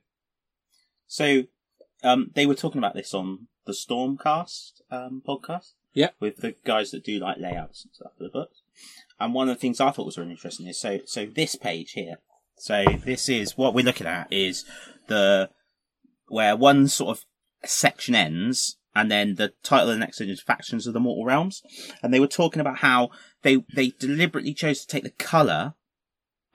So, 1.06 1.44
um, 2.02 2.30
they 2.34 2.46
were 2.46 2.54
talking 2.54 2.78
about 2.78 2.94
this 2.94 3.14
on 3.14 3.48
the 3.66 3.72
Stormcast 3.72 4.80
um, 4.90 5.22
podcast. 5.26 5.72
Yeah. 5.94 6.10
With 6.20 6.38
the 6.38 6.54
guys 6.64 6.90
that 6.90 7.04
do 7.04 7.18
like 7.18 7.38
layouts 7.38 7.84
and 7.84 7.94
stuff 7.94 8.12
for 8.16 8.24
the 8.24 8.30
books. 8.30 8.62
And 9.20 9.34
one 9.34 9.48
of 9.48 9.56
the 9.56 9.60
things 9.60 9.80
I 9.80 9.90
thought 9.90 10.06
was 10.06 10.18
really 10.18 10.30
interesting 10.32 10.66
is 10.66 10.80
so 10.80 11.00
so 11.04 11.26
this 11.26 11.54
page 11.54 11.92
here. 11.92 12.16
So 12.56 12.84
this 13.04 13.28
is 13.28 13.56
what 13.56 13.74
we're 13.74 13.84
looking 13.84 14.06
at 14.06 14.32
is 14.32 14.64
the 15.08 15.50
where 16.28 16.56
one 16.56 16.88
sort 16.88 17.18
of 17.18 17.24
section 17.64 18.14
ends 18.14 18.78
and 18.94 19.10
then 19.10 19.36
the 19.36 19.52
title 19.62 19.90
of 19.90 19.94
the 19.94 20.00
next 20.00 20.18
section 20.18 20.32
is 20.32 20.42
Factions 20.42 20.86
of 20.86 20.94
the 20.94 21.00
Mortal 21.00 21.24
Realms. 21.24 21.62
And 22.02 22.12
they 22.12 22.20
were 22.20 22.26
talking 22.26 22.60
about 22.60 22.78
how 22.78 23.10
they 23.42 23.64
they 23.74 23.90
deliberately 23.98 24.54
chose 24.54 24.80
to 24.80 24.86
take 24.86 25.04
the 25.04 25.10
colour 25.10 25.74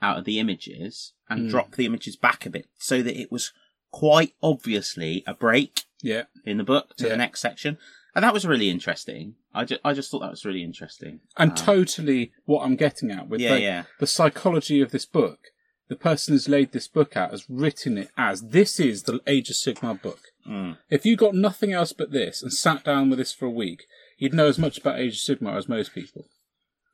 out 0.00 0.18
of 0.18 0.24
the 0.24 0.38
images 0.38 1.12
and 1.28 1.46
Mm. 1.46 1.50
drop 1.50 1.74
the 1.76 1.86
images 1.86 2.16
back 2.16 2.46
a 2.46 2.50
bit 2.50 2.66
so 2.78 3.02
that 3.02 3.18
it 3.20 3.30
was 3.32 3.52
quite 3.90 4.34
obviously 4.42 5.22
a 5.26 5.34
break 5.34 5.84
Yeah. 6.02 6.24
in 6.44 6.58
the 6.58 6.64
book 6.64 6.96
to 6.96 7.04
Yeah. 7.04 7.10
the 7.10 7.16
next 7.16 7.40
section. 7.40 7.78
And 8.14 8.24
that 8.24 8.32
was 8.34 8.46
really 8.46 8.68
interesting. 8.70 9.36
I 9.54 9.64
just, 9.64 9.80
I 9.84 9.92
just 9.92 10.10
thought 10.10 10.20
that 10.20 10.30
was 10.30 10.44
really 10.44 10.62
interesting. 10.62 11.20
And 11.36 11.50
Um, 11.52 11.56
totally 11.56 12.32
what 12.46 12.62
I'm 12.64 12.76
getting 12.76 13.10
at 13.10 13.28
with 13.28 13.40
Yeah, 13.40 13.54
the, 13.54 13.60
yeah. 13.60 13.84
the 14.00 14.06
psychology 14.06 14.80
of 14.80 14.90
this 14.90 15.06
book. 15.06 15.52
The 15.88 15.96
person 15.96 16.34
who's 16.34 16.48
laid 16.48 16.72
this 16.72 16.86
book 16.88 17.16
out 17.16 17.30
has 17.30 17.48
written 17.48 17.96
it 17.96 18.10
as 18.16 18.42
this 18.48 18.78
is 18.78 19.04
the 19.04 19.20
Age 19.26 19.48
of 19.50 19.56
Sigmar 19.56 20.00
book. 20.00 20.20
Mm. 20.46 20.76
If 20.90 21.06
you 21.06 21.16
got 21.16 21.34
nothing 21.34 21.72
else 21.72 21.92
but 21.92 22.10
this 22.10 22.42
and 22.42 22.52
sat 22.52 22.84
down 22.84 23.08
with 23.08 23.18
this 23.18 23.32
for 23.32 23.46
a 23.46 23.50
week, 23.50 23.86
you'd 24.18 24.34
know 24.34 24.46
as 24.48 24.58
much 24.58 24.78
about 24.78 24.98
Age 24.98 25.14
of 25.14 25.38
Sigmar 25.38 25.56
as 25.56 25.68
most 25.68 25.94
people. 25.94 26.28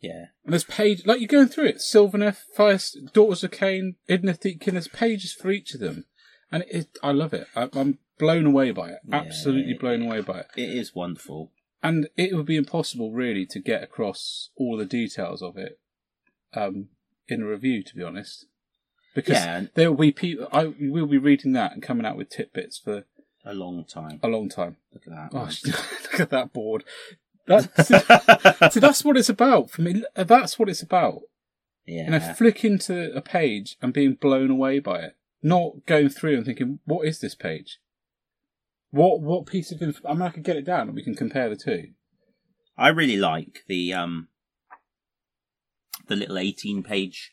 Yeah. 0.05 0.27
And 0.45 0.53
there's 0.53 0.65
page 0.65 1.07
like 1.07 1.21
you're 1.21 1.29
going 1.29 1.49
through 1.49 1.67
it. 1.67 1.77
Sylvaneth, 1.79 2.39
Fire, 2.55 2.79
Daughters 3.13 3.43
of 3.45 3.51
Khaine, 3.53 3.95
Idoneth 4.09 4.41
Deepkin, 4.41 4.73
there's 4.73 4.89
pages 4.89 5.33
for 5.33 5.51
each 5.51 5.75
of 5.75 5.81
them. 5.81 6.05
And 6.53 6.65
it, 6.71 6.89
I 7.03 7.13
love 7.13 7.33
it. 7.33 7.47
I, 7.57 7.69
I'm 7.73 7.99
blown 8.19 8.47
away 8.47 8.71
by 8.71 8.91
it. 8.91 8.99
Yeah. 9.09 9.17
Absolutely 9.17 9.75
blown 9.75 10.03
away 10.03 10.21
by 10.21 10.41
it. 10.41 10.47
It 10.57 10.69
is 10.71 10.95
wonderful. 10.95 11.51
And 11.83 12.09
it 12.17 12.35
would 12.35 12.47
be 12.47 12.57
impossible 12.57 13.13
really 13.13 13.47
to 13.47 13.59
get 13.61 13.83
across 13.83 14.51
all 14.57 14.77
the 14.77 14.85
details 14.87 15.43
of 15.43 15.57
it 15.57 15.79
um, 16.55 16.89
in 17.29 17.43
a 17.43 17.47
review, 17.47 17.83
to 17.83 17.95
be 17.97 18.03
honest. 18.03 18.47
Because 19.15 19.37
Yeah. 19.39 19.67
there 19.75 19.91
will 19.91 19.99
be 19.99 20.13
people. 20.13 20.49
I 20.53 20.73
will 20.79 21.07
be 21.07 21.19
reading 21.19 21.53
that 21.53 21.73
and 21.73 21.83
coming 21.83 22.05
out 22.07 22.17
with 22.17 22.31
tidbits 22.31 22.79
for 22.79 23.05
A 23.45 23.55
long 23.55 23.85
time. 23.85 24.21
a 24.23 24.29
long 24.29 24.49
time. 24.49 24.77
Look 24.93 25.05
at 25.07 25.13
that. 25.13 25.29
Oh, 25.33 25.51
look 26.13 26.21
at 26.21 26.31
that 26.31 26.53
board. 26.53 26.85
That, 27.47 28.71
so 28.73 28.81
that's 28.81 29.05
what 29.05 29.17
it's 29.17 29.29
about 29.29 29.71
for 29.71 29.83
me. 29.83 30.03
That's 30.15 30.59
what 30.59 30.69
it's 30.69 30.83
about. 30.83 31.21
yeah. 31.87 32.05
You 32.05 32.11
know, 32.11 32.21
flick 32.21 32.65
into 32.65 33.15
a 33.15 33.21
page 33.21 33.77
and 33.83 33.93
being 33.93 34.15
blown 34.15 34.51
away 34.51 34.79
by 34.79 35.01
it, 35.01 35.17
not 35.43 35.85
going 35.87 36.09
through 36.09 36.37
and 36.37 36.47
thinking, 36.47 36.79
"What 36.85 37.07
is 37.07 37.21
this 37.21 37.35
page? 37.35 37.79
What 38.91 39.21
what 39.21 39.47
piece 39.47 39.71
of 39.73 39.83
info?" 39.83 40.09
I 40.09 40.13
mean, 40.15 40.23
I 40.23 40.31
could 40.31 40.45
get 40.45 40.57
it 40.57 40.65
down 40.65 40.89
and 40.89 40.95
we 40.95 41.05
can 41.05 41.15
compare 41.17 41.49
the 41.51 41.57
two. 41.57 41.89
I 42.79 42.89
really 42.89 43.17
like 43.19 43.65
the 43.69 43.93
um 43.93 44.29
the 46.07 46.17
little 46.17 46.39
18 46.39 46.83
page 46.83 47.33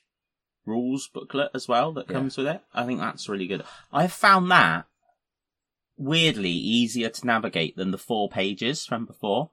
rules 0.65 1.07
booklet 1.13 1.49
as 1.53 1.67
well 1.67 1.91
that 1.93 2.05
Yeah. 2.09 2.13
comes 2.17 2.37
with 2.37 2.47
it. 2.47 2.61
I 2.73 2.85
think 2.85 2.99
that's 2.99 3.27
really 3.27 3.47
good. 3.47 3.63
I 3.91 4.07
found 4.07 4.51
that 4.51 4.85
weirdly 5.97 6.51
easier 6.51 7.09
to 7.09 7.25
navigate 7.27 7.75
than 7.75 7.91
the 7.91 7.97
four 7.97 8.29
pages 8.29 8.85
from 8.85 9.05
before. 9.05 9.51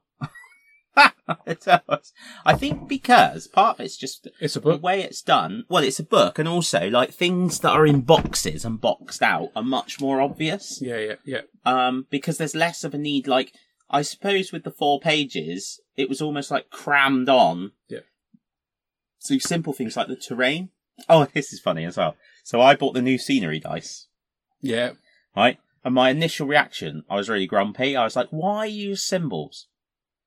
It 1.45 1.61
does. 1.61 2.11
I 2.43 2.55
think 2.55 2.87
because 2.89 3.47
part 3.47 3.79
of 3.79 3.85
it's 3.85 3.97
just 3.97 4.27
It's 4.41 4.55
a 4.55 4.59
the 4.59 4.63
book. 4.71 4.83
way 4.83 5.01
it's 5.03 5.21
done. 5.21 5.63
Well, 5.69 5.83
it's 5.83 5.99
a 5.99 6.03
book, 6.03 6.39
and 6.39 6.47
also 6.47 6.89
like 6.89 7.11
things 7.11 7.59
that 7.59 7.69
are 7.71 7.85
in 7.85 8.01
boxes 8.01 8.65
and 8.65 8.81
boxed 8.81 9.21
out 9.21 9.51
are 9.55 9.61
much 9.63 10.01
more 10.01 10.21
obvious 10.21 10.79
Yeah, 10.81 10.97
yeah, 10.97 11.15
yeah. 11.23 11.41
um, 11.65 12.07
because 12.09 12.37
there's 12.39 12.55
less 12.55 12.83
of 12.83 12.95
a 12.95 12.97
need. 12.97 13.27
Like, 13.27 13.53
I 13.91 14.01
suppose 14.01 14.51
with 14.51 14.63
the 14.63 14.71
four 14.71 14.99
pages, 14.99 15.79
it 15.95 16.09
was 16.09 16.19
almost 16.21 16.49
like 16.49 16.71
crammed 16.71 17.29
on. 17.29 17.73
Yeah. 17.87 17.99
So 19.19 19.37
simple 19.37 19.73
things 19.73 19.95
like 19.95 20.07
the 20.07 20.15
terrain. 20.15 20.69
Oh, 21.07 21.25
this 21.33 21.53
is 21.53 21.59
funny 21.59 21.85
as 21.85 21.97
well. 21.97 22.15
So 22.43 22.59
I 22.59 22.75
bought 22.75 22.93
the 22.95 23.01
new 23.03 23.19
scenery 23.19 23.59
dice, 23.59 24.07
Yeah, 24.61 24.91
right? 25.35 25.59
And 25.85 25.93
my 25.93 26.09
initial 26.09 26.47
reaction, 26.47 27.03
I 27.09 27.15
was 27.15 27.29
really 27.29 27.45
grumpy. 27.47 27.95
I 27.95 28.03
was 28.03 28.15
like, 28.15 28.27
why 28.31 28.65
use 28.65 29.03
symbols? 29.03 29.67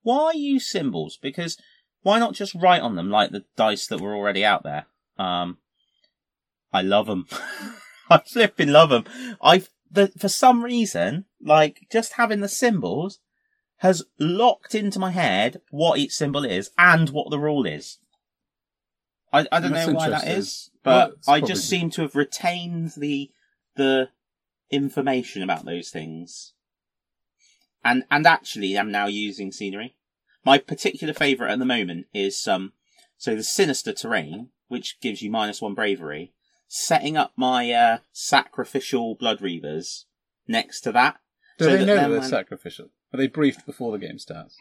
Why 0.02 0.32
use 0.32 0.68
symbols? 0.68 1.18
Because 1.20 1.56
why 2.02 2.18
not 2.18 2.34
just 2.34 2.54
write 2.54 2.82
on 2.82 2.96
them 2.96 3.10
like 3.10 3.30
the 3.30 3.44
dice 3.56 3.86
that 3.86 4.00
were 4.00 4.14
already 4.14 4.44
out 4.44 4.62
there? 4.62 4.86
Um, 5.18 5.58
I 6.72 6.82
love 6.82 7.06
them. 7.06 7.26
I 8.10 8.18
flipping 8.18 8.70
love 8.70 8.90
them. 8.90 9.04
I 9.42 9.64
the, 9.90 10.12
for 10.18 10.28
some 10.28 10.64
reason, 10.64 11.26
like 11.40 11.86
just 11.90 12.14
having 12.14 12.40
the 12.40 12.48
symbols 12.48 13.20
has 13.78 14.04
locked 14.18 14.74
into 14.74 14.98
my 14.98 15.10
head 15.10 15.60
what 15.70 15.98
each 15.98 16.12
symbol 16.12 16.44
is 16.44 16.70
and 16.78 17.10
what 17.10 17.30
the 17.30 17.38
rule 17.38 17.66
is. 17.66 17.98
I, 19.32 19.46
I 19.50 19.60
don't 19.60 19.72
That's 19.72 19.86
know 19.88 19.94
why 19.94 20.10
that 20.10 20.28
is, 20.28 20.70
but 20.82 21.14
Well, 21.26 21.36
I 21.36 21.40
just 21.40 21.68
seem 21.68 21.90
to 21.90 22.02
have 22.02 22.14
retained 22.14 22.92
the 22.96 23.30
the 23.76 24.08
information 24.70 25.42
about 25.42 25.64
those 25.64 25.90
things. 25.90 26.52
And 27.84 28.04
and 28.10 28.26
actually 28.26 28.78
I'm 28.78 28.90
now 28.92 29.06
using 29.06 29.52
scenery. 29.52 29.96
My 30.44 30.58
particular 30.58 31.14
favourite 31.14 31.52
at 31.52 31.58
the 31.58 31.64
moment 31.64 32.06
is 32.14 32.46
um 32.48 32.72
so 33.16 33.34
the 33.36 33.42
sinister 33.44 33.92
terrain, 33.92 34.48
which 34.68 35.00
gives 35.00 35.22
you 35.22 35.30
minus 35.30 35.62
one 35.62 35.74
bravery, 35.74 36.32
setting 36.66 37.16
up 37.16 37.32
my 37.36 37.70
uh, 37.70 37.98
sacrificial 38.12 39.14
blood 39.14 39.38
reavers 39.38 40.04
next 40.48 40.80
to 40.82 40.92
that. 40.92 41.18
do 41.58 41.66
So 41.66 41.70
they 41.70 41.78
that 41.78 41.86
know 41.86 41.96
that 41.96 42.08
they're 42.08 42.20
when- 42.20 42.28
sacrificial? 42.28 42.90
Are 43.12 43.18
they 43.18 43.28
briefed 43.28 43.66
before 43.66 43.92
the 43.92 44.04
game 44.04 44.18
starts? 44.18 44.56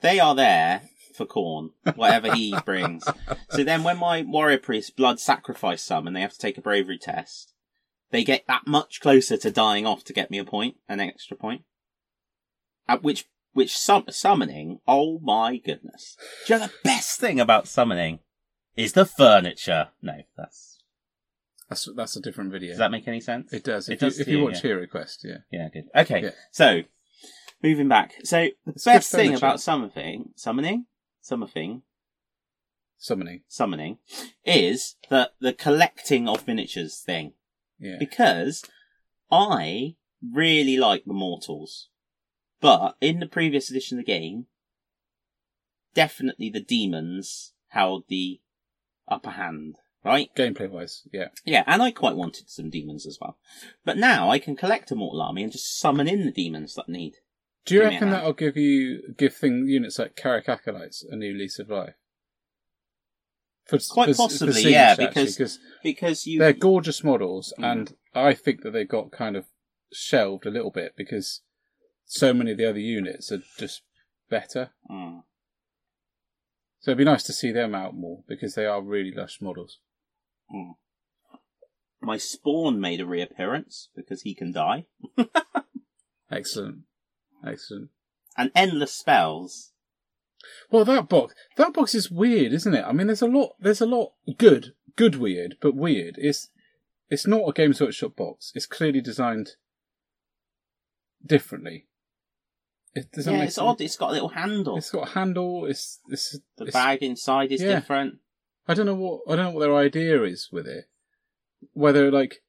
They 0.00 0.20
are 0.20 0.34
there 0.34 0.82
for 1.14 1.26
Khorne, 1.26 1.70
whatever 1.96 2.32
he 2.32 2.56
brings. 2.64 3.04
So 3.50 3.62
then 3.64 3.82
when 3.82 3.98
my 3.98 4.22
warrior 4.22 4.58
priest 4.58 4.96
blood 4.96 5.20
sacrifice 5.20 5.82
some 5.82 6.06
and 6.06 6.14
they 6.16 6.20
have 6.22 6.32
to 6.32 6.38
take 6.38 6.56
a 6.56 6.62
bravery 6.62 6.98
test, 6.98 7.52
they 8.10 8.24
get 8.24 8.46
that 8.46 8.66
much 8.66 9.00
closer 9.00 9.36
to 9.36 9.50
dying 9.50 9.84
off 9.86 10.04
to 10.04 10.12
get 10.12 10.30
me 10.30 10.38
a 10.38 10.44
point, 10.44 10.76
an 10.88 11.00
extra 11.00 11.36
point. 11.36 11.62
At 12.88 13.02
which 13.02 13.26
which 13.52 13.76
sum- 13.76 14.06
summoning, 14.10 14.80
oh 14.88 15.18
my 15.20 15.56
goodness. 15.58 16.16
Do 16.46 16.54
you 16.54 16.60
know 16.60 16.66
the 16.66 16.72
best 16.84 17.20
thing 17.20 17.38
about 17.38 17.68
summoning 17.68 18.20
is 18.76 18.94
the 18.94 19.04
furniture? 19.04 19.88
No, 20.00 20.22
that's 20.36 20.78
That's 21.68 21.88
that's 21.96 22.16
a 22.16 22.20
different 22.20 22.50
video. 22.52 22.70
Does 22.70 22.78
that 22.78 22.90
make 22.90 23.06
any 23.08 23.20
sense? 23.20 23.52
it 23.52 23.64
does. 23.64 23.88
it 23.88 23.94
If 23.94 24.00
does 24.00 24.18
you 24.18 24.22
if 24.22 24.28
you 24.28 24.38
you, 24.38 24.44
watch 24.44 24.54
yeah. 24.56 24.60
Hero 24.62 24.86
Quest, 24.86 25.24
yeah. 25.24 25.38
Yeah, 25.50 25.68
good. 25.72 25.84
Okay, 25.94 26.22
Yeah. 26.24 26.30
so 26.50 26.82
moving 27.62 27.88
back. 27.88 28.14
So 28.24 28.48
the 28.66 28.72
It's 28.72 28.84
best 28.84 29.10
thing 29.12 29.34
about 29.34 29.60
summoning, 29.60 30.30
summoning, 30.34 30.86
summoning, 31.20 31.82
Summoning. 32.98 33.42
summoning, 33.48 33.98
is 34.44 34.96
that 35.10 35.34
the 35.40 35.52
collecting 35.52 36.28
of 36.28 36.46
miniatures 36.46 36.98
thing. 37.00 37.34
Yeah. 37.78 37.96
Because 37.98 38.64
I 39.30 39.96
really 40.22 40.76
like 40.76 41.04
the 41.04 41.12
mortals, 41.12 41.88
but 42.62 42.96
in 43.02 43.20
the 43.20 43.26
previous 43.26 43.68
edition 43.68 43.98
of 43.98 44.06
the 44.06 44.10
game, 44.10 44.46
definitely 45.94 46.48
the 46.48 46.60
demons 46.60 47.52
held 47.68 48.04
the 48.08 48.40
upper 49.06 49.30
hand. 49.32 49.76
Right? 50.04 50.34
Gameplay 50.34 50.68
wise, 50.70 51.02
yeah. 51.12 51.28
Yeah, 51.44 51.62
and 51.66 51.80
I 51.82 51.90
quite 51.92 52.16
wanted 52.16 52.48
some 52.50 52.70
demons 52.70 53.06
as 53.06 53.18
well. 53.20 53.36
But 53.84 53.98
now 53.98 54.30
I 54.30 54.38
can 54.38 54.56
collect 54.56 54.90
a 54.90 54.96
mortal 54.96 55.22
army 55.22 55.42
and 55.44 55.52
just 55.52 55.78
summon 55.78 56.08
in 56.08 56.24
the 56.24 56.32
demons 56.32 56.74
that 56.74 56.86
I 56.88 56.92
need. 56.92 57.16
Do 57.64 57.74
you 57.74 57.80
Give 57.82 57.88
me 57.90 57.94
a 57.96 57.98
reckon 57.98 58.10
that'll 58.10 58.32
give 58.32 58.56
you 58.56 59.14
give 59.16 59.36
thing 59.36 59.68
units 59.68 59.98
like 60.00 60.16
Kairic 60.16 60.48
Acolytes 60.48 61.04
a 61.08 61.14
new 61.14 61.32
lease 61.32 61.60
of 61.60 61.68
life? 61.70 61.94
For, 63.66 63.78
Quite 63.90 64.08
for- 64.08 64.14
for 64.14 64.22
possibly, 64.24 64.54
Siege, 64.54 64.72
yeah, 64.72 64.96
because 64.96 65.36
'cause 65.38 65.58
Because 65.84 66.26
you 66.26 66.40
they're 66.40 66.52
gorgeous 66.52 67.04
models, 67.04 67.54
Mm. 67.58 67.64
and 67.72 67.96
I 68.12 68.34
think 68.34 68.62
that 68.62 68.72
they 68.72 68.84
got 68.84 69.12
kind 69.12 69.36
of 69.36 69.46
shelved 69.92 70.46
a 70.46 70.50
little 70.50 70.72
bit 70.72 70.94
because 70.96 71.42
so 72.12 72.34
many 72.34 72.50
of 72.50 72.58
the 72.58 72.68
other 72.68 72.78
units 72.78 73.32
are 73.32 73.42
just 73.58 73.80
better. 74.28 74.70
Mm. 74.90 75.22
So 76.80 76.90
it'd 76.90 76.98
be 76.98 77.04
nice 77.04 77.22
to 77.22 77.32
see 77.32 77.52
them 77.52 77.74
out 77.74 77.94
more 77.94 78.22
because 78.28 78.54
they 78.54 78.66
are 78.66 78.82
really 78.82 79.12
lush 79.16 79.40
models. 79.40 79.78
Mm. 80.54 80.74
My 82.02 82.18
spawn 82.18 82.78
made 82.80 83.00
a 83.00 83.06
reappearance 83.06 83.88
because 83.96 84.22
he 84.22 84.34
can 84.34 84.52
die. 84.52 84.86
Excellent, 86.30 86.80
excellent. 87.46 87.90
And 88.38 88.50
endless 88.54 88.94
spells. 88.94 89.72
Well, 90.70 90.86
that 90.86 91.10
box, 91.10 91.34
that 91.58 91.74
box 91.74 91.94
is 91.94 92.10
weird, 92.10 92.54
isn't 92.54 92.74
it? 92.74 92.84
I 92.86 92.92
mean, 92.92 93.06
there's 93.06 93.20
a 93.20 93.26
lot, 93.26 93.54
there's 93.60 93.82
a 93.82 93.86
lot 93.86 94.12
good, 94.38 94.72
good 94.96 95.16
weird, 95.16 95.58
but 95.60 95.74
weird. 95.74 96.16
It's, 96.16 96.48
it's 97.10 97.26
not 97.26 97.46
a 97.46 97.52
Games 97.52 97.82
Workshop 97.82 98.16
box. 98.16 98.50
It's 98.54 98.64
clearly 98.64 99.02
designed 99.02 99.50
differently. 101.24 101.86
It 102.94 103.10
doesn't 103.12 103.32
yeah, 103.32 103.38
make 103.38 103.46
it's 103.48 103.54
sense. 103.56 103.64
odd. 103.66 103.80
It's 103.80 103.96
got 103.96 104.10
a 104.10 104.12
little 104.12 104.28
handle. 104.28 104.76
It's 104.76 104.90
got 104.90 105.08
a 105.08 105.10
handle. 105.12 105.64
It's, 105.66 106.00
it's 106.08 106.32
the 106.56 106.64
it's- 106.64 106.72
bag 106.74 107.02
inside 107.02 107.50
is 107.52 107.62
yeah. 107.62 107.76
different. 107.80 108.18
I 108.68 108.74
don't 108.74 108.86
know 108.86 108.94
what 108.94 109.22
I 109.28 109.34
don't 109.36 109.46
know 109.46 109.50
what 109.52 109.60
their 109.60 109.74
idea 109.76 110.22
is 110.22 110.48
with 110.52 110.66
it. 110.66 110.84
Whether 111.72 112.10
like, 112.10 112.42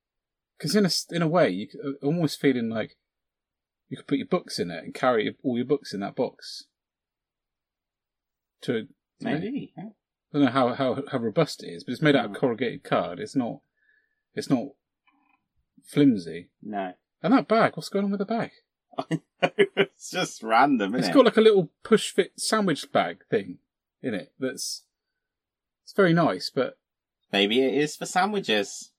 because 0.58 0.76
in 0.76 0.86
a 0.86 0.90
in 1.16 1.22
a 1.22 1.28
way, 1.28 1.50
you 1.50 1.68
uh, 1.84 2.06
almost 2.06 2.40
feeling 2.40 2.70
like 2.70 2.98
you 3.90 3.98
could 3.98 4.08
put 4.08 4.18
your 4.18 4.28
books 4.28 4.60
in 4.60 4.70
it 4.70 4.84
and 4.84 4.94
carry 4.94 5.36
all 5.44 5.56
your 5.58 5.66
books 5.66 5.94
in 5.94 6.02
that 6.02 6.16
box. 6.16 6.66
To 8.64 8.88
Maybe. 9.22 9.74
I 9.78 9.82
don't 10.34 10.46
know 10.46 10.52
how, 10.52 10.74
how 10.74 11.04
how 11.12 11.18
robust 11.20 11.64
it 11.64 11.68
is, 11.68 11.84
but 11.84 11.94
it's 11.94 12.02
made 12.02 12.16
out 12.16 12.26
of 12.26 12.32
Mm. 12.32 12.36
corrugated 12.40 12.84
card. 12.84 13.20
It's 13.20 13.36
not 13.36 13.60
it's 14.36 14.50
not 14.50 14.70
flimsy. 15.84 16.50
No. 16.62 16.94
And 17.22 17.34
that 17.34 17.48
bag, 17.48 17.76
what's 17.76 17.90
going 17.90 18.06
on 18.06 18.12
with 18.12 18.20
the 18.20 18.26
bag? 18.26 18.52
it's 19.42 20.10
just 20.12 20.44
random, 20.44 20.94
isn't 20.96 21.00
It's 21.00 21.08
it? 21.10 21.14
got 21.14 21.26
like 21.26 21.38
a 21.38 21.42
little 21.42 21.70
push 21.84 22.12
fit 22.12 22.34
sandwich 22.38 22.92
bag 22.92 23.24
thing 23.30 23.58
in 24.02 24.14
it. 24.14 24.32
That's 24.40 24.84
it's 25.84 25.94
very 25.94 26.14
nice, 26.14 26.50
but 26.54 26.78
Maybe 27.32 27.62
it 27.66 27.74
is 27.74 27.96
for 27.96 28.06
sandwiches. 28.06 28.92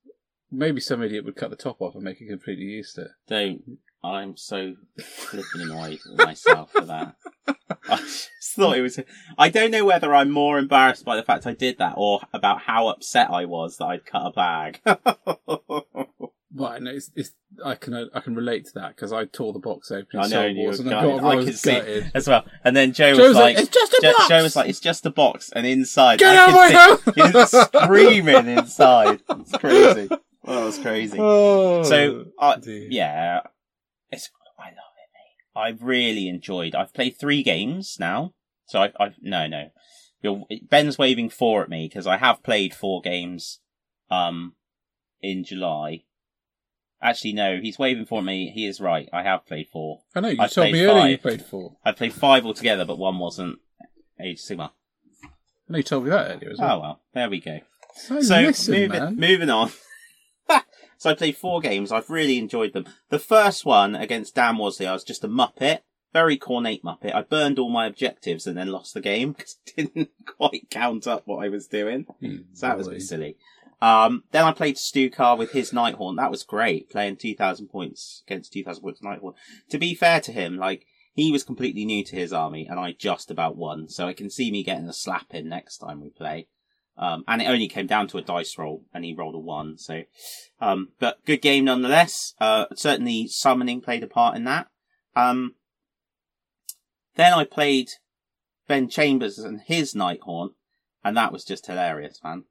maybe 0.50 0.80
some 0.80 1.02
idiot 1.02 1.24
would 1.24 1.36
cut 1.36 1.50
the 1.50 1.56
top 1.56 1.80
off 1.80 1.94
and 1.94 2.02
make 2.02 2.20
it 2.20 2.28
completely 2.28 2.64
useless. 2.64 3.12
Don't. 3.28 3.78
I'm 4.02 4.36
so 4.36 4.74
flipping 5.00 5.62
annoyed 5.62 6.00
with 6.04 6.18
myself 6.18 6.72
for 6.72 6.82
that. 6.84 7.14
I 7.88 7.96
just 7.96 8.30
thought 8.54 8.76
it 8.76 8.82
was. 8.82 8.98
I 9.38 9.48
don't 9.48 9.70
know 9.70 9.84
whether 9.86 10.14
I'm 10.14 10.30
more 10.30 10.58
embarrassed 10.58 11.04
by 11.04 11.16
the 11.16 11.22
fact 11.22 11.46
I 11.46 11.54
did 11.54 11.78
that 11.78 11.94
or 11.96 12.20
about 12.32 12.62
how 12.62 12.88
upset 12.88 13.30
I 13.30 13.44
was 13.46 13.76
that 13.78 13.86
I'd 13.86 14.04
cut 14.04 14.26
a 14.26 14.30
bag. 14.32 14.80
Right, 16.56 16.80
no, 16.80 16.92
it's, 16.92 17.10
it's 17.16 17.32
I 17.64 17.74
can 17.74 17.94
uh, 17.94 18.04
I 18.14 18.20
can 18.20 18.36
relate 18.36 18.66
to 18.66 18.74
that 18.74 18.94
because 18.94 19.12
I 19.12 19.24
tore 19.24 19.52
the 19.52 19.58
box 19.58 19.90
open. 19.90 20.20
I 20.20 20.28
know, 20.28 20.46
you 20.46 20.68
were 20.68 20.74
and 20.74 20.88
I 20.88 21.02
gutted. 21.02 21.20
got 21.20 21.24
I 21.24 21.32
I 21.32 21.34
was 21.34 21.44
could 21.46 21.58
see 21.58 21.72
gutted. 21.72 22.12
as 22.14 22.28
well. 22.28 22.44
And 22.62 22.76
then 22.76 22.92
Joe 22.92 23.14
Joe 23.14 23.26
was 23.28 23.36
like, 23.36 23.58
"It's 23.58 23.68
just 23.68 23.92
a 23.92 23.98
Jo- 24.02 24.12
box." 24.12 24.28
Joe 24.28 24.42
was 24.44 24.54
like, 24.56 24.68
"It's 24.68 24.78
just 24.80 25.04
a 25.04 25.10
box," 25.10 25.50
and 25.54 25.66
inside, 25.66 26.20
Get 26.20 26.36
I 26.36 26.36
out 26.36 26.48
of 26.50 27.16
my 27.16 27.32
could 27.32 27.48
see 27.48 27.58
screaming 27.84 28.46
inside. 28.46 29.22
It's 29.28 29.52
crazy. 29.56 30.08
Oh, 30.46 30.62
it 30.62 30.66
was 30.66 30.78
crazy. 30.78 31.16
Oh, 31.18 31.82
So, 31.82 32.26
I, 32.38 32.58
yeah, 32.64 33.40
it's 34.12 34.30
I 34.58 34.66
love 34.66 34.70
it, 34.72 35.10
mate. 35.12 35.60
I've 35.60 35.82
really 35.82 36.28
enjoyed. 36.28 36.74
I've 36.76 36.92
played 36.94 37.16
three 37.18 37.42
games 37.42 37.96
now, 37.98 38.34
so 38.66 38.80
I've, 38.80 38.92
I've 39.00 39.14
no, 39.20 39.46
no. 39.48 39.70
You're, 40.22 40.42
Ben's 40.62 40.98
waving 40.98 41.30
four 41.30 41.62
at 41.62 41.68
me 41.68 41.88
because 41.88 42.06
I 42.06 42.18
have 42.18 42.42
played 42.42 42.74
four 42.74 43.00
games, 43.00 43.60
um, 44.10 44.54
in 45.20 45.42
July. 45.44 46.04
Actually, 47.02 47.34
no, 47.34 47.58
he's 47.60 47.78
waving 47.78 48.06
for 48.06 48.22
me. 48.22 48.50
He 48.54 48.66
is 48.66 48.80
right. 48.80 49.08
I 49.12 49.22
have 49.22 49.46
played 49.46 49.68
four. 49.68 50.00
I 50.14 50.20
know 50.20 50.28
you 50.28 50.36
I've 50.40 50.52
told 50.52 50.72
me 50.72 50.84
earlier 50.84 51.06
you 51.08 51.18
played 51.18 51.44
four. 51.44 51.76
I 51.84 51.92
played 51.92 52.14
five 52.14 52.46
altogether, 52.46 52.84
but 52.84 52.98
one 52.98 53.18
wasn't 53.18 53.58
Age 54.20 54.40
Sigmar. 54.40 54.70
I 55.22 55.28
know 55.68 55.78
you 55.78 55.82
told 55.82 56.04
me 56.04 56.10
that 56.10 56.30
earlier 56.30 56.50
as 56.50 56.58
well. 56.58 56.76
Oh 56.76 56.80
well, 56.80 57.00
there 57.12 57.28
we 57.28 57.40
go. 57.40 57.60
so 57.94 58.20
so 58.20 58.40
listen, 58.40 58.74
moving, 58.74 59.00
man. 59.00 59.16
moving 59.16 59.50
on. 59.50 59.70
so 60.98 61.10
I 61.10 61.14
played 61.14 61.36
four 61.36 61.60
games. 61.60 61.92
I've 61.92 62.10
really 62.10 62.38
enjoyed 62.38 62.72
them. 62.72 62.86
The 63.10 63.18
first 63.18 63.64
one 63.64 63.94
against 63.94 64.34
Dan 64.34 64.56
Wasley, 64.56 64.86
I 64.86 64.92
was 64.92 65.04
just 65.04 65.24
a 65.24 65.28
muppet, 65.28 65.80
very 66.12 66.38
Khornate 66.38 66.82
muppet. 66.82 67.14
I 67.14 67.22
burned 67.22 67.58
all 67.58 67.70
my 67.70 67.86
objectives 67.86 68.46
and 68.46 68.56
then 68.56 68.68
lost 68.68 68.94
the 68.94 69.00
game 69.00 69.32
because 69.36 69.56
it 69.66 69.94
didn't 69.94 70.10
quite 70.26 70.70
count 70.70 71.06
up 71.06 71.22
what 71.26 71.44
I 71.44 71.48
was 71.48 71.66
doing. 71.66 72.06
You 72.20 72.44
So 72.54 72.66
that 72.66 72.78
was 72.78 72.86
a 72.86 72.92
bit 72.92 73.02
silly. 73.02 73.36
Um, 73.84 74.24
then 74.32 74.44
I 74.44 74.52
played 74.52 74.76
Stukar 74.76 75.36
with 75.36 75.50
his 75.52 75.70
Nighthaunt. 75.70 76.16
That 76.16 76.30
was 76.30 76.42
great, 76.42 76.88
playing 76.88 77.16
2,000 77.16 77.68
points 77.68 78.22
against 78.26 78.54
2,000 78.54 78.82
points 78.82 79.02
Nighthaunt. 79.02 79.34
To 79.68 79.78
be 79.78 79.94
fair 79.94 80.22
to 80.22 80.32
him, 80.32 80.56
like, 80.56 80.86
he 81.12 81.30
was 81.30 81.44
completely 81.44 81.84
new 81.84 82.02
to 82.02 82.16
his 82.16 82.32
army 82.32 82.66
and 82.66 82.80
I 82.80 82.92
just 82.92 83.30
about 83.30 83.58
won. 83.58 83.90
So 83.90 84.08
I 84.08 84.14
can 84.14 84.30
see 84.30 84.50
me 84.50 84.62
getting 84.64 84.88
a 84.88 84.94
slap 84.94 85.34
in 85.34 85.50
next 85.50 85.78
time 85.78 86.00
we 86.00 86.08
play. 86.08 86.48
Um, 86.96 87.24
and 87.28 87.42
it 87.42 87.46
only 87.46 87.68
came 87.68 87.86
down 87.86 88.08
to 88.08 88.16
a 88.16 88.22
dice 88.22 88.56
roll 88.56 88.86
and 88.94 89.04
he 89.04 89.12
rolled 89.12 89.34
a 89.34 89.38
one. 89.38 89.76
So, 89.76 90.04
um, 90.62 90.92
but 90.98 91.22
good 91.26 91.42
game 91.42 91.66
nonetheless. 91.66 92.32
Uh, 92.40 92.64
certainly 92.74 93.28
summoning 93.28 93.82
played 93.82 94.02
a 94.02 94.06
part 94.06 94.34
in 94.34 94.44
that. 94.44 94.68
Um, 95.14 95.56
then 97.16 97.34
I 97.34 97.44
played 97.44 97.90
Ben 98.66 98.88
Chambers 98.88 99.38
and 99.38 99.60
his 99.60 99.92
Nighthaunt 99.92 100.52
and 101.04 101.14
that 101.18 101.32
was 101.32 101.44
just 101.44 101.66
hilarious, 101.66 102.18
man 102.24 102.44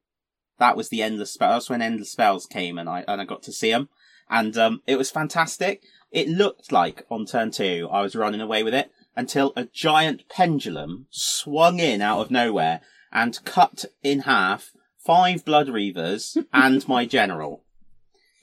that 0.58 0.76
was 0.76 0.88
the 0.88 1.02
endless 1.02 1.32
spell. 1.32 1.52
That's 1.52 1.70
when 1.70 1.82
endless 1.82 2.10
spells 2.10 2.46
came, 2.46 2.78
and 2.78 2.88
I 2.88 3.04
and 3.06 3.20
I 3.20 3.24
got 3.24 3.42
to 3.44 3.52
see 3.52 3.70
them, 3.70 3.88
and 4.28 4.56
um, 4.56 4.82
it 4.86 4.96
was 4.96 5.10
fantastic. 5.10 5.82
It 6.10 6.28
looked 6.28 6.70
like 6.70 7.04
on 7.10 7.26
turn 7.26 7.50
two 7.50 7.88
I 7.90 8.02
was 8.02 8.14
running 8.14 8.40
away 8.40 8.62
with 8.62 8.74
it 8.74 8.90
until 9.16 9.52
a 9.56 9.64
giant 9.64 10.28
pendulum 10.28 11.06
swung 11.10 11.78
in 11.78 12.00
out 12.00 12.20
of 12.20 12.30
nowhere 12.30 12.80
and 13.12 13.44
cut 13.44 13.84
in 14.02 14.20
half 14.20 14.72
five 14.98 15.44
blood 15.44 15.68
reavers 15.68 16.36
and 16.52 16.86
my 16.88 17.06
general. 17.06 17.62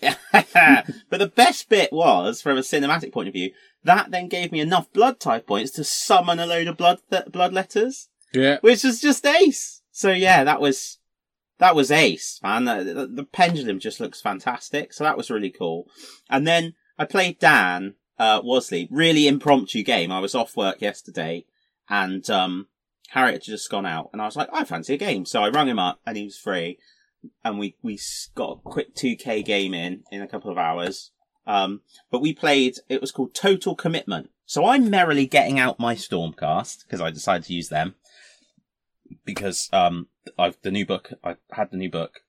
but 0.31 1.19
the 1.19 1.31
best 1.35 1.69
bit 1.69 1.93
was, 1.93 2.41
from 2.41 2.57
a 2.57 2.61
cinematic 2.61 3.11
point 3.11 3.27
of 3.27 3.33
view, 3.33 3.51
that 3.83 4.09
then 4.09 4.27
gave 4.27 4.51
me 4.51 4.59
enough 4.59 4.91
blood 4.93 5.19
tithe 5.19 5.45
points 5.45 5.71
to 5.71 5.83
summon 5.83 6.39
a 6.39 6.45
load 6.45 6.67
of 6.67 6.77
blood 6.77 6.99
th- 7.09 7.25
blood 7.31 7.53
letters 7.53 8.09
Yeah, 8.33 8.57
which 8.61 8.83
was 8.83 8.99
just 8.99 9.25
ace. 9.25 9.81
So 9.91 10.11
yeah, 10.11 10.43
that 10.43 10.61
was 10.61 10.97
that 11.61 11.75
was 11.75 11.91
ace, 11.91 12.39
man. 12.41 12.65
The, 12.65 13.07
the, 13.13 13.23
pendulum 13.23 13.79
just 13.79 13.99
looks 13.99 14.19
fantastic. 14.19 14.93
So 14.93 15.03
that 15.03 15.15
was 15.15 15.29
really 15.29 15.51
cool. 15.51 15.85
And 16.27 16.47
then 16.47 16.73
I 16.97 17.05
played 17.05 17.37
Dan 17.37 17.93
uh, 18.17 18.41
Wasley, 18.41 18.87
really 18.89 19.27
impromptu 19.27 19.83
game. 19.83 20.11
I 20.11 20.19
was 20.19 20.33
off 20.33 20.57
work 20.57 20.81
yesterday, 20.81 21.45
and 21.87 22.27
um, 22.31 22.67
Harriet 23.09 23.35
had 23.35 23.43
just 23.43 23.69
gone 23.69 23.85
out, 23.85 24.09
and 24.11 24.23
I 24.23 24.25
was 24.25 24.35
like, 24.35 24.49
I 24.51 24.63
fancy 24.63 24.95
a 24.95 24.97
game. 24.97 25.23
So 25.23 25.43
I 25.43 25.49
rang 25.49 25.67
him 25.67 25.77
up, 25.77 25.99
and 26.03 26.17
he 26.17 26.23
was 26.23 26.37
free, 26.37 26.79
and 27.45 27.59
we 27.59 27.75
we 27.83 27.99
got 28.33 28.57
a 28.65 28.69
quick 28.69 28.95
two 28.95 29.15
k 29.15 29.43
game 29.43 29.75
in 29.75 30.01
in 30.11 30.23
a 30.23 30.27
couple 30.27 30.49
of 30.49 30.57
hours. 30.57 31.11
Um, 31.45 31.81
but 32.09 32.21
we 32.21 32.33
played. 32.33 32.77
It 32.89 33.01
was 33.01 33.11
called 33.11 33.35
Total 33.35 33.75
Commitment. 33.75 34.31
So 34.47 34.65
I'm 34.65 34.89
merrily 34.89 35.27
getting 35.27 35.59
out 35.59 35.79
my 35.79 35.93
Stormcast 35.93 36.85
because 36.85 37.01
I 37.01 37.11
decided 37.11 37.45
to 37.45 37.53
use 37.53 37.69
them 37.69 37.95
because 39.25 39.69
um 39.73 40.07
I've 40.37 40.57
the 40.61 40.71
new 40.71 40.85
book 40.85 41.13
I 41.23 41.35
had 41.51 41.71
the 41.71 41.77
new 41.77 41.89
book 41.89 42.21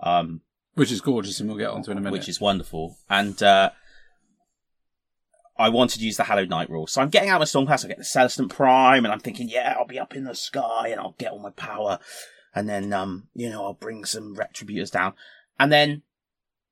um 0.00 0.40
which 0.74 0.90
is 0.90 1.00
gorgeous, 1.00 1.38
and 1.38 1.48
we'll 1.48 1.58
get 1.58 1.70
onto 1.70 1.92
in 1.92 1.98
a 1.98 2.00
minute. 2.00 2.12
which 2.12 2.28
is 2.28 2.40
wonderful 2.40 2.98
and 3.08 3.42
uh 3.42 3.70
I 5.56 5.68
wanted 5.68 6.00
to 6.00 6.04
use 6.04 6.16
the 6.16 6.24
Hallowed 6.24 6.50
Knight 6.50 6.68
rule. 6.68 6.88
So 6.88 7.00
I'm 7.00 7.10
getting 7.10 7.28
out 7.28 7.40
of 7.40 7.54
my 7.54 7.60
Stormcast, 7.60 7.84
I 7.84 7.88
get 7.88 7.98
the 7.98 8.04
Celestant 8.04 8.50
Prime, 8.50 9.04
and 9.04 9.12
I'm 9.12 9.20
thinking, 9.20 9.48
yeah, 9.48 9.76
I'll 9.78 9.86
be 9.86 10.00
up 10.00 10.16
in 10.16 10.24
the 10.24 10.34
sky 10.34 10.88
and 10.88 11.00
I'll 11.00 11.14
get 11.16 11.30
all 11.30 11.38
my 11.38 11.50
power. 11.50 12.00
And 12.54 12.68
then, 12.68 12.92
um, 12.92 13.28
you 13.34 13.50
know, 13.50 13.64
I'll 13.64 13.74
bring 13.74 14.04
some 14.04 14.34
Retributors 14.34 14.90
down. 14.90 15.14
And 15.58 15.70
then 15.70 16.02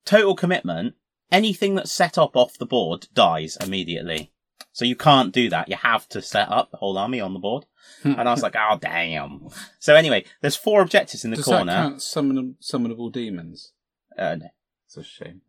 total 0.04 0.34
commitment. 0.34 0.94
Anything 1.30 1.76
that's 1.76 1.92
set 1.92 2.18
up 2.18 2.36
off 2.36 2.58
the 2.58 2.66
board 2.66 3.06
dies 3.14 3.56
immediately. 3.60 4.31
So 4.72 4.84
you 4.84 4.96
can't 4.96 5.32
do 5.32 5.50
that. 5.50 5.68
You 5.68 5.76
have 5.76 6.08
to 6.10 6.22
set 6.22 6.50
up 6.50 6.70
the 6.70 6.78
whole 6.78 6.96
army 6.96 7.20
on 7.20 7.34
the 7.34 7.38
board. 7.38 7.66
And 8.04 8.28
I 8.28 8.32
was 8.32 8.42
like, 8.42 8.56
oh 8.56 8.78
damn. 8.80 9.48
So 9.78 9.94
anyway, 9.94 10.24
there's 10.40 10.56
four 10.56 10.80
objectives 10.80 11.24
in 11.24 11.30
the 11.30 11.36
Does 11.36 11.44
corner. 11.44 11.72
that 11.72 11.82
count 11.82 12.02
summon 12.02 12.56
summonable 12.60 13.12
demons? 13.12 13.72
Uh, 14.18 14.36
no. 14.36 14.46
It's 14.86 14.96
a 14.96 15.04
shame. 15.04 15.42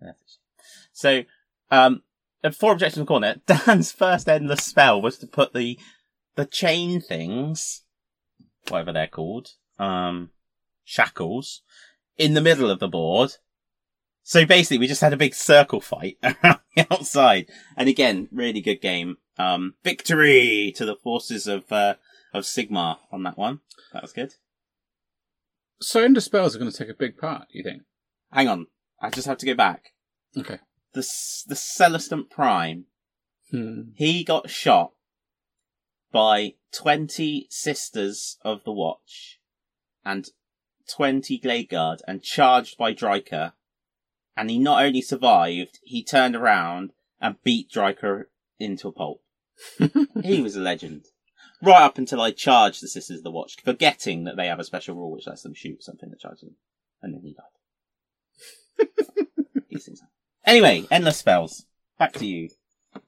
So, 0.92 1.24
um, 1.72 2.04
the 2.42 2.52
four 2.52 2.74
objectives 2.74 2.98
in 2.98 3.04
the 3.04 3.08
corner. 3.08 3.36
Dan's 3.46 3.92
first 3.92 4.28
endless 4.30 4.66
spell 4.66 5.02
was 5.02 5.18
to 5.20 5.28
put 5.28 5.54
the 5.54 5.80
the 6.36 6.46
chain 6.46 7.00
things, 7.00 7.84
whatever 8.70 8.92
they're 8.92 9.08
called, 9.08 9.52
um, 9.80 10.32
shackles, 10.84 11.62
in 12.18 12.34
the 12.34 12.42
middle 12.42 12.70
of 12.70 12.80
the 12.80 12.88
board. 12.88 13.34
So 14.24 14.46
basically, 14.46 14.78
we 14.78 14.88
just 14.88 15.02
had 15.02 15.14
a 15.14 15.18
big 15.18 15.36
circle 15.36 15.82
fight 15.82 16.18
around 16.24 16.60
the 16.76 16.88
outside, 16.92 17.50
and 17.76 17.90
again, 17.90 18.30
really 18.32 18.62
good 18.62 18.82
game. 18.82 19.18
Um, 19.38 19.76
victory 19.84 20.74
to 20.76 20.86
the 20.86 20.96
forces 20.96 21.48
of 21.48 21.72
uh, 21.72 21.96
of 22.34 22.44
Sigmar 22.44 22.98
on 23.12 23.24
that 23.24 23.38
one. 23.38 23.60
That 23.92 24.02
was 24.02 24.14
good. 24.14 24.36
So 25.82 26.04
Ender 26.04 26.22
spells 26.22 26.56
are 26.56 26.60
going 26.60 26.72
to 26.72 26.78
take 26.78 26.90
a 26.90 26.94
big 26.94 27.18
part. 27.18 27.48
You 27.52 27.64
think? 27.64 27.84
Hang 28.32 28.48
on, 28.48 28.68
I 29.02 29.10
just 29.10 29.28
have 29.28 29.40
to 29.40 29.46
go 29.46 29.56
back. 29.56 29.92
Okay. 30.38 30.60
The 30.94 31.02
the 31.48 31.56
Celestant 31.56 32.30
Prime 32.30 32.86
Hmm. 33.54 33.92
He 33.94 34.24
got 34.24 34.50
shot 34.50 34.94
by 36.12 36.56
20 36.72 37.46
Sisters 37.52 38.38
of 38.44 38.64
the 38.64 38.72
Watch 38.72 39.40
and 40.04 40.28
20 40.90 41.38
Glade 41.38 41.70
Guard 41.70 42.02
and 42.08 42.24
charged 42.24 42.80
by 42.80 42.96
Drycha. 42.96 43.54
And 44.36 44.50
he 44.50 44.58
not 44.58 44.84
only 44.84 45.02
survived, 45.02 45.80
he 45.84 46.04
turned 46.04 46.36
around 46.36 46.92
and 47.22 47.42
beat 47.44 47.72
Drycha 47.72 48.26
into 48.60 48.88
a 48.88 48.92
pulp. 48.92 49.22
he 50.24 50.42
was 50.42 50.56
a 50.56 50.62
legend. 50.62 51.06
Right 51.62 51.82
up 51.82 51.98
until 51.98 52.22
I 52.22 52.32
charged 52.32 52.82
the 52.82 52.88
Sisters 52.88 53.20
of 53.20 53.24
the 53.24 53.32
Watch, 53.32 53.58
forgetting 53.64 54.26
that 54.26 54.36
they 54.36 54.48
have 54.48 54.60
a 54.60 54.64
special 54.64 54.96
rule 54.96 55.12
which 55.12 55.28
lets 55.28 55.44
them 55.44 55.54
shoot 55.54 55.84
something 55.84 56.10
that 56.10 56.20
charges 56.20 56.42
them. 56.42 56.56
And 57.02 57.14
then 57.14 57.22
he 57.22 57.34
died. 57.34 58.88
These 59.70 59.86
things 59.86 60.00
happen. 60.02 60.14
Anyway, 60.46 60.86
endless 60.92 61.18
spells. 61.18 61.66
Back 61.98 62.14
to 62.14 62.26
you. 62.26 62.50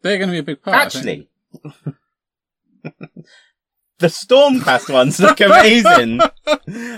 They're 0.01 0.17
going 0.17 0.29
to 0.29 0.33
be 0.33 0.39
a 0.39 0.43
big 0.43 0.61
part. 0.61 0.77
I 0.77 0.89
think. 0.89 1.27
Actually, 1.65 1.83
the 3.99 4.07
Stormcast 4.07 4.91
ones 4.91 5.19
look 5.19 5.39
amazing. 5.41 6.21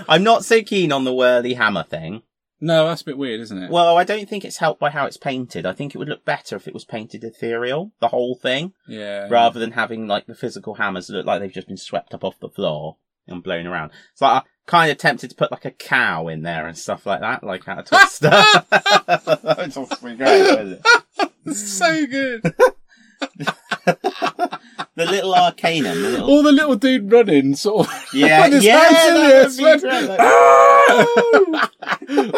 I'm 0.08 0.22
not 0.22 0.44
so 0.44 0.62
keen 0.62 0.92
on 0.92 1.04
the 1.04 1.14
whirly 1.14 1.54
hammer 1.54 1.84
thing. 1.84 2.22
No, 2.60 2.86
that's 2.86 3.02
a 3.02 3.04
bit 3.04 3.18
weird, 3.18 3.40
isn't 3.40 3.62
it? 3.62 3.70
Well, 3.70 3.96
I 3.96 4.04
don't 4.04 4.28
think 4.28 4.44
it's 4.44 4.58
helped 4.58 4.80
by 4.80 4.90
how 4.90 5.06
it's 5.06 5.16
painted. 5.16 5.64
I 5.64 5.72
think 5.72 5.94
it 5.94 5.98
would 5.98 6.08
look 6.08 6.24
better 6.24 6.56
if 6.56 6.66
it 6.66 6.74
was 6.74 6.84
painted 6.84 7.24
ethereal, 7.24 7.92
the 8.00 8.08
whole 8.08 8.34
thing, 8.34 8.72
yeah. 8.86 9.28
rather 9.30 9.60
than 9.60 9.72
having 9.72 10.06
like 10.06 10.26
the 10.26 10.34
physical 10.34 10.74
hammers 10.74 11.08
look 11.10 11.26
like 11.26 11.40
they've 11.40 11.52
just 11.52 11.68
been 11.68 11.76
swept 11.76 12.14
up 12.14 12.24
off 12.24 12.40
the 12.40 12.48
floor 12.48 12.96
and 13.28 13.42
blown 13.42 13.66
around. 13.66 13.92
It's 14.12 14.22
like 14.22 14.42
I 14.42 14.46
kind 14.66 14.90
of 14.90 14.98
tempted 14.98 15.30
to 15.30 15.36
put 15.36 15.52
like 15.52 15.64
a 15.64 15.70
cow 15.70 16.28
in 16.28 16.42
there 16.42 16.66
and 16.66 16.76
stuff 16.76 17.06
like 17.06 17.20
that, 17.20 17.44
like 17.44 17.68
out 17.68 17.78
of 17.78 17.84
Twister. 17.88 18.30
That 18.30 19.72
would 19.76 20.10
be 20.10 20.16
great, 20.16 20.42
wouldn't 20.42 20.80
it? 21.46 21.54
so 21.56 22.06
good. 22.06 22.42
The 24.98 25.06
little 25.06 25.34
arcanum, 25.34 26.02
the 26.02 26.08
little 26.10 26.28
All 26.28 26.42
the 26.42 26.52
little 26.52 26.76
dude 26.76 27.10
running, 27.12 27.54
sort 27.54 27.86
of. 27.88 28.04
Yeah, 28.14 28.46
yeah, 28.48 28.78
hands 28.78 29.08
in 29.08 29.14
the 29.14 29.20
air, 29.20 29.42
would 29.42 29.48
be 29.48 29.54
sweat- 29.54 29.80
great, 29.80 30.08
like-! 30.08 30.18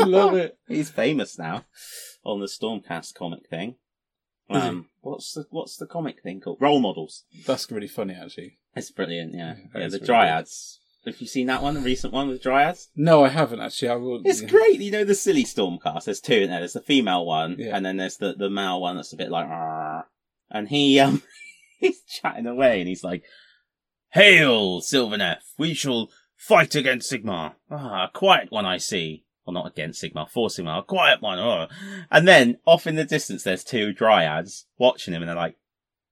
Love 0.07 0.35
it. 0.35 0.59
He's 0.69 0.91
famous 0.91 1.39
now 1.39 1.65
on 2.25 2.41
the 2.41 2.47
Stormcast 2.47 3.15
comic 3.15 3.49
thing. 3.49 3.77
Um, 4.51 4.89
what's 5.01 5.33
the 5.33 5.45
what's 5.51 5.77
the 5.77 5.87
comic 5.87 6.23
thing 6.23 6.41
called? 6.41 6.59
Role 6.61 6.81
models. 6.81 7.25
That's 7.47 7.71
really 7.71 7.87
funny, 7.89 8.15
actually. 8.21 8.59
It's 8.75 8.91
brilliant. 8.91 9.33
Yeah, 9.35 9.55
Yeah, 9.75 9.81
yeah. 9.83 9.89
The 9.89 9.99
really 9.99 10.07
Dryads. 10.07 10.79
Have 11.07 11.19
you 11.21 11.27
seen 11.29 11.47
that 11.47 11.63
one? 11.63 11.75
The 11.75 11.81
recent 11.81 12.13
one 12.13 12.29
with 12.29 12.43
Dryads. 12.43 12.89
No, 12.97 13.25
I 13.25 13.29
haven't 13.29 13.61
actually. 13.61 13.89
I 13.89 13.95
will. 13.95 14.21
It's 14.25 14.43
great. 14.43 14.81
You 14.81 14.91
know 14.91 15.05
the 15.05 15.15
silly 15.15 15.45
Stormcast. 15.45 16.05
There's 16.05 16.21
two 16.21 16.35
in 16.35 16.51
there. 16.51 16.59
There's 16.59 16.73
the 16.75 16.83
female 16.83 17.25
one, 17.25 17.57
Yeah. 17.59 17.75
and 17.77 17.87
then 17.87 17.97
there's 17.97 18.17
the 18.19 18.35
the 18.35 18.51
male 18.51 18.81
one 18.81 18.97
that's 18.97 19.13
a 19.13 19.17
bit 19.17 19.31
like. 19.31 19.49
And 20.51 20.69
he 20.69 20.99
um 20.99 21.23
he's 21.89 22.03
chatting 22.03 22.47
away, 22.47 22.81
and 22.81 22.89
he's 22.89 23.03
like, 23.03 23.25
"Hail, 24.11 24.81
Sylvaneth! 24.81 25.55
We 25.59 25.75
shall 25.75 26.11
fight 26.37 26.75
against 26.75 27.11
Sigmar. 27.11 27.55
Ah, 27.71 28.05
a 28.05 28.11
quiet 28.13 28.51
one 28.51 28.67
I 28.67 28.77
see." 28.77 29.25
Well, 29.47 29.55
not 29.55 29.69
against 29.69 30.03
Sigmar, 30.03 30.29
for 30.29 30.49
Sigmar, 30.49 30.81
a 30.81 30.83
quiet 30.83 31.23
one. 31.23 31.39
Oh. 31.39 31.67
And 32.11 32.29
then 32.29 32.59
off 32.67 32.87
in 32.87 32.97
the 32.97 33.05
distance, 33.05 33.43
there's 33.43 33.65
two 33.65 33.93
dryads 33.95 34.67
watching 34.79 35.15
him, 35.15 35.23
and 35.23 35.29
they're 35.31 35.37
like, 35.37 35.57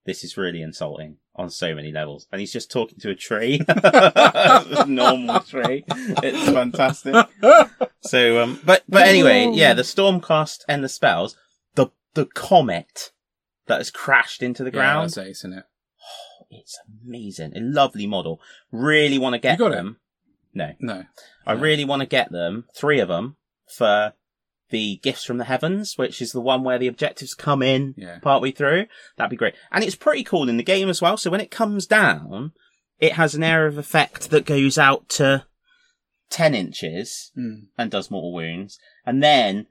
"This 0.06 0.24
is 0.24 0.38
really 0.38 0.62
insulting 0.62 1.18
on 1.36 1.50
so 1.50 1.74
many 1.74 1.92
levels." 1.92 2.26
And 2.32 2.40
he's 2.40 2.52
just 2.52 2.70
talking 2.70 2.98
to 3.00 3.10
a 3.10 3.14
tree, 3.14 3.60
normal 4.86 5.40
tree. 5.40 5.84
It's 5.88 6.50
fantastic. 6.50 7.14
So, 8.00 8.42
um, 8.42 8.60
but 8.64 8.84
but 8.88 9.06
anyway, 9.06 9.50
yeah, 9.52 9.74
the 9.74 9.82
Stormcast 9.82 10.60
and 10.66 10.82
the 10.82 10.88
spells, 10.88 11.36
the 11.74 11.88
the 12.14 12.24
comet 12.24 13.12
that 13.68 13.78
has 13.78 13.90
crashed 13.90 14.42
into 14.42 14.64
the 14.64 14.70
ground. 14.70 15.10
that's 15.10 15.18
ace, 15.18 15.38
isn't 15.40 15.52
it? 15.58 15.64
It's 16.50 16.78
amazing, 17.06 17.56
a 17.56 17.60
lovely 17.60 18.06
model. 18.06 18.40
Really 18.72 19.18
want 19.18 19.34
to 19.34 19.38
get 19.38 19.52
You 19.58 19.64
got 19.66 19.72
it? 19.72 19.76
them. 19.76 20.00
No, 20.54 20.74
No. 20.80 21.04
I 21.46 21.54
No. 21.54 21.60
really 21.60 21.84
want 21.84 22.00
to 22.00 22.06
get 22.06 22.32
them, 22.32 22.64
three 22.74 23.00
of 23.00 23.08
them, 23.08 23.36
for 23.76 24.14
the 24.70 24.96
Gifts 25.02 25.24
from 25.24 25.38
the 25.38 25.44
Heavens, 25.44 25.96
which 25.96 26.20
is 26.20 26.32
the 26.32 26.40
one 26.40 26.62
where 26.64 26.78
the 26.78 26.88
objectives 26.88 27.34
come 27.34 27.62
in 27.62 27.94
Yeah. 27.96 28.18
partway 28.20 28.50
through. 28.50 28.86
That'd 29.16 29.30
be 29.30 29.36
great. 29.36 29.54
And 29.70 29.84
it's 29.84 29.94
pretty 29.96 30.24
cool 30.24 30.48
in 30.48 30.56
the 30.56 30.62
game 30.62 30.88
as 30.88 31.00
well. 31.00 31.16
So 31.16 31.30
when 31.30 31.40
it 31.40 31.50
comes 31.50 31.86
down, 31.86 32.52
it 32.98 33.12
has 33.12 33.34
an 33.34 33.42
area 33.44 33.68
of 33.68 33.78
effect 33.78 34.30
that 34.30 34.44
goes 34.46 34.76
out 34.78 35.08
to 35.10 35.46
10 36.30 36.54
inches 36.54 37.30
Mm. 37.36 37.68
and 37.78 37.90
does 37.90 38.10
mortal 38.10 38.32
wounds. 38.32 38.78
And 39.06 39.22
then 39.22 39.66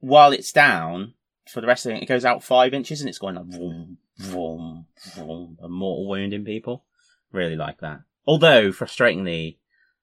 while 0.00 0.32
it's 0.32 0.52
down, 0.52 1.14
for 1.48 1.60
the 1.60 1.66
rest 1.66 1.86
of 1.86 1.92
it, 1.92 2.02
it 2.02 2.06
goes 2.06 2.24
out 2.24 2.42
five 2.42 2.74
inches 2.74 3.00
and 3.00 3.08
it's 3.08 3.18
going 3.18 3.36
like 3.36 3.46
vroom, 3.46 3.98
vroom, 4.18 4.86
vroom, 5.14 5.58
and 5.60 5.72
mortal 5.72 6.08
wounding 6.08 6.44
people. 6.44 6.84
Really 7.32 7.56
like 7.56 7.80
that. 7.80 8.00
Although, 8.26 8.70
frustratingly, 8.70 9.58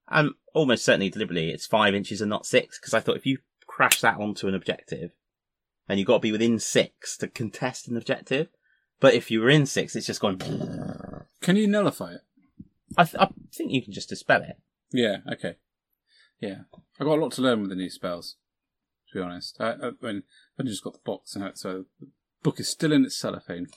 and 0.10 0.32
almost 0.54 0.86
certainly 0.86 1.10
deliberately, 1.10 1.50
it's 1.50 1.66
five 1.66 1.94
inches 1.94 2.22
and 2.22 2.30
not 2.30 2.46
six, 2.46 2.80
because 2.80 2.94
I 2.94 3.00
thought 3.00 3.18
if 3.18 3.26
you 3.26 3.40
crash 3.68 4.02
that 4.02 4.18
onto 4.18 4.48
an 4.48 4.56
objective, 4.56 5.12
then 5.88 5.98
you've 5.98 6.08
got 6.08 6.18
to 6.18 6.22
be 6.22 6.32
within 6.32 6.60
six 6.60 7.18
to 7.18 7.28
contest 7.28 7.88
an 7.88 7.98
objective. 7.98 8.48
But 9.00 9.14
if 9.14 9.30
you 9.30 9.42
were 9.42 9.50
in 9.50 9.66
six, 9.66 9.96
it's 9.96 10.08
just 10.08 10.22
going. 10.22 10.40
Can 11.42 11.58
you 11.58 11.68
nullify 11.68 12.14
it? 12.14 12.22
I, 12.98 13.04
th- 13.04 13.22
I 13.22 13.28
think 13.54 13.72
you 13.72 13.82
can 13.82 13.92
just 13.92 14.10
dispel 14.10 14.42
it. 14.44 14.58
Yeah. 14.92 15.18
Okay. 15.30 15.56
Yeah. 16.40 16.62
I've 17.00 17.08
got 17.08 17.18
a 17.18 17.22
lot 17.22 17.32
to 17.34 17.42
learn 17.42 17.62
with 17.62 17.70
the 17.70 17.76
new 17.76 17.90
spells. 17.90 18.36
To 19.14 19.20
be 19.20 19.24
honest, 19.24 19.58
I, 19.60 19.74
I, 19.74 19.88
I 19.90 19.92
mean, 20.02 20.24
I've 20.60 20.66
just 20.66 20.84
got 20.84 20.94
the 20.94 21.00
box 21.06 21.36
now, 21.36 21.52
so 21.54 21.86
the 22.00 22.08
book 22.42 22.60
is 22.60 22.68
still 22.68 22.92
in 22.92 23.06
its 23.06 23.16
cellophane. 23.16 23.68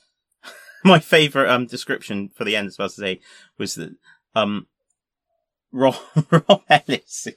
my 0.84 0.98
favourite 0.98 1.50
um 1.50 1.66
description 1.66 2.30
for 2.34 2.44
the 2.44 2.56
end 2.56 2.68
as 2.68 2.78
well 2.78 2.86
as 2.86 2.94
today 2.94 3.20
was 3.58 3.74
that 3.74 3.96
um 4.34 4.66
Rob, 5.72 5.96
Rob 6.30 6.62
Ellis 6.70 7.28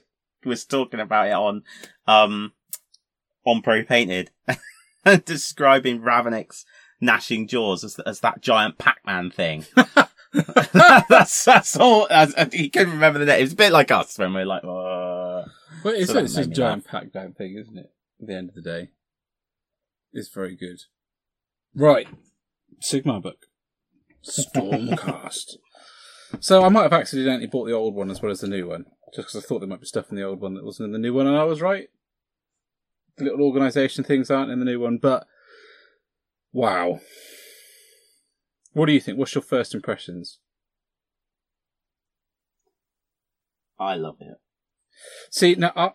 was 0.46 0.64
talking 0.64 0.98
about 0.98 1.26
it 1.26 1.32
on 1.32 1.62
um 2.06 2.52
on 3.44 3.60
Pro 3.60 3.82
Painted 3.82 4.30
describing 5.26 6.00
Ravenak's 6.00 6.64
gnashing 7.02 7.48
jaws 7.48 7.84
as 7.84 7.98
as 7.98 8.20
that 8.20 8.40
giant 8.40 8.78
Pac-Man 8.78 9.30
thing. 9.30 9.66
that's 10.72 11.44
that's 11.44 11.76
all. 11.76 12.06
As, 12.10 12.34
he 12.50 12.70
couldn't 12.70 12.94
remember 12.94 13.18
the 13.18 13.26
name. 13.26 13.40
It 13.40 13.42
was 13.42 13.52
a 13.52 13.56
bit 13.56 13.72
like 13.72 13.90
us 13.90 14.16
when 14.16 14.32
we're 14.32 14.46
like, 14.46 14.64
uh, 14.64 15.09
Well, 15.84 15.94
it's, 15.94 16.12
So 16.12 16.18
it's 16.18 16.36
a 16.36 16.46
giant 16.46 16.86
pack 16.86 17.12
down 17.12 17.32
thing, 17.32 17.56
isn't 17.56 17.78
it? 17.78 17.92
At 18.20 18.26
the 18.26 18.34
end 18.34 18.50
of 18.50 18.54
the 18.54 18.62
day, 18.62 18.90
it's 20.12 20.28
very 20.28 20.54
good. 20.54 20.80
Right, 21.74 22.08
Sigmar 22.82 23.22
book, 23.22 23.46
Stormcast. 24.24 25.56
so 26.40 26.64
I 26.64 26.68
might 26.68 26.82
have 26.82 26.92
accidentally 26.92 27.46
bought 27.46 27.66
the 27.66 27.72
old 27.72 27.94
one 27.94 28.10
as 28.10 28.20
well 28.20 28.32
as 28.32 28.40
the 28.40 28.48
new 28.48 28.68
one, 28.68 28.86
just 29.14 29.28
because 29.28 29.36
I 29.36 29.46
thought 29.46 29.60
there 29.60 29.68
might 29.68 29.80
be 29.80 29.86
stuff 29.86 30.10
in 30.10 30.16
the 30.16 30.22
old 30.22 30.40
one 30.40 30.54
that 30.54 30.64
wasn't 30.64 30.86
in 30.86 30.92
the 30.92 30.98
new 30.98 31.14
one, 31.14 31.26
and 31.26 31.36
I 31.36 31.44
was 31.44 31.62
right. 31.62 31.88
The 33.16 33.24
little 33.24 33.42
organisation 33.42 34.04
things 34.04 34.30
aren't 34.30 34.50
in 34.50 34.58
the 34.58 34.64
new 34.64 34.80
one, 34.80 34.98
but 34.98 35.26
wow. 36.52 37.00
What 38.72 38.86
do 38.86 38.92
you 38.92 39.00
think? 39.00 39.18
What's 39.18 39.34
your 39.34 39.42
first 39.42 39.74
impressions? 39.74 40.38
I 43.78 43.94
love 43.94 44.16
it. 44.20 44.38
See, 45.30 45.54
now 45.54 45.72
I, 45.76 45.90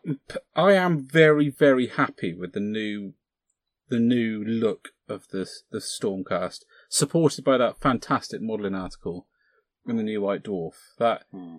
I 0.55 0.73
am 0.73 1.05
very, 1.05 1.49
very 1.49 1.87
happy 1.87 2.33
with 2.33 2.53
the 2.53 2.59
new, 2.59 3.13
the 3.89 3.99
new 3.99 4.43
look 4.43 4.89
of 5.07 5.27
the 5.29 5.47
the 5.71 5.79
Stormcast, 5.79 6.63
supported 6.89 7.43
by 7.43 7.57
that 7.57 7.79
fantastic 7.79 8.41
modelling 8.41 8.75
article 8.75 9.27
in 9.87 9.97
the 9.97 10.03
new 10.03 10.21
White 10.21 10.43
Dwarf. 10.43 10.73
That 10.97 11.23
Hmm. 11.31 11.57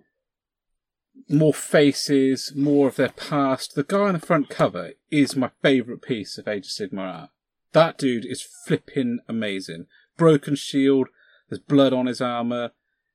more 1.29 1.55
faces, 1.55 2.53
more 2.55 2.89
of 2.89 2.97
their 2.97 3.11
past. 3.11 3.75
The 3.75 3.85
guy 3.85 4.01
on 4.09 4.15
the 4.15 4.19
front 4.19 4.49
cover 4.49 4.93
is 5.11 5.37
my 5.37 5.51
favourite 5.63 6.03
piece 6.03 6.37
of 6.39 6.49
Age 6.49 6.67
of 6.67 6.73
Sigmar 6.91 7.21
art. 7.21 7.31
That 7.73 7.99
dude 7.99 8.27
is 8.27 8.43
flipping 8.43 9.21
amazing. 9.29 9.87
Broken 10.17 10.55
shield, 10.55 11.09
there's 11.49 11.61
blood 11.61 11.93
on 11.93 12.07
his 12.07 12.21
armour, 12.21 12.73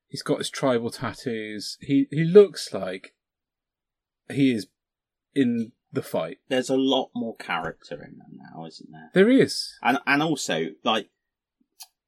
he's 0.07 0.21
got 0.23 0.37
his 0.39 0.49
tribal 0.49 0.91
tattoos. 0.91 1.77
He 1.81 2.07
he 2.11 2.23
looks 2.23 2.73
like 2.73 3.13
he 4.31 4.53
is 4.53 4.67
in 5.33 5.71
the 5.91 6.01
fight. 6.01 6.39
There's 6.49 6.69
a 6.69 6.77
lot 6.77 7.11
more 7.13 7.35
character 7.35 7.95
in 7.95 8.17
them 8.17 8.37
now, 8.37 8.65
isn't 8.65 8.91
there? 8.91 9.09
There 9.13 9.29
is. 9.29 9.77
And 9.81 9.99
and 10.05 10.23
also, 10.23 10.69
like, 10.83 11.09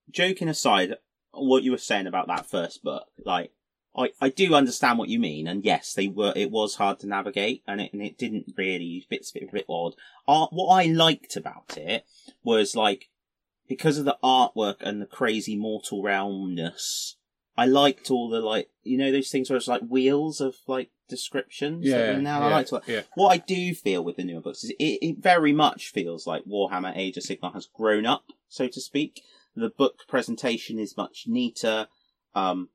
joking 0.09 0.47
aside, 0.47 0.95
what 1.31 1.63
you 1.63 1.71
were 1.71 1.77
saying 1.77 2.07
about 2.07 2.27
that 2.27 2.45
first 2.45 2.83
book, 2.83 3.07
like, 3.25 3.51
I, 3.95 4.11
I 4.19 4.29
do 4.29 4.55
understand 4.55 4.97
what 4.97 5.09
you 5.09 5.19
mean, 5.19 5.47
and 5.47 5.63
yes, 5.63 5.93
they 5.93 6.07
were. 6.07 6.33
It 6.35 6.49
was 6.49 6.75
hard 6.75 6.99
to 6.99 7.07
navigate, 7.07 7.63
and 7.67 7.79
it 7.79 7.93
and 7.93 8.01
it 8.01 8.17
didn't 8.17 8.53
really 8.57 9.05
bits 9.09 9.31
a 9.31 9.39
bit, 9.39 9.49
a 9.49 9.51
bit 9.51 9.65
odd. 9.69 9.95
Uh, 10.27 10.47
what 10.51 10.75
I 10.75 10.85
liked 10.85 11.35
about 11.35 11.77
it 11.77 12.05
was 12.43 12.75
like 12.75 13.09
because 13.67 13.97
of 13.97 14.05
the 14.05 14.17
artwork 14.23 14.77
and 14.81 15.01
the 15.01 15.05
crazy 15.05 15.55
mortal 15.55 16.03
realmness. 16.03 17.15
I 17.55 17.67
liked 17.67 18.09
all 18.09 18.29
the 18.29 18.39
like 18.39 18.69
you 18.81 18.97
know 18.97 19.11
those 19.11 19.29
things 19.29 19.49
where 19.49 19.57
it's 19.57 19.67
like 19.67 19.83
wheels 19.87 20.41
of 20.41 20.55
like 20.67 20.89
descriptions. 21.09 21.83
that 21.85 21.89
Yeah. 21.89 22.13
were 22.15 22.21
now 22.21 22.41
I 22.41 22.49
yeah, 22.49 22.55
liked 22.55 22.71
that. 22.71 22.87
yeah. 22.87 23.01
What 23.15 23.29
I 23.29 23.37
do 23.37 23.73
feel 23.73 24.03
with 24.03 24.15
the 24.17 24.23
newer 24.23 24.41
books 24.41 24.63
is 24.63 24.71
it, 24.71 24.83
it 24.83 25.17
very 25.19 25.53
much 25.53 25.89
feels 25.91 26.25
like 26.27 26.45
Warhammer 26.45 26.95
Age 26.95 27.17
of 27.17 27.23
Sigmar 27.23 27.53
has 27.53 27.67
grown 27.67 28.05
up, 28.05 28.25
so 28.47 28.67
to 28.67 28.81
speak. 28.81 29.21
The 29.55 29.69
book 29.69 29.99
presentation 30.07 30.79
is 30.79 30.97
much 30.97 31.25
neater, 31.27 31.87
um, 32.33 32.69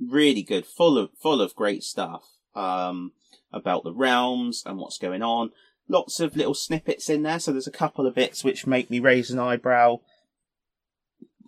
really 0.00 0.42
good, 0.42 0.66
full 0.66 0.98
of 0.98 1.10
full 1.20 1.40
of 1.40 1.54
great 1.54 1.84
stuff 1.84 2.24
um, 2.54 3.12
about 3.52 3.84
the 3.84 3.92
realms 3.92 4.62
and 4.66 4.78
what's 4.78 4.98
going 4.98 5.22
on. 5.22 5.52
Lots 5.88 6.18
of 6.18 6.36
little 6.36 6.54
snippets 6.54 7.08
in 7.08 7.22
there, 7.22 7.38
so 7.38 7.52
there's 7.52 7.68
a 7.68 7.70
couple 7.70 8.06
of 8.06 8.16
bits 8.16 8.42
which 8.42 8.66
make 8.66 8.90
me 8.90 8.98
raise 8.98 9.30
an 9.30 9.38
eyebrow. 9.38 10.00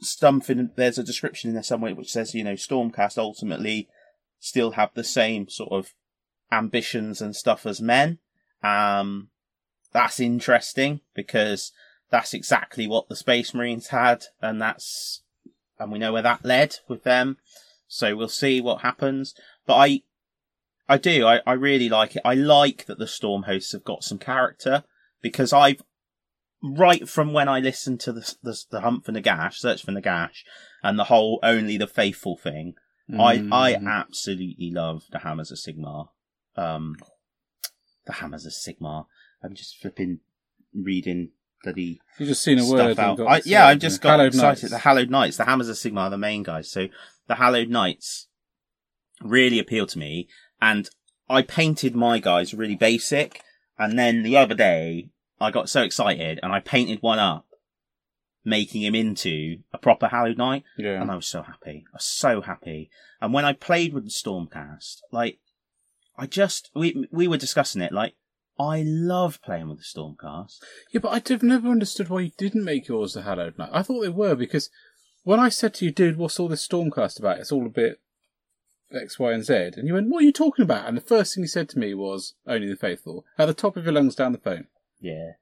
Something 0.00 0.70
there's 0.76 0.98
a 0.98 1.02
description 1.02 1.48
in 1.50 1.54
there 1.54 1.62
somewhere 1.64 1.92
which 1.92 2.12
says, 2.12 2.32
you 2.32 2.44
know, 2.44 2.52
Stormcast 2.52 3.18
ultimately 3.18 3.88
still 4.38 4.72
have 4.72 4.90
the 4.94 5.04
same 5.04 5.48
sort 5.48 5.72
of 5.72 5.94
ambitions 6.50 7.20
and 7.20 7.34
stuff 7.34 7.66
as 7.66 7.80
men. 7.80 8.18
Um, 8.62 9.28
that's 9.92 10.20
interesting 10.20 11.00
because 11.14 11.72
that's 12.10 12.34
exactly 12.34 12.86
what 12.86 13.08
the 13.08 13.16
Space 13.16 13.54
Marines 13.54 13.88
had, 13.88 14.24
and 14.40 14.60
that's, 14.60 15.22
and 15.78 15.92
we 15.92 15.98
know 15.98 16.12
where 16.12 16.22
that 16.22 16.44
led 16.44 16.76
with 16.88 17.04
them. 17.04 17.36
So 17.86 18.16
we'll 18.16 18.28
see 18.28 18.60
what 18.60 18.82
happens. 18.82 19.34
But 19.66 19.76
I, 19.76 20.02
I 20.88 20.98
do, 20.98 21.26
I, 21.26 21.40
I 21.46 21.52
really 21.52 21.88
like 21.88 22.16
it. 22.16 22.22
I 22.24 22.34
like 22.34 22.86
that 22.86 22.98
the 22.98 23.06
Storm 23.06 23.44
hosts 23.44 23.72
have 23.72 23.84
got 23.84 24.04
some 24.04 24.18
character 24.18 24.84
because 25.20 25.52
I've, 25.52 25.82
right 26.62 27.08
from 27.08 27.32
when 27.32 27.48
I 27.48 27.60
listened 27.60 28.00
to 28.00 28.12
the, 28.12 28.34
the, 28.42 28.64
the 28.70 28.80
Hunt 28.80 29.04
for 29.04 29.12
Nagash, 29.12 29.54
Search 29.54 29.84
for 29.84 29.92
Nagash, 29.92 30.42
and 30.82 30.98
the 30.98 31.04
whole 31.04 31.40
Only 31.42 31.76
the 31.76 31.86
Faithful 31.86 32.36
thing, 32.36 32.74
I, 33.12 33.34
I 33.52 33.74
Mm. 33.74 33.86
absolutely 33.88 34.70
love 34.70 35.04
the 35.10 35.18
Hammers 35.20 35.50
of 35.50 35.58
Sigmar. 35.58 36.08
Um, 36.56 36.96
the 38.06 38.12
Hammers 38.14 38.44
of 38.46 38.52
Sigmar. 38.52 39.06
I'm 39.42 39.54
just 39.54 39.76
flipping 39.78 40.20
reading 40.74 41.30
bloody 41.64 42.00
You've 42.18 42.28
just 42.28 42.42
seen 42.42 42.58
a 42.58 42.66
word. 42.68 42.98
out. 42.98 43.20
I, 43.20 43.40
yeah. 43.44 43.66
I've 43.66 43.78
just 43.78 44.00
got 44.00 44.10
Hallowed 44.10 44.26
excited. 44.34 44.62
Knights. 44.62 44.70
The 44.72 44.78
Hallowed 44.78 45.10
Knights, 45.10 45.36
the 45.38 45.44
Hammers 45.44 45.68
of 45.68 45.76
Sigmar 45.76 46.02
are 46.02 46.10
the 46.10 46.18
main 46.18 46.42
guys. 46.42 46.70
So 46.70 46.88
the 47.26 47.36
Hallowed 47.36 47.68
Knights 47.68 48.28
really 49.22 49.58
appeal 49.58 49.86
to 49.86 49.98
me. 49.98 50.28
And 50.60 50.88
I 51.30 51.42
painted 51.42 51.94
my 51.96 52.18
guys 52.18 52.52
really 52.54 52.76
basic. 52.76 53.42
And 53.78 53.98
then 53.98 54.22
the 54.22 54.36
other 54.36 54.54
day, 54.54 55.10
I 55.40 55.50
got 55.50 55.68
so 55.68 55.82
excited 55.82 56.40
and 56.42 56.52
I 56.52 56.60
painted 56.60 57.00
one 57.00 57.18
up, 57.20 57.46
making 58.44 58.82
him 58.82 58.94
into 58.94 59.58
a 59.72 59.78
proper 59.78 60.08
Hallowed 60.08 60.38
Knight. 60.38 60.64
Yeah. 60.76 61.00
And 61.00 61.10
I 61.10 61.16
was 61.16 61.26
so 61.26 61.42
happy. 61.42 61.84
I 61.92 61.96
was 61.96 62.04
so 62.04 62.40
happy. 62.40 62.90
And 63.20 63.32
when 63.32 63.44
I 63.44 63.52
played 63.52 63.92
with 63.92 64.04
the 64.04 64.10
Stormcast, 64.10 64.98
like, 65.12 65.38
I 66.16 66.26
just, 66.26 66.70
we, 66.74 67.08
we 67.10 67.28
were 67.28 67.36
discussing 67.36 67.82
it, 67.82 67.92
like, 67.92 68.14
I 68.58 68.82
love 68.84 69.40
playing 69.42 69.68
with 69.68 69.78
the 69.78 69.84
Stormcast. 69.84 70.58
Yeah, 70.92 71.00
but 71.00 71.30
I've 71.30 71.42
never 71.42 71.68
understood 71.68 72.08
why 72.08 72.20
you 72.20 72.32
didn't 72.36 72.64
make 72.64 72.88
yours 72.88 73.14
the 73.14 73.22
Hallowed 73.22 73.56
Knight. 73.56 73.70
I 73.72 73.82
thought 73.82 74.00
they 74.00 74.08
were 74.08 74.34
because 74.34 74.68
when 75.22 75.38
I 75.38 75.48
said 75.48 75.74
to 75.74 75.84
you, 75.84 75.92
dude, 75.92 76.16
what's 76.16 76.40
all 76.40 76.48
this 76.48 76.66
Stormcast 76.66 77.18
about? 77.18 77.38
It's 77.38 77.52
all 77.52 77.66
a 77.66 77.70
bit 77.70 78.00
X, 78.92 79.18
Y, 79.18 79.32
and 79.32 79.44
Z. 79.44 79.54
And 79.76 79.86
you 79.86 79.94
went, 79.94 80.08
what 80.08 80.22
are 80.22 80.26
you 80.26 80.32
talking 80.32 80.64
about? 80.64 80.88
And 80.88 80.96
the 80.96 81.02
first 81.02 81.34
thing 81.34 81.44
you 81.44 81.48
said 81.48 81.68
to 81.70 81.78
me 81.78 81.94
was, 81.94 82.34
only 82.46 82.68
the 82.68 82.76
faithful. 82.76 83.24
At 83.38 83.46
the 83.46 83.54
top 83.54 83.76
of 83.76 83.84
your 83.84 83.92
lungs 83.92 84.14
down 84.14 84.32
the 84.32 84.38
phone. 84.38 84.66
Yeah. 85.00 85.32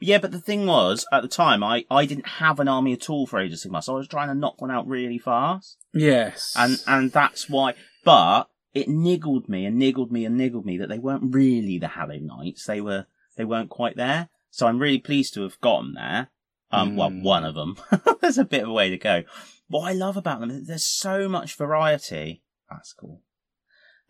Yeah, 0.00 0.18
but 0.18 0.30
the 0.32 0.40
thing 0.40 0.66
was, 0.66 1.06
at 1.12 1.22
the 1.22 1.28
time, 1.28 1.62
I, 1.64 1.84
I 1.90 2.06
didn't 2.06 2.26
have 2.26 2.60
an 2.60 2.68
army 2.68 2.92
at 2.92 3.08
all 3.10 3.26
for 3.26 3.38
Age 3.40 3.52
of 3.52 3.58
Sigmar, 3.58 3.82
so 3.82 3.94
I 3.94 3.98
was 3.98 4.08
trying 4.08 4.28
to 4.28 4.34
knock 4.34 4.60
one 4.60 4.70
out 4.70 4.86
really 4.86 5.18
fast. 5.18 5.78
Yes. 5.92 6.54
And, 6.56 6.78
and 6.86 7.12
that's 7.12 7.48
why, 7.48 7.74
but 8.04 8.48
it 8.72 8.88
niggled 8.88 9.48
me 9.48 9.64
and 9.66 9.78
niggled 9.78 10.10
me 10.10 10.24
and 10.24 10.36
niggled 10.36 10.64
me 10.66 10.76
that 10.78 10.88
they 10.88 10.98
weren't 10.98 11.34
really 11.34 11.78
the 11.78 11.88
Hallowed 11.88 12.22
Knights. 12.22 12.64
They 12.66 12.80
were, 12.80 13.06
they 13.36 13.44
weren't 13.44 13.70
quite 13.70 13.96
there. 13.96 14.28
So 14.50 14.66
I'm 14.66 14.78
really 14.78 14.98
pleased 14.98 15.34
to 15.34 15.42
have 15.42 15.60
got 15.60 15.78
them 15.78 15.94
there. 15.94 16.28
Um, 16.70 16.96
well, 16.96 17.10
Mm. 17.10 17.22
one 17.22 17.44
of 17.44 17.54
them. 17.54 17.76
There's 18.20 18.38
a 18.38 18.44
bit 18.44 18.62
of 18.64 18.68
a 18.68 18.72
way 18.72 18.90
to 18.90 18.96
go. 18.98 19.22
What 19.68 19.88
I 19.88 19.92
love 19.92 20.16
about 20.16 20.40
them 20.40 20.50
is 20.50 20.66
there's 20.66 20.86
so 20.86 21.28
much 21.28 21.56
variety. 21.56 22.42
That's 22.70 22.92
cool. 22.92 23.22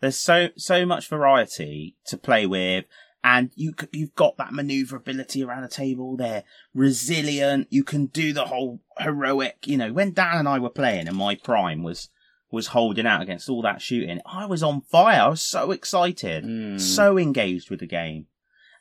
There's 0.01 0.19
so, 0.19 0.49
so 0.57 0.85
much 0.85 1.07
variety 1.07 1.95
to 2.07 2.17
play 2.17 2.45
with. 2.45 2.85
And 3.27 3.49
you 3.55 3.73
you've 3.91 4.13
got 4.13 4.37
that 4.37 4.53
maneuverability 4.53 5.43
around 5.43 5.63
the 5.63 5.67
table. 5.67 6.15
They're 6.15 6.43
resilient. 6.75 7.67
You 7.71 7.83
can 7.83 8.05
do 8.05 8.31
the 8.33 8.45
whole 8.45 8.81
heroic, 8.99 9.57
you 9.65 9.77
know, 9.77 9.91
when 9.91 10.13
Dan 10.13 10.37
and 10.37 10.47
I 10.47 10.59
were 10.59 10.69
playing 10.69 11.07
and 11.07 11.17
my 11.17 11.33
prime 11.33 11.81
was, 11.81 12.09
was 12.51 12.67
holding 12.67 13.07
out 13.07 13.23
against 13.23 13.49
all 13.49 13.63
that 13.63 13.81
shooting, 13.81 14.21
I 14.27 14.45
was 14.45 14.61
on 14.61 14.81
fire. 14.81 15.21
I 15.21 15.27
was 15.29 15.41
so 15.41 15.71
excited 15.71 16.43
Mm. 16.45 16.79
so 16.79 17.17
engaged 17.17 17.71
with 17.71 17.79
the 17.79 17.87
game. 17.87 18.27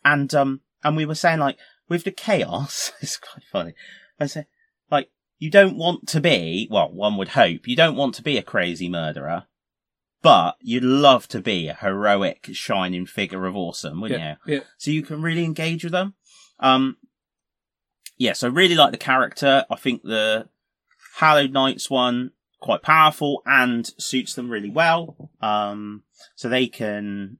And 0.04 0.32
um 0.34 0.60
and 0.84 0.94
we 0.94 1.06
were 1.06 1.14
saying 1.14 1.38
like 1.40 1.56
with 1.88 2.04
the 2.04 2.10
chaos, 2.10 2.92
it's 3.00 3.16
quite 3.16 3.44
funny. 3.50 3.72
I 4.20 4.26
said 4.26 4.46
like 4.90 5.08
you 5.38 5.50
don't 5.50 5.78
want 5.78 6.06
to 6.08 6.20
be 6.20 6.68
well, 6.70 6.92
one 6.92 7.16
would 7.16 7.28
hope 7.28 7.66
you 7.66 7.76
don't 7.76 7.96
want 7.96 8.14
to 8.16 8.22
be 8.22 8.36
a 8.36 8.42
crazy 8.42 8.90
murderer, 8.90 9.44
but 10.24 10.56
you'd 10.62 10.82
love 10.82 11.28
to 11.28 11.38
be 11.38 11.68
a 11.68 11.74
heroic 11.74 12.48
shining 12.54 13.04
figure 13.04 13.44
of 13.44 13.54
awesome, 13.54 14.00
wouldn't 14.00 14.20
yeah, 14.20 14.36
you? 14.46 14.54
yeah. 14.54 14.60
So 14.78 14.90
you 14.90 15.02
can 15.02 15.20
really 15.20 15.44
engage 15.44 15.84
with 15.84 15.92
them. 15.92 16.14
Um 16.58 16.96
yeah, 18.16 18.32
so 18.32 18.48
I 18.48 18.50
really 18.50 18.74
like 18.74 18.90
the 18.90 18.96
character. 18.96 19.66
I 19.70 19.76
think 19.76 20.02
the 20.02 20.48
Hallowed 21.16 21.52
Knights 21.52 21.90
one 21.90 22.30
quite 22.58 22.80
powerful 22.80 23.42
and 23.44 23.86
suits 23.98 24.34
them 24.34 24.48
really 24.48 24.70
well. 24.70 25.30
Um 25.42 26.04
so 26.34 26.48
they 26.48 26.68
can 26.68 27.36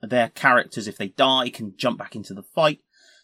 their 0.00 0.30
characters, 0.30 0.88
if 0.88 0.96
they 0.96 1.08
die, 1.08 1.50
can 1.50 1.76
jump 1.76 1.98
back 1.98 2.16
into 2.16 2.32
the 2.32 2.42
fight. 2.42 2.80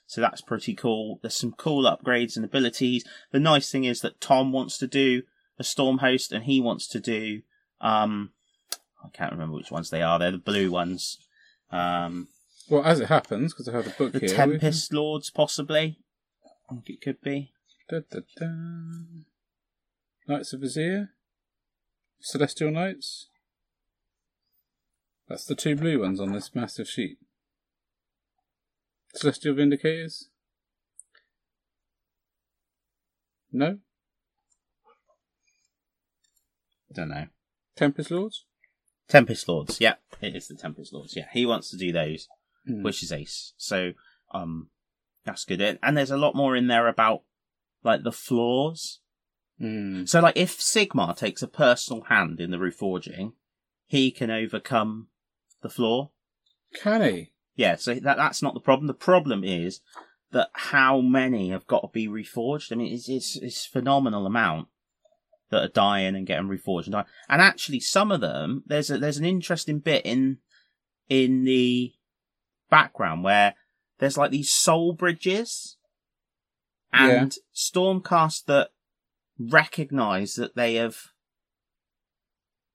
So 0.06 0.20
that's 0.20 0.42
pretty 0.42 0.74
cool. 0.74 1.18
There's 1.22 1.34
some 1.34 1.52
cool 1.52 1.84
upgrades 1.84 2.36
and 2.36 2.44
abilities. 2.44 3.04
The 3.32 3.40
nice 3.40 3.70
thing 3.70 3.84
is 3.84 4.02
that 4.02 4.20
Tom 4.20 4.52
wants 4.52 4.76
to 4.78 4.86
do 4.86 5.22
a 5.58 5.64
storm 5.64 5.98
host 5.98 6.30
and 6.30 6.44
he 6.44 6.60
wants 6.60 6.86
to 6.88 7.00
do, 7.00 7.40
um, 7.80 8.32
I 9.04 9.08
can't 9.12 9.32
remember 9.32 9.54
which 9.56 9.70
ones 9.70 9.90
they 9.90 10.02
are. 10.02 10.18
They're 10.18 10.32
the 10.32 10.38
blue 10.38 10.70
ones. 10.70 11.18
Um, 11.70 12.28
Well, 12.68 12.84
as 12.84 13.00
it 13.00 13.08
happens, 13.08 13.52
because 13.52 13.68
I 13.68 13.72
have 13.72 13.84
the 13.84 13.90
book 13.90 14.12
the 14.12 14.20
here. 14.20 14.28
Tempest 14.28 14.92
Lords, 14.92 15.30
possibly. 15.30 15.98
I 16.70 16.74
think 16.74 16.90
it 16.90 17.00
could 17.00 17.20
be. 17.20 17.52
Da, 17.88 18.00
da, 18.10 18.20
da. 18.36 18.46
Knights 20.26 20.52
Excelsior. 20.52 21.10
Celestial 22.20 22.70
Knights. 22.70 23.28
That's 25.28 25.44
the 25.44 25.54
two 25.54 25.76
blue 25.76 26.00
ones 26.00 26.20
on 26.20 26.32
this 26.32 26.54
massive 26.54 26.88
sheet. 26.88 27.18
Celestial 29.14 29.54
Vindicators. 29.54 30.24
No? 33.52 33.78
I 36.90 36.94
don't 36.94 37.08
know. 37.08 37.26
Tempest 37.76 38.10
Lords? 38.10 38.44
Tempest 39.08 39.48
Lords. 39.48 39.80
Yeah, 39.80 39.94
it 40.20 40.36
is 40.36 40.48
the 40.48 40.54
Tempest 40.54 40.92
Lords. 40.92 41.16
Yeah, 41.16 41.26
he 41.32 41.46
wants 41.46 41.70
to 41.70 41.76
do 41.76 41.92
those. 41.92 42.28
Hmm. 42.68 42.82
which 42.82 43.02
is 43.02 43.12
ace. 43.12 43.54
So, 43.56 43.92
um, 44.32 44.68
that's 45.24 45.44
good. 45.46 45.60
And- 45.82 45.96
there's 45.96 46.10
a 46.10 46.18
lot 46.18 46.34
more 46.34 46.54
in 46.54 46.66
there 46.66 46.86
about, 46.86 47.22
like, 47.82 48.02
the 48.02 48.12
flaws. 48.12 49.00
Hmm. 49.58 50.04
So, 50.04 50.20
like, 50.20 50.36
if 50.36 50.58
Sigmar 50.58 51.16
takes 51.16 51.42
a 51.42 51.48
personal 51.48 52.02
hand 52.04 52.40
in 52.40 52.50
the 52.50 52.58
reforging, 52.58 53.32
he 53.86 54.10
can 54.10 54.30
overcome 54.30 55.08
the 55.62 55.70
flaw. 55.70 56.10
Can 56.74 57.02
he? 57.02 57.32
Yeah, 57.56 57.76
so 57.76 57.94
that 57.94 58.16
that's 58.18 58.42
not 58.42 58.54
the 58.54 58.60
problem. 58.60 58.86
The 58.86 58.94
problem 58.94 59.42
is 59.42 59.80
that 60.30 60.50
how 60.52 61.00
many 61.00 61.48
have 61.48 61.66
got 61.66 61.80
to 61.80 61.88
be 61.88 62.06
reforged. 62.06 62.70
I 62.70 62.76
mean, 62.76 62.92
it's 62.92 63.08
it's, 63.08 63.36
it's 63.36 63.64
phenomenal 63.64 64.26
amount 64.26 64.68
that 65.50 65.62
are 65.62 65.68
dying 65.68 66.14
and 66.14 66.26
getting 66.26 66.48
reforged 66.48 66.84
and 66.84 66.92
dying. 66.92 67.06
And 67.28 67.42
actually, 67.42 67.80
some 67.80 68.10
of 68.12 68.20
them 68.20 68.62
there's 68.66 68.90
a, 68.90 68.98
there's 68.98 69.18
an 69.18 69.24
interesting 69.24 69.78
bit 69.78 70.04
in 70.04 70.38
in 71.08 71.44
the 71.44 71.94
background 72.70 73.24
where 73.24 73.54
there's 73.98 74.18
like 74.18 74.30
these 74.30 74.50
soul 74.50 74.92
bridges 74.92 75.76
and 76.92 77.34
Stormcast 77.54 78.44
that 78.46 78.70
recognize 79.38 80.34
that 80.34 80.56
they 80.56 80.74
have 80.74 81.08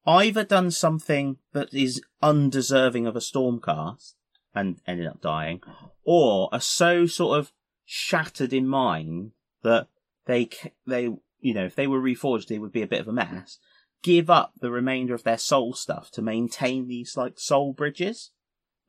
either 0.06 0.44
done 0.44 0.72
something 0.72 1.38
that 1.54 1.74
is 1.74 2.02
undeserving 2.22 3.08
of 3.08 3.16
a 3.16 3.20
Stormcast 3.20 4.14
and 4.54 4.80
ended 4.86 5.08
up 5.08 5.22
dying, 5.22 5.62
or 6.04 6.50
are 6.52 6.62
so 6.62 7.06
sort 7.06 7.40
of 7.40 7.52
shattered 7.86 8.54
in 8.54 8.68
mind 8.68 9.32
that 9.64 9.88
they 10.26 10.50
they 10.86 11.10
you 11.44 11.53
know 11.53 11.65
if 11.65 11.76
they 11.76 11.88
were 11.88 12.02
reforged 12.02 12.49
it 12.49 12.60
would 12.60 12.72
be 12.72 12.82
a 12.82 12.88
bit 12.88 13.02
of 13.02 13.07
a 13.07 13.14
mess. 13.14 13.60
Give 14.02 14.30
up 14.30 14.53
the 14.60 14.72
remainder 14.72 15.14
of 15.14 15.24
their 15.24 15.38
soul 15.38 15.74
stuff 15.74 16.11
to 16.11 16.22
maintain 16.22 16.88
these 16.88 17.15
like 17.15 17.40
soul 17.40 17.72
bridges 17.74 18.32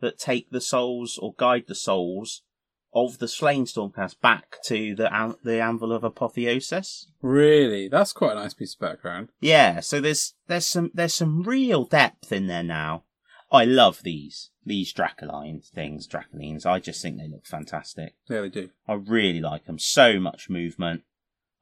that 0.01 0.19
take 0.19 0.51
the 0.51 0.61
souls 0.61 1.19
or 1.21 1.35
guide 1.37 1.65
the 1.69 1.75
souls 1.75 2.43
of 2.95 3.19
the 3.19 3.29
slain 3.29 3.65
Stormcast 3.65 4.21
back 4.21 4.57
to 4.65 4.95
the 4.95 5.13
an- 5.13 5.37
the 5.43 5.61
anvil 5.61 5.93
of 5.93 6.05
apotheosis. 6.05 7.09
Really, 7.21 7.89
that's 7.89 8.13
quite 8.13 8.33
a 8.33 8.41
nice 8.41 8.55
piece 8.55 8.75
of 8.75 8.81
background. 8.81 9.29
Yeah, 9.41 9.81
so 9.81 10.01
there's 10.01 10.35
there's 10.47 10.67
some 10.67 10.91
there's 10.95 11.15
some 11.15 11.43
real 11.43 11.85
depth 11.85 12.33
in 12.33 12.47
there 12.47 12.63
now. 12.63 13.05
I 13.51 13.65
love 13.65 14.03
these 14.03 14.51
these 14.65 14.93
Dracoline 14.93 15.65
things, 15.65 16.09
Dracolines. 16.09 16.67
I 16.67 16.79
just 16.81 17.03
think 17.03 17.19
they 17.19 17.29
look 17.29 17.47
fantastic. 17.47 18.15
Yeah, 18.29 18.41
they 18.43 18.49
do. 18.49 18.71
I 18.89 18.95
really 18.95 19.41
like 19.41 19.67
them. 19.67 19.79
So 19.79 20.19
much 20.19 20.49
movement. 20.49 21.03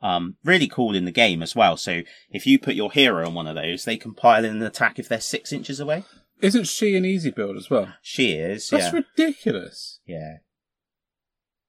Um, 0.03 0.37
really 0.45 0.67
cool 0.67 0.97
in 0.97 1.05
the 1.05 1.13
game 1.13 1.43
as 1.43 1.55
well. 1.55 1.77
So 1.77 2.03
if 2.31 2.47
you 2.47 2.59
put 2.59 2.75
your 2.75 2.91
hero 2.91 3.27
on 3.27 3.35
one 3.35 3.47
of 3.47 3.55
those, 3.55 3.85
they 3.85 3.97
can 3.97 4.15
pile 4.15 4.45
in 4.45 4.57
an 4.57 4.63
attack 4.63 4.99
if 4.99 5.09
they're 5.09 5.21
six 5.21 5.53
inches 5.53 5.79
away. 5.79 6.05
Isn't 6.41 6.67
she 6.67 6.97
an 6.97 7.05
easy 7.05 7.31
build 7.31 7.57
as 7.57 7.71
well? 7.71 7.95
She 8.03 8.33
is. 8.33 8.69
That's 8.69 8.93
yeah. 8.93 9.01
ridiculous. 9.17 10.01
Yeah. 10.05 10.39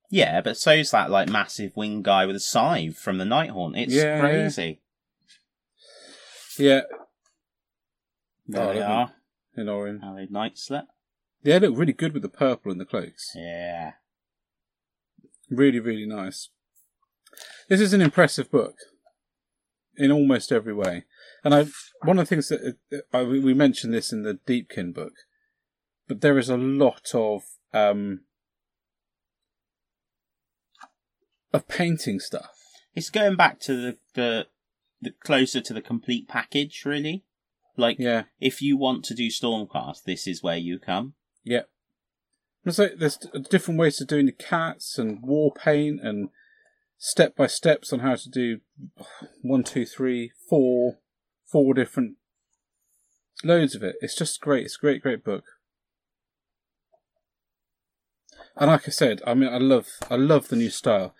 Yeah, 0.09 0.41
but 0.41 0.57
so's 0.57 0.91
that 0.91 1.11
like 1.11 1.29
massive 1.29 1.75
wing 1.75 2.01
guy 2.01 2.25
with 2.25 2.35
a 2.35 2.39
scythe 2.39 2.97
from 2.97 3.19
the 3.19 3.23
Nighthaunt. 3.23 3.77
It's 3.77 3.93
Yeah, 3.93 4.19
crazy. 4.19 4.81
Yeah, 6.57 6.81
There 8.47 8.63
Oh, 8.69 8.73
they 8.73 8.81
are. 8.81 9.13
in 9.55 9.69
Orion. 9.69 10.01
Allied 10.03 10.31
Night 10.31 10.57
Slit. 10.57 10.85
They 11.43 11.59
look 11.59 11.77
really 11.77 11.93
good 11.93 12.13
with 12.13 12.21
the 12.23 12.29
purple 12.29 12.71
and 12.71 12.79
the 12.79 12.85
cloaks. 12.85 13.31
Yeah. 13.35 13.93
Really, 15.49 15.79
really 15.79 16.05
nice. 16.05 16.49
This 17.69 17.81
is 17.81 17.93
an 17.93 18.01
impressive 18.01 18.51
book 18.51 18.75
in 19.97 20.11
almost 20.11 20.51
every 20.51 20.73
way. 20.73 21.05
And 21.43 21.53
I, 21.53 21.65
one 22.03 22.19
of 22.19 22.27
the 22.27 22.35
things 22.35 22.49
that 22.49 22.77
uh, 22.91 23.17
I, 23.17 23.23
we 23.23 23.53
mentioned 23.53 23.93
this 23.93 24.11
in 24.11 24.23
the 24.23 24.39
Deepkin 24.47 24.93
book, 24.93 25.13
but 26.07 26.21
there 26.21 26.37
is 26.37 26.49
a 26.49 26.57
lot 26.57 27.11
of 27.13 27.43
um, 27.73 28.21
of 31.51 31.67
painting 31.67 32.19
stuff. 32.19 32.51
It's 32.95 33.09
going 33.09 33.35
back 33.35 33.59
to 33.61 33.75
the, 33.75 33.97
the 34.13 34.47
the 35.01 35.11
closer 35.23 35.59
to 35.61 35.73
the 35.73 35.81
complete 35.81 36.27
package, 36.27 36.83
really. 36.85 37.25
Like 37.75 37.97
Yeah, 37.99 38.23
if 38.39 38.61
you 38.61 38.77
want 38.77 39.03
to 39.05 39.15
do 39.15 39.27
Stormcast, 39.27 40.03
this 40.05 40.27
is 40.27 40.43
where 40.43 40.57
you 40.57 40.79
come. 40.79 41.13
yeah. 41.43 41.63
It's 42.65 42.79
like 42.79 42.93
there's 42.97 43.17
different 43.49 43.77
ways 43.77 43.99
of 43.99 44.07
doing 44.07 44.25
the 44.25 44.31
cats 44.31 44.97
and 44.97 45.21
war 45.21 45.53
paint 45.53 45.99
and 46.01 46.29
step 47.05 47.35
by 47.35 47.45
steps 47.47 47.91
on 47.91 47.99
how 47.99 48.15
to 48.15 48.29
do 48.29 48.61
one, 49.41 49.61
two, 49.61 49.85
three, 49.85 50.31
four, 50.49 50.99
four 51.45 51.73
different 51.73 52.15
loads 53.43 53.75
of 53.75 53.83
it. 53.83 53.97
It's 53.99 54.15
just 54.15 54.39
great. 54.39 54.63
It's 54.63 54.77
a 54.77 54.79
great, 54.79 55.01
great 55.01 55.21
book. 55.21 55.43
And 58.55 58.71
like 58.71 58.87
I 58.87 58.91
said, 58.91 59.21
I 59.27 59.33
mean, 59.33 59.53
I 59.53 59.57
love, 59.57 59.87
I 60.09 60.15
love 60.15 60.47
the 60.47 60.55
new 60.55 60.69
style. 60.69 61.13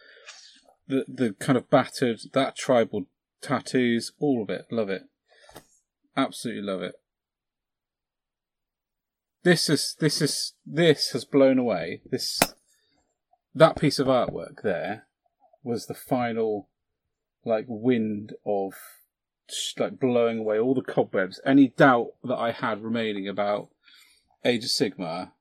The 0.87 1.03
the 1.05 1.33
kind 1.33 1.57
of 1.57 1.69
battered, 1.69 2.21
that 2.31 2.55
tribal 2.55 3.07
tattoos, 3.41 4.13
all 4.19 4.41
of 4.41 4.49
it. 4.49 4.67
Love 4.71 4.89
it. 4.89 5.03
Absolutely 6.15 6.63
love 6.63 6.81
it. 6.81 6.95
This 9.43 9.69
is 9.69 9.97
this 9.99 10.21
is 10.21 10.53
this 10.65 11.11
has 11.11 11.25
blown 11.25 11.59
away. 11.59 12.01
This 12.09 12.39
that 13.53 13.75
piece 13.75 13.99
of 13.99 14.07
artwork 14.07 14.61
there 14.63 15.07
was 15.63 15.85
the 15.85 15.93
final 15.93 16.69
like 17.45 17.65
wind 17.67 18.33
of 18.45 18.73
like 19.77 19.99
blowing 19.99 20.39
away 20.39 20.59
all 20.59 20.73
the 20.73 20.81
cobwebs. 20.81 21.41
Any 21.45 21.69
doubt 21.69 22.13
that 22.23 22.35
I 22.35 22.51
had 22.51 22.83
remaining 22.83 23.27
about 23.27 23.69
Age 24.45 24.63
of 24.63 24.69
Sigmar, 24.69 25.31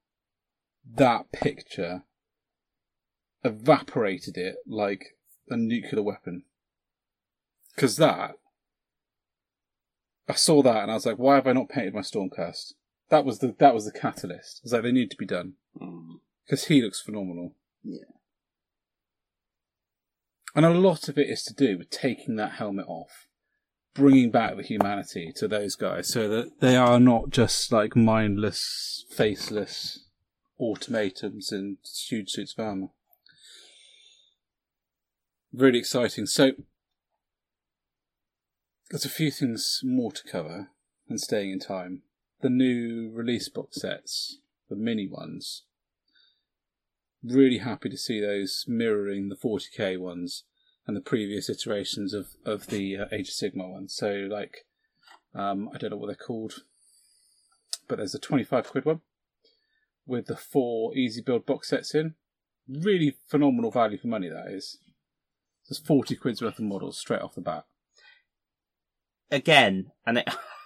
that 0.94 1.30
picture 1.32 2.02
evaporated 3.44 4.36
it 4.36 4.56
like 4.66 5.16
a 5.48 5.56
nuclear 5.56 6.02
weapon. 6.02 6.44
Because 7.74 7.96
that, 7.96 8.36
I 10.28 10.34
saw 10.34 10.62
that 10.62 10.82
and 10.82 10.90
I 10.90 10.94
was 10.94 11.06
like, 11.06 11.18
why 11.18 11.36
have 11.36 11.46
I 11.46 11.52
not 11.52 11.68
painted 11.68 11.94
my 11.94 12.00
Stormcast? 12.00 12.74
That 13.08 13.24
was 13.24 13.40
the 13.40 13.54
that 13.58 13.74
was 13.74 13.84
the 13.84 13.92
catalyst. 13.92 14.60
I 14.60 14.64
was 14.64 14.72
like, 14.72 14.82
they 14.82 14.92
need 14.92 15.10
to 15.10 15.16
be 15.16 15.26
done 15.26 15.54
mm. 15.80 16.20
because 16.46 16.66
he 16.66 16.80
looks 16.80 17.00
phenomenal. 17.00 17.54
Yeah. 17.82 18.04
And 20.54 20.66
a 20.66 20.70
lot 20.70 21.08
of 21.08 21.16
it 21.16 21.28
is 21.28 21.42
to 21.44 21.54
do 21.54 21.78
with 21.78 21.90
taking 21.90 22.36
that 22.36 22.52
helmet 22.52 22.86
off, 22.86 23.26
bringing 23.94 24.30
back 24.30 24.56
the 24.56 24.62
humanity 24.62 25.32
to 25.36 25.48
those 25.48 25.76
guys 25.76 26.08
so 26.08 26.28
that 26.28 26.60
they 26.60 26.76
are 26.76 27.00
not 27.00 27.30
just 27.30 27.72
like 27.72 27.96
mindless, 27.96 29.06
faceless 29.10 30.06
automatons 30.60 31.50
in 31.52 31.78
huge 32.08 32.30
suits 32.30 32.54
of 32.56 32.64
armor. 32.64 32.88
Really 35.52 35.78
exciting. 35.78 36.26
So, 36.26 36.52
there's 38.90 39.04
a 39.04 39.10
few 39.10 39.30
things 39.30 39.80
more 39.82 40.12
to 40.12 40.22
cover 40.22 40.68
and 41.08 41.20
staying 41.20 41.50
in 41.50 41.58
time. 41.58 42.02
The 42.42 42.50
new 42.50 43.10
release 43.12 43.48
box 43.48 43.80
sets, 43.80 44.38
the 44.68 44.76
mini 44.76 45.08
ones, 45.08 45.64
really 47.22 47.58
happy 47.58 47.88
to 47.88 47.96
see 47.96 48.20
those 48.20 48.64
mirroring 48.66 49.28
the 49.28 49.36
40k 49.36 49.98
ones 49.98 50.44
and 50.86 50.96
the 50.96 51.00
previous 51.00 51.48
iterations 51.48 52.12
of 52.12 52.28
of 52.44 52.66
the 52.68 52.96
uh, 52.96 53.04
Age 53.12 53.28
of 53.28 53.34
Sigmar 53.34 53.70
ones. 53.70 53.94
So 53.94 54.28
like, 54.30 54.66
um, 55.34 55.68
I 55.74 55.78
don't 55.78 55.90
know 55.90 55.96
what 55.96 56.06
they're 56.06 56.16
called, 56.16 56.54
but 57.88 57.98
there's 57.98 58.14
a 58.14 58.18
25 58.18 58.70
quid 58.70 58.84
one 58.84 59.00
with 60.06 60.26
the 60.26 60.36
four 60.36 60.96
easy 60.96 61.22
build 61.22 61.46
box 61.46 61.68
sets 61.68 61.94
in. 61.94 62.14
Really 62.68 63.16
phenomenal 63.28 63.70
value 63.70 63.98
for 63.98 64.08
money 64.08 64.28
that 64.28 64.52
is. 64.52 64.78
There's 65.68 65.78
40 65.78 66.16
quid's 66.16 66.42
worth 66.42 66.58
of 66.58 66.64
models 66.64 66.98
straight 66.98 67.20
off 67.20 67.34
the 67.34 67.40
bat. 67.40 67.64
Again, 69.30 69.92
and 70.04 70.18
it 70.18 70.28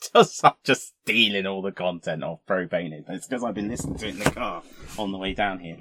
just 0.14 0.44
I'm 0.44 0.52
just 0.64 0.94
stealing 1.02 1.46
all 1.46 1.62
the 1.62 1.72
content 1.72 2.24
off 2.24 2.40
Pro 2.46 2.66
Painted. 2.66 3.04
It's 3.08 3.26
because 3.26 3.44
I've 3.44 3.54
been 3.54 3.68
listening 3.68 3.96
to 3.98 4.08
it 4.08 4.14
in 4.14 4.18
the 4.20 4.30
car 4.30 4.62
on 4.98 5.12
the 5.12 5.18
way 5.18 5.34
down 5.34 5.60
here. 5.60 5.76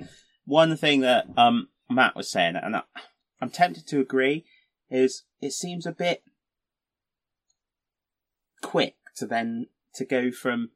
One 0.45 0.75
thing 0.77 1.01
that 1.01 1.27
um 1.37 1.69
Matt 1.89 2.15
was 2.15 2.31
saying, 2.31 2.55
and 2.55 2.75
I, 2.75 2.81
I'm 3.41 3.49
tempted 3.49 3.87
to 3.87 3.99
agree, 3.99 4.45
is 4.89 5.23
it 5.41 5.53
seems 5.53 5.85
a 5.85 5.91
bit 5.91 6.23
quick 8.61 8.95
to 9.15 9.25
then 9.25 9.67
to 9.95 10.05
go 10.05 10.31
from 10.31 10.71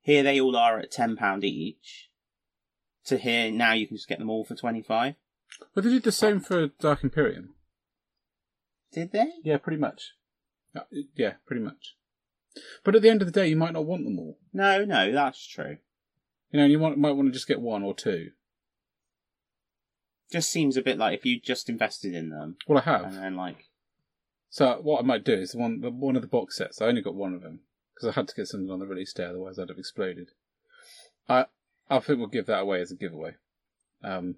here 0.00 0.22
they 0.22 0.40
all 0.40 0.56
are 0.56 0.78
at 0.78 0.90
ten 0.90 1.16
pound 1.16 1.44
each 1.44 2.08
to 3.04 3.18
here 3.18 3.50
now 3.50 3.72
you 3.72 3.86
can 3.86 3.96
just 3.96 4.08
get 4.08 4.18
them 4.18 4.30
all 4.30 4.44
for 4.44 4.54
twenty 4.54 4.82
five. 4.82 5.14
But 5.74 5.84
they 5.84 5.90
did 5.90 6.04
the 6.04 6.12
same 6.12 6.40
for 6.40 6.68
Dark 6.68 7.02
Imperium. 7.02 7.54
Did 8.92 9.12
they? 9.12 9.32
Yeah, 9.44 9.58
pretty 9.58 9.78
much. 9.78 10.12
Uh, 10.74 10.80
Yeah, 11.14 11.34
pretty 11.46 11.62
much. 11.62 11.96
But 12.84 12.96
at 12.96 13.02
the 13.02 13.08
end 13.10 13.22
of 13.22 13.26
the 13.26 13.32
day, 13.32 13.48
you 13.48 13.56
might 13.56 13.72
not 13.72 13.86
want 13.86 14.04
them 14.04 14.18
all. 14.18 14.38
No, 14.52 14.84
no, 14.84 15.12
that's 15.12 15.46
true. 15.46 15.78
You 16.50 16.60
know, 16.60 16.66
you 16.66 16.78
want, 16.78 16.98
might 16.98 17.12
want 17.12 17.28
to 17.28 17.32
just 17.32 17.46
get 17.48 17.60
one 17.60 17.82
or 17.82 17.94
two. 17.94 18.30
Just 20.32 20.50
seems 20.50 20.76
a 20.76 20.82
bit 20.82 20.98
like 20.98 21.18
if 21.18 21.24
you 21.24 21.40
just 21.40 21.68
invested 21.68 22.14
in 22.14 22.30
them 22.30 22.56
Well, 22.66 22.78
I 22.78 22.82
have. 22.82 23.04
and 23.04 23.16
then 23.16 23.36
like 23.36 23.68
So 24.48 24.78
what 24.82 25.00
I 25.00 25.06
might 25.06 25.24
do 25.24 25.34
is 25.34 25.54
one, 25.54 25.80
the, 25.80 25.90
one 25.90 26.16
of 26.16 26.22
the 26.22 26.28
box 26.28 26.56
sets. 26.56 26.80
I 26.80 26.86
only 26.86 27.02
got 27.02 27.14
one 27.14 27.34
of 27.34 27.42
them 27.42 27.60
because 27.94 28.08
I 28.08 28.18
had 28.18 28.28
to 28.28 28.34
get 28.34 28.46
something 28.48 28.70
on 28.70 28.78
the 28.80 28.86
release 28.86 29.12
day, 29.12 29.24
otherwise 29.24 29.58
I'd 29.58 29.68
have 29.68 29.78
exploded. 29.78 30.30
I 31.28 31.46
I 31.88 31.98
think 31.98 32.18
we'll 32.18 32.28
give 32.28 32.46
that 32.46 32.60
away 32.62 32.80
as 32.80 32.92
a 32.92 32.96
giveaway, 32.96 33.32
um, 34.04 34.36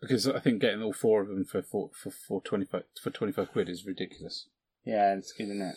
because 0.00 0.28
I 0.28 0.40
think 0.40 0.60
getting 0.60 0.82
all 0.82 0.92
four 0.92 1.22
of 1.22 1.28
them 1.28 1.44
for 1.44 1.62
for 1.62 1.90
for, 1.94 2.10
for 2.10 2.40
twenty 2.42 2.64
five 2.66 2.84
for 3.02 3.10
twenty 3.10 3.32
five 3.32 3.50
quid 3.52 3.68
is 3.68 3.86
ridiculous. 3.86 4.48
Yeah, 4.86 5.14
it's 5.14 5.32
good, 5.32 5.44
isn't 5.48 5.60
it? 5.60 5.76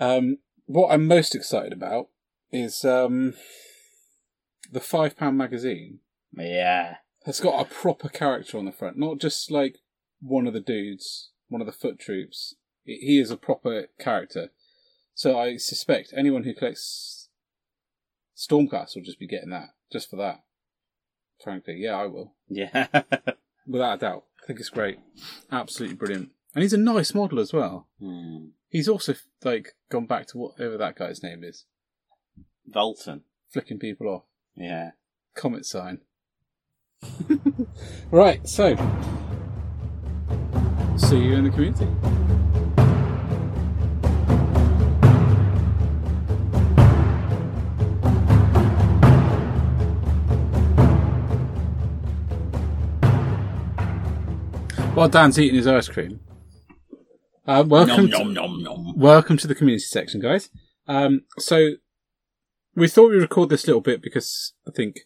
Um, 0.00 0.38
what 0.66 0.88
I'm 0.92 1.06
most 1.06 1.34
excited 1.34 1.72
about 1.72 2.08
is 2.50 2.84
um, 2.84 3.34
the 4.72 4.80
five 4.80 5.16
pound 5.16 5.38
magazine 5.38 6.00
Yeah. 6.36 6.96
has 7.24 7.38
got 7.40 7.60
a 7.60 7.64
proper 7.72 8.08
character 8.08 8.58
on 8.58 8.64
the 8.64 8.72
front, 8.72 8.96
not 8.98 9.18
just 9.18 9.50
like 9.50 9.76
one 10.20 10.46
of 10.46 10.54
the 10.54 10.60
dudes, 10.60 11.30
one 11.48 11.60
of 11.60 11.66
the 11.66 11.72
foot 11.72 11.98
troops. 11.98 12.54
He 12.84 13.18
is 13.18 13.30
a 13.30 13.36
proper 13.36 13.86
character. 13.98 14.48
So 15.14 15.38
I 15.38 15.56
suspect 15.56 16.12
anyone 16.16 16.44
who 16.44 16.54
collects 16.54 17.28
Stormcast 18.36 18.94
will 18.94 19.02
just 19.02 19.18
be 19.18 19.26
getting 19.26 19.50
that 19.50 19.70
just 19.90 20.10
for 20.10 20.16
that. 20.16 20.42
Frankly, 21.42 21.76
yeah, 21.78 21.96
I 21.96 22.06
will 22.06 22.34
Yeah. 22.48 22.86
without 23.66 23.94
a 23.94 23.98
doubt. 23.98 24.24
I 24.42 24.46
think 24.46 24.60
it's 24.60 24.68
great, 24.68 24.98
absolutely 25.50 25.96
brilliant, 25.96 26.30
and 26.56 26.62
he's 26.62 26.72
a 26.72 26.78
nice 26.78 27.12
model 27.12 27.38
as 27.38 27.52
well. 27.52 27.86
Hmm. 28.00 28.46
He's 28.70 28.88
also 28.88 29.14
like 29.44 29.74
gone 29.90 30.06
back 30.06 30.26
to 30.28 30.38
whatever 30.38 30.78
that 30.78 30.96
guy's 30.96 31.22
name 31.22 31.44
is, 31.44 31.66
Volton. 32.74 33.20
flicking 33.50 33.78
people 33.78 34.08
off. 34.08 34.22
Yeah. 34.56 34.92
Comet 35.34 35.66
sign. 35.66 36.00
right, 38.10 38.48
so 38.48 38.74
see 40.96 41.18
you 41.18 41.34
in 41.34 41.44
the 41.44 41.50
community. 41.50 41.84
While 54.94 55.10
Dan's 55.10 55.38
eating 55.38 55.56
his 55.56 55.66
ice 55.66 55.88
cream, 55.88 56.18
uh, 57.46 57.64
welcome 57.66 58.06
Nom 58.06 58.28
to, 58.28 58.32
nom 58.32 58.62
nom 58.62 58.98
welcome 58.98 59.36
to 59.36 59.46
the 59.46 59.54
community 59.54 59.84
section, 59.84 60.20
guys. 60.20 60.48
Um, 60.88 61.22
so 61.38 61.74
we 62.74 62.88
thought 62.88 63.10
we'd 63.10 63.20
record 63.20 63.50
this 63.50 63.66
little 63.66 63.80
bit 63.80 64.02
because 64.02 64.54
I 64.66 64.72
think 64.72 65.00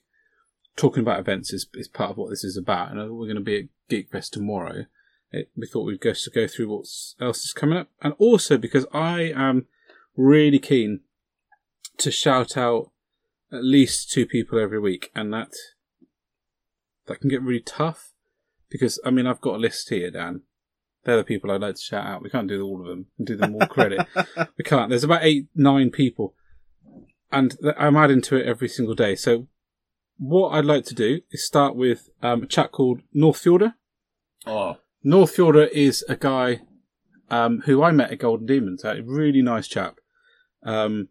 talking 0.76 1.02
about 1.02 1.20
events 1.20 1.52
is, 1.52 1.66
is 1.74 1.86
part 1.86 2.12
of 2.12 2.16
what 2.16 2.30
this 2.30 2.42
is 2.42 2.56
about, 2.56 2.90
and 2.90 2.98
we're 2.98 3.26
going 3.26 3.34
to 3.36 3.42
be 3.42 3.58
at 3.58 3.64
Geek 3.88 4.10
Fest 4.10 4.32
tomorrow. 4.32 4.86
It, 5.30 5.50
we 5.54 5.66
thought 5.66 5.84
we'd 5.84 6.00
go 6.00 6.14
go 6.34 6.46
through 6.46 6.68
what 6.68 6.86
else 7.20 7.44
is 7.44 7.52
coming 7.52 7.78
up, 7.78 7.88
and 8.00 8.14
also 8.18 8.56
because 8.56 8.86
I 8.92 9.32
am 9.36 9.66
really 10.16 10.58
keen 10.58 11.00
to 11.98 12.10
shout 12.10 12.56
out 12.56 12.90
at 13.52 13.64
least 13.64 14.10
two 14.10 14.24
people 14.24 14.58
every 14.58 14.80
week, 14.80 15.10
and 15.14 15.32
that 15.34 15.52
that 17.06 17.20
can 17.20 17.28
get 17.28 17.42
really 17.42 17.60
tough 17.60 18.12
because 18.70 18.98
I 19.04 19.10
mean 19.10 19.26
I've 19.26 19.42
got 19.42 19.56
a 19.56 19.58
list 19.58 19.90
here, 19.90 20.10
Dan. 20.10 20.42
They're 21.04 21.16
the 21.16 21.24
people 21.24 21.50
I'd 21.50 21.62
like 21.62 21.76
to 21.76 21.80
shout 21.80 22.06
out. 22.06 22.22
We 22.22 22.30
can't 22.30 22.48
do 22.48 22.62
all 22.64 22.80
of 22.80 22.86
them 22.86 23.06
and 23.18 23.26
do 23.26 23.36
them 23.36 23.54
all 23.54 23.66
credit. 23.66 24.06
we 24.58 24.64
can't. 24.64 24.90
There's 24.90 25.04
about 25.04 25.24
eight, 25.24 25.46
nine 25.54 25.90
people, 25.90 26.34
and 27.32 27.56
I'm 27.78 27.96
adding 27.96 28.20
to 28.22 28.36
it 28.36 28.46
every 28.46 28.68
single 28.68 28.94
day. 28.94 29.16
So 29.16 29.46
what 30.18 30.50
I'd 30.50 30.66
like 30.66 30.84
to 30.86 30.94
do 30.94 31.20
is 31.30 31.46
start 31.46 31.74
with 31.74 32.10
um, 32.22 32.42
a 32.42 32.46
chap 32.46 32.72
called 32.72 33.00
Northfjorder. 33.16 33.74
Oh. 34.46 34.76
Northfjorder 35.04 35.70
is 35.70 36.04
a 36.08 36.16
guy 36.16 36.60
um, 37.30 37.62
who 37.64 37.82
I 37.82 37.92
met 37.92 38.10
at 38.10 38.18
Golden 38.18 38.46
Demons. 38.46 38.84
A 38.84 39.00
really 39.02 39.40
nice 39.40 39.66
chap. 39.66 39.96
Um, 40.62 41.08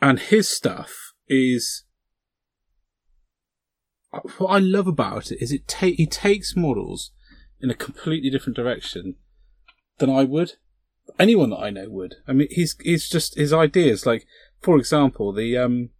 and 0.00 0.18
his 0.18 0.48
stuff 0.48 1.12
is 1.28 1.84
what 4.38 4.48
I 4.48 4.58
love 4.58 4.86
about 4.86 5.30
it 5.30 5.42
is 5.42 5.52
it 5.52 5.68
ta- 5.68 5.86
he 5.86 6.06
takes 6.06 6.56
models 6.56 7.12
in 7.62 7.70
a 7.70 7.74
completely 7.74 8.28
different 8.30 8.56
direction 8.56 9.14
than 9.98 10.10
I 10.10 10.24
would. 10.24 10.54
Anyone 11.18 11.50
that 11.50 11.58
I 11.58 11.70
know 11.70 11.88
would. 11.88 12.16
I 12.26 12.32
mean, 12.32 12.48
he's 12.50 12.76
he's 12.80 13.08
just 13.08 13.36
his 13.36 13.52
ideas. 13.52 14.06
Like, 14.06 14.26
for 14.60 14.76
example, 14.76 15.32
the 15.32 15.56
um, 15.56 15.90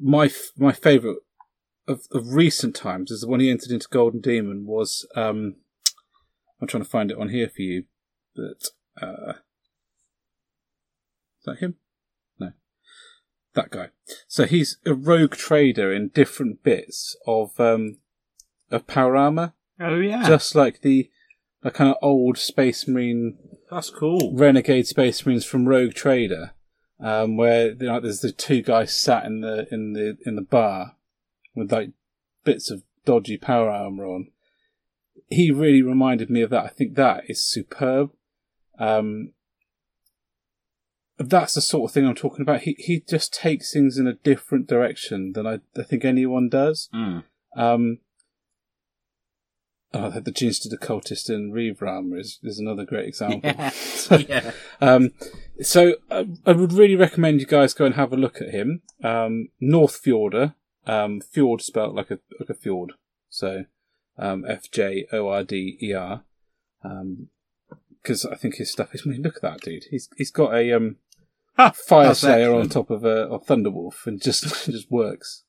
my 0.00 0.30
my 0.56 0.72
favorite 0.72 1.18
of, 1.86 2.02
of 2.12 2.32
recent 2.32 2.74
times 2.74 3.10
is 3.10 3.22
the 3.22 3.28
one 3.28 3.40
he 3.40 3.50
entered 3.50 3.70
into 3.70 3.88
Golden 3.90 4.20
Demon 4.20 4.66
was 4.66 5.06
um, 5.16 5.56
I'm 6.60 6.68
trying 6.68 6.84
to 6.84 6.88
find 6.88 7.10
it 7.10 7.18
on 7.18 7.30
here 7.30 7.48
for 7.48 7.62
you, 7.62 7.84
but 8.36 8.68
uh, 9.00 9.32
is 11.40 11.46
that 11.46 11.58
him? 11.58 11.76
No, 12.38 12.52
that 13.54 13.70
guy. 13.70 13.88
So 14.28 14.44
he's 14.44 14.78
a 14.86 14.94
rogue 14.94 15.32
trader 15.32 15.92
in 15.92 16.08
different 16.08 16.62
bits 16.62 17.16
of 17.26 17.58
um, 17.58 17.98
of 18.70 18.86
power 18.86 19.16
armor, 19.16 19.54
Oh 19.82 19.96
yeah. 19.96 20.26
just 20.26 20.54
like 20.54 20.80
the 20.82 21.10
kind 21.70 21.90
of 21.90 21.96
old 22.02 22.38
Space 22.38 22.88
Marine 22.88 23.38
That's 23.70 23.90
cool. 23.90 24.32
renegade 24.34 24.86
space 24.86 25.24
marines 25.24 25.44
from 25.44 25.68
Rogue 25.68 25.94
Trader, 25.94 26.52
um, 27.00 27.36
where 27.36 27.70
you 27.70 27.86
know, 27.86 28.00
there's 28.00 28.20
the 28.20 28.32
two 28.32 28.62
guys 28.62 28.94
sat 28.94 29.24
in 29.24 29.40
the 29.40 29.66
in 29.70 29.92
the 29.92 30.16
in 30.26 30.36
the 30.36 30.42
bar 30.42 30.96
with 31.54 31.70
like 31.72 31.90
bits 32.44 32.70
of 32.70 32.82
dodgy 33.04 33.36
power 33.36 33.70
armor 33.70 34.06
on. 34.06 34.28
He 35.28 35.50
really 35.50 35.82
reminded 35.82 36.30
me 36.30 36.42
of 36.42 36.50
that. 36.50 36.64
I 36.64 36.68
think 36.68 36.94
that 36.94 37.24
is 37.28 37.44
superb. 37.44 38.10
Um, 38.78 39.32
that's 41.18 41.54
the 41.54 41.60
sort 41.60 41.88
of 41.90 41.94
thing 41.94 42.06
I'm 42.06 42.14
talking 42.14 42.42
about. 42.42 42.62
He 42.62 42.74
he 42.78 43.00
just 43.00 43.32
takes 43.32 43.72
things 43.72 43.98
in 43.98 44.06
a 44.06 44.14
different 44.14 44.66
direction 44.66 45.32
than 45.32 45.46
I, 45.46 45.60
I 45.78 45.82
think 45.84 46.04
anyone 46.04 46.48
does. 46.48 46.88
Mm. 46.94 47.24
Um, 47.56 47.98
oh, 49.94 50.10
the 50.10 50.30
Genius 50.30 50.58
to 50.60 50.68
the 50.68 50.78
Cultist 50.78 51.28
and 51.28 51.52
Reeve 51.52 51.82
armor 51.82 52.18
is, 52.18 52.38
is 52.42 52.58
another 52.58 52.84
great 52.84 53.08
example. 53.08 53.70
So, 53.70 54.16
yeah. 54.28 54.52
um, 54.80 55.12
so 55.60 55.96
I, 56.10 56.28
I 56.46 56.52
would 56.52 56.72
really 56.72 56.96
recommend 56.96 57.40
you 57.40 57.46
guys 57.46 57.74
go 57.74 57.84
and 57.84 57.94
have 57.94 58.12
a 58.12 58.16
look 58.16 58.40
at 58.40 58.50
him. 58.50 58.82
Um, 59.02 59.48
North 59.60 60.02
Fjorder, 60.02 60.54
um, 60.86 61.20
fjord 61.20 61.62
spelled 61.62 61.94
like 61.94 62.10
a 62.10 62.18
like 62.38 62.50
a 62.50 62.54
fjord. 62.54 62.92
So 63.28 63.64
um, 64.18 64.44
F 64.48 64.70
J 64.70 65.06
O 65.12 65.28
R 65.28 65.44
D 65.44 65.78
E 65.80 65.92
R. 65.92 66.24
Because 68.02 68.26
I 68.26 68.34
think 68.34 68.56
his 68.56 68.70
stuff 68.70 68.94
is. 68.94 69.02
I 69.06 69.10
mean, 69.10 69.22
look 69.22 69.36
at 69.36 69.42
that 69.42 69.60
dude. 69.60 69.84
He's 69.90 70.08
he's 70.16 70.30
got 70.30 70.54
a 70.54 70.72
um, 70.72 70.96
fire 71.74 72.14
slayer 72.14 72.52
on 72.52 72.68
top 72.68 72.90
of 72.90 73.04
a, 73.04 73.28
a 73.28 73.38
Thunderwolf 73.38 74.06
and 74.06 74.20
just 74.20 74.44
just 74.66 74.90
works. 74.90 75.44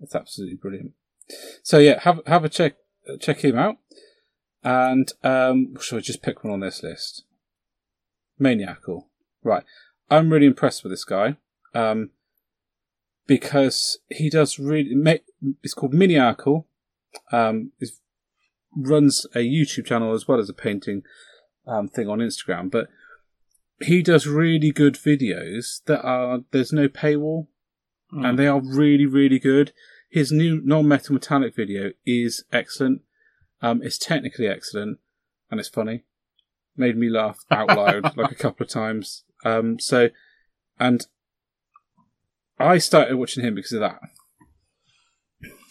It's 0.00 0.14
absolutely 0.14 0.56
brilliant. 0.56 0.92
So 1.62 1.78
yeah, 1.78 2.00
have 2.00 2.20
have 2.26 2.44
a 2.44 2.48
check 2.48 2.76
check 3.20 3.44
him 3.44 3.58
out. 3.58 3.76
And 4.62 5.12
um, 5.22 5.76
shall 5.80 5.98
I 5.98 6.00
just 6.00 6.22
pick 6.22 6.42
one 6.42 6.52
on 6.52 6.60
this 6.60 6.82
list? 6.82 7.24
Maniacal. 8.38 9.08
Right. 9.42 9.64
I'm 10.10 10.32
really 10.32 10.46
impressed 10.46 10.82
with 10.82 10.92
this 10.92 11.04
guy. 11.04 11.36
Um, 11.74 12.10
because 13.26 13.98
he 14.08 14.30
does 14.30 14.58
really, 14.58 14.94
it's 15.62 15.74
called 15.74 15.92
Miniacal. 15.92 16.64
Um, 17.32 17.72
it 17.80 17.90
runs 18.76 19.26
a 19.34 19.38
YouTube 19.38 19.86
channel 19.86 20.14
as 20.14 20.28
well 20.28 20.38
as 20.38 20.48
a 20.48 20.54
painting, 20.54 21.02
um, 21.66 21.88
thing 21.88 22.08
on 22.08 22.18
Instagram, 22.18 22.70
but 22.70 22.88
he 23.80 24.02
does 24.02 24.26
really 24.26 24.70
good 24.70 24.94
videos 24.94 25.82
that 25.86 26.02
are, 26.02 26.40
there's 26.52 26.72
no 26.72 26.88
paywall 26.88 27.46
and 28.12 28.38
they 28.38 28.46
are 28.46 28.60
really, 28.60 29.06
really 29.06 29.38
good. 29.38 29.72
His 30.16 30.32
new 30.32 30.62
non-metal 30.64 31.12
metallic 31.12 31.54
video 31.54 31.92
is 32.06 32.42
excellent. 32.50 33.02
Um, 33.60 33.82
it's 33.82 33.98
technically 33.98 34.48
excellent 34.48 34.98
and 35.50 35.60
it's 35.60 35.68
funny. 35.68 36.04
Made 36.74 36.96
me 36.96 37.10
laugh 37.10 37.44
out 37.50 37.76
loud 37.76 38.16
like 38.16 38.32
a 38.32 38.34
couple 38.34 38.64
of 38.64 38.70
times. 38.70 39.24
Um, 39.44 39.78
so, 39.78 40.08
and 40.80 41.06
I 42.58 42.78
started 42.78 43.18
watching 43.18 43.44
him 43.44 43.56
because 43.56 43.74
of 43.74 43.80
that, 43.80 44.00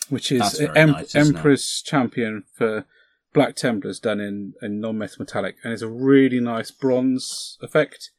which 0.10 0.32
is 0.32 0.62
em- 0.76 0.92
nice, 0.92 1.16
isn't 1.16 1.44
it? 1.44 1.62
Champion 1.84 2.44
for 2.54 2.86
Black 3.34 3.56
Templars 3.56 4.00
done 4.00 4.20
in, 4.20 4.54
in 4.62 4.80
non-metal 4.80 5.16
metallic, 5.18 5.56
and 5.64 5.74
it's 5.74 5.82
a 5.82 5.90
really 5.90 6.40
nice 6.40 6.70
bronze 6.70 7.58
effect 7.64 8.12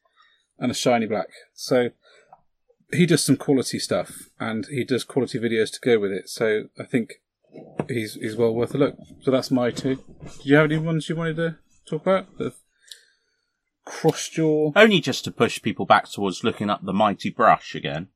and 0.58 0.72
a 0.72 0.74
shiny 0.74 1.06
black. 1.06 1.28
So 1.54 1.90
he 2.92 3.06
does 3.06 3.24
some 3.24 3.36
quality 3.36 3.78
stuff, 3.78 4.28
and 4.38 4.66
he 4.66 4.84
does 4.84 5.04
quality 5.04 5.38
videos 5.38 5.72
to 5.72 5.80
go 5.80 5.98
with 5.98 6.12
it. 6.12 6.28
So 6.28 6.64
I 6.78 6.84
think 6.84 7.14
he's 7.88 8.14
he's 8.14 8.36
well 8.36 8.54
worth 8.54 8.74
a 8.74 8.78
look. 8.78 8.96
So 9.22 9.30
that's 9.30 9.50
my 9.50 9.70
two. 9.70 9.96
Do 9.96 10.02
you 10.44 10.56
have 10.56 10.66
any 10.66 10.78
ones 10.78 11.08
you 11.08 11.16
wanted 11.16 11.36
to 11.36 11.56
talk 11.88 12.02
about 12.02 12.36
that 12.38 12.52
crossed 13.84 14.36
your? 14.36 14.72
Only 14.76 15.00
just 15.00 15.24
to 15.24 15.30
push 15.32 15.60
people 15.62 15.86
back 15.86 16.08
towards 16.10 16.44
looking 16.44 16.70
up 16.70 16.84
the 16.84 16.92
mighty 16.92 17.30
brush 17.30 17.74
again, 17.74 18.08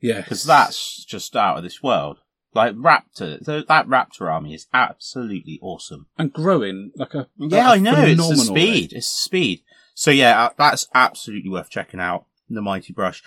Yeah, 0.00 0.20
because 0.20 0.44
that's 0.44 1.04
just 1.04 1.34
out 1.36 1.58
of 1.58 1.62
this 1.64 1.82
world. 1.82 2.18
Like 2.54 2.74
Raptor, 2.76 3.44
th- 3.44 3.66
that 3.66 3.88
Raptor 3.88 4.30
army 4.32 4.54
is 4.54 4.66
absolutely 4.72 5.58
awesome. 5.60 6.06
and 6.16 6.32
growing 6.32 6.92
like 6.96 7.14
a 7.14 7.28
Yeah, 7.36 7.58
at 7.58 7.66
a 7.66 7.70
I 7.74 7.78
know. 7.78 7.94
It's 8.04 8.28
the 8.28 8.36
speed. 8.36 8.54
rate. 8.54 8.92
It's 8.92 9.10
the 9.10 9.24
speed. 9.24 9.62
So 9.94 10.10
yeah, 10.12 10.44
uh, 10.44 10.50
that's 10.56 10.86
absolutely 10.94 11.50
worth 11.50 11.68
checking 11.70 12.00
out. 12.00 12.26
The 12.48 12.62
Mighty 12.62 12.92
Brush. 12.92 13.22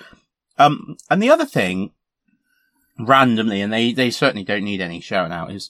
Um, 0.57 0.97
and 1.09 1.21
the 1.21 1.29
other 1.29 1.45
thing, 1.45 1.91
randomly, 2.99 3.61
and 3.61 3.71
they, 3.71 3.93
they 3.93 4.09
certainly 4.09 4.43
don't 4.43 4.63
need 4.63 4.81
any 4.81 4.99
shouting 4.99 5.33
out, 5.33 5.51
is 5.51 5.69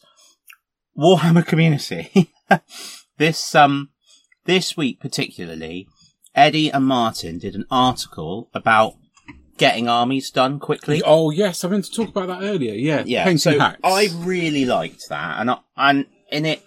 Warhammer 0.98 1.46
community. 1.46 2.34
this, 3.18 3.54
um, 3.56 3.90
this 4.46 4.78
week 4.78 5.00
particularly, 5.00 5.88
Eddie 6.36 6.72
and 6.72 6.86
Martin 6.86 7.40
did 7.40 7.56
an 7.56 7.66
article 7.70 8.50
about 8.54 8.94
getting 9.58 9.90
armies 9.90 10.30
done 10.30 10.60
quickly. 10.60 11.02
Oh 11.06 11.32
yes, 11.32 11.64
I 11.64 11.68
meant 11.68 11.86
to 11.86 11.92
talk 11.92 12.10
about 12.10 12.28
that 12.28 12.46
earlier. 12.46 12.74
Yeah, 12.74 13.04
Yeah, 13.06 13.24
painting 13.24 13.40
so 13.40 13.60
hacks. 13.60 13.80
I 13.84 14.10
really 14.16 14.66
liked 14.66 15.10
that, 15.10 15.40
and 15.40 15.52
I, 15.52 15.58
and 15.76 16.06
in 16.32 16.46
it, 16.46 16.64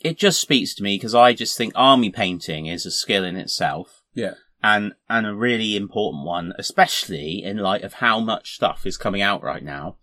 it 0.00 0.18
just 0.18 0.40
speaks 0.40 0.74
to 0.74 0.82
me 0.82 0.96
because 0.96 1.14
I 1.14 1.32
just 1.32 1.56
think 1.56 1.72
army 1.76 2.10
painting 2.10 2.66
is 2.66 2.86
a 2.86 2.90
skill 2.90 3.24
in 3.24 3.36
itself, 3.36 4.02
yeah, 4.14 4.34
and 4.62 4.92
and 5.08 5.26
a 5.26 5.34
really 5.34 5.76
important 5.76 6.24
one, 6.24 6.52
especially 6.58 7.42
in 7.42 7.58
light 7.58 7.82
of 7.82 7.94
how 7.94 8.20
much 8.20 8.54
stuff 8.54 8.86
is 8.86 8.96
coming 8.96 9.22
out 9.22 9.42
right 9.42 9.62
now. 9.62 9.96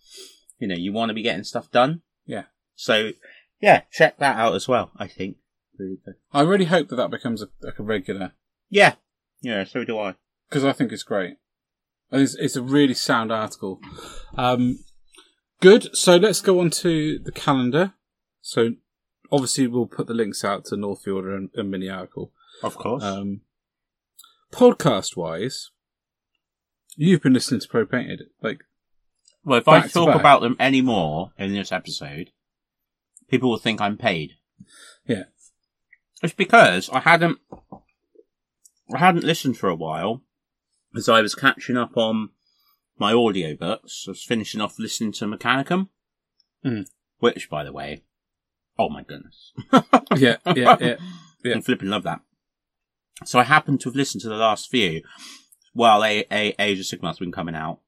You 0.60 0.68
know, 0.68 0.76
you 0.76 0.92
want 0.92 1.10
to 1.10 1.14
be 1.16 1.22
getting 1.22 1.44
stuff 1.44 1.70
done. 1.72 2.02
Yeah. 2.26 2.44
So, 2.76 3.12
yeah, 3.62 3.82
check 3.92 4.18
that 4.18 4.38
out 4.38 4.56
as 4.56 4.68
well. 4.68 4.92
I 4.98 5.08
think 5.08 5.38
really 5.78 5.98
good. 6.04 6.16
I 6.34 6.42
really 6.42 6.66
hope 6.66 6.90
that 6.90 6.96
that 6.96 7.12
becomes 7.12 7.42
a, 7.42 7.50
like 7.62 7.80
a 7.80 7.84
regular 7.84 8.34
Yeah, 8.70 8.96
yeah. 9.42 9.64
So 9.64 9.84
do 9.84 10.00
I. 10.00 10.16
because 10.50 10.66
I 10.66 10.74
think 10.74 10.92
it's 10.92 11.04
great. 11.04 11.38
It's, 12.12 12.36
it's 12.36 12.56
a 12.56 12.62
really 12.62 12.94
sound 12.94 13.32
article. 13.32 13.80
Um, 14.38 14.80
good. 15.62 15.96
So 15.96 16.16
let's 16.16 16.42
go 16.42 16.60
on 16.60 16.70
to 16.72 17.20
the 17.20 17.32
calendar. 17.32 17.94
So 18.42 18.76
obviously 19.32 19.68
we'll 19.68 19.88
put 19.88 20.08
the 20.08 20.14
links 20.14 20.44
out 20.44 20.66
to 20.66 20.76
Northfjorder 20.76 21.36
and, 21.36 21.50
and 21.54 21.70
Mini 21.70 21.90
Article. 21.90 22.32
Of 22.64 22.76
course. 22.76 23.04
Um, 23.04 23.42
podcast 24.52 25.16
wise, 25.16 25.72
you've 26.96 27.22
been 27.22 27.34
listening 27.34 27.62
to 27.62 27.68
Pro 27.68 27.86
Painted. 27.86 28.24
Like, 28.42 28.64
well, 29.44 29.60
if 29.60 29.68
I 29.68 29.88
talk 29.88 30.16
about 30.16 30.42
them 30.42 30.56
anymore 30.60 31.32
in 31.38 31.54
this 31.54 31.72
episode, 31.72 32.32
people 33.30 33.50
will 33.50 33.58
think 33.58 33.80
I'm 33.82 33.98
paid. 33.98 34.32
yeah, 35.06 35.24
It's 36.24 36.34
because 36.34 36.90
I 36.92 37.00
hadn't, 37.02 37.40
I 38.94 38.98
hadn't 38.98 39.24
listened 39.24 39.58
for 39.58 39.70
a 39.70 39.76
while, 39.76 40.22
as 40.96 41.08
I 41.08 41.22
was 41.22 41.36
catching 41.36 41.78
up 41.78 41.96
on 41.98 42.30
my 42.98 43.14
audiobooks. 43.14 44.08
I 44.08 44.12
was 44.12 44.24
finishing 44.24 44.62
off 44.62 44.80
listening 44.80 45.12
to 45.14 45.26
Mechanicum, 45.26 45.90
Mm. 46.66 46.88
which, 47.20 47.50
by 47.50 47.64
the 47.64 47.72
way, 47.72 48.02
oh 48.80 48.90
my 48.90 49.04
goodness, 49.04 49.54
yeah, 50.16 50.38
yeah, 50.56 50.76
yeah. 50.80 50.96
Yeah. 51.44 51.58
I 51.58 51.62
flipping 51.62 51.90
love 51.90 52.02
that. 52.04 52.20
So 53.26 53.40
I 53.40 53.44
happened 53.44 53.82
to 53.82 53.90
have 53.90 53.96
listened 53.96 54.22
to 54.22 54.30
the 54.30 54.36
last 54.36 54.70
few 54.70 55.02
while 55.74 56.04
a, 56.04 56.26
a 56.32 56.56
Age 56.60 56.80
of 56.80 56.86
Sigmar's 56.86 57.20
been 57.20 57.32
coming 57.32 57.56
out. 57.56 57.80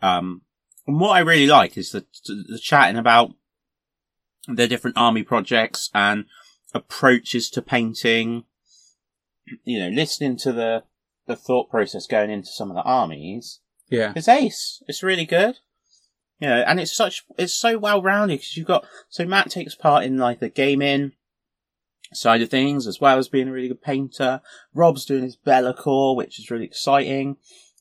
Um, 0.00 0.42
and 0.86 0.98
what 0.98 1.10
I 1.10 1.20
really 1.20 1.46
like 1.46 1.76
is 1.76 1.92
the, 1.92 2.04
the 2.26 2.58
chatting 2.60 2.96
about 2.96 3.32
the 4.48 4.66
different 4.66 4.96
army 4.96 5.22
projects 5.22 5.90
and 5.94 6.24
approaches 6.74 7.48
to 7.50 7.62
painting. 7.62 8.44
You 9.64 9.80
know, 9.80 9.88
listening 9.88 10.36
to 10.38 10.52
the, 10.52 10.84
the 11.26 11.36
thought 11.36 11.70
process 11.70 12.06
going 12.06 12.30
into 12.30 12.48
some 12.48 12.70
of 12.70 12.76
the 12.76 12.82
armies. 12.82 13.60
yeah. 13.88 14.12
It's 14.16 14.28
ace. 14.28 14.82
It's 14.88 15.02
really 15.02 15.26
good. 15.26 15.58
You 16.38 16.48
know, 16.48 16.64
and 16.66 16.80
it's 16.80 16.96
such, 16.96 17.24
it's 17.38 17.54
so 17.54 17.78
well 17.78 18.02
rounded 18.02 18.38
because 18.38 18.56
you've 18.56 18.66
got, 18.66 18.84
so 19.08 19.24
Matt 19.24 19.50
takes 19.50 19.76
part 19.76 20.04
in 20.04 20.18
like 20.18 20.40
the 20.40 20.48
gaming 20.48 21.12
side 22.16 22.42
of 22.42 22.48
things 22.50 22.86
as 22.86 23.00
well 23.00 23.18
as 23.18 23.28
being 23.28 23.48
a 23.48 23.52
really 23.52 23.68
good 23.68 23.82
painter. 23.82 24.40
Rob's 24.74 25.04
doing 25.04 25.22
his 25.24 25.36
Bellacore, 25.36 26.16
which 26.16 26.38
is 26.38 26.50
really 26.50 26.64
exciting. 26.64 27.36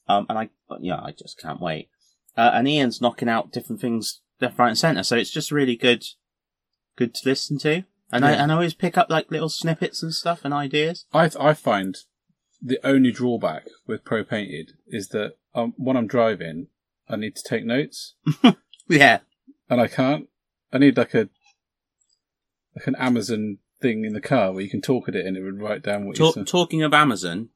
Um, 0.08 0.26
and 0.30 0.38
I, 0.38 0.50
yeah, 0.80 1.00
I 1.02 1.12
just 1.12 1.40
can't 1.40 1.62
wait. 1.62 1.90
Uh, 2.38 2.52
and 2.54 2.68
Ian's 2.68 3.02
knocking 3.02 3.30
out 3.30 3.52
different 3.52 3.82
things 3.82 4.22
left, 4.40 4.58
right 4.58 4.70
and 4.70 4.78
centre. 4.78 5.04
So 5.04 5.16
it's 5.18 5.32
just 5.32 5.52
really 5.52 5.76
good, 5.76 6.04
good 6.96 7.14
to 7.16 7.30
listen 7.30 7.58
to. 7.60 7.84
And 8.12 8.26
I, 8.26 8.32
and 8.32 8.52
I 8.52 8.56
always 8.56 8.74
pick 8.74 8.98
up 8.98 9.10
like 9.10 9.32
little 9.32 9.48
snippets 9.50 10.04
and 10.04 10.14
stuff 10.14 10.44
and 10.44 10.54
ideas. 10.54 11.06
I 11.14 11.30
I 11.40 11.54
find 11.54 11.98
the 12.62 12.80
only 12.84 13.12
drawback 13.12 13.68
with 13.88 14.04
Pro 14.04 14.24
Painted 14.24 14.74
is 14.88 15.10
that 15.10 15.36
um, 15.56 15.74
when 15.78 15.96
I'm 15.96 16.08
driving, 16.08 16.68
I 17.08 17.16
need 17.16 17.36
to 17.38 17.44
take 17.44 17.66
notes, 17.66 18.16
Yeah. 18.90 19.20
and 19.70 19.80
I 19.80 19.88
can't. 19.88 20.28
I 20.74 20.78
need 20.78 20.98
like 20.98 21.14
a 21.14 21.30
like 22.76 22.88
an 22.88 22.96
Amazon 22.98 23.58
thing 23.82 24.06
in 24.06 24.14
the 24.14 24.22
car 24.22 24.52
where 24.52 24.64
you 24.64 24.70
can 24.70 24.82
talk 24.82 25.08
at 25.10 25.16
it 25.16 25.26
and 25.26 25.36
it 25.36 25.42
would 25.44 25.62
write 25.62 25.82
down 25.84 26.06
what 26.06 26.18
you 26.18 26.26
Talk, 26.26 26.36
said. 26.36 26.48
talking 26.48 26.84
of 26.84 26.94
Amazon, 26.94 27.50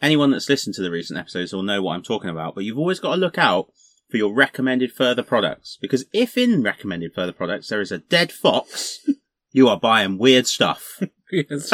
anyone 0.00 0.30
that's 0.30 0.48
listened 0.48 0.74
to 0.76 0.82
the 0.82 0.90
recent 0.90 1.18
episodes 1.18 1.52
will 1.52 1.62
know 1.62 1.82
what 1.82 1.94
I'm 1.94 2.02
talking 2.02 2.30
about, 2.30 2.54
but 2.54 2.64
you've 2.64 2.78
always 2.78 3.00
got 3.00 3.14
to 3.14 3.20
look 3.20 3.38
out 3.38 3.68
for 4.10 4.16
your 4.16 4.32
recommended 4.34 4.92
further 4.92 5.22
products. 5.22 5.76
Because 5.80 6.06
if 6.12 6.36
in 6.38 6.62
recommended 6.62 7.12
further 7.14 7.32
products 7.32 7.68
there 7.68 7.80
is 7.80 7.92
a 7.92 7.98
dead 7.98 8.32
fox, 8.32 8.98
you 9.52 9.68
are 9.68 9.78
buying 9.78 10.18
weird 10.18 10.46
stuff. 10.46 11.00
Yes. 11.30 11.70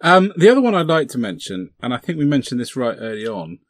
um, 0.00 0.32
the 0.36 0.48
other 0.48 0.60
one 0.60 0.74
I'd 0.74 0.86
like 0.88 1.08
to 1.10 1.18
mention, 1.18 1.70
and 1.80 1.94
I 1.94 1.98
think 1.98 2.18
we 2.18 2.24
mentioned 2.24 2.60
this 2.60 2.74
right 2.74 2.96
early 2.98 3.24
on, 3.26 3.60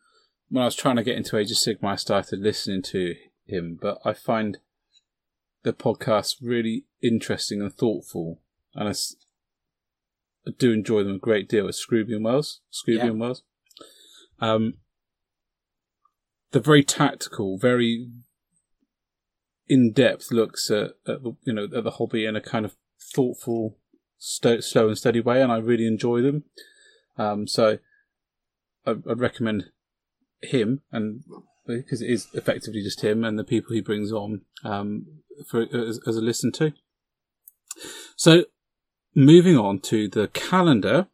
when 0.49 0.63
I 0.63 0.65
was 0.65 0.75
trying 0.77 0.97
to 0.97 1.03
get 1.03 1.17
into 1.19 1.37
Age 1.37 1.51
of 1.51 1.59
Sigmar, 1.59 1.91
I 1.93 1.97
started 1.97 2.41
listening 2.41 2.81
to 2.85 3.15
him, 3.47 3.79
but 3.81 3.99
I 4.05 4.15
find 4.15 4.57
the 5.67 5.73
podcast 5.73 6.37
really 6.41 6.85
interesting 7.03 7.61
and 7.61 7.75
thoughtful, 7.75 8.41
and 8.75 8.87
I, 8.87 8.91
s- 8.93 9.17
I 10.47 10.53
do 10.57 10.71
enjoy 10.73 11.03
them 11.03 11.17
a 11.17 11.19
great 11.19 11.49
deal. 11.49 11.69
It's 11.69 11.79
Scrooby 11.85 12.15
and 12.15 12.25
Wells. 12.25 12.61
Scrooby 12.71 12.99
Yeah. 12.99 13.07
and 13.07 13.21
Wells. 13.21 13.43
Um, 14.39 14.75
they're 16.53 16.63
very 16.63 16.85
tactical, 16.85 17.59
very 17.59 18.09
in-depth 19.69 20.31
looks 20.31 20.71
at, 20.71 20.93
at 21.09 21.19
you 21.43 21.53
know 21.53 21.65
at 21.77 21.83
the 21.83 21.91
hobby 21.93 22.25
in 22.25 22.37
a 22.37 22.41
kind 22.41 22.65
of 22.65 22.77
thoughtful, 23.01 23.77
sto- 24.19 24.61
slow 24.61 24.87
and 24.87 24.97
steady 24.97 25.21
way, 25.21 25.43
and 25.43 25.51
I 25.51 25.57
really 25.59 25.87
enjoy 25.87 26.23
them. 26.23 26.45
Um, 27.19 27.49
so 27.49 27.79
I, 28.87 28.91
I'd 28.93 29.19
recommend 29.21 29.65
him, 30.43 30.83
and 30.93 31.25
because 31.67 32.03
it 32.03 32.11
is 32.11 32.29
effectively 32.35 32.83
just 32.83 33.03
him 33.03 33.25
and 33.25 33.39
the 33.39 33.45
people 33.45 33.75
he 33.75 33.81
brings 33.81 34.13
on 34.13 34.43
um, 34.65 35.07
for 35.49 35.63
as, 35.63 36.01
as 36.07 36.17
a 36.17 36.21
listen 36.21 36.53
to. 36.53 36.73
So 38.17 38.45
moving 39.15 39.57
on 39.57 39.81
to 39.81 40.09
the 40.09 40.29
calendar. 40.29 41.09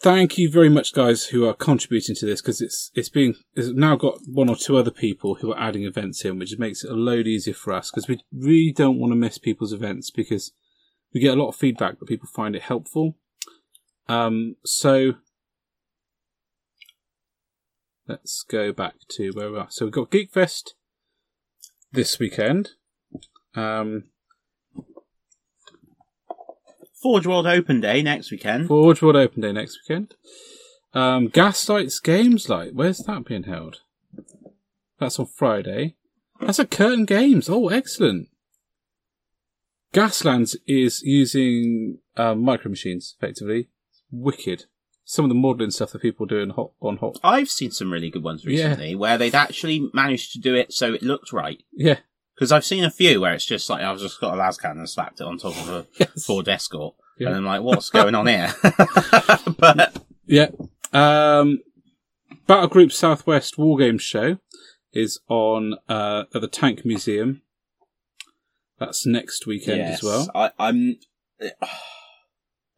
Thank 0.00 0.38
you 0.38 0.48
very 0.48 0.68
much, 0.68 0.92
guys, 0.92 1.26
who 1.26 1.44
are 1.48 1.54
contributing 1.54 2.14
to 2.16 2.26
this 2.26 2.40
because 2.40 2.60
it's 2.60 2.92
it's 2.94 3.08
being 3.08 3.34
it's 3.54 3.68
now 3.68 3.96
got 3.96 4.20
one 4.26 4.48
or 4.48 4.54
two 4.54 4.76
other 4.76 4.92
people 4.92 5.36
who 5.36 5.52
are 5.52 5.60
adding 5.60 5.82
events 5.82 6.24
in, 6.24 6.38
which 6.38 6.56
makes 6.56 6.84
it 6.84 6.90
a 6.90 6.94
load 6.94 7.26
easier 7.26 7.54
for 7.54 7.72
us 7.72 7.90
because 7.90 8.06
we 8.06 8.20
really 8.32 8.72
don't 8.72 8.98
want 8.98 9.10
to 9.10 9.16
miss 9.16 9.38
people's 9.38 9.72
events 9.72 10.12
because 10.12 10.52
we 11.12 11.20
get 11.20 11.36
a 11.36 11.40
lot 11.40 11.48
of 11.48 11.56
feedback 11.56 11.98
that 11.98 12.06
people 12.06 12.28
find 12.32 12.54
it 12.54 12.62
helpful. 12.62 13.16
Um, 14.08 14.54
so 14.64 15.14
let's 18.08 18.42
go 18.42 18.72
back 18.72 18.94
to 19.10 19.30
where 19.30 19.52
we 19.52 19.58
are. 19.58 19.68
So 19.70 19.84
we've 19.84 19.92
got 19.92 20.10
Geekfest 20.10 20.70
this 21.92 22.18
weekend. 22.18 22.70
Um, 23.54 24.04
Forge 27.00 27.26
World 27.26 27.46
Open 27.46 27.80
Day 27.80 28.02
next 28.02 28.30
weekend. 28.30 28.66
Forge 28.66 29.02
World 29.02 29.16
Open 29.16 29.42
Day 29.42 29.52
next 29.52 29.78
weekend. 29.82 30.14
Um, 30.94 31.28
Gaslands 31.28 32.02
Games 32.02 32.48
Light. 32.48 32.74
Where's 32.74 32.98
that 32.98 33.26
being 33.26 33.44
held? 33.44 33.82
That's 34.98 35.18
on 35.18 35.26
Friday. 35.26 35.94
That's 36.40 36.58
at 36.58 36.70
Curtain 36.70 37.04
Games. 37.04 37.48
Oh, 37.48 37.68
excellent. 37.68 38.28
Gaslands 39.92 40.56
is 40.66 41.02
using 41.02 41.98
um, 42.16 42.42
micro 42.42 42.70
machines 42.70 43.14
effectively. 43.16 43.68
Wicked. 44.10 44.64
Some 45.10 45.24
of 45.24 45.30
the 45.30 45.34
modelling 45.34 45.70
stuff 45.70 45.92
that 45.92 46.02
people 46.02 46.26
do 46.26 46.36
in 46.36 46.50
hot, 46.50 46.72
on 46.82 46.98
hot. 46.98 47.18
I've 47.24 47.48
seen 47.48 47.70
some 47.70 47.90
really 47.90 48.10
good 48.10 48.22
ones 48.22 48.44
Yeah. 48.44 48.50
recently 48.68 48.94
where 48.94 49.16
they've 49.16 49.34
actually 49.34 49.88
managed 49.94 50.32
to 50.34 50.38
do 50.38 50.54
it 50.54 50.70
so 50.74 50.92
it 50.92 51.02
looked 51.02 51.32
right. 51.32 51.62
Yeah. 51.72 52.00
Because 52.34 52.52
I've 52.52 52.64
seen 52.66 52.84
a 52.84 52.90
few 52.90 53.22
where 53.22 53.32
it's 53.32 53.46
just 53.46 53.70
like 53.70 53.82
I've 53.82 53.98
just 53.98 54.20
got 54.20 54.34
a 54.34 54.36
LASCAN 54.36 54.72
and 54.72 54.88
slapped 54.88 55.22
it 55.22 55.26
on 55.26 55.38
top 55.38 55.56
of 55.56 55.68
a 55.70 55.86
Yes. 55.98 56.26
Ford 56.26 56.46
Escort, 56.46 56.94
Yeah. 57.18 57.28
and 57.28 57.36
I'm 57.36 57.44
like, 57.46 57.62
what's 57.62 57.88
going 57.88 58.14
on 58.14 58.26
here? 58.26 58.54
but 59.58 60.02
Yeah. 60.26 60.48
Um, 60.92 61.60
Battle 62.46 62.68
Group 62.68 62.92
Southwest 62.92 63.56
Wargames 63.56 64.02
Show 64.02 64.36
is 64.92 65.20
on 65.28 65.76
uh, 65.88 66.24
at 66.34 66.40
the 66.42 66.48
Tank 66.48 66.84
Museum. 66.84 67.40
That's 68.78 69.06
next 69.06 69.46
weekend 69.46 69.78
yes, 69.78 69.94
as 69.98 70.02
well. 70.04 70.30
I, 70.34 70.50
I'm. 70.58 70.96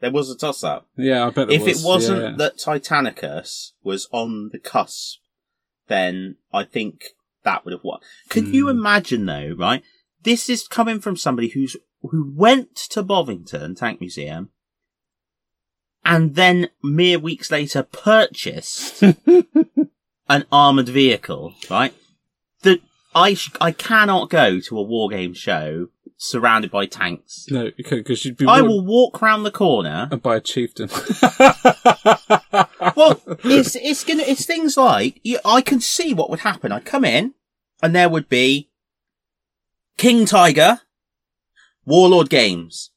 There 0.01 0.11
was 0.11 0.31
a 0.31 0.37
toss 0.37 0.65
up. 0.65 0.87
Yeah, 0.97 1.27
I 1.27 1.31
bet 1.31 1.49
there 1.49 1.57
If 1.57 1.65
was. 1.67 1.83
it 1.83 1.87
wasn't 1.87 2.23
yeah. 2.23 2.35
that 2.39 2.57
Titanicus 2.59 3.73
was 3.83 4.09
on 4.13 4.49
the 4.51 4.59
cusp, 4.59 5.19
then 5.89 6.37
I 6.53 6.65
think 6.65 7.05
that 7.45 7.65
would 7.65 7.73
have 7.73 7.85
won. 7.85 8.01
Can 8.29 8.53
you 8.55 8.65
Hmm. 8.65 8.79
imagine 8.79 9.27
though, 9.27 9.55
right? 9.59 9.83
This 10.23 10.49
is 10.49 10.67
coming 10.69 11.01
from 11.01 11.17
somebody 11.17 11.49
who's 11.49 11.77
who 12.03 12.33
went 12.35 12.75
to 12.77 13.03
Bovington 13.03 13.75
Tank 13.75 14.01
Museum 14.01 14.49
and 16.05 16.35
then 16.35 16.71
mere 16.83 17.19
weeks 17.19 17.51
later 17.51 17.83
purchased 17.83 19.03
an 20.29 20.47
armored 20.51 20.89
vehicle, 20.89 21.55
right? 21.69 21.93
That 22.63 22.81
I 23.15 23.35
sh- 23.35 23.51
I 23.61 23.73
cannot 23.73 24.31
go 24.31 24.61
to 24.61 24.79
a 24.79 24.83
war 24.83 25.09
game 25.11 25.35
show 25.35 25.89
surrounded 26.23 26.71
by 26.71 26.85
tanks. 26.85 27.47
no, 27.51 27.71
because 27.77 28.25
you'd 28.27 28.37
be 28.37 28.47
I 28.47 28.61
will 28.61 28.85
walk 28.85 29.23
round 29.23 29.47
the 29.47 29.51
corner 29.51 30.07
by 30.23 30.37
a 30.37 30.41
chieftain. 30.41 30.89
well, 32.95 33.21
it's 33.43 33.75
it's 33.75 34.05
gonna 34.05 34.23
it's 34.25 34.45
things 34.45 34.77
like 34.77 35.19
you, 35.25 35.39
I 35.45 35.63
can 35.63 35.81
see 35.81 36.13
what 36.13 36.29
would 36.29 36.41
happen. 36.41 36.73
I'd 36.73 36.85
come 36.85 37.07
in, 37.07 37.35
and 37.83 37.95
there 37.95 38.11
would 38.11 38.29
be 38.29 38.71
King 39.97 40.27
Tiger, 40.27 40.81
Warlord 41.87 42.29
Games, 42.29 42.91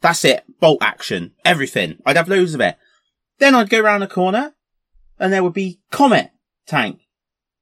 That's 0.00 0.24
it. 0.24 0.44
Bolt 0.60 0.82
action. 0.82 1.32
Everything. 1.44 1.98
I'd 2.06 2.16
have 2.16 2.28
loads 2.28 2.54
of 2.54 2.60
it. 2.62 2.76
Then 3.38 3.54
I'd 3.54 3.70
go 3.70 3.80
round 3.80 4.02
the 4.02 4.06
corner 4.06 4.54
and 5.18 5.32
there 5.32 5.42
would 5.42 5.52
be 5.52 5.80
Comet 5.90 6.30
tank. 6.66 7.00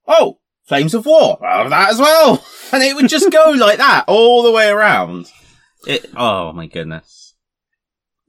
Oh, 0.07 0.39
Flames 0.69 0.93
of 0.93 1.05
War. 1.05 1.37
I'll 1.45 1.63
have 1.63 1.69
that 1.71 1.89
as 1.91 1.99
well. 1.99 2.45
And 2.71 2.83
it 2.83 2.95
would 2.95 3.09
just 3.09 3.31
go 3.31 3.49
like 3.57 3.79
that 3.79 4.05
all 4.07 4.43
the 4.43 4.51
way 4.51 4.69
around. 4.69 5.25
It, 5.87 6.05
oh 6.15 6.53
my 6.53 6.67
goodness. 6.67 7.33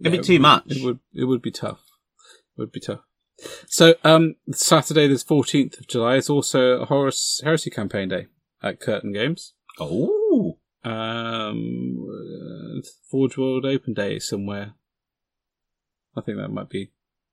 It'd 0.01 0.15
Yeah, 0.15 0.19
be 0.21 0.25
too 0.27 0.33
it- 0.37 0.41
much. 0.41 0.65
It 0.69 0.83
would 0.83 0.99
it 1.13 1.25
would 1.27 1.43
be 1.43 1.51
tough. 1.51 1.83
It 2.57 2.61
would 2.63 2.73
be 2.73 2.81
tough. 2.81 3.01
So 3.69 3.97
um 4.03 4.37
Saturday 4.53 5.09
the 5.09 5.19
fourteenth 5.19 5.79
of 5.79 5.87
July 5.89 6.17
is 6.17 6.31
also 6.31 6.81
a 6.81 6.87
Horus 6.87 7.43
Heresy 7.45 7.69
campaign 7.69 8.09
day 8.09 8.29
at 8.63 8.81
Curtain 8.81 9.13
Games. 9.13 9.53
Oh. 9.79 10.57
Um 10.85 12.07
uh, 12.09 12.81
Forge 13.11 13.37
World 13.37 13.67
Open 13.67 13.93
Day 13.93 14.19
somewhere. 14.19 14.73
I 16.17 16.23
think 16.23 16.39
that 16.39 16.49
might 16.49 16.71
be 16.71 16.93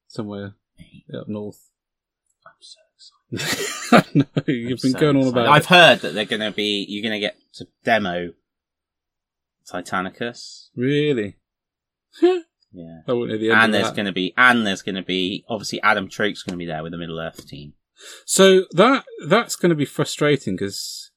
somewhere 0.10 0.56
up 1.18 1.30
north. 1.30 1.70
I'm 3.32 3.38
so 3.40 3.98
excited. 3.98 4.08
I 4.16 4.20
know, 4.20 4.44
you've 4.48 4.82
been 4.82 4.92
So 4.94 5.00
going 5.00 5.18
on 5.18 5.28
about 5.28 5.48
I've 5.48 5.64
it. 5.64 5.68
heard 5.68 6.00
that 6.02 6.14
they're 6.14 6.26
going 6.26 6.42
to 6.42 6.52
be, 6.52 6.86
you're 6.88 7.04
going 7.04 7.14
to 7.14 7.20
get 7.20 7.38
to 7.56 7.68
demo 7.84 8.30
Titanicus. 9.72 10.70
Really? 10.76 11.38
Yeah. 12.74 13.00
I 13.08 13.14
wouldn't 13.14 13.32
know 13.32 13.38
the 13.48 13.52
end 13.52 13.62
And 13.64 13.74
of 13.76 13.82
there's 13.82 13.94
going 13.96 14.06
to 14.06 14.12
be, 14.12 14.34
and 14.38 14.68
there's 14.68 14.82
going 14.84 14.96
to 14.96 15.02
be, 15.02 15.46
obviously 15.50 15.82
Adam 15.82 16.10
Troke's 16.10 16.44
going 16.44 16.54
to 16.54 16.58
be 16.58 16.66
there 16.66 16.84
with 16.84 16.92
the 16.92 16.98
Middle 16.98 17.20
Earth 17.20 17.48
team. 17.48 17.74
So 18.26 18.66
that 18.72 19.06
that's 19.28 19.56
going 19.56 19.70
to 19.70 19.76
be 19.76 19.86
frustrating 19.86 20.56
because, 20.56 21.12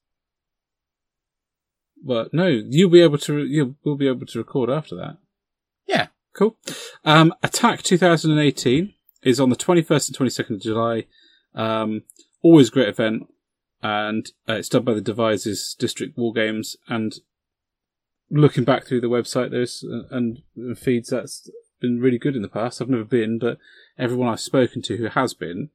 well, 2.03 2.29
no, 2.33 2.47
you'll 2.47 2.89
be 2.89 3.03
able 3.03 3.19
to 3.19 3.45
you 3.45 3.77
will 3.85 3.97
be 3.97 4.07
able 4.09 4.25
to 4.27 4.39
record 4.39 4.71
after 4.71 4.95
that. 4.97 5.19
Yeah. 5.87 6.07
Cool. 6.35 6.57
Um, 7.05 7.35
Attack 7.43 7.83
2018 7.83 8.95
is 9.25 9.41
on 9.41 9.51
the 9.51 9.57
21st 9.57 10.09
and 10.21 10.31
22nd 10.31 10.51
of 10.55 10.61
July. 10.63 11.07
Um, 11.55 12.03
always 12.43 12.71
great 12.71 12.89
event, 12.89 13.29
and 13.83 14.31
uh, 14.49 14.55
it's 14.55 14.69
done 14.69 14.85
by 14.85 14.95
the 14.95 15.01
Devizes 15.01 15.77
District 15.79 16.17
War 16.17 16.33
Games. 16.33 16.77
And 16.89 17.15
looking 18.31 18.65
back 18.65 18.87
through 18.87 19.01
the 19.01 19.09
website, 19.09 19.51
there's 19.51 19.85
uh, 19.85 20.15
and 20.15 20.43
and 20.57 20.79
feeds 20.79 21.11
that's 21.11 21.51
been 21.81 22.01
really 22.01 22.19
good 22.19 22.37
in 22.37 22.43
the 22.43 22.49
past. 22.49 22.81
I've 22.81 22.89
never 22.89 23.05
been, 23.05 23.39
but 23.39 23.59
everyone 23.99 24.29
I've 24.29 24.41
spoken 24.41 24.83
to 24.83 24.97
who 24.97 25.07
has 25.07 25.35
been 25.35 25.71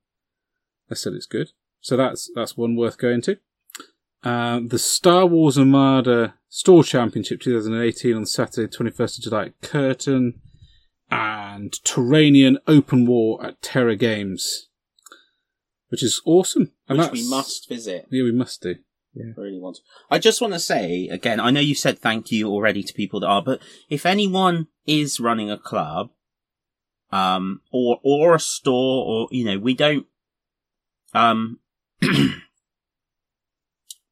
I 0.90 0.96
said 0.96 1.14
it's 1.14 1.26
good. 1.26 1.52
So 1.82 1.98
that's 1.98 2.32
that's 2.36 2.58
one 2.58 2.76
worth 2.76 2.98
going 2.98 3.22
to. 3.24 3.38
Um, 4.24 4.70
the 4.70 4.80
Star 4.80 5.26
Wars 5.26 5.58
Armada 5.58 6.36
Store 6.50 6.84
Championship 6.84 7.42
2018 7.42 8.16
on 8.16 8.26
Saturday, 8.26 8.68
21st 8.68 9.18
of 9.20 9.24
July 9.24 9.46
at 9.46 9.62
Curtain, 9.62 10.42
and 11.12 11.72
Terranian 11.84 12.58
Open 12.68 13.06
War 13.06 13.44
at 13.46 13.62
Terra 13.62 13.96
Games, 13.96 14.70
which 15.96 16.04
is 16.04 16.22
awesome. 16.26 16.74
And 16.90 17.00
which 17.00 17.12
we 17.12 17.30
must 17.30 17.70
visit. 17.70 18.06
Yeah, 18.12 18.24
we 18.24 18.34
must 18.34 18.62
do. 18.62 18.76
Yeah, 19.14 19.32
Really 19.38 19.58
want. 19.62 19.78
to. 19.78 19.82
I 20.12 20.20
just 20.20 20.42
want 20.42 20.52
to 20.52 20.60
say 20.60 21.08
again. 21.08 21.40
I 21.40 21.50
know 21.50 21.62
you 21.62 21.74
said 21.74 21.98
thank 22.00 22.34
you 22.34 22.50
already 22.50 22.84
to 22.84 22.94
people 22.94 23.22
that 23.22 23.28
are, 23.28 23.42
but 23.42 23.62
if 23.90 24.06
anyone 24.06 24.68
is 24.86 25.22
running 25.22 25.50
a 25.50 25.58
club, 25.58 26.10
um, 27.14 27.62
or 27.72 28.02
or 28.04 28.36
a 28.36 28.42
store, 28.42 29.06
or 29.06 29.30
you 29.32 29.46
know, 29.46 29.58
we 29.58 29.74
don't, 29.74 30.06
um, 31.14 31.60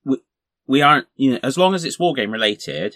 we 0.06 0.20
we 0.66 0.82
aren't. 0.82 1.08
You 1.18 1.32
know, 1.34 1.40
as 1.44 1.58
long 1.58 1.76
as 1.76 1.84
it's 1.84 1.98
wargame 1.98 2.32
related, 2.32 2.96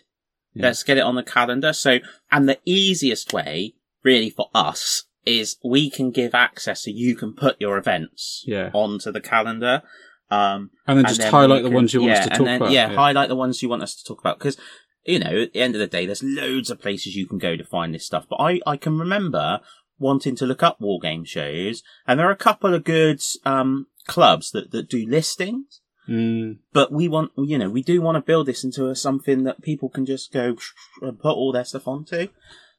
Yeah. 0.53 0.67
let's 0.67 0.83
get 0.83 0.95
it 0.97 1.01
on 1.03 1.15
the 1.15 1.23
calendar. 1.23 1.73
So, 1.73 1.99
and 2.31 2.47
the 2.47 2.59
easiest 2.63 3.33
way, 3.33 3.73
really, 4.01 4.29
for 4.29 4.49
us 4.55 5.03
is 5.27 5.57
we 5.63 5.89
can 5.89 6.11
give 6.11 6.33
access 6.33 6.83
so 6.85 6.91
you 6.91 7.15
can 7.15 7.33
put 7.33 7.55
your 7.59 7.77
events 7.77 8.43
Yeah. 8.47 8.69
onto 8.73 9.11
the 9.11 9.21
calendar. 9.21 9.83
Um, 10.29 10.71
And 10.87 10.97
then 10.97 11.05
just 11.05 11.19
then 11.21 11.31
highlight 11.31 11.59
we 11.59 11.63
the 11.63 11.69
can- 11.69 11.75
ones 11.75 11.93
you 11.93 12.01
want 12.01 12.11
yeah, 12.13 12.19
us 12.19 12.25
to 12.25 12.31
and 12.31 12.37
talk 12.39 12.45
then, 12.45 12.61
about. 12.61 12.71
Yeah, 12.71 12.87
highlight 12.95 13.29
the 13.29 13.35
ones 13.35 13.61
you 13.61 13.69
want 13.69 13.83
us 13.83 13.95
to 13.95 14.03
talk 14.03 14.19
about 14.19 14.39
because 14.39 14.57
you 15.05 15.19
know 15.19 15.41
at 15.43 15.53
the 15.53 15.61
end 15.61 15.73
of 15.75 15.79
the 15.79 15.87
day, 15.87 16.05
there's 16.05 16.23
loads 16.23 16.69
of 16.69 16.81
places 16.81 17.15
you 17.15 17.27
can 17.27 17.37
go 17.37 17.55
to 17.55 17.63
find 17.63 17.93
this 17.93 18.05
stuff. 18.05 18.25
But 18.29 18.37
I 18.41 18.59
I 18.65 18.75
can 18.77 18.97
remember 18.99 19.61
wanting 19.99 20.35
to 20.35 20.45
look 20.45 20.61
up 20.63 20.79
war 20.81 20.99
game 20.99 21.23
shows, 21.23 21.81
and 22.05 22.19
there 22.19 22.27
are 22.27 22.31
a 22.31 22.35
couple 22.49 22.73
of 22.73 22.83
good 22.83 23.21
um 23.45 23.87
clubs 24.05 24.51
that 24.51 24.71
that 24.71 24.89
do 24.89 25.05
listings. 25.07 25.81
Mm, 26.09 26.59
But 26.71 26.89
we 26.91 27.09
want, 27.09 27.31
you 27.37 27.57
know, 27.57 27.69
we 27.69 27.83
do 27.83 28.01
want 28.01 28.15
to 28.15 28.21
build 28.21 28.45
this 28.47 28.63
into 28.63 28.87
a, 28.87 28.95
something 28.95 29.43
that 29.43 29.61
people 29.61 29.89
can 29.89 30.05
just 30.05 30.31
go 30.31 30.55
and 31.01 31.19
put 31.19 31.35
all 31.35 31.51
their 31.51 31.65
stuff 31.65 31.85
onto. 31.85 32.29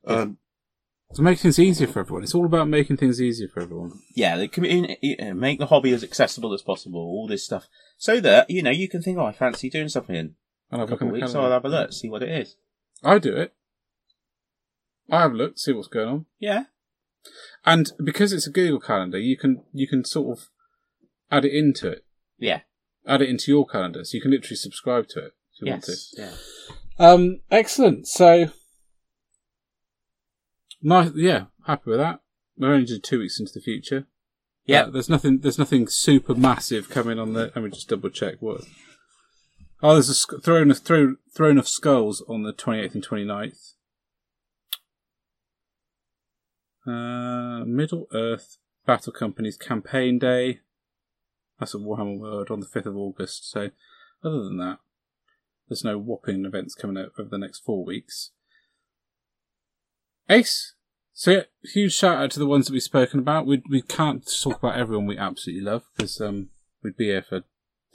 Um, 0.06 0.38
to 1.14 1.22
make 1.22 1.38
things 1.38 1.58
easier 1.58 1.86
for 1.86 2.00
everyone. 2.00 2.22
It's 2.22 2.34
all 2.34 2.44
about 2.44 2.68
making 2.68 2.98
things 2.98 3.20
easier 3.20 3.48
for 3.48 3.60
everyone. 3.60 3.92
yeah, 4.14 4.36
the 4.36 4.48
community, 4.48 5.16
make 5.34 5.58
the 5.58 5.66
hobby 5.66 5.92
as 5.92 6.04
accessible 6.04 6.52
as 6.52 6.62
possible. 6.62 7.00
All 7.00 7.26
this 7.26 7.44
stuff, 7.44 7.66
so 7.96 8.20
that 8.20 8.50
you 8.50 8.62
know 8.62 8.70
you 8.70 8.88
can 8.88 9.02
think, 9.02 9.18
oh, 9.18 9.26
I 9.26 9.32
fancy 9.32 9.70
doing 9.70 9.88
something 9.88 10.14
in 10.14 10.34
I'll 10.70 10.80
have 10.80 10.88
a 10.88 10.92
couple 10.92 11.08
of 11.08 11.14
weeks. 11.14 11.32
So 11.32 11.42
I'll 11.42 11.50
have 11.50 11.64
a 11.64 11.68
look, 11.68 11.92
see 11.92 12.08
what 12.10 12.22
it 12.22 12.28
is. 12.28 12.56
I 13.02 13.18
do 13.18 13.34
it. 13.36 13.54
I 15.10 15.20
have 15.20 15.32
a 15.32 15.36
look, 15.36 15.58
see 15.58 15.72
what's 15.72 15.88
going 15.88 16.08
on. 16.08 16.26
Yeah, 16.38 16.64
And 17.64 17.90
because 18.04 18.32
it's 18.32 18.46
a 18.46 18.50
Google 18.50 18.80
Calendar, 18.80 19.18
you 19.18 19.36
can 19.38 19.64
you 19.72 19.88
can 19.88 20.04
sort 20.04 20.38
of 20.38 20.48
add 21.30 21.46
it 21.46 21.52
into 21.54 21.88
it, 21.88 22.04
yeah, 22.38 22.60
add 23.06 23.22
it 23.22 23.30
into 23.30 23.50
your 23.50 23.66
calendar, 23.66 24.04
so 24.04 24.14
you 24.16 24.20
can 24.20 24.30
literally 24.30 24.56
subscribe 24.56 25.08
to 25.08 25.20
it 25.20 25.32
if 25.54 25.62
you 25.62 25.70
want 25.70 25.84
to. 25.84 25.96
yeah. 26.18 26.30
Um, 26.98 27.40
excellent. 27.50 28.08
So, 28.08 28.50
nice. 30.82 31.10
Yeah, 31.14 31.44
happy 31.66 31.90
with 31.90 31.98
that. 31.98 32.20
We're 32.56 32.72
only 32.72 32.86
just 32.86 33.04
two 33.04 33.20
weeks 33.20 33.38
into 33.38 33.52
the 33.54 33.60
future. 33.60 34.06
Yeah. 34.64 34.82
Uh, 34.82 34.90
there's 34.90 35.08
nothing. 35.08 35.38
There's 35.38 35.58
nothing 35.58 35.88
super 35.88 36.34
massive 36.34 36.90
coming 36.90 37.18
on 37.18 37.32
the. 37.32 37.52
Let 37.54 37.64
me 37.64 37.70
just 37.70 37.88
double 37.88 38.10
check 38.10 38.36
what. 38.40 38.62
Oh, 39.82 39.92
there's 39.92 40.10
a 40.10 40.40
throne 40.40 40.70
of 40.70 40.78
throw, 40.80 41.14
throne 41.32 41.56
of 41.56 41.68
skulls 41.68 42.22
on 42.28 42.42
the 42.42 42.52
28th 42.52 42.94
and 42.94 43.06
29th. 43.06 43.74
Uh, 46.84 47.64
Middle 47.64 48.08
Earth 48.12 48.58
Battle 48.86 49.12
Company's 49.12 49.56
campaign 49.56 50.18
day. 50.18 50.60
That's 51.60 51.74
a 51.74 51.78
Warhammer 51.78 52.18
World 52.18 52.50
on 52.50 52.60
the 52.60 52.66
5th 52.66 52.86
of 52.86 52.96
August. 52.96 53.50
So, 53.50 53.70
other 54.24 54.42
than 54.42 54.58
that, 54.58 54.78
there's 55.68 55.84
no 55.84 55.98
whopping 55.98 56.44
events 56.44 56.74
coming 56.74 56.96
out 56.96 57.12
over 57.18 57.28
the 57.28 57.38
next 57.38 57.60
four 57.60 57.84
weeks. 57.84 58.32
Ace. 60.28 60.74
So 61.12 61.30
yeah, 61.32 61.42
huge 61.64 61.94
shout 61.94 62.22
out 62.22 62.30
to 62.32 62.38
the 62.38 62.46
ones 62.46 62.66
that 62.66 62.72
we've 62.72 62.82
spoken 62.82 63.18
about. 63.18 63.46
We 63.46 63.62
we 63.68 63.82
can't 63.82 64.28
talk 64.40 64.58
about 64.58 64.78
everyone 64.78 65.06
we 65.06 65.18
absolutely 65.18 65.64
love 65.64 65.84
because 65.96 66.20
um 66.20 66.50
we'd 66.82 66.96
be 66.96 67.06
here 67.06 67.24
for 67.28 67.42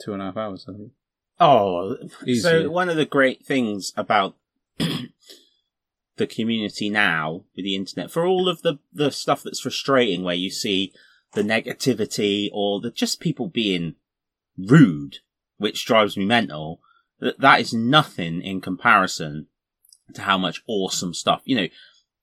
two 0.02 0.12
and 0.12 0.20
a 0.20 0.26
half 0.26 0.36
hours. 0.36 0.66
I 0.68 0.72
think. 0.72 0.92
Oh, 1.40 1.96
Easily. 2.26 2.64
so 2.64 2.70
one 2.70 2.88
of 2.88 2.96
the 2.96 3.06
great 3.06 3.44
things 3.44 3.92
about 3.96 4.36
the 6.16 6.26
community 6.26 6.90
now 6.90 7.44
with 7.56 7.64
the 7.64 7.74
internet, 7.74 8.10
for 8.10 8.26
all 8.26 8.48
of 8.48 8.62
the 8.62 8.78
the 8.92 9.10
stuff 9.10 9.42
that's 9.42 9.60
frustrating, 9.60 10.22
where 10.22 10.34
you 10.34 10.50
see 10.50 10.92
the 11.32 11.42
negativity 11.42 12.48
or 12.52 12.80
the 12.80 12.90
just 12.90 13.20
people 13.20 13.48
being 13.48 13.94
rude, 14.56 15.18
which 15.56 15.86
drives 15.86 16.16
me 16.16 16.24
mental. 16.24 16.80
That 17.20 17.40
that 17.40 17.60
is 17.60 17.72
nothing 17.72 18.42
in 18.42 18.60
comparison 18.60 19.46
to 20.12 20.22
how 20.22 20.36
much 20.36 20.62
awesome 20.66 21.14
stuff. 21.14 21.42
You 21.44 21.56
know, 21.56 21.68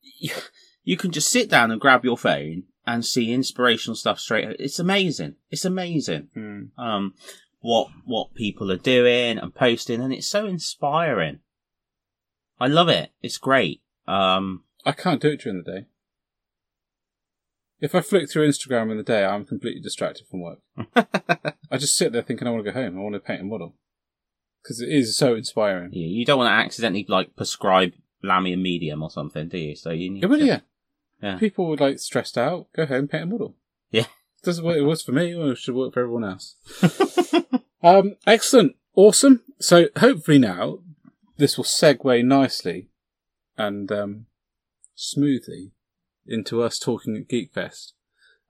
you, 0.83 0.97
can 0.97 1.11
just 1.11 1.31
sit 1.31 1.49
down 1.49 1.71
and 1.71 1.81
grab 1.81 2.03
your 2.03 2.17
phone 2.17 2.63
and 2.85 3.05
see 3.05 3.31
inspirational 3.31 3.95
stuff 3.95 4.19
straight. 4.19 4.55
It's 4.59 4.79
amazing. 4.79 5.35
It's 5.49 5.65
amazing 5.65 6.71
um, 6.77 7.13
what 7.61 7.89
what 8.05 8.33
people 8.33 8.71
are 8.71 8.77
doing 8.77 9.37
and 9.37 9.53
posting, 9.53 10.01
and 10.01 10.13
it's 10.13 10.27
so 10.27 10.45
inspiring. 10.45 11.39
I 12.59 12.67
love 12.67 12.89
it. 12.89 13.11
It's 13.21 13.37
great. 13.37 13.81
Um, 14.07 14.63
I 14.85 14.91
can't 14.91 15.21
do 15.21 15.29
it 15.29 15.41
during 15.41 15.63
the 15.63 15.71
day. 15.71 15.85
If 17.79 17.95
I 17.95 18.01
flick 18.01 18.29
through 18.29 18.47
Instagram 18.47 18.91
in 18.91 18.97
the 18.97 19.03
day, 19.03 19.25
I'm 19.25 19.45
completely 19.45 19.81
distracted 19.81 20.27
from 20.27 20.41
work. 20.41 20.59
I 21.71 21.77
just 21.77 21.97
sit 21.97 22.11
there 22.11 22.21
thinking 22.21 22.47
I 22.47 22.51
want 22.51 22.63
to 22.65 22.71
go 22.71 22.79
home. 22.79 22.97
I 22.97 23.01
want 23.01 23.15
to 23.15 23.19
paint 23.19 23.41
a 23.41 23.43
model 23.43 23.75
because 24.61 24.81
it 24.81 24.89
is 24.89 25.17
so 25.17 25.33
inspiring. 25.33 25.91
you, 25.91 26.07
you 26.07 26.25
don't 26.25 26.37
want 26.37 26.49
to 26.49 26.65
accidentally 26.65 27.05
like 27.07 27.35
prescribe 27.35 27.93
Lahmian 28.23 28.61
Medium 28.61 29.01
or 29.03 29.09
something, 29.09 29.47
do 29.47 29.57
you? 29.57 29.75
So 29.75 29.91
you 29.91 30.09
need 30.09 30.23
Yeah, 30.23 30.29
to, 30.29 30.45
yeah, 30.45 30.59
Yeah. 31.21 31.37
people 31.37 31.67
would 31.67 31.79
like 31.79 31.99
stressed 31.99 32.37
out. 32.37 32.67
Go 32.73 32.85
home, 32.85 33.07
paint 33.07 33.23
a 33.23 33.25
model. 33.27 33.55
Yeah. 33.89 34.05
This 34.43 34.55
is 34.55 34.61
what 34.61 34.77
It 34.77 34.81
was 34.81 35.01
for 35.01 35.11
me, 35.11 35.33
or 35.35 35.51
it 35.51 35.57
should 35.57 35.75
work 35.75 35.93
for 35.93 35.99
everyone 36.01 36.23
else. 36.23 36.55
um, 37.83 38.15
excellent, 38.25 38.75
awesome. 38.95 39.41
So 39.59 39.87
hopefully 39.97 40.39
now 40.39 40.79
this 41.37 41.57
will 41.57 41.63
segue 41.65 42.23
nicely 42.25 42.89
and 43.57 43.91
um, 43.91 44.25
smoothly 44.95 45.71
into 46.25 46.61
us 46.63 46.79
talking 46.79 47.15
at 47.17 47.27
Geekfest. 47.27 47.93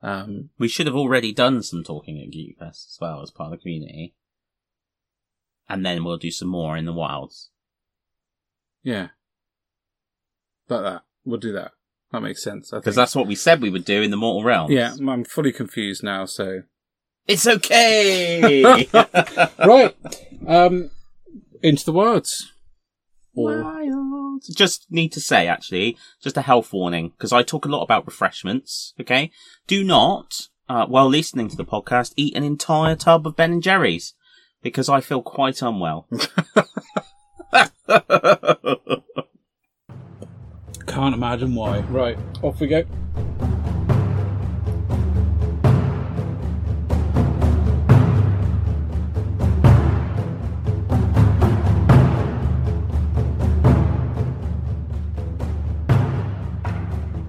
Um, 0.02 0.50
We 0.58 0.68
should 0.68 0.86
have 0.86 0.96
already 0.96 1.32
done 1.32 1.62
some 1.62 1.84
talking 1.84 2.18
at 2.20 2.30
Geekfest 2.30 2.88
as 2.88 2.98
well 3.00 3.22
as 3.22 3.30
part 3.30 3.52
of 3.52 3.58
the 3.58 3.62
community, 3.62 4.14
and 5.68 5.84
then 5.86 6.04
we'll 6.04 6.16
do 6.16 6.30
some 6.30 6.48
more 6.48 6.76
in 6.76 6.84
the 6.86 6.92
wilds. 6.92 7.50
yeah, 8.82 9.08
like 10.72 10.82
that. 10.82 11.02
we'll 11.24 11.38
do 11.38 11.52
that. 11.52 11.72
That 12.12 12.20
makes 12.22 12.42
sense. 12.42 12.70
Because 12.70 12.94
that's 12.94 13.16
what 13.16 13.26
we 13.26 13.34
said 13.34 13.62
we 13.62 13.70
would 13.70 13.84
do 13.84 14.02
in 14.02 14.10
the 14.10 14.16
Mortal 14.16 14.44
Realms. 14.44 14.72
Yeah, 14.72 14.94
I'm 15.08 15.24
fully 15.24 15.52
confused 15.52 16.02
now. 16.02 16.26
So 16.26 16.62
It's 17.26 17.46
okay! 17.46 18.86
right, 19.58 19.94
um, 20.46 20.90
into 21.62 21.84
the 21.84 21.92
words. 21.92 22.52
Or 23.34 23.62
Wild. 23.62 24.42
Just 24.54 24.86
need 24.90 25.12
to 25.12 25.20
say, 25.20 25.46
actually, 25.46 25.96
just 26.22 26.36
a 26.36 26.42
health 26.42 26.72
warning, 26.72 27.10
because 27.10 27.32
I 27.32 27.42
talk 27.42 27.64
a 27.64 27.68
lot 27.68 27.82
about 27.82 28.06
refreshments, 28.06 28.92
okay? 29.00 29.30
Do 29.66 29.82
not, 29.84 30.48
uh, 30.68 30.84
while 30.86 31.08
listening 31.08 31.48
to 31.48 31.56
the 31.56 31.64
podcast, 31.64 32.12
eat 32.16 32.36
an 32.36 32.44
entire 32.44 32.96
tub 32.96 33.26
of 33.26 33.36
Ben 33.36 33.52
and 33.52 33.62
Jerry's, 33.62 34.14
because 34.62 34.88
I 34.88 35.00
feel 35.00 35.22
quite 35.22 35.62
unwell. 35.62 36.08
can't 40.92 41.14
imagine 41.14 41.54
why. 41.54 41.80
Right, 41.80 42.18
off 42.42 42.60
we 42.60 42.66
go. 42.66 42.84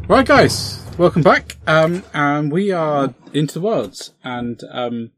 Right, 0.10 0.27
guys, 0.27 0.85
welcome 0.98 1.23
back. 1.23 1.56
Um, 1.65 2.03
and 2.14 2.52
we 2.52 2.72
are 2.72 3.14
into 3.31 3.53
the 3.53 3.61
worlds, 3.61 4.14
and 4.26 4.60
um, 4.69 5.11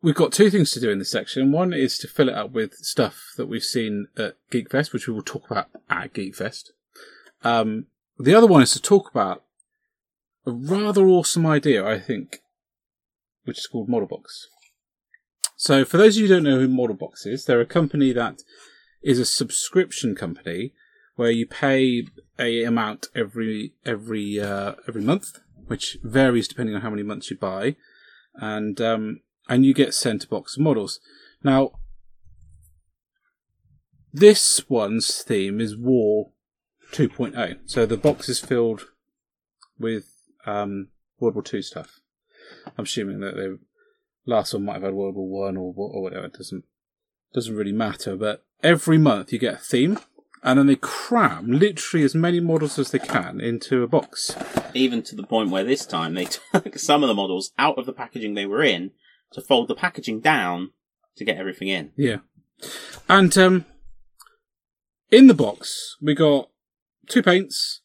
we've 0.00 0.14
got 0.14 0.32
two 0.32 0.48
things 0.48 0.72
to 0.72 0.80
do 0.80 0.90
in 0.90 0.98
this 0.98 1.10
section. 1.10 1.52
One 1.52 1.74
is 1.74 1.98
to 1.98 2.08
fill 2.08 2.30
it 2.30 2.34
up 2.34 2.52
with 2.52 2.72
stuff 2.76 3.34
that 3.36 3.46
we've 3.46 3.62
seen 3.62 4.08
at 4.16 4.36
Geekfest, 4.50 4.94
which 4.94 5.06
we 5.06 5.12
will 5.12 5.22
talk 5.22 5.50
about 5.50 5.68
at 5.90 6.14
Geekfest. 6.14 6.70
Um, 7.44 7.86
the 8.18 8.34
other 8.34 8.46
one 8.46 8.62
is 8.62 8.72
to 8.72 8.82
talk 8.82 9.10
about 9.10 9.44
a 10.46 10.50
rather 10.50 11.06
awesome 11.06 11.46
idea, 11.46 11.86
I 11.86 11.98
think, 11.98 12.42
which 13.44 13.58
is 13.58 13.66
called 13.66 13.88
Modelbox. 13.88 14.46
So, 15.56 15.84
for 15.84 15.98
those 15.98 16.16
of 16.16 16.22
you 16.22 16.28
who 16.28 16.34
don't 16.34 16.42
know 16.42 16.58
who 16.58 16.68
Modelbox 16.68 17.26
is, 17.26 17.44
they're 17.44 17.60
a 17.60 17.66
company 17.66 18.12
that 18.12 18.42
is 19.02 19.18
a 19.18 19.24
subscription 19.24 20.14
company 20.14 20.72
where 21.16 21.30
you 21.30 21.46
pay 21.46 22.06
a 22.38 22.64
amount 22.64 23.06
every 23.14 23.72
every 23.86 24.40
uh, 24.40 24.74
every 24.88 25.02
month, 25.02 25.38
which 25.66 25.98
varies 26.02 26.48
depending 26.48 26.74
on 26.74 26.80
how 26.80 26.90
many 26.90 27.02
months 27.02 27.30
you 27.30 27.36
buy, 27.36 27.76
and 28.34 28.80
um, 28.80 29.20
and 29.48 29.64
you 29.64 29.74
get 29.74 29.94
sent 29.94 30.24
a 30.24 30.28
box 30.28 30.56
of 30.56 30.62
models. 30.62 30.98
Now, 31.42 31.72
this 34.12 34.68
one's 34.68 35.22
theme 35.22 35.60
is 35.60 35.76
War 35.76 36.30
2.0, 36.94 37.58
so 37.66 37.86
the 37.86 37.96
box 37.96 38.28
is 38.28 38.38
filled 38.38 38.86
with 39.78 40.04
um, 40.46 40.88
World 41.18 41.34
War 41.34 41.44
II 41.52 41.62
stuff. 41.62 42.00
I'm 42.78 42.84
assuming 42.84 43.20
that 43.20 43.34
the 43.34 43.58
last 44.26 44.54
one 44.54 44.64
might 44.64 44.74
have 44.74 44.82
had 44.82 44.94
World 44.94 45.16
War 45.16 45.46
One 45.46 45.56
or, 45.56 45.74
or 45.76 46.02
whatever. 46.02 46.26
It 46.26 46.34
doesn't 46.34 46.64
doesn't 47.32 47.56
really 47.56 47.72
matter, 47.72 48.16
but 48.16 48.44
every 48.62 48.96
month 48.96 49.32
you 49.32 49.38
get 49.38 49.54
a 49.54 49.58
theme, 49.58 49.98
and 50.42 50.58
then 50.58 50.66
they 50.66 50.76
cram 50.76 51.50
literally 51.50 52.04
as 52.04 52.14
many 52.14 52.38
models 52.38 52.78
as 52.78 52.90
they 52.90 53.00
can 53.00 53.40
into 53.40 53.82
a 53.82 53.88
box. 53.88 54.36
Even 54.72 55.02
to 55.02 55.16
the 55.16 55.24
point 55.24 55.50
where 55.50 55.64
this 55.64 55.86
time 55.86 56.14
they 56.14 56.26
took 56.52 56.78
some 56.78 57.02
of 57.02 57.08
the 57.08 57.14
models 57.14 57.52
out 57.58 57.78
of 57.78 57.86
the 57.86 57.92
packaging 57.92 58.34
they 58.34 58.46
were 58.46 58.62
in 58.62 58.92
to 59.32 59.40
fold 59.40 59.68
the 59.68 59.74
packaging 59.74 60.20
down 60.20 60.70
to 61.16 61.24
get 61.24 61.38
everything 61.38 61.68
in. 61.68 61.92
Yeah. 61.96 62.18
And 63.08 63.36
um 63.36 63.64
in 65.10 65.26
the 65.26 65.34
box 65.34 65.96
we 66.00 66.14
got 66.14 66.50
two 67.08 67.22
paints, 67.22 67.80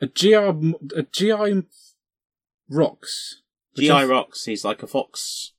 a 0.00 0.06
GI 0.06 0.34
a 0.34 1.02
GI 1.10 1.62
rocks. 2.68 3.42
GI 3.76 3.90
I- 3.90 4.04
Rocks, 4.04 4.44
he's 4.44 4.64
like 4.64 4.82
a 4.82 4.86
fox. 4.86 5.52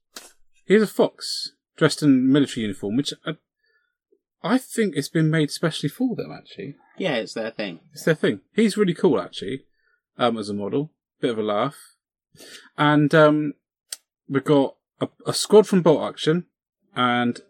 He's 0.65 0.81
a 0.83 0.87
fox 0.87 1.53
dressed 1.77 2.03
in 2.03 2.31
military 2.31 2.63
uniform, 2.63 2.97
which 2.97 3.13
I, 3.25 3.31
I 4.43 4.57
think 4.57 4.95
it's 4.95 5.09
been 5.09 5.29
made 5.31 5.51
specially 5.51 5.89
for 5.89 6.15
them. 6.15 6.31
Actually, 6.31 6.75
Yeah, 6.97 7.15
it's 7.15 7.33
their 7.33 7.51
thing. 7.51 7.79
it's 7.93 8.03
their 8.03 8.15
thing. 8.15 8.41
He's 8.53 8.77
really 8.77 8.93
cool, 8.93 9.19
actually, 9.19 9.63
um, 10.17 10.37
as 10.37 10.49
a 10.49 10.53
model. 10.53 10.91
Bit 11.21 11.31
of 11.31 11.39
a 11.39 11.43
laugh, 11.43 11.75
and 12.77 13.13
um, 13.15 13.53
we've 14.29 14.43
got 14.43 14.75
a, 15.01 15.09
a 15.25 15.33
squad 15.33 15.67
from 15.67 15.81
Bolt 15.81 16.07
Action 16.07 16.45
and 16.95 17.41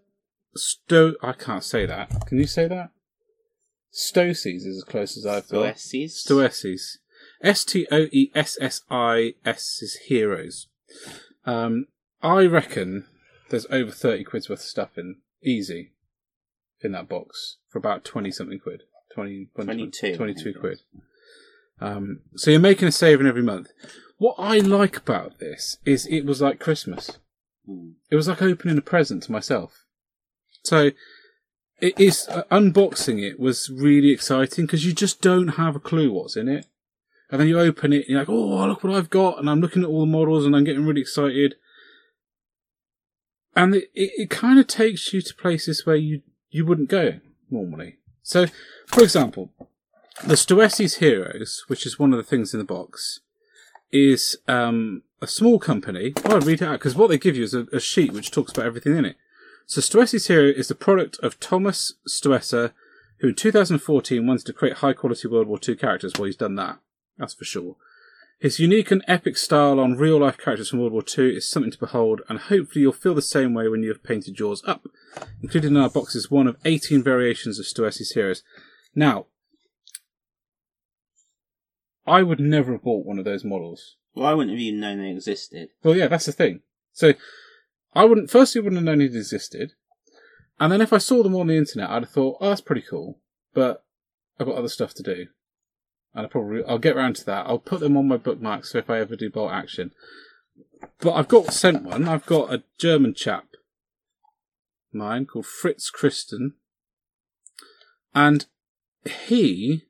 Sto. 0.56 1.14
I 1.22 1.34
can't 1.34 1.64
say 1.64 1.86
that. 1.86 2.26
Can 2.28 2.38
you 2.40 2.48
say 2.48 2.68
that? 2.68 2.90
Stocies 3.94 4.66
is 4.66 4.78
as 4.78 4.84
close 4.84 5.18
as 5.18 5.26
I've 5.26 5.48
got. 5.50 5.76
Stoesses. 5.76 6.26
Stoesses. 6.26 6.98
S 7.42 7.64
T 7.64 7.88
O 7.92 8.08
E 8.12 8.32
S 8.36 8.58
S 8.62 8.82
I 8.90 9.34
S 9.46 9.80
is 9.82 9.96
heroes. 10.08 10.68
Um, 11.46 11.88
I 12.22 12.46
reckon 12.46 13.06
there's 13.50 13.66
over 13.70 13.92
30 13.92 14.24
quid's 14.26 14.50
worth 14.50 14.60
of 14.60 14.66
stuff 14.66 14.98
in, 14.98 15.18
easy, 15.42 15.92
in 16.82 16.92
that 16.92 17.10
box 17.10 17.58
for 17.70 17.80
about 17.80 18.04
20 18.04 18.32
something 18.32 18.60
quid. 18.60 18.84
20, 19.14 19.48
22, 19.56 20.16
22 20.16 20.54
quid. 20.54 20.82
Um, 21.82 22.20
so 22.36 22.52
you're 22.52 22.60
making 22.60 22.88
a 22.88 22.92
saving 22.92 23.26
every 23.28 23.42
month. 23.42 23.70
What 24.18 24.36
I 24.38 24.60
like 24.60 24.98
about 24.98 25.40
this 25.40 25.78
is 25.86 26.06
it 26.08 26.26
was 26.26 26.42
like 26.42 26.60
Christmas. 26.60 27.18
Hmm. 27.66 27.92
It 28.12 28.16
was 28.16 28.28
like 28.28 28.42
opening 28.42 28.78
a 28.78 28.82
present 28.82 29.24
to 29.24 29.32
myself. 29.32 29.86
So 30.64 30.92
it 31.82 32.00
is 32.00 32.28
uh, 32.30 32.44
unboxing 32.52 33.22
it 33.22 33.40
was 33.40 33.70
really 33.70 34.12
exciting 34.12 34.66
because 34.66 34.86
you 34.86 34.94
just 34.94 35.22
don't 35.22 35.50
have 35.50 35.76
a 35.76 35.80
clue 35.80 36.12
what's 36.12 36.36
in 36.36 36.48
it, 36.48 36.66
and 37.32 37.40
then 37.40 37.48
you 37.48 37.60
open 37.60 37.94
it 37.94 38.02
and 38.02 38.10
you're 38.10 38.20
like, 38.20 38.30
"Oh, 38.30 38.68
look 38.68 38.84
what 38.84 38.96
I've 38.96 39.10
got!" 39.10 39.40
And 39.40 39.50
I'm 39.50 39.62
looking 39.62 39.84
at 39.84 39.90
all 39.90 40.02
the 40.02 40.06
models 40.06 40.46
and 40.46 40.56
I'm 40.56 40.64
getting 40.64 40.86
really 40.86 41.02
excited. 41.02 41.56
And 43.56 43.76
it, 43.76 43.90
it, 43.94 44.12
it 44.18 44.30
kind 44.30 44.60
of 44.60 44.68
takes 44.68 45.14
you 45.14 45.22
to 45.22 45.36
places 45.36 45.86
where 45.86 45.96
you 45.96 46.22
you 46.50 46.66
wouldn't 46.66 46.90
go 46.90 47.20
normally. 47.50 47.98
So, 48.24 48.48
for 48.88 49.04
example, 49.04 49.52
the 50.24 50.36
Stoessis 50.36 50.98
Heroes, 51.00 51.64
which 51.68 51.86
is 51.86 51.98
one 51.98 52.14
of 52.14 52.18
the 52.18 52.24
things 52.24 52.54
in 52.54 52.60
the 52.60 52.66
box, 52.66 53.22
is 53.92 54.38
um, 54.48 55.04
a 55.22 55.28
small 55.28 55.60
company. 55.60 56.14
Oh, 56.26 56.36
I'll 56.36 56.42
read 56.42 56.62
it 56.62 56.68
out 56.68 56.80
because 56.80 56.96
what 56.96 57.08
they 57.08 57.18
give 57.18 57.36
you 57.36 57.44
is 57.44 57.54
a, 57.54 57.68
a 57.72 57.80
sheet 57.80 58.12
which 58.12 58.32
talks 58.32 58.52
about 58.52 58.66
everything 58.66 58.96
in 58.98 59.06
it. 59.06 59.18
So 59.70 59.82
Stoessis 59.82 60.30
Hero 60.30 60.48
is 60.48 60.68
the 60.68 60.74
product 60.74 61.20
of 61.22 61.40
Thomas 61.40 61.94
Stoesser, 62.08 62.72
who 63.20 63.28
in 63.28 63.36
2014 63.36 64.26
wanted 64.26 64.48
to 64.48 64.54
create 64.54 64.78
high 64.78 64.94
quality 64.94 65.28
World 65.28 65.46
War 65.46 65.60
II 65.66 65.76
characters. 65.76 66.14
Well, 66.18 66.26
he's 66.26 66.36
done 66.36 66.56
that. 66.56 66.80
That's 67.20 67.36
for 67.36 67.46
sure. 67.46 67.76
His 68.40 68.60
unique 68.60 68.90
and 68.90 69.06
epic 69.08 69.38
style 69.38 69.80
on 69.80 69.96
real 69.96 70.18
life 70.18 70.40
characters 70.40 70.70
from 70.70 70.80
World 70.80 70.94
War 70.94 71.04
II 71.16 71.36
is 71.36 71.48
something 71.48 71.72
to 71.72 71.78
behold, 71.78 72.22
and 72.28 72.40
hopefully 72.40 72.82
you'll 72.82 72.94
feel 72.94 73.14
the 73.14 73.22
same 73.22 73.54
way 73.54 73.68
when 73.68 73.84
you 73.84 73.90
have 73.90 74.02
painted 74.02 74.40
yours 74.40 74.64
up. 74.66 74.88
Included 75.44 75.68
in 75.68 75.78
our 75.78 75.90
box 75.92 76.16
is 76.16 76.32
one 76.32 76.48
of 76.48 76.58
18 76.66 77.04
variations 77.04 77.60
of 77.60 77.68
Stoessis 77.68 78.16
heroes. 78.16 78.42
Now, 78.96 79.28
I 82.08 82.24
would 82.24 82.40
never 82.40 82.72
have 82.72 82.82
bought 82.82 83.06
one 83.06 83.20
of 83.20 83.26
those 83.26 83.44
models. 83.44 83.98
Well, 84.16 84.26
I 84.26 84.34
wouldn't 84.34 84.50
have 84.50 84.60
even 84.60 84.80
known 84.80 84.98
they 84.98 85.12
existed. 85.12 85.70
Well, 85.84 85.96
yeah, 85.96 86.08
that's 86.08 86.26
the 86.26 86.32
thing. 86.32 86.62
So, 86.92 87.14
I 87.94 88.06
wouldn't, 88.06 88.30
firstly, 88.30 88.62
wouldn't 88.62 88.78
have 88.78 88.86
known 88.86 89.02
it 89.02 89.16
existed. 89.16 89.74
And 90.60 90.72
then 90.72 90.82
if 90.82 90.94
I 90.94 90.98
saw 90.98 91.24
them 91.24 91.36
on 91.36 91.48
the 91.48 91.58
internet, 91.58 91.90
I'd 91.90 92.04
have 92.04 92.12
thought, 92.12 92.38
oh, 92.42 92.50
that's 92.50 92.62
pretty 92.62 92.84
cool. 92.88 93.20
But 93.54 93.84
I've 94.40 94.48
got 94.48 94.58
other 94.58 94.68
stuff 94.68 94.94
to 94.96 95.04
do. 95.04 95.28
And 96.14 96.26
I 96.26 96.30
probably, 96.30 96.64
I'll 96.66 96.80
get 96.80 96.96
round 96.96 97.16
to 97.18 97.26
that. 97.26 97.46
I'll 97.48 97.60
put 97.60 97.80
them 97.80 97.96
on 97.98 98.08
my 98.08 98.18
bookmarks 98.18 98.72
so 98.72 98.80
if 98.80 98.90
I 98.90 99.00
ever 99.00 99.16
do 99.16 99.30
bolt 99.30 99.52
action. 99.52 99.92
But 101.00 101.14
I've 101.14 101.28
got 101.28 101.54
sent 101.54 101.84
one. 101.84 102.08
I've 102.08 102.26
got 102.26 102.54
a 102.54 102.64
German 102.78 103.14
chap, 103.14 103.46
mine, 104.92 105.26
called 105.26 105.46
Fritz 105.46 105.90
Christen. 105.90 106.54
And 108.14 108.46
he 109.06 109.86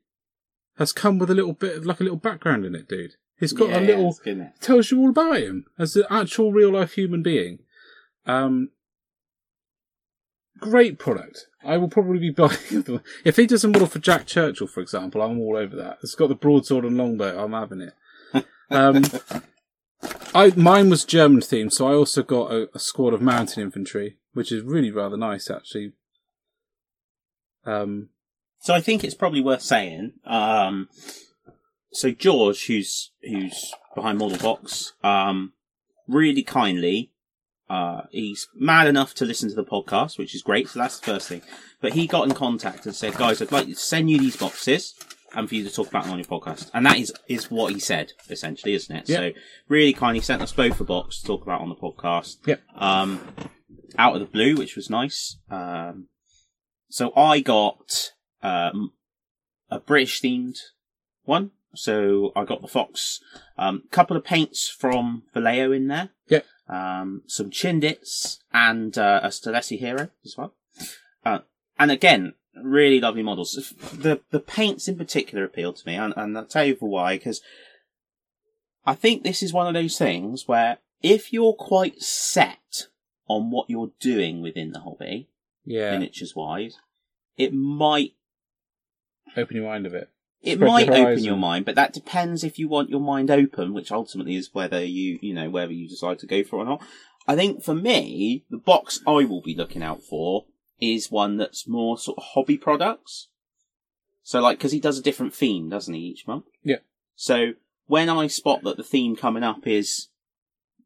has 0.78 0.92
come 0.92 1.18
with 1.18 1.30
a 1.30 1.34
little 1.34 1.52
bit 1.52 1.78
of, 1.78 1.86
like 1.86 2.00
a 2.00 2.04
little 2.04 2.18
background 2.18 2.64
in 2.64 2.74
it, 2.74 2.88
dude. 2.88 3.14
He's 3.38 3.52
got 3.52 3.70
Yeah, 3.70 3.80
a 3.80 3.80
little, 3.80 4.16
tells 4.60 4.90
you 4.90 5.00
all 5.00 5.10
about 5.10 5.38
him 5.38 5.66
as 5.78 5.96
an 5.96 6.04
actual 6.10 6.52
real 6.52 6.72
life 6.72 6.92
human 6.92 7.22
being. 7.22 7.60
Um, 8.26 8.70
great 10.58 10.98
product. 10.98 11.46
I 11.64 11.76
will 11.76 11.88
probably 11.88 12.18
be 12.18 12.30
buying 12.36 12.82
them. 12.82 13.02
If 13.24 13.36
he 13.36 13.46
does 13.46 13.64
a 13.64 13.68
model 13.68 13.86
for 13.86 13.98
Jack 13.98 14.26
Churchill, 14.26 14.66
for 14.66 14.80
example, 14.80 15.22
I'm 15.22 15.38
all 15.38 15.56
over 15.56 15.76
that. 15.76 15.98
It's 16.02 16.14
got 16.14 16.28
the 16.28 16.34
broadsword 16.34 16.84
and 16.84 16.96
longbow. 16.96 17.42
I'm 17.42 17.52
having 17.52 17.80
it. 17.82 17.94
Um, 18.70 19.04
I 20.34 20.52
mine 20.56 20.88
was 20.88 21.04
German 21.04 21.40
themed, 21.40 21.72
so 21.72 21.88
I 21.88 21.94
also 21.94 22.22
got 22.22 22.52
a, 22.52 22.68
a 22.74 22.78
squad 22.78 23.12
of 23.12 23.20
mountain 23.20 23.62
infantry, 23.62 24.16
which 24.32 24.52
is 24.52 24.62
really 24.62 24.90
rather 24.90 25.16
nice, 25.16 25.50
actually. 25.50 25.92
Um, 27.66 28.10
So 28.60 28.74
I 28.74 28.80
think 28.80 29.04
it's 29.04 29.14
probably 29.14 29.40
worth 29.42 29.62
saying. 29.62 30.12
Um, 30.24 30.88
so 31.92 32.12
George, 32.12 32.66
who's 32.66 33.10
who's 33.22 33.74
behind 33.94 34.18
Model 34.18 34.38
Box, 34.38 34.92
um, 35.02 35.52
really 36.06 36.42
kindly, 36.42 37.10
uh, 37.70 38.02
he's 38.10 38.48
mad 38.54 38.88
enough 38.88 39.14
to 39.14 39.24
listen 39.24 39.48
to 39.48 39.54
the 39.54 39.64
podcast, 39.64 40.18
which 40.18 40.34
is 40.34 40.42
great. 40.42 40.68
So 40.68 40.80
that's 40.80 40.98
the 40.98 41.06
first 41.06 41.28
thing. 41.28 41.42
But 41.80 41.92
he 41.92 42.08
got 42.08 42.28
in 42.28 42.34
contact 42.34 42.84
and 42.84 42.94
said, 42.94 43.14
"Guys, 43.14 43.40
I'd 43.40 43.52
like 43.52 43.66
to 43.66 43.76
send 43.76 44.10
you 44.10 44.18
these 44.18 44.36
boxes. 44.36 44.94
and 45.32 45.48
for 45.48 45.54
you 45.54 45.62
to 45.62 45.72
talk 45.72 45.86
about 45.86 46.02
them 46.02 46.12
on 46.14 46.18
your 46.18 46.26
podcast. 46.26 46.68
And 46.74 46.84
that 46.86 46.98
is 46.98 47.12
is 47.28 47.52
what 47.52 47.72
he 47.72 47.78
said 47.78 48.12
essentially, 48.28 48.74
isn't 48.74 48.96
it? 48.96 49.08
Yeah. 49.08 49.16
So 49.16 49.30
really 49.68 49.92
kindly 49.92 50.20
sent 50.20 50.42
us 50.42 50.50
both 50.50 50.80
a 50.80 50.84
box 50.84 51.20
to 51.20 51.26
talk 51.28 51.42
about 51.42 51.60
on 51.60 51.68
the 51.68 51.76
podcast. 51.76 52.38
Yep. 52.46 52.60
Um, 52.74 53.20
out 53.96 54.14
of 54.14 54.20
the 54.20 54.26
blue, 54.26 54.56
which 54.56 54.74
was 54.74 54.90
nice. 54.90 55.38
Um, 55.48 56.08
so 56.88 57.12
I 57.16 57.38
got 57.38 58.10
um, 58.42 58.92
a 59.70 59.78
British 59.78 60.20
themed 60.20 60.58
one. 61.22 61.52
So 61.76 62.32
I 62.34 62.44
got 62.44 62.62
the 62.62 62.66
Fox, 62.66 63.20
um, 63.56 63.84
couple 63.92 64.16
of 64.16 64.24
paints 64.24 64.68
from 64.68 65.22
Vallejo 65.32 65.70
in 65.70 65.86
there. 65.86 66.10
Um, 66.70 67.22
some 67.26 67.50
Chindits 67.50 68.38
and 68.52 68.96
uh, 68.96 69.20
a 69.24 69.28
Stoessis 69.28 69.78
Hero 69.80 70.08
as 70.24 70.36
well. 70.38 70.54
Uh, 71.24 71.40
and 71.78 71.90
again, 71.90 72.34
really 72.54 73.00
lovely 73.00 73.22
models. 73.24 73.74
The 73.92 74.20
the 74.30 74.38
paints 74.40 74.86
in 74.86 74.96
particular 74.96 75.44
appeal 75.44 75.72
to 75.72 75.86
me, 75.86 75.96
and, 75.96 76.14
and 76.16 76.38
I'll 76.38 76.44
tell 76.46 76.64
you 76.64 76.76
for 76.76 76.88
why. 76.88 77.16
Because 77.16 77.40
I 78.86 78.94
think 78.94 79.22
this 79.24 79.42
is 79.42 79.52
one 79.52 79.66
of 79.66 79.74
those 79.74 79.98
things 79.98 80.46
where 80.46 80.78
if 81.02 81.32
you're 81.32 81.54
quite 81.54 82.00
set 82.00 82.86
on 83.26 83.50
what 83.50 83.68
you're 83.68 83.90
doing 84.00 84.40
within 84.40 84.72
the 84.72 84.80
hobby, 84.80 85.28
Yeah. 85.64 85.90
miniatures 85.92 86.34
wise, 86.36 86.78
it 87.36 87.52
might 87.52 88.14
Open 89.36 89.56
your 89.56 89.66
mind 89.66 89.86
a 89.86 89.90
bit. 89.90 90.08
It 90.42 90.54
Spread 90.54 90.68
might 90.68 90.86
your 90.86 91.08
open 91.08 91.24
your 91.24 91.36
mind, 91.36 91.64
but 91.64 91.74
that 91.74 91.92
depends 91.92 92.42
if 92.42 92.58
you 92.58 92.68
want 92.68 92.88
your 92.88 93.00
mind 93.00 93.30
open, 93.30 93.74
which 93.74 93.92
ultimately 93.92 94.36
is 94.36 94.50
whether 94.52 94.82
you, 94.82 95.18
you 95.20 95.34
know, 95.34 95.50
whether 95.50 95.72
you 95.72 95.88
decide 95.88 96.18
to 96.20 96.26
go 96.26 96.42
for 96.42 96.56
it 96.56 96.62
or 96.62 96.64
not. 96.64 96.82
I 97.28 97.36
think 97.36 97.62
for 97.62 97.74
me, 97.74 98.44
the 98.50 98.56
box 98.56 99.00
I 99.06 99.24
will 99.24 99.42
be 99.42 99.54
looking 99.54 99.82
out 99.82 100.02
for 100.02 100.46
is 100.80 101.10
one 101.10 101.36
that's 101.36 101.68
more 101.68 101.98
sort 101.98 102.18
of 102.18 102.24
hobby 102.32 102.56
products. 102.56 103.28
So 104.22 104.40
like, 104.40 104.58
cause 104.58 104.72
he 104.72 104.80
does 104.80 104.98
a 104.98 105.02
different 105.02 105.34
theme, 105.34 105.68
doesn't 105.68 105.92
he, 105.92 106.00
each 106.00 106.26
month? 106.26 106.46
Yeah. 106.62 106.78
So 107.16 107.52
when 107.86 108.08
I 108.08 108.26
spot 108.26 108.62
that 108.62 108.78
the 108.78 108.82
theme 108.82 109.16
coming 109.16 109.42
up 109.42 109.66
is 109.66 110.08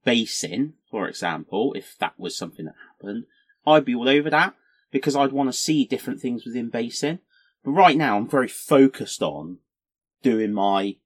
basin, 0.04 0.74
for 0.90 1.06
example, 1.08 1.74
if 1.74 1.96
that 1.98 2.18
was 2.18 2.36
something 2.36 2.64
that 2.64 2.74
happened, 2.90 3.24
I'd 3.66 3.84
be 3.84 3.94
all 3.94 4.08
over 4.08 4.30
that 4.30 4.54
because 4.90 5.14
I'd 5.14 5.32
want 5.32 5.48
to 5.48 5.52
see 5.52 5.84
different 5.84 6.20
things 6.20 6.44
within 6.44 6.70
basin. 6.70 7.20
But 7.64 7.72
right 7.72 7.96
now, 7.96 8.16
I'm 8.16 8.28
very 8.28 8.48
focused 8.48 9.22
on 9.22 9.58
doing 10.22 10.52
my 10.52 10.96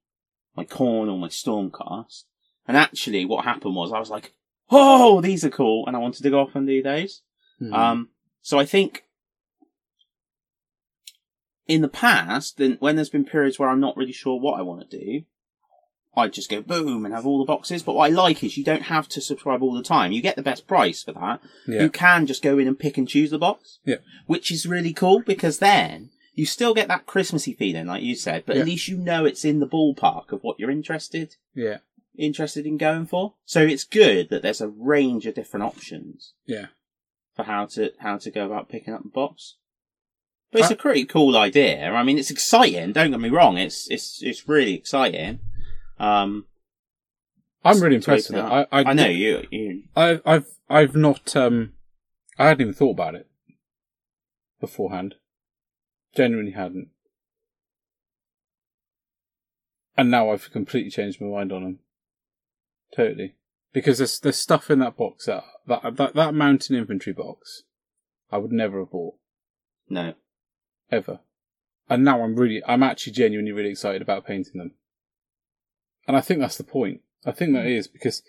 my 0.55 0.65
Khorne 0.65 1.11
or 1.11 1.17
my 1.17 1.29
stormcast. 1.29 2.23
And 2.67 2.75
actually, 2.75 3.25
what 3.25 3.45
happened 3.45 3.75
was 3.75 3.91
I 3.91 3.99
was 3.99 4.09
like, 4.09 4.33
"Oh, 4.69 5.21
these 5.21 5.45
are 5.45 5.49
cool," 5.49 5.87
and 5.87 5.95
I 5.95 5.99
wanted 5.99 6.23
to 6.23 6.29
go 6.29 6.41
off 6.41 6.55
and 6.55 6.67
do 6.67 6.83
those. 6.83 7.21
Hmm. 7.59 7.73
Um, 7.73 8.09
so 8.41 8.59
I 8.59 8.65
think 8.65 9.03
in 11.67 11.81
the 11.81 11.87
past, 11.87 12.57
then 12.57 12.77
when 12.79 12.95
there's 12.95 13.09
been 13.09 13.25
periods 13.25 13.59
where 13.59 13.69
I'm 13.69 13.79
not 13.79 13.95
really 13.95 14.11
sure 14.11 14.39
what 14.39 14.59
I 14.59 14.63
want 14.63 14.89
to 14.89 14.97
do, 14.97 15.23
I 16.15 16.27
just 16.27 16.49
go 16.49 16.61
boom 16.61 17.05
and 17.05 17.13
have 17.13 17.25
all 17.25 17.39
the 17.39 17.45
boxes. 17.45 17.83
But 17.83 17.93
what 17.93 18.09
I 18.09 18.13
like 18.13 18.43
is 18.43 18.57
you 18.57 18.63
don't 18.63 18.83
have 18.83 19.07
to 19.09 19.21
subscribe 19.21 19.61
all 19.61 19.73
the 19.73 19.83
time. 19.83 20.11
You 20.11 20.21
get 20.21 20.35
the 20.35 20.41
best 20.41 20.67
price 20.67 21.03
for 21.03 21.13
that. 21.13 21.41
yeah. 21.67 21.83
You 21.83 21.89
can 21.89 22.25
just 22.25 22.41
go 22.41 22.57
in 22.57 22.67
and 22.67 22.77
pick 22.77 22.97
and 22.97 23.07
choose 23.07 23.29
the 23.29 23.37
box. 23.37 23.79
Yeah. 23.85 23.97
Which 24.25 24.51
is 24.51 24.65
really 24.65 24.93
cool 24.93 25.21
because 25.21 25.59
then 25.59 26.09
you 26.39 26.45
still 26.45 26.73
get 26.73 26.87
that 26.87 27.05
Christmassy 27.05 27.53
feeling, 27.53 27.87
like 27.87 28.01
you 28.01 28.15
said, 28.15 28.43
but 28.45 28.55
Yeah. 28.55 28.61
at 28.61 28.67
least 28.67 28.87
you 28.87 28.97
know 28.97 29.25
it's 29.25 29.43
in 29.43 29.59
the 29.59 29.67
ballpark 29.67 30.31
of 30.31 30.41
what 30.41 30.57
you're 30.59 30.71
interested 30.71 31.35
yeah. 31.53 31.79
interested 32.17 32.65
in 32.65 32.77
going 32.77 33.05
for. 33.07 33.33
So 33.45 33.61
it's 33.61 33.83
good 33.83 34.29
that 34.29 34.41
there's 34.41 34.61
a 34.61 34.69
range 34.69 35.25
of 35.25 35.35
different 35.35 35.65
options 35.65 36.33
Yeah. 36.45 36.67
for 37.35 37.43
how 37.43 37.65
to 37.73 37.91
how 37.99 38.17
to 38.17 38.31
go 38.31 38.45
about 38.45 38.69
picking 38.69 38.93
up 38.93 39.03
the 39.03 39.09
box. 39.09 39.57
But 40.51 40.61
it's 40.61 40.71
a 40.71 40.75
pretty 40.75 41.05
cool 41.05 41.37
idea. 41.37 41.91
I 41.91 42.03
mean, 42.03 42.17
it's 42.17 42.31
exciting. 42.31 42.93
Don't 42.93 43.11
get 43.11 43.19
me 43.19 43.29
wrong. 43.29 43.57
It's 43.57 43.87
it's 43.91 44.23
it's 44.23 44.47
really 44.47 44.73
exciting. 44.73 45.39
Um, 45.99 46.45
I'm 47.63 47.81
really 47.81 47.97
impressed 47.97 48.29
with 48.29 48.39
it 48.39 48.45
I, 48.45 48.61
I, 48.71 48.83
I 48.91 48.93
know 48.93 49.07
you. 49.07 49.45
you 49.51 49.83
I, 49.95 50.21
I've, 50.25 50.47
I've 50.69 50.95
not, 50.95 51.35
um, 51.35 51.73
I 52.37 52.47
hadn't 52.47 52.61
even 52.61 52.73
thought 52.73 52.91
about 52.91 53.15
it 53.15 53.27
beforehand. 54.61 55.15
Genuinely 56.15 56.51
hadn't. 56.51 56.89
And 59.97 60.09
now 60.09 60.31
I've 60.31 60.51
completely 60.51 60.91
changed 60.91 61.19
my 61.19 61.27
mind 61.27 61.51
on 61.51 61.63
them. 61.63 61.79
Totally. 62.95 63.35
Because 63.73 63.97
there's, 63.99 64.19
there's 64.19 64.37
stuff 64.37 64.71
in 64.71 64.79
that 64.79 64.97
box 64.97 65.25
that, 65.25 65.43
that, 65.67 65.97
that, 65.97 66.15
that 66.15 66.33
mountain 66.33 66.75
infantry 66.75 67.13
box, 67.13 67.63
I 68.31 68.37
would 68.37 68.51
never 68.51 68.79
have 68.79 68.91
bought. 68.91 69.15
no. 69.89 70.13
Ever. 70.91 71.19
And 71.87 72.03
now 72.03 72.23
I'm 72.23 72.35
really, 72.35 72.63
I'm 72.67 72.81
actually 72.81 73.13
genuinely 73.13 73.51
really 73.51 73.69
excited 73.69 74.01
about 74.01 74.25
painting 74.25 74.57
them. 74.57 74.71
And 76.07 76.17
I 76.17 76.21
think 76.21 76.39
that's 76.39 76.57
the 76.57 76.63
point. 76.63 77.01
I 77.25 77.31
think 77.31 77.53
that 77.53 77.63
hmm. 77.63 77.69
is 77.69 77.87
because 77.87 78.23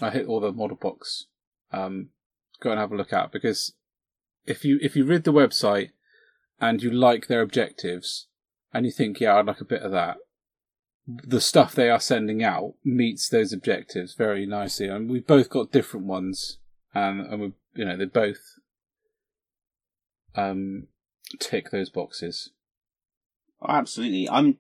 I 0.03 0.11
hit 0.11 0.27
all 0.27 0.41
the 0.41 0.53
model 0.53 0.77
box. 0.77 1.27
Um, 1.73 2.11
go 2.61 2.71
and 2.71 2.81
have 2.81 2.93
a 2.93 2.97
look 2.97 3.13
at 3.13 3.33
because 3.33 3.75
if 4.47 4.65
you 4.65 4.79
if 4.83 4.97
you 4.97 5.05
read 5.05 5.25
the 5.25 5.33
website 5.33 5.91
and 6.61 6.83
you 6.83 6.91
like 6.91 7.27
their 7.27 7.43
objectives 7.43 8.27
and 8.73 8.85
you 8.85 8.93
think, 8.93 9.21
yeah, 9.21 9.37
I'd 9.37 9.47
like 9.47 9.61
a 9.61 9.67
bit 9.67 9.83
of 9.83 9.93
that, 9.93 10.17
the 11.07 11.41
stuff 11.41 11.75
they 11.75 11.89
are 11.89 12.01
sending 12.01 12.43
out 12.43 12.75
meets 12.85 13.29
those 13.29 13.53
objectives 13.53 14.15
very 14.15 14.45
nicely. 14.45 14.89
And 14.89 15.09
we've 15.09 15.27
both 15.27 15.49
got 15.49 15.73
different 15.73 16.07
ones, 16.07 16.59
and 16.95 17.21
and 17.21 17.41
we, 17.41 17.53
you 17.75 17.85
know, 17.85 17.97
they 17.97 18.05
both 18.05 18.58
um 20.35 20.89
tick 21.39 21.71
those 21.71 21.91
boxes. 21.91 22.51
Oh, 23.61 23.73
absolutely. 23.73 24.29
I'm. 24.29 24.59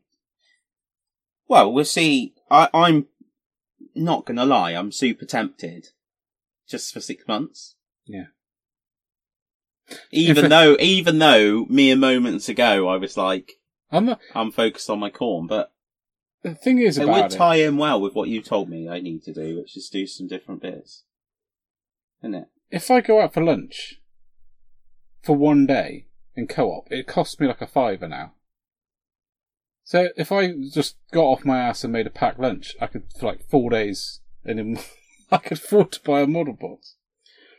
Well, 1.47 1.73
we'll 1.73 1.85
see. 1.85 2.35
I, 2.51 2.69
I'm 2.74 3.07
not 3.95 4.27
gonna 4.27 4.45
lie. 4.45 4.73
I'm 4.73 4.93
super 4.93 5.24
tempted, 5.24 5.89
just 6.69 6.93
for 6.93 7.01
six 7.01 7.27
months. 7.27 7.77
Yeah. 8.07 8.27
Even 10.11 10.51
though, 10.51 10.77
even 10.81 11.19
though 11.19 11.65
mere 11.70 11.97
moments 11.97 12.49
ago 12.49 12.89
I 12.89 12.97
was 12.97 13.16
like, 13.16 13.53
I'm 13.90 14.05
not, 14.05 14.20
I'm 14.35 14.53
focused 14.53 14.90
on 14.90 14.99
my 14.99 15.11
Khorne, 15.11 15.49
but 15.49 15.73
the 16.43 16.55
thing 16.55 16.78
is 16.78 16.99
It 16.99 17.09
would 17.09 17.24
it, 17.24 17.31
tie 17.31 17.57
in 17.57 17.78
well 17.78 17.99
with 17.99 18.15
what 18.15 18.28
you 18.28 18.43
told 18.43 18.69
me 18.69 18.86
I 18.86 19.01
need 19.01 19.23
to 19.23 19.32
do, 19.32 19.57
which 19.57 19.78
is 19.78 19.89
do 19.89 20.07
some 20.07 20.28
different 20.28 20.61
bits. 20.61 21.05
Isn't 22.23 22.35
it? 22.35 22.49
if 22.70 22.90
I 22.90 23.01
go 23.01 23.20
out 23.20 23.35
for 23.35 23.43
lunch 23.43 24.01
for 25.28 25.36
one 25.36 25.66
day 25.66 26.06
in 26.36 26.46
co-op, 26.46 26.90
it 26.90 27.06
costs 27.06 27.38
me 27.38 27.46
like 27.46 27.60
a 27.60 27.66
fiver 27.66 28.09
now. 28.09 28.32
So 29.84 30.09
if 30.16 30.32
I 30.32 30.55
just 30.72 30.96
got 31.12 31.24
off 31.24 31.44
my 31.44 31.59
ass 31.59 31.84
and 31.84 31.92
made 31.92 32.06
a 32.06 32.10
packed 32.10 32.40
lunch, 32.40 32.74
I 32.80 32.86
could 32.86 33.02
for 33.18 33.26
like 33.26 33.46
four 33.46 33.68
days, 33.68 34.20
and 34.42 34.59
then 34.59 34.78
I 35.30 35.36
could 35.36 35.59
afford 35.59 35.92
to 35.92 36.00
buy 36.00 36.22
a 36.22 36.26
model 36.26 36.55
box. 36.55 36.94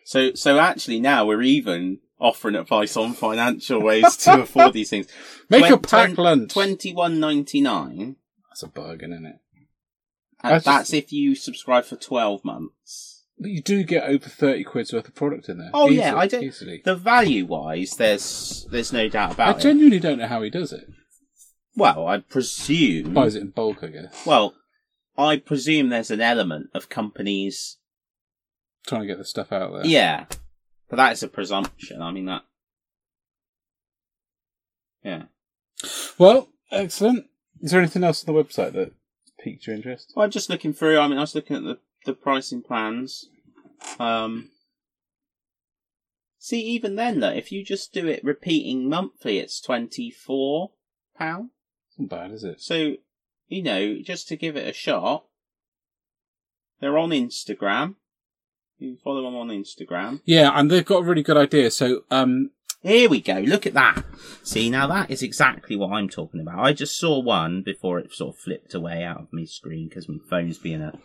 So, 0.03 0.33
so 0.33 0.57
actually 0.57 0.99
now 0.99 1.27
we're 1.27 1.43
even 1.43 1.99
offering 2.19 2.55
advice 2.55 2.97
on 2.97 3.13
financial 3.13 3.83
ways 3.83 4.17
to 4.17 4.41
afford 4.41 4.73
these 4.73 4.89
things. 4.89 5.05
Make 5.47 5.65
a 5.65 5.67
Twen- 5.67 5.81
packed 5.81 6.15
twen- 6.15 6.25
lunch. 6.25 6.53
Twenty 6.53 6.91
one 6.91 7.19
ninety 7.19 7.61
nine. 7.61 8.15
That's 8.49 8.63
a 8.63 8.67
bargain, 8.67 9.13
isn't 9.13 9.25
it? 9.27 9.35
That's, 10.41 10.65
That's 10.65 10.89
just- 10.89 10.93
if 10.95 11.11
you 11.13 11.35
subscribe 11.35 11.85
for 11.85 11.97
twelve 11.97 12.43
months. 12.43 13.18
But 13.41 13.51
you 13.51 13.61
do 13.61 13.83
get 13.83 14.03
over 14.03 14.27
thirty 14.27 14.63
quid's 14.65 14.91
worth 14.91 15.07
of 15.07 15.15
product 15.15 15.47
in 15.47 15.59
there. 15.59 15.69
Oh, 15.73 15.89
yeah, 15.89 16.15
I 16.15 16.27
don't- 16.27 16.43
Easily. 16.43 16.81
The 16.83 16.95
value 16.95 17.45
wise, 17.45 17.91
there's 17.91 18.67
there's 18.69 18.91
no 18.91 19.07
doubt 19.07 19.29
I 19.29 19.33
about 19.33 19.55
it. 19.55 19.59
I 19.59 19.61
genuinely 19.61 19.99
don't 19.99 20.19
know 20.19 20.27
how 20.27 20.41
he 20.41 20.49
does 20.49 20.73
it. 20.73 20.85
Well, 21.75 22.05
I 22.07 22.17
presume. 22.19 23.13
Buys 23.13 23.35
it 23.35 23.41
in 23.41 23.51
bulk, 23.51 23.81
I 23.83 23.87
guess. 23.87 24.25
Well, 24.25 24.55
I 25.17 25.37
presume 25.37 25.87
there's 25.89 26.11
an 26.11 26.19
element 26.19 26.67
of 26.73 26.89
companies. 26.89 27.77
Trying 28.85 29.01
to 29.01 29.07
get 29.07 29.17
the 29.17 29.25
stuff 29.25 29.51
out 29.53 29.71
there. 29.71 29.85
Yeah, 29.85 30.25
but 30.89 30.97
that 30.97 31.13
is 31.13 31.23
a 31.23 31.27
presumption. 31.29 32.01
I 32.01 32.11
mean 32.11 32.25
that. 32.25 32.43
Yeah. 35.03 35.23
Well, 36.17 36.49
excellent. 36.71 37.27
Is 37.61 37.71
there 37.71 37.79
anything 37.79 38.03
else 38.03 38.27
on 38.27 38.33
the 38.33 38.43
website 38.43 38.73
that 38.73 38.91
piqued 39.41 39.65
your 39.67 39.75
interest? 39.75 40.11
Well, 40.15 40.25
I'm 40.25 40.31
just 40.31 40.49
looking 40.49 40.73
through. 40.73 40.99
I 40.99 41.07
mean, 41.07 41.17
I 41.17 41.21
was 41.21 41.35
looking 41.35 41.55
at 41.55 41.63
the 41.63 41.79
the 42.09 42.15
pricing 42.15 42.61
plans. 42.61 43.29
Um. 43.99 44.49
See, 46.41 46.61
even 46.61 46.95
then, 46.95 47.19
though, 47.19 47.29
if 47.29 47.51
you 47.51 47.63
just 47.63 47.93
do 47.93 48.07
it 48.07 48.23
repeating 48.23 48.89
monthly, 48.89 49.37
it's 49.37 49.61
twenty 49.61 50.09
four 50.09 50.71
pound. 51.17 51.49
Not 51.97 52.09
bad, 52.09 52.31
is 52.31 52.43
it? 52.43 52.61
So, 52.61 52.95
you 53.47 53.61
know, 53.61 53.97
just 54.01 54.27
to 54.29 54.37
give 54.37 54.55
it 54.55 54.67
a 54.67 54.73
shot, 54.73 55.25
they're 56.79 56.97
on 56.97 57.09
Instagram. 57.09 57.95
You 58.77 58.91
can 58.91 58.97
follow 59.03 59.23
them 59.23 59.35
on 59.35 59.49
Instagram. 59.49 60.21
Yeah, 60.23 60.51
and 60.53 60.71
they've 60.71 60.85
got 60.85 61.03
a 61.03 61.05
really 61.05 61.23
good 61.23 61.35
idea. 61.37 61.69
So, 61.71 62.05
um, 62.09 62.51
Here 62.81 63.09
we 63.09 63.19
go. 63.19 63.39
Look 63.39 63.67
at 63.67 63.73
that. 63.73 64.05
See, 64.43 64.69
now 64.69 64.87
that 64.87 65.11
is 65.11 65.21
exactly 65.21 65.75
what 65.75 65.91
I'm 65.91 66.07
talking 66.07 66.39
about. 66.39 66.59
I 66.59 66.71
just 66.71 66.97
saw 66.97 67.19
one 67.19 67.61
before 67.61 67.99
it 67.99 68.13
sort 68.13 68.35
of 68.35 68.41
flipped 68.41 68.73
away 68.73 69.03
out 69.03 69.19
of 69.19 69.33
my 69.33 69.43
screen 69.43 69.89
because 69.89 70.07
my 70.07 70.19
phone's 70.29 70.57
being 70.57 70.81
a. 70.81 70.97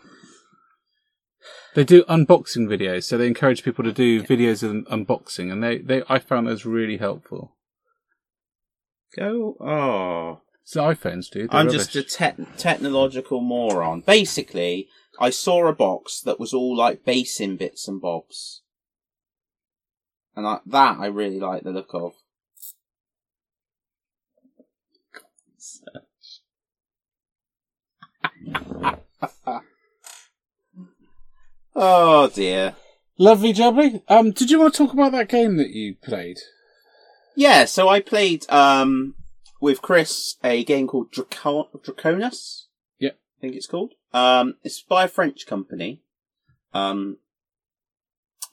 they 1.74 1.84
do 1.84 2.04
unboxing 2.04 2.66
videos. 2.66 3.04
So 3.04 3.18
they 3.18 3.26
encourage 3.26 3.62
people 3.62 3.84
to 3.84 3.92
do 3.92 4.22
videos 4.22 4.62
of 4.62 4.70
them 4.70 4.86
unboxing, 4.90 5.52
and 5.52 5.62
they, 5.62 5.78
they 5.78 6.02
I 6.08 6.18
found 6.18 6.46
those 6.46 6.64
really 6.64 6.96
helpful. 6.96 7.56
Go. 9.16 9.56
Oh. 9.60 10.40
So 10.64 10.82
iPhones 10.82 11.30
do. 11.30 11.46
They're 11.46 11.60
I'm 11.60 11.66
rubbish. 11.66 11.88
just 11.88 12.18
a 12.18 12.32
te- 12.34 12.46
technological 12.56 13.40
moron. 13.40 14.00
Basically, 14.00 14.88
I 15.20 15.30
saw 15.30 15.66
a 15.66 15.74
box 15.74 16.20
that 16.22 16.40
was 16.40 16.54
all 16.54 16.76
like 16.76 17.04
basin 17.04 17.56
bits 17.56 17.86
and 17.86 18.00
bobs. 18.00 18.62
And 20.36 20.46
I, 20.46 20.58
that 20.66 20.98
I 20.98 21.06
really 21.06 21.38
like 21.38 21.62
the 21.62 21.70
look 21.70 21.90
of. 21.92 22.14
oh 31.74 32.28
dear. 32.28 32.74
lovely, 33.18 33.52
jubbly. 33.52 34.02
Um, 34.08 34.32
did 34.32 34.50
you 34.50 34.58
want 34.58 34.74
to 34.74 34.78
talk 34.84 34.92
about 34.92 35.12
that 35.12 35.28
game 35.28 35.56
that 35.56 35.70
you 35.70 35.96
played? 36.02 36.38
Yeah, 37.36 37.64
so 37.64 37.88
I 37.88 38.00
played 38.00 38.48
um 38.50 39.14
with 39.60 39.82
Chris 39.82 40.36
a 40.44 40.62
game 40.64 40.86
called 40.86 41.10
Draco- 41.10 41.70
Draconis. 41.78 42.64
Yep. 42.98 43.16
I 43.38 43.40
think 43.40 43.56
it's 43.56 43.66
called. 43.66 43.94
Um, 44.12 44.54
it's 44.62 44.80
by 44.82 45.04
a 45.04 45.08
French 45.08 45.46
company. 45.46 46.02
Um, 46.72 47.18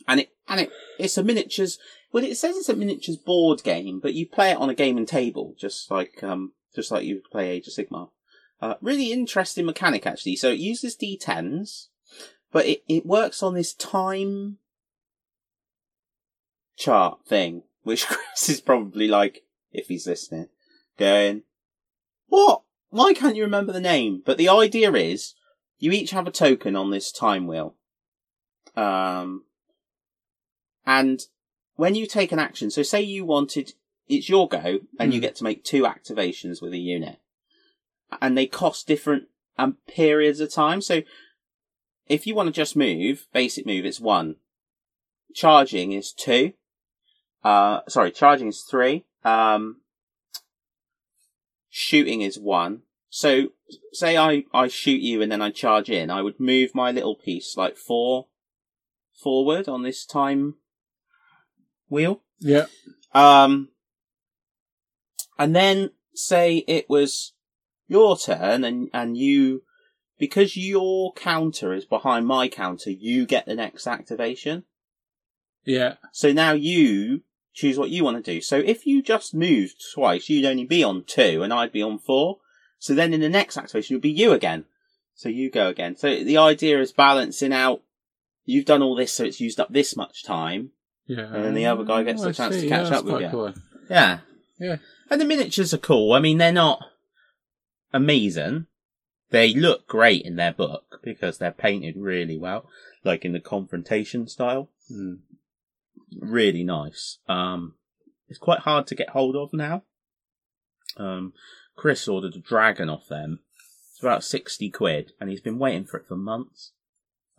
and 0.07 0.21
it 0.21 0.29
and 0.47 0.61
it 0.61 0.71
it's 0.99 1.17
a 1.17 1.23
miniatures. 1.23 1.77
Well, 2.11 2.23
it 2.23 2.35
says 2.37 2.57
it's 2.57 2.69
a 2.69 2.75
miniatures 2.75 3.17
board 3.17 3.63
game, 3.63 3.99
but 4.01 4.13
you 4.13 4.27
play 4.27 4.51
it 4.51 4.57
on 4.57 4.69
a 4.69 4.75
gaming 4.75 5.05
table, 5.05 5.55
just 5.59 5.89
like 5.91 6.23
um 6.23 6.53
just 6.75 6.91
like 6.91 7.03
you 7.03 7.21
play 7.31 7.49
Age 7.51 7.67
of 7.67 7.73
Sigmar. 7.73 8.09
Uh, 8.61 8.75
really 8.81 9.11
interesting 9.11 9.65
mechanic 9.65 10.05
actually. 10.05 10.35
So 10.35 10.49
it 10.49 10.59
uses 10.59 10.95
D10s, 10.95 11.87
but 12.51 12.65
it, 12.65 12.83
it 12.87 13.05
works 13.05 13.41
on 13.41 13.53
this 13.53 13.73
time 13.73 14.57
chart 16.77 17.19
thing, 17.25 17.63
which 17.83 18.07
Chris 18.07 18.49
is 18.49 18.61
probably 18.61 19.07
like, 19.07 19.43
if 19.71 19.87
he's 19.87 20.07
listening, 20.07 20.47
going, 20.97 21.43
what? 22.27 22.63
Why 22.89 23.13
can't 23.13 23.35
you 23.35 23.43
remember 23.43 23.71
the 23.71 23.79
name? 23.79 24.21
But 24.25 24.37
the 24.37 24.49
idea 24.49 24.91
is, 24.93 25.33
you 25.79 25.91
each 25.91 26.11
have 26.11 26.27
a 26.27 26.31
token 26.31 26.75
on 26.75 26.91
this 26.91 27.11
time 27.11 27.47
wheel. 27.47 27.75
Um, 28.75 29.45
and 30.85 31.21
when 31.75 31.95
you 31.95 32.05
take 32.05 32.31
an 32.31 32.39
action, 32.39 32.69
so 32.69 32.83
say 32.83 33.01
you 33.01 33.25
wanted, 33.25 33.73
it's 34.09 34.27
your 34.27 34.47
go, 34.47 34.79
and 34.99 35.13
you 35.13 35.19
Hmm. 35.19 35.23
get 35.23 35.35
to 35.37 35.43
make 35.43 35.63
two 35.63 35.83
activations 35.83 36.61
with 36.61 36.73
a 36.73 36.77
unit. 36.77 37.19
And 38.21 38.37
they 38.37 38.45
cost 38.45 38.87
different 38.87 39.29
um, 39.57 39.77
periods 39.87 40.41
of 40.41 40.51
time. 40.51 40.81
So 40.81 41.03
if 42.11 42.27
you 42.27 42.35
want 42.35 42.47
to 42.47 42.51
just 42.51 42.75
move, 42.75 43.25
basic 43.31 43.65
move, 43.65 43.85
it's 43.85 44.01
one. 44.01 44.35
Charging 45.33 45.93
is 45.93 46.11
two. 46.11 46.51
Uh, 47.41 47.79
sorry, 47.87 48.11
charging 48.11 48.49
is 48.49 48.65
three. 48.69 49.05
Um, 49.23 49.77
shooting 51.69 52.21
is 52.21 52.37
one. 52.37 52.81
So, 53.09 53.53
say 53.93 54.17
I, 54.17 54.43
I 54.53 54.67
shoot 54.67 55.01
you 55.01 55.21
and 55.21 55.31
then 55.31 55.41
I 55.41 55.51
charge 55.51 55.89
in, 55.89 56.09
I 56.09 56.21
would 56.21 56.37
move 56.37 56.75
my 56.75 56.91
little 56.91 57.15
piece 57.15 57.55
like 57.55 57.77
four 57.77 58.27
forward 59.23 59.69
on 59.69 59.83
this 59.83 60.05
time 60.05 60.55
wheel. 61.87 62.21
Yeah. 62.39 62.65
Um, 63.13 63.69
and 65.39 65.55
then 65.55 65.91
say 66.13 66.57
it 66.67 66.89
was 66.89 67.31
your 67.87 68.17
turn 68.17 68.65
and, 68.65 68.89
and 68.93 69.15
you, 69.15 69.63
because 70.21 70.55
your 70.55 71.11
counter 71.13 71.73
is 71.73 71.83
behind 71.83 72.27
my 72.27 72.47
counter, 72.47 72.91
you 72.91 73.25
get 73.25 73.47
the 73.47 73.55
next 73.55 73.87
activation. 73.87 74.65
Yeah. 75.65 75.95
So 76.11 76.31
now 76.31 76.51
you 76.51 77.23
choose 77.55 77.75
what 77.75 77.89
you 77.89 78.03
want 78.03 78.23
to 78.23 78.31
do. 78.35 78.39
So 78.39 78.57
if 78.57 78.85
you 78.85 79.01
just 79.01 79.33
moved 79.33 79.81
twice, 79.95 80.29
you'd 80.29 80.45
only 80.45 80.63
be 80.63 80.83
on 80.83 81.05
two 81.05 81.41
and 81.41 81.51
I'd 81.51 81.71
be 81.71 81.81
on 81.81 81.97
four. 81.97 82.37
So 82.77 82.93
then 82.93 83.15
in 83.15 83.21
the 83.21 83.29
next 83.29 83.57
activation, 83.57 83.95
it 83.95 83.97
would 83.97 84.03
be 84.03 84.11
you 84.11 84.31
again. 84.31 84.65
So 85.15 85.27
you 85.27 85.49
go 85.49 85.69
again. 85.69 85.97
So 85.97 86.23
the 86.23 86.37
idea 86.37 86.79
is 86.79 86.91
balancing 86.91 87.51
out. 87.51 87.81
You've 88.45 88.65
done 88.65 88.83
all 88.83 88.95
this, 88.95 89.13
so 89.13 89.23
it's 89.23 89.41
used 89.41 89.59
up 89.59 89.73
this 89.73 89.97
much 89.97 90.23
time. 90.23 90.69
Yeah. 91.07 91.33
And 91.33 91.43
then 91.45 91.55
the 91.55 91.65
other 91.65 91.83
guy 91.83 92.03
gets 92.03 92.21
the 92.21 92.29
I 92.29 92.33
chance 92.33 92.61
to 92.61 92.69
catch 92.69 92.91
Yeah, 92.91 92.97
up 92.99 93.05
with 93.05 93.21
you. 93.21 93.29
cool. 93.29 93.53
Yeah. 93.89 94.19
Yeah. 94.59 94.75
And 95.09 95.19
the 95.19 95.25
miniatures 95.25 95.73
are 95.73 95.79
cool. 95.79 96.13
I 96.13 96.19
mean, 96.19 96.37
they're 96.37 96.51
not 96.51 96.79
amazing. 97.91 98.67
They 99.31 99.53
look 99.53 99.87
great 99.87 100.23
in 100.25 100.35
their 100.35 100.51
book 100.53 100.99
because 101.03 101.37
they're 101.37 101.51
painted 101.51 101.95
really 101.97 102.37
well, 102.37 102.69
like 103.03 103.25
in 103.25 103.31
the 103.31 103.39
confrontation 103.39 104.27
style. 104.27 104.69
Hmm. 104.89 105.15
Really 106.19 106.63
nice. 106.63 107.17
Um, 107.27 107.75
it's 108.27 108.39
quite 108.39 108.59
hard 108.59 108.87
to 108.87 108.95
get 108.95 109.09
hold 109.09 109.35
of 109.37 109.53
now. 109.53 109.83
Um, 110.97 111.33
Chris 111.77 112.07
ordered 112.07 112.35
a 112.35 112.39
dragon 112.39 112.89
off 112.89 113.07
them. 113.07 113.39
It's 113.91 114.03
about 114.03 114.23
60 114.23 114.69
quid 114.69 115.13
and 115.19 115.29
he's 115.29 115.41
been 115.41 115.59
waiting 115.59 115.85
for 115.85 115.97
it 115.97 116.07
for 116.07 116.17
months. 116.17 116.73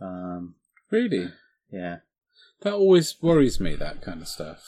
Um, 0.01 0.55
Really? 0.91 1.31
yeah. 1.71 1.99
That 2.63 2.75
always 2.75 3.17
worries 3.21 3.61
me, 3.61 3.75
that 3.77 4.01
kind 4.03 4.23
of 4.23 4.29
stuff. 4.29 4.63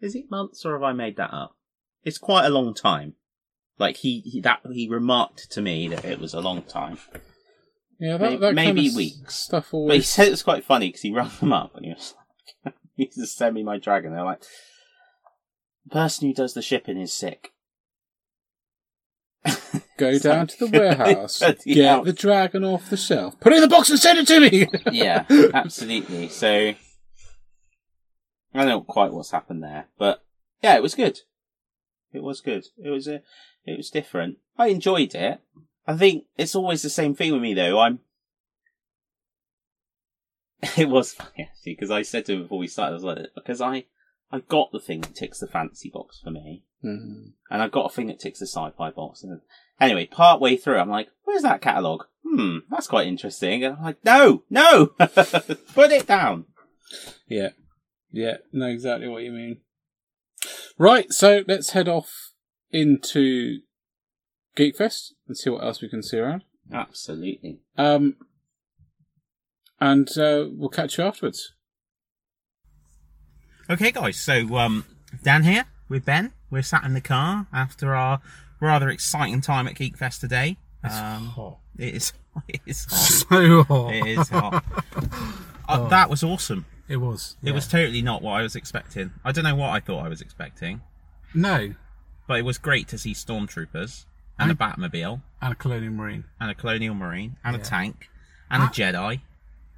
Is 0.00 0.14
it 0.14 0.30
months 0.30 0.64
or 0.66 0.74
have 0.74 0.82
I 0.82 0.92
made 0.92 1.16
that 1.16 1.32
up? 1.32 1.56
It's 2.04 2.18
quite 2.18 2.44
a 2.44 2.50
long 2.50 2.74
time. 2.74 3.14
Like 3.78 3.96
he, 3.98 4.20
he 4.20 4.40
that 4.40 4.60
he 4.72 4.88
remarked 4.88 5.50
to 5.52 5.62
me 5.62 5.88
that 5.88 6.04
it 6.04 6.18
was 6.18 6.34
a 6.34 6.40
long 6.40 6.62
time. 6.62 6.98
Yeah, 8.00 8.16
that, 8.16 8.20
Maybe- 8.20 8.36
that 8.36 8.46
kind 8.46 8.56
maybe 8.56 8.88
of 8.88 8.94
weeks. 8.96 9.34
stuff 9.34 9.68
But 9.72 9.94
he 9.96 10.00
said 10.02 10.28
it 10.28 10.32
was 10.32 10.42
quite 10.42 10.64
funny 10.64 10.88
because 10.88 11.02
he 11.02 11.12
rang 11.12 11.30
them 11.40 11.52
up 11.52 11.74
and 11.76 11.84
he 11.84 11.92
was 11.92 12.14
like, 12.64 12.74
he 12.96 13.06
just 13.06 13.36
send 13.36 13.54
me 13.54 13.62
my 13.62 13.78
dragon. 13.78 14.12
They're 14.12 14.24
like, 14.24 14.42
the 15.84 15.90
person 15.90 16.28
who 16.28 16.34
does 16.34 16.54
the 16.54 16.62
shipping 16.62 16.98
is 17.00 17.12
sick. 17.12 17.52
Go 19.96 20.18
down 20.20 20.46
to 20.48 20.66
the 20.66 20.78
warehouse, 20.78 21.42
Yeah. 21.66 21.96
get 21.96 22.04
the 22.04 22.12
dragon 22.12 22.64
off 22.64 22.90
the 22.90 22.96
shelf, 22.96 23.38
put 23.40 23.52
it 23.52 23.56
in 23.56 23.62
the 23.62 23.68
box 23.68 23.90
and 23.90 23.98
send 23.98 24.18
it 24.18 24.26
to 24.28 24.40
me. 24.40 24.68
yeah, 24.92 25.24
absolutely. 25.54 26.28
So 26.28 26.48
I 26.58 26.76
don't 28.54 28.66
know 28.68 28.80
quite 28.82 29.12
what's 29.12 29.30
happened 29.32 29.62
there, 29.62 29.86
but 29.98 30.24
yeah, 30.62 30.76
it 30.76 30.82
was 30.82 30.94
good. 30.94 31.18
It 32.12 32.22
was 32.22 32.40
good. 32.40 32.64
It 32.82 32.90
was 32.90 33.06
a, 33.08 33.22
it 33.72 33.76
was 33.76 33.90
different. 33.90 34.38
I 34.56 34.68
enjoyed 34.68 35.14
it. 35.14 35.40
I 35.86 35.96
think 35.96 36.24
it's 36.36 36.54
always 36.54 36.82
the 36.82 36.90
same 36.90 37.14
thing 37.14 37.32
with 37.32 37.42
me 37.42 37.54
though. 37.54 37.78
I'm. 37.80 38.00
It 40.76 40.88
was 40.88 41.12
funny 41.14 41.48
actually 41.50 41.74
because 41.74 41.90
I 41.90 42.02
said 42.02 42.24
to 42.26 42.32
him 42.34 42.42
before 42.42 42.58
we 42.58 42.66
started, 42.66 42.92
I 42.92 42.94
was 42.94 43.04
like, 43.04 43.18
because 43.34 43.60
I, 43.60 43.84
I 44.32 44.40
got 44.40 44.72
the 44.72 44.80
thing 44.80 45.02
that 45.02 45.14
ticks 45.14 45.38
the 45.38 45.46
fantasy 45.46 45.90
box 45.92 46.20
for 46.22 46.30
me, 46.30 46.64
Mm. 46.84 47.32
and 47.50 47.62
I 47.62 47.66
got 47.68 47.86
a 47.90 47.94
thing 47.94 48.06
that 48.06 48.20
ticks 48.20 48.38
the 48.38 48.46
sci-fi 48.46 48.90
box. 48.90 49.24
And 49.24 49.40
anyway, 49.80 50.06
part 50.06 50.40
way 50.40 50.56
through, 50.56 50.78
I'm 50.78 50.88
like, 50.88 51.08
"Where's 51.24 51.42
that 51.42 51.60
catalog? 51.60 52.04
Hmm, 52.24 52.58
that's 52.70 52.86
quite 52.86 53.08
interesting." 53.08 53.64
And 53.64 53.76
I'm 53.76 53.82
like, 53.82 54.04
"No, 54.04 54.44
no, 54.48 54.86
put 55.74 55.90
it 55.90 56.06
down." 56.06 56.44
Yeah. 57.26 57.48
Yeah, 58.12 58.36
know 58.52 58.66
exactly 58.68 59.08
what 59.08 59.22
you 59.24 59.32
mean. 59.32 59.58
Right, 60.78 61.12
so 61.12 61.42
let's 61.48 61.70
head 61.70 61.88
off 61.88 62.32
into 62.70 63.60
Geekfest 64.56 65.12
and 65.26 65.36
see 65.36 65.50
what 65.50 65.62
else 65.64 65.80
we 65.80 65.88
can 65.88 66.02
see 66.02 66.18
around. 66.18 66.44
Absolutely. 66.72 67.60
Um, 67.76 68.16
and 69.80 70.08
uh, 70.18 70.46
we'll 70.50 70.68
catch 70.68 70.98
you 70.98 71.04
afterwards. 71.04 71.54
Okay, 73.70 73.90
guys. 73.90 74.16
So 74.16 74.56
um, 74.56 74.84
Dan 75.22 75.42
here 75.44 75.64
with 75.88 76.04
Ben. 76.04 76.32
We're 76.50 76.62
sat 76.62 76.84
in 76.84 76.94
the 76.94 77.00
car 77.00 77.46
after 77.52 77.94
our 77.94 78.20
rather 78.60 78.88
exciting 78.88 79.40
time 79.40 79.68
at 79.68 79.74
Geek 79.74 79.96
Fest 79.98 80.20
today. 80.20 80.56
Um, 80.82 81.26
hot. 81.26 81.58
it 81.78 81.94
is. 81.94 82.12
It 82.48 82.60
is 82.66 82.84
hot. 82.84 82.98
So 82.98 83.62
hot. 83.64 83.94
It 83.94 84.06
is 84.06 84.28
hot. 84.28 84.64
Uh, 85.68 85.86
That 85.88 86.08
was 86.08 86.22
awesome. 86.22 86.64
It 86.88 86.96
was. 86.96 87.36
It 87.42 87.52
was 87.52 87.66
totally 87.68 88.00
not 88.00 88.22
what 88.22 88.32
I 88.32 88.42
was 88.42 88.56
expecting. 88.56 89.12
I 89.22 89.32
don't 89.32 89.44
know 89.44 89.54
what 89.54 89.68
I 89.68 89.80
thought 89.80 90.02
I 90.06 90.08
was 90.08 90.22
expecting, 90.22 90.80
No, 91.34 91.74
but 92.28 92.38
it 92.38 92.42
was 92.44 92.58
great 92.58 92.86
to 92.88 92.98
see 92.98 93.12
stormtroopers 93.14 94.04
and 94.38 94.52
a 94.52 94.54
Batmobile 94.54 95.20
and 95.42 95.52
a 95.52 95.56
Colonial 95.56 95.92
Marine. 95.92 96.24
and 96.40 96.50
a 96.50 96.54
Colonial 96.54 96.94
Marine 96.94 97.36
and 97.42 97.56
a 97.56 97.58
tank 97.58 98.08
and 98.50 98.62
a 98.62 98.66
Ah. 98.66 98.70
Jedi. 98.70 99.20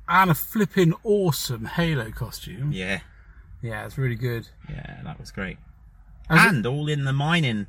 And 0.06 0.31
a 0.31 0.35
flipping 0.35 0.93
awesome 1.05 1.64
Halo 1.64 2.10
costume. 2.10 2.72
Yeah, 2.72 3.01
Yeah, 3.62 3.86
it's 3.86 3.97
really 3.97 4.16
good. 4.16 4.48
yeah, 4.68 5.01
that 5.05 5.18
was 5.18 5.31
great. 5.31 5.56
As 6.28 6.44
it- 6.44 6.48
and 6.48 6.66
all 6.66 6.89
in 6.89 7.05
the 7.05 7.12
mining 7.14 7.66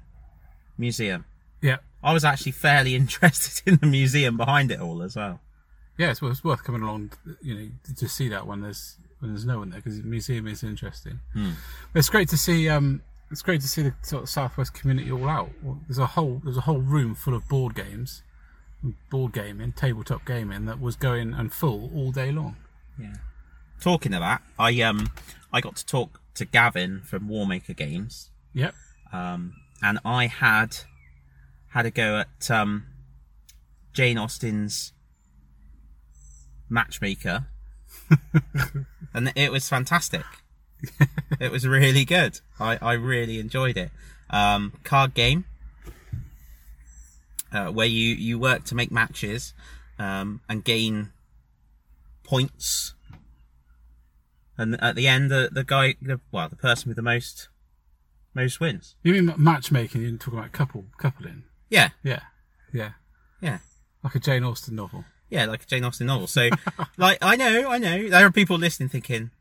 museum. 0.78 1.26
Yeah. 1.62 1.78
I 2.04 2.14
was 2.14 2.26
actually 2.26 2.54
fairly 2.54 2.96
interested 3.02 3.68
in 3.72 3.76
the 3.80 3.86
museum 3.88 4.36
behind 4.38 4.72
it 4.72 4.80
all 4.80 5.02
as 5.04 5.16
well. 5.16 5.40
Yeah, 5.98 6.10
it's, 6.12 6.22
it's 6.24 6.44
worth 6.44 6.64
coming 6.64 6.82
along, 6.82 7.12
you 7.42 7.54
know, 7.56 7.70
to 7.98 8.08
see 8.10 8.28
that 8.30 8.48
when 8.48 8.62
there's 8.62 8.98
when 9.20 9.32
there's 9.32 9.46
no 9.46 9.60
one 9.60 9.70
there 9.70 9.80
because 9.80 10.02
the 10.02 10.08
museum 10.08 10.48
is 10.48 10.64
interesting. 10.64 11.20
Hmm. 11.34 11.52
It's 11.94 12.10
great 12.10 12.28
to 12.30 12.38
see. 12.38 12.68
Um, 12.70 13.04
it's 13.32 13.42
great 13.42 13.62
to 13.62 13.68
see 13.68 13.82
the 13.84 13.94
sort 14.02 14.24
of 14.24 14.30
Southwest 14.30 14.74
community 14.74 15.12
all 15.12 15.28
out. 15.30 15.50
There's 15.88 15.98
a 16.00 16.06
whole 16.08 16.42
there's 16.44 16.58
a 16.58 16.62
whole 16.62 16.80
room 16.82 17.16
full 17.16 17.34
of 17.34 17.48
board 17.48 17.76
games, 17.76 18.24
board 19.10 19.34
gaming, 19.34 19.72
tabletop 19.72 20.26
gaming 20.26 20.66
that 20.66 20.80
was 20.80 20.96
going 20.96 21.34
and 21.34 21.52
full 21.52 21.92
all 21.96 22.12
day 22.12 22.32
long. 22.32 22.56
Yeah. 23.00 23.16
Talking 23.80 24.14
of 24.14 24.20
that, 24.22 24.42
I 24.60 24.80
um 24.82 25.10
I 25.54 25.62
got 25.62 25.76
to 25.78 25.86
talk 25.86 26.20
to 26.36 26.46
Gavin 26.46 27.02
from 27.04 27.28
Warmaker 27.28 27.76
Games, 27.76 28.30
Yep. 28.54 28.74
um, 29.12 29.54
and 29.82 30.00
I 30.06 30.28
had 30.28 30.78
had 31.70 31.86
a 31.86 31.92
go 31.92 32.20
at 32.20 32.50
um, 32.52 32.86
Jane 33.94 34.18
Austen's 34.18 34.94
Matchmaker, 36.70 37.48
and 39.14 39.32
it 39.36 39.52
was 39.52 39.68
fantastic. 39.68 40.24
it 41.40 41.52
was 41.52 41.68
really 41.68 42.06
good. 42.06 42.40
I, 42.60 42.78
I 42.82 42.94
really 42.94 43.40
enjoyed 43.40 43.78
it. 43.78 43.92
Um, 44.30 44.74
card 44.84 45.14
game 45.14 45.46
uh, 47.52 47.68
where 47.72 47.88
you, 47.88 48.16
you 48.16 48.40
work 48.40 48.64
to 48.66 48.76
make 48.76 48.92
matches 48.92 49.54
um, 50.00 50.42
and 50.48 50.64
gain 50.64 51.12
points. 52.24 52.94
And 54.58 54.82
at 54.82 54.96
the 54.96 55.08
end, 55.08 55.32
the, 55.32 55.50
the 55.52 55.64
guy, 55.64 55.96
the, 56.02 56.20
well, 56.32 56.50
the 56.50 56.56
person 56.56 56.90
with 56.90 56.96
the 56.96 57.02
most 57.02 57.50
most 58.34 58.60
wins. 58.60 58.96
You 59.04 59.14
mean 59.14 59.34
matchmaking? 59.38 60.02
You're 60.02 60.12
talking 60.18 60.40
about 60.40 60.52
couple 60.52 60.86
coupling? 60.98 61.44
Yeah, 61.70 61.90
Yeah. 62.04 62.22
Yeah. 62.74 62.92
yeah. 63.42 63.60
Like 64.04 64.16
a 64.16 64.20
Jane 64.20 64.44
Austen 64.44 64.76
novel. 64.76 65.04
Yeah, 65.30 65.46
like 65.46 65.64
a 65.64 65.66
Jane 65.66 65.84
Austen 65.84 66.08
novel. 66.08 66.28
So, 66.28 66.50
like, 66.98 67.18
I 67.22 67.36
know, 67.36 67.70
I 67.70 67.78
know. 67.78 68.10
There 68.10 68.26
are 68.26 68.32
people 68.32 68.58
listening 68.58 68.90
thinking, 68.90 69.32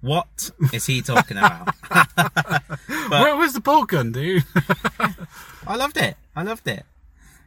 what 0.00 0.50
is 0.72 0.86
he 0.86 1.02
talking 1.02 1.36
about? 1.36 1.74
Where, 3.08 3.36
where's 3.36 3.54
the 3.54 3.60
bolt 3.60 3.88
gun, 3.88 4.12
dude? 4.12 4.44
I 5.66 5.76
loved 5.76 5.96
it. 5.96 6.16
I 6.34 6.42
loved 6.42 6.68
it. 6.68 6.84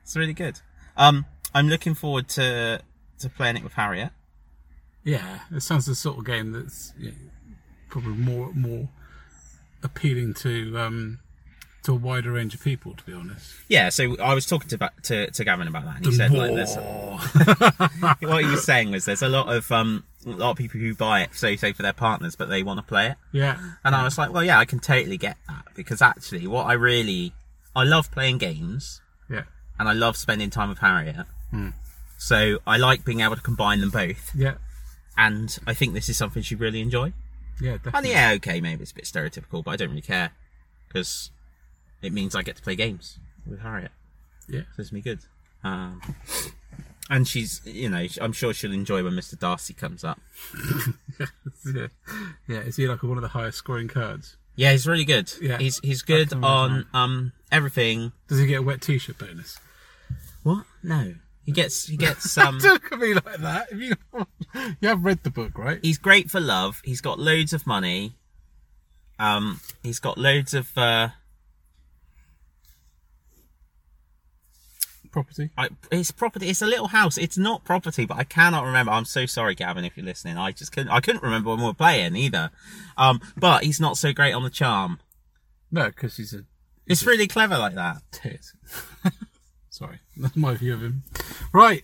It's 0.02 0.16
really 0.16 0.34
good. 0.34 0.60
Um, 0.98 1.26
I'm 1.54 1.70
looking 1.70 1.94
forward 1.96 2.28
to 2.30 2.82
to 3.20 3.30
playing 3.30 3.58
it 3.58 3.64
with 3.64 3.74
Harriet. 3.74 4.12
yeah, 5.04 5.40
it 5.52 5.62
sounds 5.62 5.86
the 5.86 5.96
sort 5.96 6.18
of 6.18 6.26
game 6.26 6.52
that's 6.52 6.94
yeah, 7.00 7.12
probably 7.90 8.14
more 8.14 8.52
more 8.54 8.90
appealing 9.82 10.34
to 10.36 10.78
um 10.78 11.20
to 11.84 11.94
a 11.94 11.96
wider 11.96 12.34
range 12.34 12.54
of 12.54 12.62
people. 12.62 12.94
To 12.96 13.04
be 13.04 13.14
honest. 13.14 13.54
Yeah, 13.70 13.90
so 13.90 14.18
I 14.20 14.34
was 14.34 14.46
talking 14.46 14.68
to 14.70 14.92
to, 15.04 15.32
to 15.32 15.44
Gavin 15.46 15.68
about 15.68 15.86
that, 15.86 15.98
and 15.98 16.06
he 16.06 16.12
said 16.12 16.32
like, 16.32 16.54
there's, 16.54 16.76
what 18.22 18.44
he 18.44 18.50
was 18.50 18.66
saying 18.66 18.92
was 18.92 19.06
there's 19.06 19.22
a 19.22 19.30
lot 19.30 19.54
of 19.54 19.72
um 19.72 20.04
a 20.26 20.30
lot 20.32 20.52
of 20.52 20.58
people 20.58 20.80
who 20.80 20.94
buy 20.96 21.22
it, 21.22 21.34
so 21.34 21.56
say 21.56 21.74
for 21.74 21.82
their 21.82 21.94
partners, 21.94 22.36
but 22.36 22.50
they 22.50 22.64
want 22.64 22.80
to 22.80 22.84
play 22.84 23.08
it. 23.08 23.18
Yeah. 23.32 23.58
And 23.84 23.96
I 23.96 24.04
was 24.04 24.18
like, 24.18 24.32
well, 24.34 24.44
yeah, 24.44 24.60
I 24.60 24.66
can 24.66 24.80
totally 24.80 25.18
get 25.18 25.38
that 25.48 25.66
because 25.76 26.02
actually, 26.02 26.48
what 26.48 26.66
I 26.66 26.74
really, 26.74 27.34
I 27.76 27.84
love 27.84 28.12
playing 28.12 28.38
games 28.38 29.02
Yeah. 29.30 29.44
and 29.80 29.88
I 29.90 29.94
love 29.94 30.16
spending 30.18 30.50
time 30.50 30.70
with 30.70 30.80
Harriet. 30.80 31.26
So 32.18 32.60
I 32.66 32.78
like 32.78 33.04
being 33.04 33.20
able 33.20 33.36
to 33.36 33.42
combine 33.42 33.82
them 33.82 33.90
both, 33.90 34.32
Yeah. 34.36 34.56
and 35.18 35.58
I 35.68 35.74
think 35.74 35.94
this 35.94 36.08
is 36.10 36.18
something 36.18 36.42
she'd 36.42 36.60
really 36.60 36.82
enjoy. 36.82 37.14
Yeah. 37.62 37.78
And 37.94 38.06
yeah, 38.06 38.32
okay, 38.38 38.62
maybe 38.62 38.82
it's 38.82 38.92
a 38.92 38.96
bit 38.96 39.06
stereotypical, 39.06 39.64
but 39.64 39.72
I 39.72 39.76
don't 39.76 39.90
really 39.90 40.02
care 40.02 40.32
because 40.88 41.32
it 42.02 42.12
means 42.14 42.34
I 42.36 42.42
get 42.44 42.56
to 42.56 42.62
play 42.62 42.76
games 42.76 43.20
with 43.46 43.60
Harriet. 43.60 43.92
Yeah. 44.48 44.62
So 44.76 44.82
it's 44.82 44.92
me 44.92 45.02
good. 45.02 45.20
Um, 45.64 46.02
and 47.10 47.28
she's, 47.28 47.62
you 47.66 47.90
know, 47.90 48.06
I'm 48.22 48.34
sure 48.34 48.54
she'll 48.54 48.74
enjoy 48.74 49.04
when 49.04 49.14
Mr. 49.14 49.38
Darcy 49.38 49.74
comes 49.74 50.04
up. 50.04 50.20
yeah. 51.66 51.88
Yeah. 52.48 52.60
Is 52.60 52.76
he 52.76 52.88
like 52.88 53.04
one 53.04 53.18
of 53.18 53.22
the 53.22 53.30
highest 53.30 53.58
scoring 53.58 53.88
cards? 53.88 54.38
Yeah, 54.56 54.72
he's 54.72 54.86
really 54.86 55.06
good. 55.06 55.32
Yeah. 55.42 55.58
He's 55.58 55.80
he's 55.80 56.02
good 56.02 56.32
on 56.34 56.86
um 56.94 57.32
everything. 57.52 58.12
Does 58.28 58.40
he 58.40 58.46
get 58.48 58.60
a 58.60 58.62
wet 58.62 58.82
T-shirt 58.82 59.18
bonus? 59.18 59.60
What? 60.44 60.66
No. 60.84 61.16
He 61.46 61.52
gets 61.52 61.88
he 61.88 61.98
gets 61.98 62.38
um 62.38 62.60
Don't 62.60 62.74
look 62.84 62.92
at 62.92 63.00
me 63.00 63.14
like 63.14 63.38
that. 63.38 63.68
If 63.72 63.80
you 63.80 63.94
you 64.82 64.88
have 64.90 65.04
read 65.04 65.24
the 65.24 65.32
book, 65.32 65.58
right? 65.58 65.80
he's 65.82 65.98
great 65.98 66.30
for 66.30 66.40
love. 66.40 66.82
He's 66.84 67.02
got 67.02 67.20
loads 67.20 67.54
of 67.54 67.66
money. 67.66 68.16
Um 69.20 69.60
he's 69.82 70.00
got 70.00 70.18
loads 70.18 70.54
of 70.54 70.78
uh 70.78 71.10
Property. 75.14 75.52
I, 75.58 75.70
it's 75.92 76.12
property. 76.12 76.50
It's 76.50 76.62
a 76.62 76.66
little 76.66 76.88
house. 76.88 77.18
It's 77.18 77.38
not 77.38 77.64
property, 77.64 78.06
but 78.06 78.18
I 78.18 78.24
cannot 78.26 78.66
remember. 78.66 78.92
I'm 78.92 79.06
so 79.06 79.26
sorry, 79.26 79.54
Gavin, 79.56 79.86
if 79.86 79.96
you're 79.96 80.06
listening. 80.06 80.38
I 80.38 80.52
just 80.52 80.72
couldn't. 80.74 80.90
I 80.92 81.00
couldn't 81.00 81.24
remember 81.24 81.52
when 81.52 81.60
we 81.60 81.66
were 81.66 81.74
playing 81.76 82.16
either. 82.16 82.50
Um, 82.98 83.22
but 83.38 83.64
he's 83.64 83.80
not 83.80 83.96
so 83.98 84.12
great 84.12 84.34
on 84.34 84.44
the 84.44 84.50
charm. 84.50 85.00
No, 85.72 85.86
because 85.86 86.18
he's 86.18 86.34
a 86.34 86.44
It's 86.88 87.06
really 87.06 87.28
clever 87.28 87.58
like 87.58 87.76
that. 87.76 88.02
tit. 88.12 88.42
Sorry, 89.70 90.00
that's 90.18 90.36
my 90.36 90.56
view 90.56 90.74
of 90.74 90.82
him. 90.82 91.04
Right. 91.54 91.84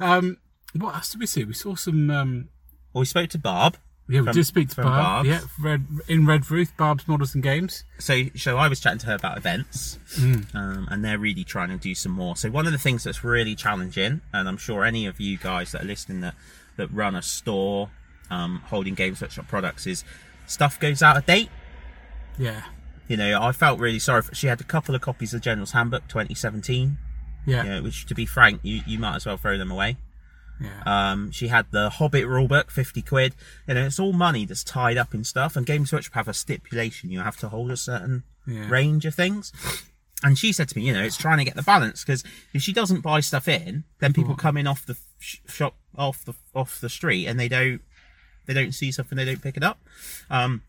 Um, 0.00 0.38
what 0.74 0.94
else 0.94 1.10
did 1.12 1.20
we 1.20 1.26
see? 1.26 1.44
We 1.44 1.52
saw 1.54 1.74
some. 1.76 2.10
Um, 2.10 2.48
Well, 2.92 3.00
we 3.00 3.06
spoke 3.06 3.28
to 3.30 3.38
Barb. 3.38 3.76
Yeah, 4.08 4.20
we 4.20 4.26
From- 4.26 4.34
did 4.34 4.44
speak 4.46 4.68
to 4.70 4.76
Barb. 4.76 4.88
Barb's. 4.88 5.28
Yeah, 5.28 5.40
Red 5.60 5.86
in 6.08 6.26
Red 6.26 6.50
Ruth, 6.50 6.76
Barb's 6.76 7.06
Models 7.08 7.34
and 7.34 7.42
Games. 7.42 7.84
So, 7.98 8.24
so 8.36 8.56
I 8.58 8.68
was 8.68 8.80
chatting 8.80 8.98
to 9.00 9.06
her 9.06 9.14
about 9.14 9.38
events, 9.38 9.98
um, 10.54 10.88
and 10.90 11.04
they're 11.04 11.18
really 11.18 11.44
trying 11.44 11.68
to 11.70 11.76
do 11.76 11.94
some 11.94 12.12
more. 12.12 12.36
So 12.36 12.50
one 12.50 12.66
of 12.66 12.72
the 12.72 12.78
things 12.78 13.04
that's 13.04 13.22
really 13.24 13.54
challenging, 13.54 14.20
and 14.32 14.48
I'm 14.48 14.56
sure 14.56 14.84
any 14.84 15.06
of 15.06 15.20
you 15.20 15.38
guys 15.38 15.72
that 15.72 15.82
are 15.82 15.86
listening 15.86 16.20
that 16.22 16.34
that 16.76 16.92
run 16.92 17.14
a 17.14 17.22
store 17.22 17.90
um, 18.30 18.62
holding 18.66 18.94
Games 18.94 19.20
Workshop 19.20 19.46
products 19.48 19.86
is 19.86 20.04
stuff 20.46 20.80
goes 20.80 21.02
out 21.02 21.16
of 21.16 21.26
date. 21.26 21.50
Yeah, 22.38 22.62
You 23.08 23.16
know, 23.18 23.42
I 23.42 23.52
felt 23.52 23.78
really 23.78 23.98
sorry. 23.98 24.22
For, 24.22 24.34
she 24.34 24.46
had 24.46 24.60
a 24.60 24.64
couple 24.64 24.94
of 24.94 25.00
copies 25.02 25.34
of 25.34 25.42
General's 25.42 25.72
Handbook 25.72 26.08
2017, 26.08 26.96
yeah, 27.46 27.62
you 27.64 27.70
know, 27.70 27.82
which, 27.82 28.06
to 28.06 28.14
be 28.14 28.24
frank, 28.24 28.60
you, 28.62 28.80
you 28.86 28.98
might 28.98 29.16
as 29.16 29.26
well 29.26 29.36
throw 29.36 29.58
them 29.58 29.70
away. 29.70 29.98
Yeah. 30.62 31.10
Um, 31.12 31.30
she 31.30 31.48
had 31.48 31.66
the 31.70 31.90
Hobbit 31.90 32.24
rulebook, 32.24 32.70
50 32.70 33.02
quid. 33.02 33.34
You 33.66 33.74
know, 33.74 33.86
it's 33.86 33.98
all 33.98 34.12
money 34.12 34.44
that's 34.44 34.64
tied 34.64 34.96
up 34.96 35.14
in 35.14 35.24
stuff. 35.24 35.56
And 35.56 35.66
Games 35.66 35.92
Workshop 35.92 36.14
have 36.14 36.28
a 36.28 36.34
stipulation. 36.34 37.10
You 37.10 37.20
have 37.20 37.36
to 37.38 37.48
hold 37.48 37.70
a 37.70 37.76
certain 37.76 38.22
Yeah. 38.46 38.68
range 38.68 39.04
of 39.06 39.14
things. 39.14 39.52
And 40.24 40.38
she 40.38 40.52
said 40.52 40.68
to 40.68 40.78
me, 40.78 40.86
you 40.86 40.92
know, 40.92 41.02
it's 41.02 41.16
trying 41.16 41.38
to 41.38 41.44
get 41.44 41.56
the 41.56 41.62
balance 41.62 42.04
because 42.04 42.22
if 42.54 42.62
she 42.62 42.72
doesn't 42.72 43.00
buy 43.00 43.20
stuff 43.20 43.48
in, 43.48 43.84
then 43.98 44.12
people 44.12 44.36
come 44.36 44.56
in 44.56 44.66
off 44.68 44.86
the 44.86 44.96
sh- 45.18 45.38
shop, 45.48 45.74
off 45.98 46.24
the, 46.24 46.34
off 46.54 46.80
the 46.80 46.88
street 46.88 47.26
and 47.26 47.40
they 47.40 47.48
don't, 47.48 47.80
they 48.46 48.54
don't 48.54 48.72
see 48.72 48.92
something, 48.92 49.16
they 49.16 49.24
don't 49.24 49.42
pick 49.42 49.56
it 49.56 49.64
up. 49.64 49.80
Um, 50.30 50.62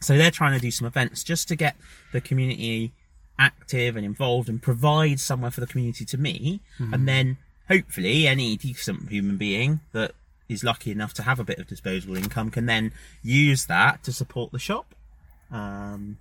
so 0.00 0.16
they're 0.16 0.30
trying 0.30 0.54
to 0.54 0.60
do 0.60 0.70
some 0.70 0.86
events 0.86 1.22
just 1.24 1.46
to 1.48 1.56
get 1.56 1.76
the 2.12 2.20
community 2.22 2.92
active 3.38 3.96
and 3.96 4.04
involved 4.06 4.48
and 4.48 4.62
provide 4.62 5.20
somewhere 5.20 5.50
for 5.50 5.60
the 5.60 5.66
community 5.66 6.04
to 6.06 6.16
meet. 6.18 6.60
And 6.78 7.06
then 7.06 7.36
hopefully 7.68 8.26
any 8.26 8.56
decent 8.56 9.08
human 9.10 9.36
being 9.36 9.80
that 9.92 10.12
is 10.48 10.62
lucky 10.62 10.90
enough 10.92 11.12
to 11.14 11.22
have 11.22 11.40
a 11.40 11.44
bit 11.44 11.58
of 11.58 11.66
disposable 11.66 12.16
income 12.16 12.50
can 12.50 12.66
then 12.66 12.92
use 13.22 13.66
that 13.66 14.02
to 14.04 14.12
support 14.12 14.52
the 14.52 14.58
shop. 14.58 14.94
Um, 15.50 16.18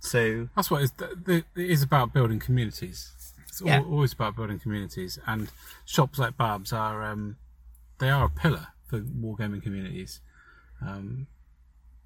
so 0.00 0.48
That's 0.54 0.70
what 0.70 0.82
it's, 0.82 0.92
it 1.26 1.44
is 1.56 1.82
about 1.82 2.12
building 2.12 2.38
communities. 2.38 3.12
It's 3.48 3.60
Yeah. 3.60 3.80
always 3.80 4.12
about 4.12 4.36
building 4.36 4.58
communities, 4.58 5.18
and 5.26 5.50
shops 5.84 6.18
like 6.18 6.36
Babs 6.36 6.72
are 6.72 7.04
um, 7.04 7.36
they 7.98 8.10
are 8.10 8.24
a 8.26 8.30
pillar 8.30 8.68
for 8.86 9.00
wargaming 9.00 9.62
communities. 9.62 10.20
Um, 10.80 11.28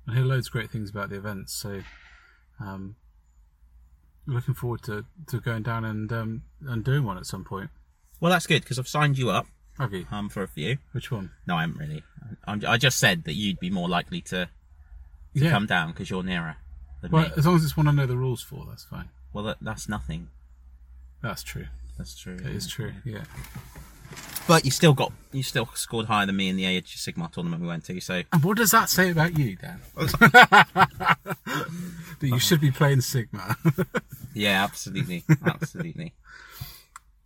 I 0.07 0.15
hear 0.15 0.25
loads 0.25 0.49
of 0.49 0.53
great 0.53 0.71
things 0.71 0.91
about 0.91 1.09
the 1.11 1.17
events, 1.17 1.55
so 1.55 1.83
um, 2.61 2.97
looking 4.27 4.55
forward 4.55 4.83
to, 4.85 5.07
to 5.29 5.41
going 5.41 5.63
down 5.63 5.85
and 5.85 6.13
um, 6.13 6.43
and 6.67 6.85
doing 6.85 7.05
one 7.05 7.17
at 7.17 7.27
some 7.27 7.45
point. 7.45 7.71
Well, 8.21 8.31
that's 8.33 8.47
good 8.47 8.63
because 8.63 8.79
I've 8.79 8.89
signed 8.89 9.17
you 9.19 9.31
up 9.31 9.47
Have 9.79 9.93
you? 9.93 10.07
um, 10.11 10.29
for 10.29 10.43
a 10.43 10.49
few. 10.49 10.79
Which 10.93 11.11
one? 11.11 11.31
No, 11.47 11.57
I 11.57 11.63
haven't 11.63 11.79
really. 11.79 12.03
I'm, 12.47 12.63
I 12.67 12.77
just 12.77 12.99
said 12.99 13.25
that 13.25 13.35
you'd 13.35 13.61
be 13.61 13.71
more 13.71 13.89
likely 13.89 14.21
to 14.23 14.49
Yeah. 15.35 15.51
come 15.51 15.67
down 15.67 15.93
because 15.93 16.11
you're 16.11 16.23
nearer 16.23 16.57
than 17.01 17.11
well, 17.13 17.25
me. 17.25 17.31
as 17.37 17.47
long 17.47 17.57
as 17.57 17.65
it's 17.65 17.77
one 17.77 17.87
I 17.89 17.93
know 17.93 18.07
the 18.07 18.17
rules 18.17 18.43
for, 18.43 18.67
that's 18.69 18.85
fine. 18.85 19.09
Well, 19.33 19.45
that, 19.45 19.59
that's 19.61 19.89
nothing. 19.89 20.29
That's 21.23 21.43
true. 21.43 21.67
That's 21.97 22.17
true. 22.19 22.37
It 22.37 22.47
is 22.47 22.67
true. 22.67 22.93
Yeah. 23.05 23.25
But 24.47 24.65
you 24.65 24.71
still 24.71 24.95
got 24.95 25.13
you 25.33 25.43
still 25.43 25.69
scored 25.75 26.07
higher 26.07 26.25
than 26.25 26.37
me 26.37 26.49
in 26.49 26.57
the 26.57 26.65
Age 26.65 26.95
of 26.95 27.01
Sigmar 27.01 27.31
tournament 27.31 27.61
we 27.61 27.69
went 27.69 27.85
to. 27.85 28.01
So 28.01 28.23
And 28.33 28.43
what 28.43 28.57
does 28.57 28.71
that 28.71 28.89
say 28.89 29.11
about 29.11 29.37
you, 29.39 29.57
Dan? 29.57 29.81
that 29.97 31.17
you 32.23 32.39
should 32.39 32.61
be 32.61 32.71
playing 32.71 32.99
Sigmar. 32.99 33.57
yeah, 34.35 34.65
absolutely, 34.65 35.25
absolutely. 35.45 36.15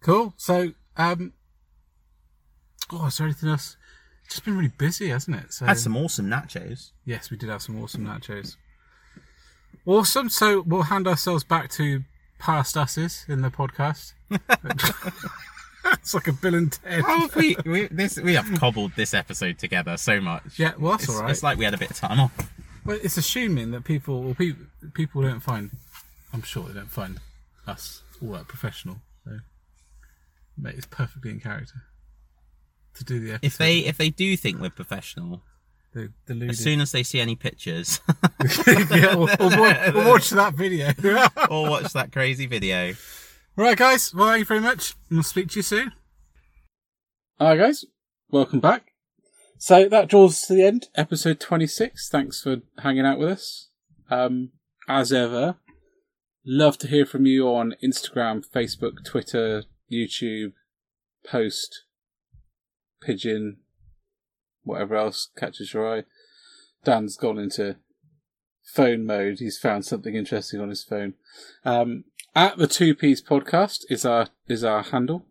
cool. 0.00 0.34
So, 0.36 0.72
um, 0.96 1.32
oh, 2.92 3.06
is 3.06 3.18
there 3.18 3.26
anything 3.26 3.48
else? 3.48 3.76
It's 4.24 4.34
just 4.36 4.44
been 4.44 4.56
really 4.56 4.72
busy, 4.76 5.08
hasn't 5.08 5.36
it? 5.36 5.52
So, 5.52 5.66
Had 5.66 5.78
some 5.78 5.96
awesome 5.96 6.26
nachos. 6.28 6.90
yes, 7.04 7.30
we 7.30 7.36
did 7.36 7.48
have 7.48 7.62
some 7.62 7.82
awesome 7.82 8.04
nachos. 8.06 8.56
Awesome. 9.84 10.28
So 10.30 10.60
we'll 10.62 10.82
hand 10.82 11.08
ourselves 11.08 11.42
back 11.44 11.68
to 11.72 12.04
past 12.38 12.76
us's 12.76 13.24
in 13.28 13.42
the 13.42 13.50
podcast. 13.50 14.12
it's 15.84 16.14
like 16.14 16.28
a 16.28 16.32
Bill 16.32 16.54
and 16.54 16.72
Ted. 16.72 17.02
We, 17.34 17.56
we 17.66 17.86
this 17.88 18.18
we 18.18 18.34
have 18.34 18.50
cobbled 18.58 18.92
this 18.96 19.12
episode 19.14 19.58
together 19.58 19.96
so 19.96 20.20
much. 20.20 20.58
Yeah, 20.58 20.72
well, 20.78 20.92
that's 20.92 21.04
It's, 21.04 21.14
all 21.14 21.22
right. 21.22 21.30
it's 21.30 21.42
like 21.42 21.58
we 21.58 21.64
had 21.64 21.74
a 21.74 21.78
bit 21.78 21.90
of 21.90 21.96
time 21.96 22.20
off. 22.20 22.52
Well, 22.84 22.98
it's 23.02 23.16
assuming 23.16 23.70
that 23.72 23.84
people, 23.84 24.22
well, 24.22 24.34
people, 24.34 24.66
people 24.94 25.22
don't 25.22 25.40
find. 25.40 25.70
I'm 26.32 26.42
sure 26.42 26.64
they 26.64 26.74
don't 26.74 26.90
find 26.90 27.20
us 27.66 28.02
all 28.22 28.32
that 28.32 28.48
professional. 28.48 28.98
So, 29.24 29.38
mate, 30.56 30.74
it's 30.76 30.86
perfectly 30.86 31.30
in 31.30 31.40
character 31.40 31.82
to 32.94 33.04
do 33.04 33.20
the 33.20 33.34
episode. 33.34 33.46
If 33.46 33.58
they 33.58 33.78
if 33.78 33.96
they 33.96 34.10
do 34.10 34.36
think 34.36 34.60
we're 34.60 34.70
professional, 34.70 35.42
as 35.94 36.58
soon 36.58 36.80
as 36.80 36.92
they 36.92 37.02
see 37.02 37.20
any 37.20 37.36
pictures 37.36 38.00
yeah, 38.66 39.14
we'll, 39.14 39.28
we'll, 39.38 39.60
watch, 39.60 39.94
we'll 39.94 40.08
watch 40.08 40.30
that 40.30 40.54
video. 40.54 40.92
or 41.50 41.68
watch 41.68 41.92
that 41.92 42.12
crazy 42.12 42.46
video, 42.46 42.94
right, 43.56 43.76
guys. 43.76 44.14
Well, 44.14 44.28
thank 44.28 44.40
you 44.40 44.44
very 44.46 44.60
much, 44.60 44.94
and 45.08 45.18
we'll 45.18 45.24
speak 45.24 45.48
to 45.50 45.58
you 45.58 45.62
soon. 45.62 45.92
Hi, 47.38 47.56
guys. 47.56 47.84
Welcome 48.30 48.60
back. 48.60 48.92
So 49.58 49.88
that 49.88 50.08
draws 50.08 50.32
us 50.32 50.46
to 50.46 50.54
the 50.54 50.64
end, 50.64 50.88
episode 50.96 51.38
26. 51.38 52.08
Thanks 52.08 52.42
for 52.42 52.62
hanging 52.78 53.06
out 53.06 53.18
with 53.18 53.28
us. 53.28 53.68
Um, 54.10 54.50
as 54.88 55.12
ever, 55.12 55.56
love 56.44 56.78
to 56.78 56.88
hear 56.88 57.06
from 57.06 57.26
you 57.26 57.46
on 57.48 57.74
Instagram, 57.84 58.44
Facebook, 58.44 59.04
Twitter, 59.04 59.64
YouTube, 59.92 60.52
Post, 61.26 61.84
Pigeon, 63.00 63.58
whatever 64.64 64.96
else 64.96 65.28
catches 65.36 65.74
your 65.74 65.98
eye. 65.98 66.04
Dan's 66.84 67.16
gone 67.16 67.38
into 67.38 67.76
phone 68.62 69.04
mode. 69.04 69.38
He's 69.38 69.58
found 69.58 69.84
something 69.84 70.14
interesting 70.14 70.60
on 70.60 70.70
his 70.70 70.82
phone. 70.82 71.14
Um, 71.64 72.04
at 72.34 72.56
the 72.56 72.66
Two 72.66 72.94
Piece 72.94 73.20
Podcast 73.20 73.84
is 73.90 74.04
our 74.04 74.28
is 74.48 74.64
our 74.64 74.82
handle. 74.82 75.26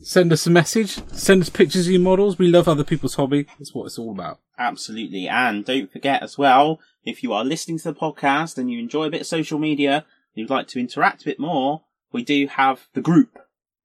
Send 0.00 0.32
us 0.32 0.46
a 0.46 0.50
message. 0.50 1.00
Send 1.12 1.42
us 1.42 1.48
pictures 1.48 1.86
of 1.86 1.92
your 1.92 2.00
models. 2.00 2.38
We 2.38 2.48
love 2.48 2.68
other 2.68 2.84
people's 2.84 3.14
hobby. 3.14 3.46
That's 3.58 3.74
what 3.74 3.86
it's 3.86 3.98
all 3.98 4.12
about. 4.12 4.38
Absolutely. 4.56 5.28
And 5.28 5.64
don't 5.64 5.90
forget 5.90 6.22
as 6.22 6.38
well, 6.38 6.80
if 7.04 7.22
you 7.22 7.32
are 7.32 7.44
listening 7.44 7.78
to 7.78 7.92
the 7.92 7.98
podcast 7.98 8.58
and 8.58 8.70
you 8.70 8.78
enjoy 8.78 9.06
a 9.06 9.10
bit 9.10 9.22
of 9.22 9.26
social 9.26 9.58
media, 9.58 10.04
you'd 10.34 10.50
like 10.50 10.68
to 10.68 10.78
interact 10.78 11.22
a 11.22 11.24
bit 11.24 11.40
more, 11.40 11.82
we 12.12 12.22
do 12.22 12.46
have 12.46 12.86
the 12.94 13.00
group. 13.00 13.38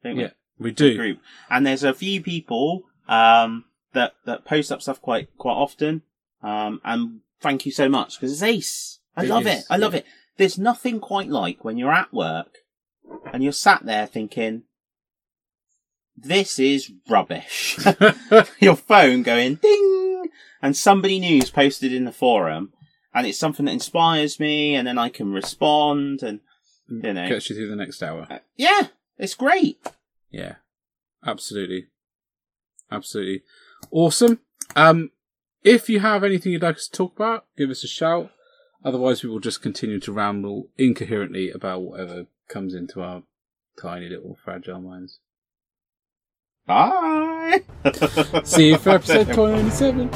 Don't 0.04 0.18
we? 0.18 0.24
Yeah, 0.24 0.30
we 0.60 0.72
do. 0.72 0.96
group. 0.98 1.20
And 1.50 1.66
there's 1.66 1.84
a 1.84 1.94
few 1.94 2.22
people 2.22 2.84
um, 3.08 3.66
that 3.94 4.14
that 4.26 4.46
post 4.46 4.72
up 4.72 4.82
stuff 4.82 5.02
quite 5.02 5.30
quite 5.38 5.54
often. 5.54 6.02
Um, 6.42 6.82
and 6.84 7.22
thank 7.42 7.66
you 7.66 7.72
so 7.72 7.88
much 7.90 8.20
because 8.20 8.32
it's 8.34 8.44
ace. 8.44 9.00
I 9.16 9.24
It 9.24 9.30
love 9.30 9.48
is, 9.48 9.60
it. 9.60 9.66
I 9.70 9.78
love 9.78 9.94
yeah. 9.94 10.00
it. 10.00 10.06
There's 10.38 10.58
nothing 10.58 11.00
quite 11.00 11.30
like 11.30 11.64
when 11.64 11.78
you're 11.78 11.92
at 11.94 12.14
work 12.14 12.58
and 13.32 13.44
you're 13.44 13.52
sat 13.54 13.86
there 13.86 14.08
thinking, 14.08 14.64
"This 16.18 16.60
is 16.60 16.92
rubbish." 17.10 17.78
Your 18.60 18.76
phone 18.76 19.24
going 19.24 19.56
ding, 19.56 20.28
and 20.62 20.76
somebody 20.76 21.20
new's 21.20 21.50
posted 21.52 21.94
in 21.94 22.06
the 22.06 22.12
forum, 22.12 22.74
and 23.14 23.28
it's 23.28 23.38
something 23.40 23.66
that 23.68 23.72
inspires 23.74 24.40
me, 24.40 24.76
and 24.76 24.88
then 24.88 24.98
I 24.98 25.10
can 25.10 25.32
respond, 25.32 26.24
and 26.24 26.40
you 26.90 27.14
know, 27.14 27.30
Gets 27.30 27.50
you 27.50 27.56
through 27.56 27.70
the 27.70 27.76
next 27.76 28.02
hour. 28.04 28.28
uh, 28.30 28.40
yeah, 28.58 28.88
it's 29.18 29.35
great. 29.35 29.80
Yeah, 30.31 30.56
absolutely, 31.26 31.88
absolutely, 32.91 33.44
awesome. 33.91 34.40
Um, 34.76 35.11
if 35.64 35.90
you 35.90 35.99
have 35.99 36.23
anything 36.23 36.52
you'd 36.52 36.64
like 36.64 36.76
us 36.76 36.88
to 36.88 36.98
talk 36.98 37.15
about, 37.15 37.45
give 37.57 37.69
us 37.69 37.84
a 37.84 37.88
shout. 37.88 38.31
Otherwise, 38.84 39.23
we 39.23 39.30
will 39.30 39.40
just 39.40 39.61
continue 39.61 39.99
to 39.99 40.11
ramble 40.11 40.69
incoherently 40.77 41.49
about 41.52 41.81
whatever 41.81 42.26
comes 42.49 42.73
into 42.73 43.02
our 43.02 43.23
tiny 43.81 44.10
little 44.10 44.38
fragile 44.44 44.81
minds. 44.81 45.19
Bye. 46.65 47.64
See 48.44 48.69
you 48.69 48.77
for 48.77 48.91
episode 48.91 49.34
27. 49.34 50.10